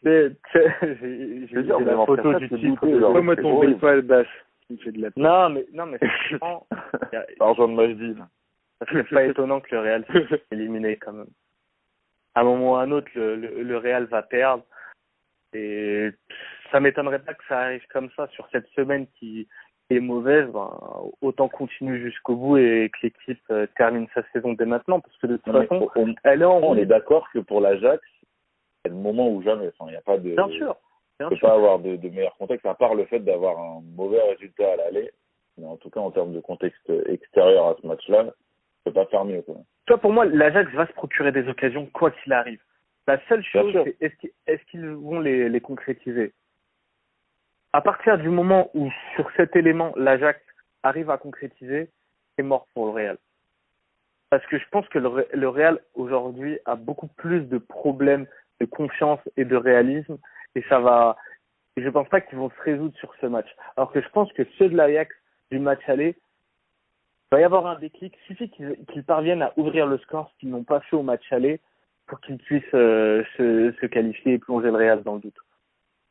C'est- 0.03 0.31
c'est- 0.53 0.75
J'ai 0.83 1.47
Je 1.47 1.55
veux 1.55 1.61
j'ai 1.61 1.63
dire, 1.63 1.79
mais 1.79 1.85
la 1.85 2.05
photo 2.05 2.33
du 2.35 2.49
titre. 2.49 2.75
Pourquoi 2.87 3.21
moi 3.23 3.35
ton 3.35 3.51
horrible. 3.55 3.73
PayPal 3.73 4.01
Bass 4.03 4.27
Il 4.71 4.81
fait 4.81 4.91
de 4.91 5.01
la. 5.01 5.09
Non, 5.15 5.49
mais 5.49 5.65
non, 5.73 5.85
mais 5.85 5.97
franchement, 5.99 6.67
y 7.13 7.15
a- 7.15 7.25
L'argent 7.39 7.67
de 7.67 8.17
là. 8.17 8.27
ça 8.79 8.85
serait 8.87 9.03
pas 9.03 9.23
étonnant 9.25 9.59
que 9.59 9.75
le 9.75 9.81
Real 9.81 10.05
soit 10.27 10.37
éliminé 10.51 10.95
quand 10.97 11.13
même. 11.13 11.27
À 12.35 12.41
un 12.41 12.43
moment 12.43 12.71
ou 12.71 12.75
à 12.75 12.83
un 12.83 12.91
autre, 12.91 13.09
le, 13.15 13.35
le, 13.35 13.63
le 13.63 13.77
Real 13.77 14.05
va 14.05 14.21
perdre 14.21 14.63
et 15.53 16.09
ça 16.71 16.79
m'étonnerait 16.79 17.19
pas 17.19 17.33
que 17.33 17.43
ça 17.49 17.59
arrive 17.59 17.85
comme 17.91 18.09
ça 18.15 18.27
sur 18.29 18.47
cette 18.53 18.67
semaine 18.69 19.05
qui 19.19 19.47
est 19.89 19.99
mauvaise. 19.99 20.47
Ben, 20.53 20.69
autant 21.19 21.49
continuer 21.49 21.99
jusqu'au 21.99 22.35
bout 22.37 22.57
et 22.57 22.89
que 22.93 22.99
l'équipe 23.07 23.41
euh, 23.51 23.67
termine 23.75 24.07
sa 24.13 24.23
saison 24.31 24.53
dès 24.53 24.65
maintenant, 24.65 25.01
parce 25.01 25.17
que 25.17 25.27
de 25.27 25.35
toute 25.37 25.47
Non, 25.53 25.61
façon, 25.63 25.89
on, 25.97 26.15
elle 26.23 26.41
est 26.41 26.45
en 26.45 26.59
on 26.63 26.75
est 26.77 26.85
d'accord 26.85 27.27
que 27.33 27.39
pour 27.39 27.59
l'Ajax, 27.59 28.01
c'est 28.85 28.89
le 28.89 28.95
moment 28.95 29.29
où 29.29 29.41
jamais. 29.43 29.67
Enfin, 29.77 29.89
il 29.89 29.91
n'y 29.91 29.97
a 29.97 30.01
pas 30.01 30.17
de. 30.17 30.33
Bien 30.33 30.47
sûr, 30.49 30.77
bien 31.21 31.27
On 31.27 31.29
peut 31.29 31.35
sûr. 31.35 31.47
pas 31.47 31.55
avoir 31.55 31.79
de, 31.79 31.95
de 31.95 32.09
meilleur 32.09 32.35
contexte, 32.37 32.65
à 32.65 32.73
part 32.73 32.95
le 32.95 33.05
fait 33.05 33.19
d'avoir 33.19 33.59
un 33.59 33.81
mauvais 33.95 34.21
résultat 34.21 34.73
à 34.73 34.75
l'aller. 34.77 35.11
Mais 35.57 35.67
en 35.67 35.77
tout 35.77 35.89
cas, 35.89 35.99
en 35.99 36.11
termes 36.11 36.33
de 36.33 36.39
contexte 36.39 36.91
extérieur 37.07 37.67
à 37.67 37.75
ce 37.79 37.85
match-là, 37.85 38.25
on 38.27 38.89
peut 38.89 38.93
pas 38.93 39.05
faire 39.07 39.25
mieux. 39.25 39.41
Quoi. 39.41 39.55
Toi, 39.85 39.97
pour 39.99 40.11
moi, 40.11 40.25
l'Ajax 40.25 40.71
va 40.73 40.87
se 40.87 40.93
procurer 40.93 41.31
des 41.31 41.47
occasions 41.47 41.85
quoi 41.87 42.11
qu'il 42.11 42.33
arrive. 42.33 42.61
La 43.07 43.19
seule 43.27 43.43
chose, 43.43 43.73
c'est 43.99 44.31
est-ce 44.47 44.63
qu'ils 44.71 44.87
vont 44.87 45.19
les, 45.19 45.49
les 45.49 45.61
concrétiser? 45.61 46.33
À 47.73 47.81
partir 47.81 48.17
du 48.17 48.29
moment 48.29 48.69
où, 48.73 48.89
sur 49.15 49.29
cet 49.37 49.55
élément, 49.55 49.93
l'Ajax 49.95 50.39
arrive 50.83 51.09
à 51.09 51.17
concrétiser, 51.17 51.89
c'est 52.35 52.43
mort 52.43 52.67
pour 52.73 52.85
le 52.87 52.91
Real. 52.91 53.17
Parce 54.29 54.45
que 54.47 54.57
je 54.57 54.65
pense 54.71 54.87
que 54.89 54.99
le 54.99 55.47
Real, 55.49 55.79
aujourd'hui, 55.93 56.57
a 56.65 56.75
beaucoup 56.75 57.07
plus 57.07 57.41
de 57.41 57.57
problèmes 57.57 58.25
de 58.59 58.65
confiance 58.65 59.19
et 59.35 59.45
de 59.45 59.55
réalisme. 59.55 60.17
Et 60.55 60.63
ça 60.69 60.79
va. 60.79 61.15
Je 61.77 61.87
pense 61.89 62.09
pas 62.09 62.21
qu'ils 62.21 62.37
vont 62.37 62.49
se 62.49 62.61
résoudre 62.61 62.97
sur 62.97 63.13
ce 63.21 63.25
match. 63.27 63.47
Alors 63.77 63.91
que 63.91 64.01
je 64.01 64.09
pense 64.09 64.31
que 64.33 64.43
ceux 64.57 64.69
de 64.69 64.75
l'Ajax 64.75 65.15
du 65.51 65.59
match 65.59 65.81
aller, 65.87 66.15
il 67.31 67.35
va 67.35 67.41
y 67.41 67.43
avoir 67.43 67.65
un 67.67 67.79
déclic. 67.79 68.13
Il 68.21 68.27
suffit 68.27 68.49
qu'ils 68.49 68.75
qu'ils 68.91 69.03
parviennent 69.03 69.41
à 69.41 69.53
ouvrir 69.57 69.87
le 69.87 69.97
score, 69.99 70.29
ce 70.33 70.39
qu'ils 70.39 70.49
n'ont 70.49 70.63
pas 70.63 70.81
fait 70.81 70.95
au 70.95 71.03
match 71.03 71.23
aller, 71.31 71.59
pour 72.07 72.19
qu'ils 72.19 72.37
puissent 72.37 72.63
euh, 72.73 73.23
se, 73.37 73.73
se 73.79 73.85
qualifier 73.85 74.33
et 74.33 74.39
plonger 74.39 74.67
le 74.67 74.75
Real 74.75 75.01
dans 75.03 75.15
le 75.15 75.21
doute. 75.21 75.37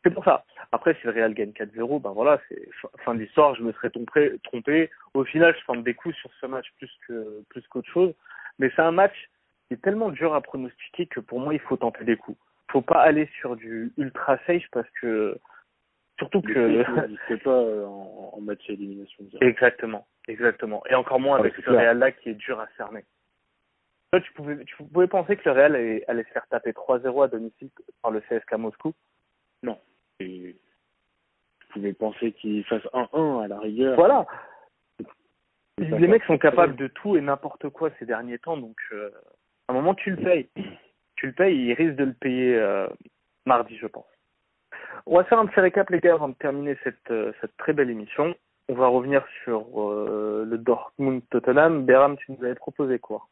C'est 0.03 0.11
pour 0.15 0.25
ça. 0.25 0.45
Après, 0.73 0.95
si 0.95 1.07
le 1.07 1.13
Real 1.13 1.35
gagne 1.35 1.51
4-0, 1.51 2.01
ben 2.01 2.13
voilà, 2.13 2.41
c'est 2.49 2.69
fin- 3.05 3.13
l'histoire, 3.15 3.55
je 3.55 3.63
me 3.63 3.73
serais 3.73 3.91
trompé, 3.91 4.33
trompé. 4.45 4.89
Au 5.13 5.25
final, 5.25 5.55
je 5.61 5.65
tente 5.67 5.85
des 5.85 5.93
coups 5.93 6.17
sur 6.17 6.31
ce 6.41 6.47
match 6.47 6.67
plus 6.79 6.91
que 7.07 7.43
plus 7.51 7.67
qu'autre 7.69 7.91
chose. 7.91 8.15
Mais 8.59 8.71
c'est 8.75 8.81
un 8.83 8.93
match 8.93 9.29
qui 9.69 9.75
est 9.75 9.83
tellement 9.83 10.09
dur 10.09 10.35
à 10.35 10.41
pronostiquer 10.41 11.07
que 11.07 11.21
pour 11.21 11.39
moi, 11.41 11.53
il 11.53 11.61
faut 11.61 11.77
tenter 11.77 12.05
des 12.05 12.17
coups. 12.17 12.39
Faut 12.73 12.83
pas 12.83 13.01
aller 13.03 13.29
sur 13.41 13.57
du 13.57 13.93
ultra 13.99 14.39
safe 14.47 14.65
parce 14.73 14.89
que 15.01 15.39
surtout 16.19 16.41
que 16.43 16.53
fait 16.85 16.93
n'existe 17.09 17.43
pas 17.43 17.51
euh, 17.51 17.85
en, 17.87 18.33
en 18.37 18.41
match 18.41 18.61
à 18.69 18.73
élimination 18.73 19.25
directe. 19.25 19.43
Exactement, 19.43 20.07
exactement. 20.29 20.83
Et 20.89 20.95
encore 20.95 21.21
moins 21.21 21.37
Ah, 21.37 21.41
avec 21.41 21.55
c'est 21.55 21.63
ce 21.63 21.67
clair. 21.67 21.81
Real-là 21.81 22.13
qui 22.13 22.31
est 22.31 22.35
dur 22.35 22.61
à 22.61 22.69
cerner. 22.77 23.05
Toi, 24.13 24.21
tu 24.21 24.33
pouvais, 24.33 24.65
tu 24.65 24.77
pouvais 24.77 25.07
penser 25.07 25.37
que 25.37 25.49
le 25.49 25.53
Real 25.53 25.75
allait, 25.77 26.05
allait 26.09 26.25
se 26.25 26.31
faire 26.31 26.47
taper 26.49 26.73
3-0 26.73 27.25
à 27.25 27.29
domicile 27.29 27.71
par 28.03 28.11
le 28.11 28.21
CSK 28.21 28.53
Moscou? 28.55 28.93
Et 30.23 30.55
je 31.61 31.73
pouvais 31.73 31.93
penser 31.95 32.33
qu'il 32.33 32.63
fasse 32.65 32.83
1-1 32.93 33.45
à 33.45 33.49
la 33.49 33.59
rigueur. 33.59 33.95
Voilà. 33.97 34.27
C'est 35.79 35.89
Les 35.99 36.09
mecs 36.09 36.25
sont 36.25 36.37
capables 36.37 36.77
de 36.77 36.89
tout 36.89 37.17
et 37.17 37.23
n'importe 37.23 37.71
quoi 37.71 37.91
ces 37.99 38.05
derniers 38.05 38.39
temps, 38.39 38.59
donc 38.59 38.77
euh, 38.93 39.11
à 39.69 39.73
un 39.73 39.75
moment 39.75 39.95
tu 39.95 40.11
le 40.11 40.17
payes. 40.17 40.49
Tu 41.21 41.27
le 41.27 41.33
payes, 41.33 41.55
ils 41.55 41.75
risquent 41.75 41.97
de 41.97 42.05
le 42.05 42.15
payer 42.15 42.57
euh, 42.57 42.89
mardi, 43.45 43.77
je 43.77 43.87
pense. 43.87 44.07
On 45.05 45.17
va 45.17 45.25
faire 45.25 45.39
un 45.39 45.45
petit 45.45 45.61
récap, 45.61 45.91
les 45.91 46.01
gars, 46.01 46.15
avant 46.15 46.31
de 46.31 46.35
terminer 46.35 46.79
cette, 46.83 47.11
euh, 47.11 47.33
très 47.59 47.75
belle 47.75 47.91
émission. 47.91 48.35
On 48.71 48.75
va 48.75 48.87
revenir 48.87 49.23
sur 49.45 49.67
euh, 49.83 50.47
le 50.49 50.57
Dortmund-Tottenham. 50.57 51.85
Beram, 51.85 52.17
tu 52.17 52.33
nous 52.33 52.43
avais 52.43 52.55
proposé 52.55 52.99
quoi? 52.99 53.27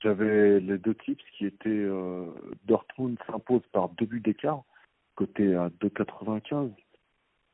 J'avais 0.00 0.60
les 0.60 0.76
deux 0.76 0.94
tips 0.96 1.24
qui 1.38 1.46
étaient 1.46 1.86
Dortmund 2.64 3.16
s'impose 3.26 3.62
par 3.72 3.88
deux 3.90 4.04
buts 4.04 4.20
d'écart, 4.20 4.62
côté 5.14 5.54
à 5.54 5.70
2,95. 5.80 6.72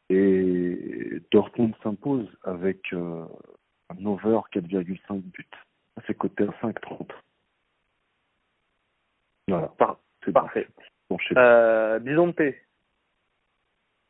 Et 0.08 1.20
Dortmund 1.30 1.74
s'impose 1.82 2.26
avec 2.42 2.92
un 2.94 3.28
over 4.04 4.40
4,5 4.52 5.20
buts. 5.20 5.46
C'est 6.06 6.16
côté 6.16 6.44
à 6.44 6.66
5,30. 6.66 7.10
Voilà. 9.48 9.68
Par- 9.78 9.98
C'est 10.24 10.32
Parfait. 10.32 10.68
bon, 11.10 11.16
Euh, 11.36 11.98
Bison 11.98 12.28
de 12.28 12.32
P. 12.32 12.58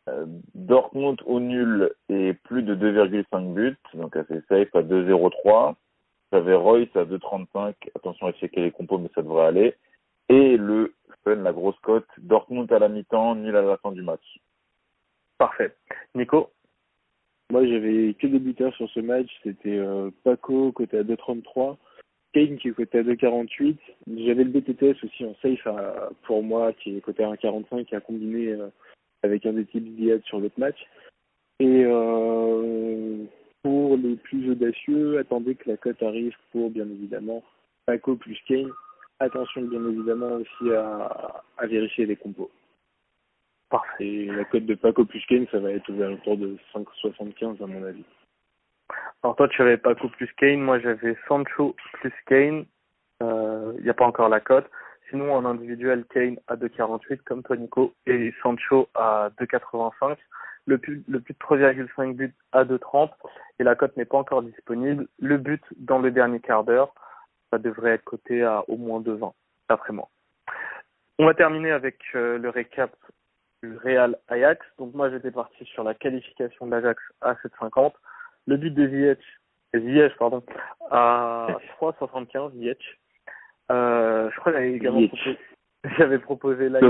Euh, 0.09 0.25
Dortmund 0.55 1.21
au 1.27 1.39
nul 1.39 1.91
et 2.09 2.33
plus 2.33 2.63
de 2.63 2.75
2,5 2.75 3.53
buts, 3.55 3.77
donc 3.95 4.17
assez 4.17 4.41
safe 4.49 4.75
à 4.75 4.83
2,03. 4.83 5.77
J'avais 6.33 6.55
Royce 6.55 6.95
à 6.97 7.05
2,35. 7.05 7.75
Attention 7.95 8.27
à 8.27 8.33
checker 8.33 8.63
les 8.63 8.71
compos, 8.71 8.99
mais 8.99 9.11
ça 9.15 9.23
devrait 9.23 9.47
aller. 9.47 9.75
Et 10.31 10.57
le 10.57 10.95
fun, 11.25 11.37
la 11.37 11.53
grosse 11.53 11.79
cote, 11.81 12.07
Dortmund 12.19 12.71
à 12.73 12.79
la 12.79 12.89
mi-temps, 12.89 13.35
nul 13.35 13.55
à 13.57 13.63
la 13.63 13.77
fin 13.79 13.93
du 13.93 14.03
match. 14.03 14.41
Parfait. 15.39 15.75
Nico? 16.15 16.51
Moi, 17.51 17.67
j'avais 17.67 18.15
que 18.15 18.27
des 18.27 18.39
buteurs 18.39 18.75
sur 18.75 18.89
ce 18.91 19.01
match. 19.01 19.29
C'était 19.43 19.79
euh, 19.79 20.11
Paco, 20.25 20.73
côté 20.73 20.99
à 20.99 21.03
2,33. 21.03 21.77
Kane, 22.33 22.59
qui 22.59 22.69
est 22.69 22.73
côté 22.73 22.99
à 22.99 23.03
2,48. 23.03 23.77
J'avais 24.17 24.45
le 24.45 24.51
BTTS 24.51 25.03
aussi 25.05 25.25
en 25.25 25.35
safe 25.43 25.67
à- 25.67 26.11
pour 26.25 26.43
moi, 26.43 26.73
qui 26.75 26.97
est 26.97 27.01
côté 27.01 27.25
à 27.25 27.29
1,45, 27.31 27.85
qui 27.87 27.95
a 27.97 28.01
combiné 28.01 28.49
euh, 28.53 28.69
avec 29.23 29.47
un 29.47 29.53
des 29.55 29.65
types 29.65 29.95
d'IAD 29.97 30.23
sur 30.25 30.39
l'autre 30.41 30.59
match. 30.59 30.79
Et 31.61 31.85
euh, 31.85 33.25
pour 33.63 33.97
les 33.97 34.17
plus 34.17 34.51
audacieux, 34.51 35.19
attendez 35.19 35.55
que 35.55 35.71
la 35.71 35.77
cote 35.77 36.03
arrive 36.03 36.37
pour, 36.53 36.71
bien 36.71 36.85
évidemment, 36.85 37.43
Paco 37.87 38.15
plus 38.17 38.39
Kane. 38.47 38.71
Attention, 39.21 39.63
bien 39.63 39.85
évidemment, 39.89 40.33
aussi 40.37 40.71
à, 40.73 41.43
à 41.57 41.67
vérifier 41.67 42.07
les 42.07 42.15
compos. 42.17 42.51
Parfait. 43.71 44.07
Et 44.07 44.27
la 44.27 44.45
cote 44.45 44.67
de 44.67 44.75
Paco 44.75 45.05
plus 45.05 45.25
Kane, 45.27 45.47
ça 45.51 45.59
va 45.59 45.73
être 45.73 45.91
aux 45.93 46.01
alentours 46.01 46.37
de 46.37 46.57
5,75 46.73 47.63
à 47.63 47.67
mon 47.67 47.83
avis. 47.85 48.05
Alors 49.23 49.37
toi, 49.37 49.49
tu 49.49 49.63
avais 49.63 49.77
Paco 49.77 50.09
plus 50.09 50.33
Kane. 50.37 50.61
Moi, 50.61 50.79
j'avais 50.81 51.17
Sancho 51.27 51.75
plus 51.95 52.13
Kane. 52.27 52.65
Il 53.21 53.83
n'y 53.83 53.91
a 53.91 53.95
pas 53.95 54.07
encore 54.07 54.29
la 54.29 54.41
cote. 54.41 54.69
Sinon, 55.11 55.35
en 55.35 55.45
individuel, 55.45 56.05
Kane 56.13 56.39
à 56.49 56.57
2,48 56.57 57.23
comme 57.25 57.43
toi, 57.43 57.57
Nico. 57.57 57.95
Et 58.07 58.33
Sancho 58.43 58.89
à 58.95 59.31
2,85. 59.41 60.17
Le 60.67 60.79
plus, 60.79 61.03
le 61.09 61.21
de 61.21 61.35
3,5 61.35 62.15
buts 62.15 62.35
à 62.53 62.65
2,30. 62.65 63.11
Et 63.59 63.65
la 63.65 63.75
cote 63.75 63.97
n'est 63.97 64.05
pas 64.05 64.19
encore 64.19 64.43
disponible. 64.43 65.07
Le 65.19 65.39
but 65.39 65.63
dans 65.77 65.99
le 65.99 66.11
dernier 66.11 66.41
quart 66.41 66.65
d'heure, 66.65 66.95
ça 67.51 67.59
devrait 67.59 67.93
être 67.93 68.05
coté 68.05 68.43
à 68.43 68.63
au 68.69 68.77
moins 68.77 69.01
2,20, 69.01 69.33
d'après 69.69 69.93
moi. 69.93 70.09
On 71.19 71.27
va 71.27 71.35
terminer 71.35 71.73
avec 71.73 71.99
euh, 72.15 72.39
le 72.39 72.51
récap 72.51 72.95
du 73.63 73.77
Real 73.79 74.17
Ajax. 74.29 74.65
Donc 74.79 74.95
moi, 74.95 75.11
j'étais 75.11 75.31
parti 75.31 75.65
sur 75.65 75.83
la 75.83 75.95
qualification 75.95 76.67
de 76.67 76.71
l'Ajax 76.71 77.03
à 77.21 77.33
7,50. 77.35 77.93
Le 78.49 78.57
but 78.57 78.71
de 78.71 78.89
Ziyech, 78.89 79.19
Ziyech 79.75 80.17
pardon, 80.17 80.43
à 80.91 81.49
3,75 81.79 82.53
Ziyech. 82.53 82.79
Euh, 83.71 84.31
je 84.31 84.41
crois 84.41 84.53
que 84.53 84.59
j'avais 84.59 84.73
également 84.73 85.07
proposé, 85.07 85.39
j'avais 85.99 86.19
proposé 86.19 86.69
la. 86.71 86.81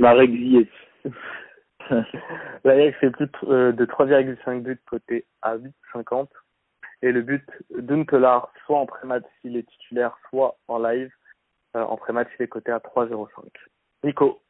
Marek 0.00 0.30
Ziyech. 0.30 0.68
L'Ajax 2.64 2.98
fait 2.98 3.10
plus 3.10 3.26
de, 3.26 3.30
euh, 3.44 3.70
de 3.70 3.86
3,5 3.86 4.62
buts 4.62 4.80
coté 4.90 5.24
à 5.42 5.56
8,50. 5.56 6.26
Et 7.02 7.12
le 7.12 7.22
but 7.22 7.48
d'Untelar, 7.70 8.52
soit 8.64 8.78
en 8.80 8.86
pré-match 8.86 9.22
s'il 9.40 9.56
est 9.56 9.68
titulaire, 9.68 10.16
soit 10.28 10.58
en 10.66 10.80
live. 10.80 11.12
Euh, 11.76 11.82
en 11.82 11.96
pré-match, 11.96 12.28
il 12.40 12.42
est 12.42 12.48
coté 12.48 12.72
à 12.72 12.78
3,05. 12.78 13.28
Nico, 14.02 14.42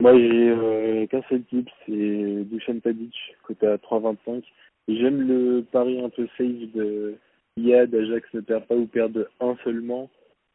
Moi, 0.00 0.16
j'ai 0.16 0.50
euh, 0.50 1.06
qu'un 1.08 1.22
seul 1.28 1.42
type, 1.44 1.68
c'est 1.84 2.44
Dusan 2.44 2.78
Tadic, 2.80 3.14
côté 3.42 3.66
à 3.66 3.76
3,25. 3.78 4.44
J'aime 4.86 5.26
le 5.26 5.62
pari 5.62 6.00
un 6.00 6.08
peu 6.08 6.28
safe 6.38 6.72
de 6.72 7.16
Yad, 7.56 7.92
Ajax 7.92 8.32
ne 8.32 8.40
perd 8.40 8.66
pas 8.66 8.76
ou 8.76 8.86
perd 8.86 9.12
de 9.12 9.28
1 9.40 9.56
seulement. 9.64 10.08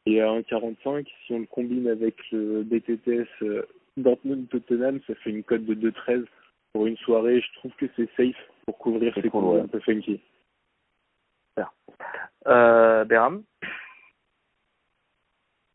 Et 0.06 0.22
à 0.22 0.28
1,45, 0.28 1.08
si 1.26 1.34
on 1.34 1.40
le 1.40 1.46
combine 1.46 1.90
avec 1.90 2.16
le 2.32 2.64
BTTS 2.64 3.28
euh, 3.42 3.64
Dortmund-Tottenham, 3.98 5.02
ça 5.08 5.16
fait 5.16 5.30
une 5.30 5.44
cote 5.44 5.66
de 5.66 5.76
2,13 5.92 6.26
pour 6.72 6.88
une 6.88 6.98
soirée. 6.98 7.42
Je 7.42 7.60
trouve 7.60 7.74
que 7.74 7.86
c'est 7.98 8.10
safe 8.16 8.42
pour 8.66 8.78
couvrir 8.78 9.14
ces 9.14 9.30
combos 9.30 9.56
ouais. 9.56 9.62
un 9.62 9.68
peu 9.68 9.82
funky. 9.82 10.22
euh, 12.48 13.06
Beram, 13.06 13.44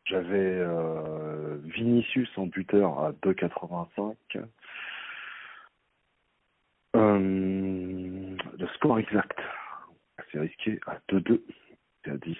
J'avais 0.05 0.57
euh, 0.59 1.28
Vinicius 1.63 2.29
en 2.37 2.47
buteur 2.47 2.99
à 2.99 3.11
2,85. 3.23 4.15
Euh, 6.95 8.37
le 8.57 8.67
score 8.75 8.99
exact, 8.99 9.37
c'est 10.31 10.39
risqué 10.39 10.79
à 10.87 10.97
2-2, 11.09 11.41
c'est 12.03 12.11
à 12.11 12.17
10. 12.17 12.37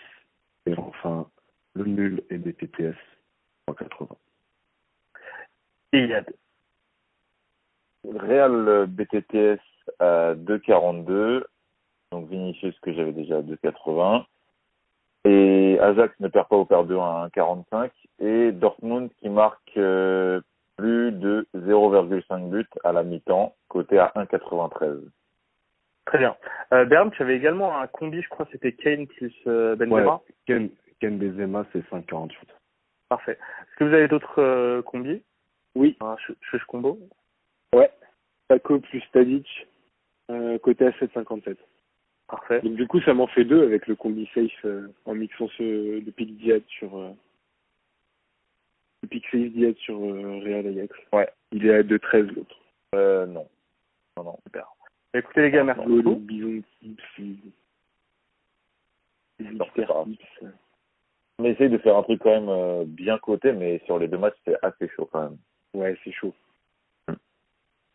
Et 0.66 0.76
enfin, 0.78 1.28
le 1.76 1.86
nul 1.86 2.24
et 2.30 2.38
BTTS 2.38 2.98
3,80. 3.68 4.10
Iyad. 5.94 6.34
Real 8.04 8.68
euh, 8.68 8.86
BTTS 8.88 9.62
à 10.00 10.34
2,42. 10.36 11.44
Donc 12.12 12.28
Vinicius 12.30 12.78
que 12.80 12.94
j'avais 12.94 13.14
déjà 13.14 13.38
à 13.38 13.42
2,80. 13.42 14.26
Et 15.26 15.78
Ajax 15.82 16.18
ne 16.20 16.28
perd 16.28 16.48
pas 16.48 16.56
au 16.56 16.66
perd 16.66 16.88
2 16.88 16.98
à 16.98 17.28
1,45. 17.36 17.92
Et 18.20 18.52
Dortmund 18.52 19.10
qui 19.20 19.30
marque 19.30 19.72
euh, 19.78 20.42
plus 20.78 21.12
de 21.12 21.46
0,5 21.56 22.50
buts 22.50 22.66
à 22.84 22.92
la 22.94 23.04
mi-temps, 23.04 23.54
côté 23.68 24.00
à 24.00 24.12
1,93. 24.16 25.02
Très 26.06 26.18
bien. 26.18 26.36
Euh, 26.74 26.86
Berne, 26.86 27.12
tu 27.12 27.22
avais 27.22 27.36
également 27.36 27.78
un 27.80 27.86
combi, 27.88 28.22
je 28.22 28.30
crois 28.30 28.46
que 28.46 28.54
c'était 28.54 28.72
Kane 28.72 29.08
plus 29.08 29.34
euh, 29.48 29.76
Benzema. 29.76 30.16
Ouais, 30.16 30.34
Ken, 30.48 30.70
Ken 31.00 31.18
Benzema, 31.18 31.66
c'est 31.74 31.88
5,48. 31.90 32.32
Parfait. 33.10 33.34
Est-ce 33.34 33.76
que 33.78 33.84
vous 33.84 33.94
avez 33.94 34.08
d'autres 34.08 34.42
euh, 34.42 34.82
combis? 34.82 35.22
Oui. 35.76 35.98
Un 36.02 36.16
ch- 36.18 36.38
chuch 36.50 36.64
combo? 36.66 36.98
Ouais. 37.76 37.92
Paco 38.48 38.80
plus 38.80 39.04
Tadic, 39.12 39.68
euh, 40.32 40.58
côté 40.60 40.88
à 40.88 40.92
7,57. 40.92 41.58
Parfait. 42.30 42.62
Donc 42.62 42.76
du 42.76 42.88
coup, 42.88 43.02
ça 43.02 43.14
m'en 43.14 43.28
fait 43.28 43.44
deux 43.44 43.64
avec 43.64 43.88
le 43.88 43.96
combi 43.96 44.30
safe 44.36 44.66
euh, 44.66 44.88
en 45.06 45.16
mixant 45.16 45.48
ce, 45.58 46.00
le 46.00 46.12
pick 46.12 46.38
Diat 46.38 46.60
sur 46.68 46.96
euh, 46.98 47.10
le 49.02 49.08
pick 49.08 49.26
safe 49.32 49.52
Diat 49.52 49.74
sur 49.80 49.98
euh, 50.00 50.40
Real 50.44 50.68
Ajax. 50.68 50.96
Ouais. 51.12 51.30
Il 51.52 51.66
est 51.66 51.74
à 51.74 51.82
2,13 51.82 52.34
l'autre. 52.36 52.56
Euh, 52.96 53.26
non. 53.26 53.48
Non, 54.18 54.24
non. 54.26 54.38
Super. 54.46 54.68
Écoutez 55.16 55.42
les 55.42 55.52
gars, 55.52 55.64
merci 55.64 55.82
Le 55.88 56.02
beaucoup. 56.04 56.20
bison 56.20 56.62
tips, 56.82 57.02
les 57.18 57.36
les 59.40 59.52
Non. 59.56 59.66
On 61.40 61.46
essaye 61.46 61.70
de 61.70 61.78
faire 61.80 61.98
un 61.98 62.04
truc 62.04 62.22
quand 62.22 62.30
même 62.32 62.50
euh, 62.50 62.84
bien 62.86 63.18
coté, 63.18 63.54
mais 63.54 63.82
sur 63.86 63.98
les 63.98 64.08
deux 64.08 64.18
matchs, 64.18 64.36
c'est 64.46 64.58
assez 64.62 64.88
chaud 64.90 65.10
quand 65.12 65.24
même. 65.24 65.38
Ouais, 65.74 65.98
c'est 66.04 66.12
chaud. 66.12 66.36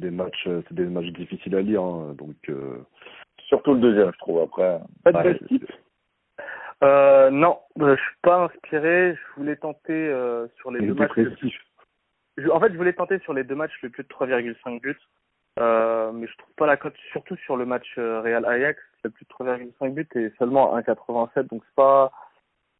Des 0.01 0.11
matchs, 0.11 0.43
c'est 0.45 0.73
des 0.73 0.87
matchs 0.87 1.13
difficiles 1.13 1.55
à 1.55 1.61
lire, 1.61 1.83
hein, 1.83 2.15
donc 2.19 2.37
euh, 2.49 2.79
Surtout 3.49 3.75
le 3.75 3.81
deuxième, 3.81 4.13
je 4.13 4.19
trouve. 4.19 4.41
Après, 4.43 4.79
Pas 5.05 5.13
de 5.13 5.29
Ouais, 5.29 5.39
tip 5.49 5.71
Euh, 6.83 7.31
non, 7.31 7.59
euh, 7.81 7.97
je 7.97 8.03
suis 8.03 8.17
pas 8.23 8.45
inspiré. 8.45 9.15
Je 9.15 9.41
voulais 9.41 9.57
tenter 9.57 9.93
euh, 9.93 10.47
sur 10.57 10.71
les 10.71 10.87
deux 10.87 10.95
matchs. 10.95 11.17
le- 11.17 11.33
je- 12.37 12.49
En 12.51 12.61
fait, 12.61 12.73
je 12.73 12.77
voulais 12.77 12.93
tenter 12.93 13.19
sur 13.21 13.33
les 13.33 13.45
deux 13.45 13.55
matchs 13.55 13.79
le 13.83 13.91
plus 13.91 14.03
de 14.03 14.09
3,5 14.09 14.81
buts. 14.83 14.99
Euh, 15.61 16.11
mais 16.13 16.27
je 16.27 16.37
trouve 16.37 16.53
pas 16.57 16.67
la 16.67 16.77
cote, 16.77 16.97
surtout 17.13 17.37
sur 17.37 17.57
le 17.57 17.65
match 17.65 17.87
Real 17.97 18.45
Ajax, 18.45 18.81
le 19.05 19.11
plus 19.11 19.25
de 19.25 19.29
3,5 19.29 19.95
buts 19.95 20.09
est 20.17 20.37
seulement 20.37 20.77
1,87, 20.77 21.45
donc 21.49 21.63
c'est 21.65 21.75
pas 21.77 22.11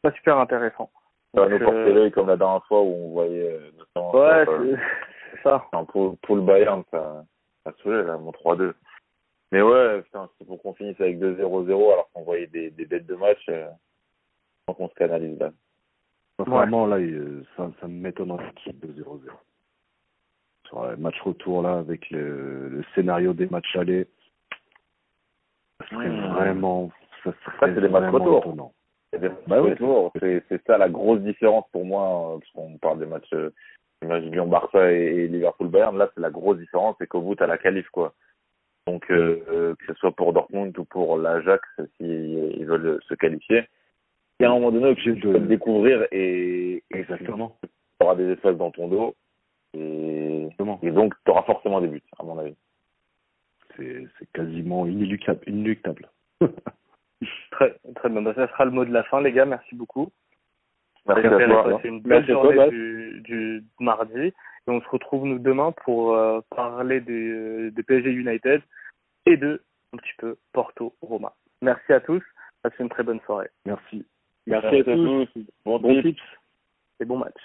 pas 0.03 0.11
super 0.13 0.39
intéressant. 0.39 0.91
ça 1.35 1.43
va 1.43 1.49
Donc, 1.49 1.61
nous 1.61 1.65
porter 1.67 1.97
euh, 1.97 2.11
comme 2.11 2.27
la 2.27 2.37
dernière 2.37 2.65
fois 2.67 2.83
où 2.83 2.93
on 2.93 3.13
voyait 3.13 3.61
notamment 3.79 4.13
ouais, 4.17 4.45
euh, 4.49 4.77
ça. 5.45 5.65
Pour, 5.89 6.19
pour 6.19 6.37
le 6.37 6.43
Bayern, 6.43 6.83
ça, 6.91 7.25
ça 7.65 7.73
saoulait, 7.81 8.03
là, 8.03 8.19
mon 8.19 8.33
3-2. 8.33 8.75
Mais 9.55 9.63
ouais, 9.63 10.03
putain, 10.03 10.29
c'est 10.37 10.45
pour 10.49 10.61
qu'on 10.61 10.75
finisse 10.75 11.01
avec 11.01 11.21
2-0-0 11.21 11.93
alors 11.93 12.11
qu'on 12.13 12.25
voyait 12.25 12.49
des, 12.49 12.71
des 12.73 12.87
bêtes 12.87 13.07
de 13.07 13.15
match. 13.15 13.39
Euh, 13.49 13.69
donc 14.67 14.81
on 14.81 14.89
se 14.89 14.95
canalise 14.95 15.39
là. 15.39 15.53
Sincèrement, 16.41 16.87
là, 16.89 16.99
il- 16.99 17.45
ça, 17.57 17.71
ça 17.81 17.87
m'étonnerait 17.87 18.51
qu'il 18.57 18.73
y 18.73 18.77
ait 18.77 18.79
2-0-0. 18.81 19.31
Sur 20.67 20.85
le 20.89 20.97
match 20.97 21.21
retour, 21.21 21.63
là, 21.63 21.75
avec 21.79 22.11
le, 22.11 22.69
le 22.69 22.85
scénario 22.97 23.33
des 23.33 23.47
matchs 23.47 23.77
allés, 23.77 24.09
ça 25.79 25.87
serait 25.91 26.09
Mmh. 26.09 26.33
vraiment, 26.35 26.91
ça 27.23 27.31
Ça, 27.61 27.67
c'est 27.67 27.81
des 27.81 27.89
matchs 27.89 28.11
vraiment 28.11 28.25
retour. 28.39 28.73
Bah 29.47 29.63
oui, 29.63 29.71
c'est 30.49 30.67
ça 30.67 30.79
la 30.79 30.89
grosse 30.89 31.21
différence 31.21 31.67
pour 31.71 31.85
moi, 31.85 32.33
euh, 32.35 32.39
parce 32.41 32.51
qu'on 32.51 32.77
parle 32.79 32.99
des 32.99 33.07
matchs, 33.07 33.33
euh, 33.35 33.51
des 34.03 34.09
matchs 34.09 34.25
Lyon-Barça 34.25 34.91
et, 34.91 34.97
et 34.97 35.29
Liverpool-Bayern. 35.29 35.97
Là, 35.97 36.11
c'est 36.13 36.21
la 36.21 36.31
grosse 36.31 36.59
différence, 36.59 36.97
c'est 36.99 37.07
qu'au 37.07 37.21
bout, 37.21 37.37
t'as 37.37 37.47
la 37.47 37.57
qualif, 37.59 37.89
quoi. 37.91 38.15
Donc, 38.87 39.11
euh, 39.11 39.43
euh, 39.49 39.75
que 39.77 39.87
ce 39.87 39.95
soit 39.95 40.13
pour 40.13 40.33
Dortmund 40.33 40.77
ou 40.79 40.85
pour 40.85 41.17
l'Ajax, 41.17 41.67
s'ils 41.97 42.55
ils 42.59 42.67
veulent 42.67 43.01
se 43.09 43.15
qualifier, 43.15 43.65
il 44.39 44.43
y 44.43 44.47
a 44.47 44.51
un 44.51 44.55
moment 44.55 44.73
donné 44.73 44.91
où 44.91 44.95
tu 44.95 45.15
de- 45.15 45.39
découvrir 45.39 46.07
et, 46.13 46.83
Exactement. 46.91 47.57
tu 47.63 47.69
auras 48.01 48.17
des 48.17 48.33
espaces 48.33 48.57
dans 48.57 48.71
ton 48.71 48.89
dos. 48.89 49.15
Et, 49.75 50.49
donc, 50.59 51.15
tu 51.25 51.31
auras 51.31 51.43
forcément 51.43 51.81
des 51.81 51.89
buts, 51.89 52.03
à 52.19 52.25
mon 52.25 52.39
avis. 52.39 52.55
C'est 53.77 54.07
c'est 54.19 54.31
quasiment 54.33 54.87
inéluctable. 54.87 55.41
inéluctable. 55.47 56.09
Très, 57.53 57.75
très 57.95 58.09
bien. 58.11 58.21
Bah, 58.23 58.35
ça 58.35 58.49
sera 58.49 58.65
le 58.65 58.71
mot 58.73 58.85
de 58.85 58.93
la 58.93 59.03
fin, 59.05 59.21
les 59.21 59.33
gars. 59.33 59.47
Merci 59.47 59.75
beaucoup. 59.75 60.11
Merci 61.07 61.27
à 61.27 61.31
toi. 61.31 61.81
une 61.85 62.01
belle 62.01 62.25
Merci 62.27 62.31
à 62.33 62.35
toi, 62.35 62.55
journée 62.55 62.71
du, 62.71 63.21
du 63.25 63.65
mardi. 63.81 64.33
Et 64.67 64.71
on 64.71 64.81
se 64.81 64.89
retrouve 64.89 65.27
nous 65.27 65.39
demain 65.39 65.73
pour 65.85 66.15
euh, 66.15 66.41
parler 66.57 67.01
des, 67.01 67.29
euh, 67.31 67.71
des 67.71 67.83
PSG 67.83 68.11
United 68.11 68.63
et 69.27 69.37
de 69.37 69.63
un 69.93 69.99
petit 69.99 70.15
peu 70.19 70.37
Porto 70.53 70.95
Roma. 71.03 71.35
Merci 71.61 71.93
à 71.93 72.01
tous. 72.01 72.23
Passez 72.63 72.77
une 72.83 72.89
très 72.89 73.03
bonne 73.03 73.21
soirée 73.27 73.49
Merci. 73.67 74.07
Merci, 74.47 74.67
Merci 74.73 74.91
à 74.91 74.93
à 74.93 74.97
tous. 74.97 75.27
tous. 75.35 75.43
Bon 75.67 75.79
Bon 75.79 75.95
tips. 75.95 76.03
tips. 76.03 76.23
et 77.01 77.05
bon 77.05 77.19
match. 77.19 77.37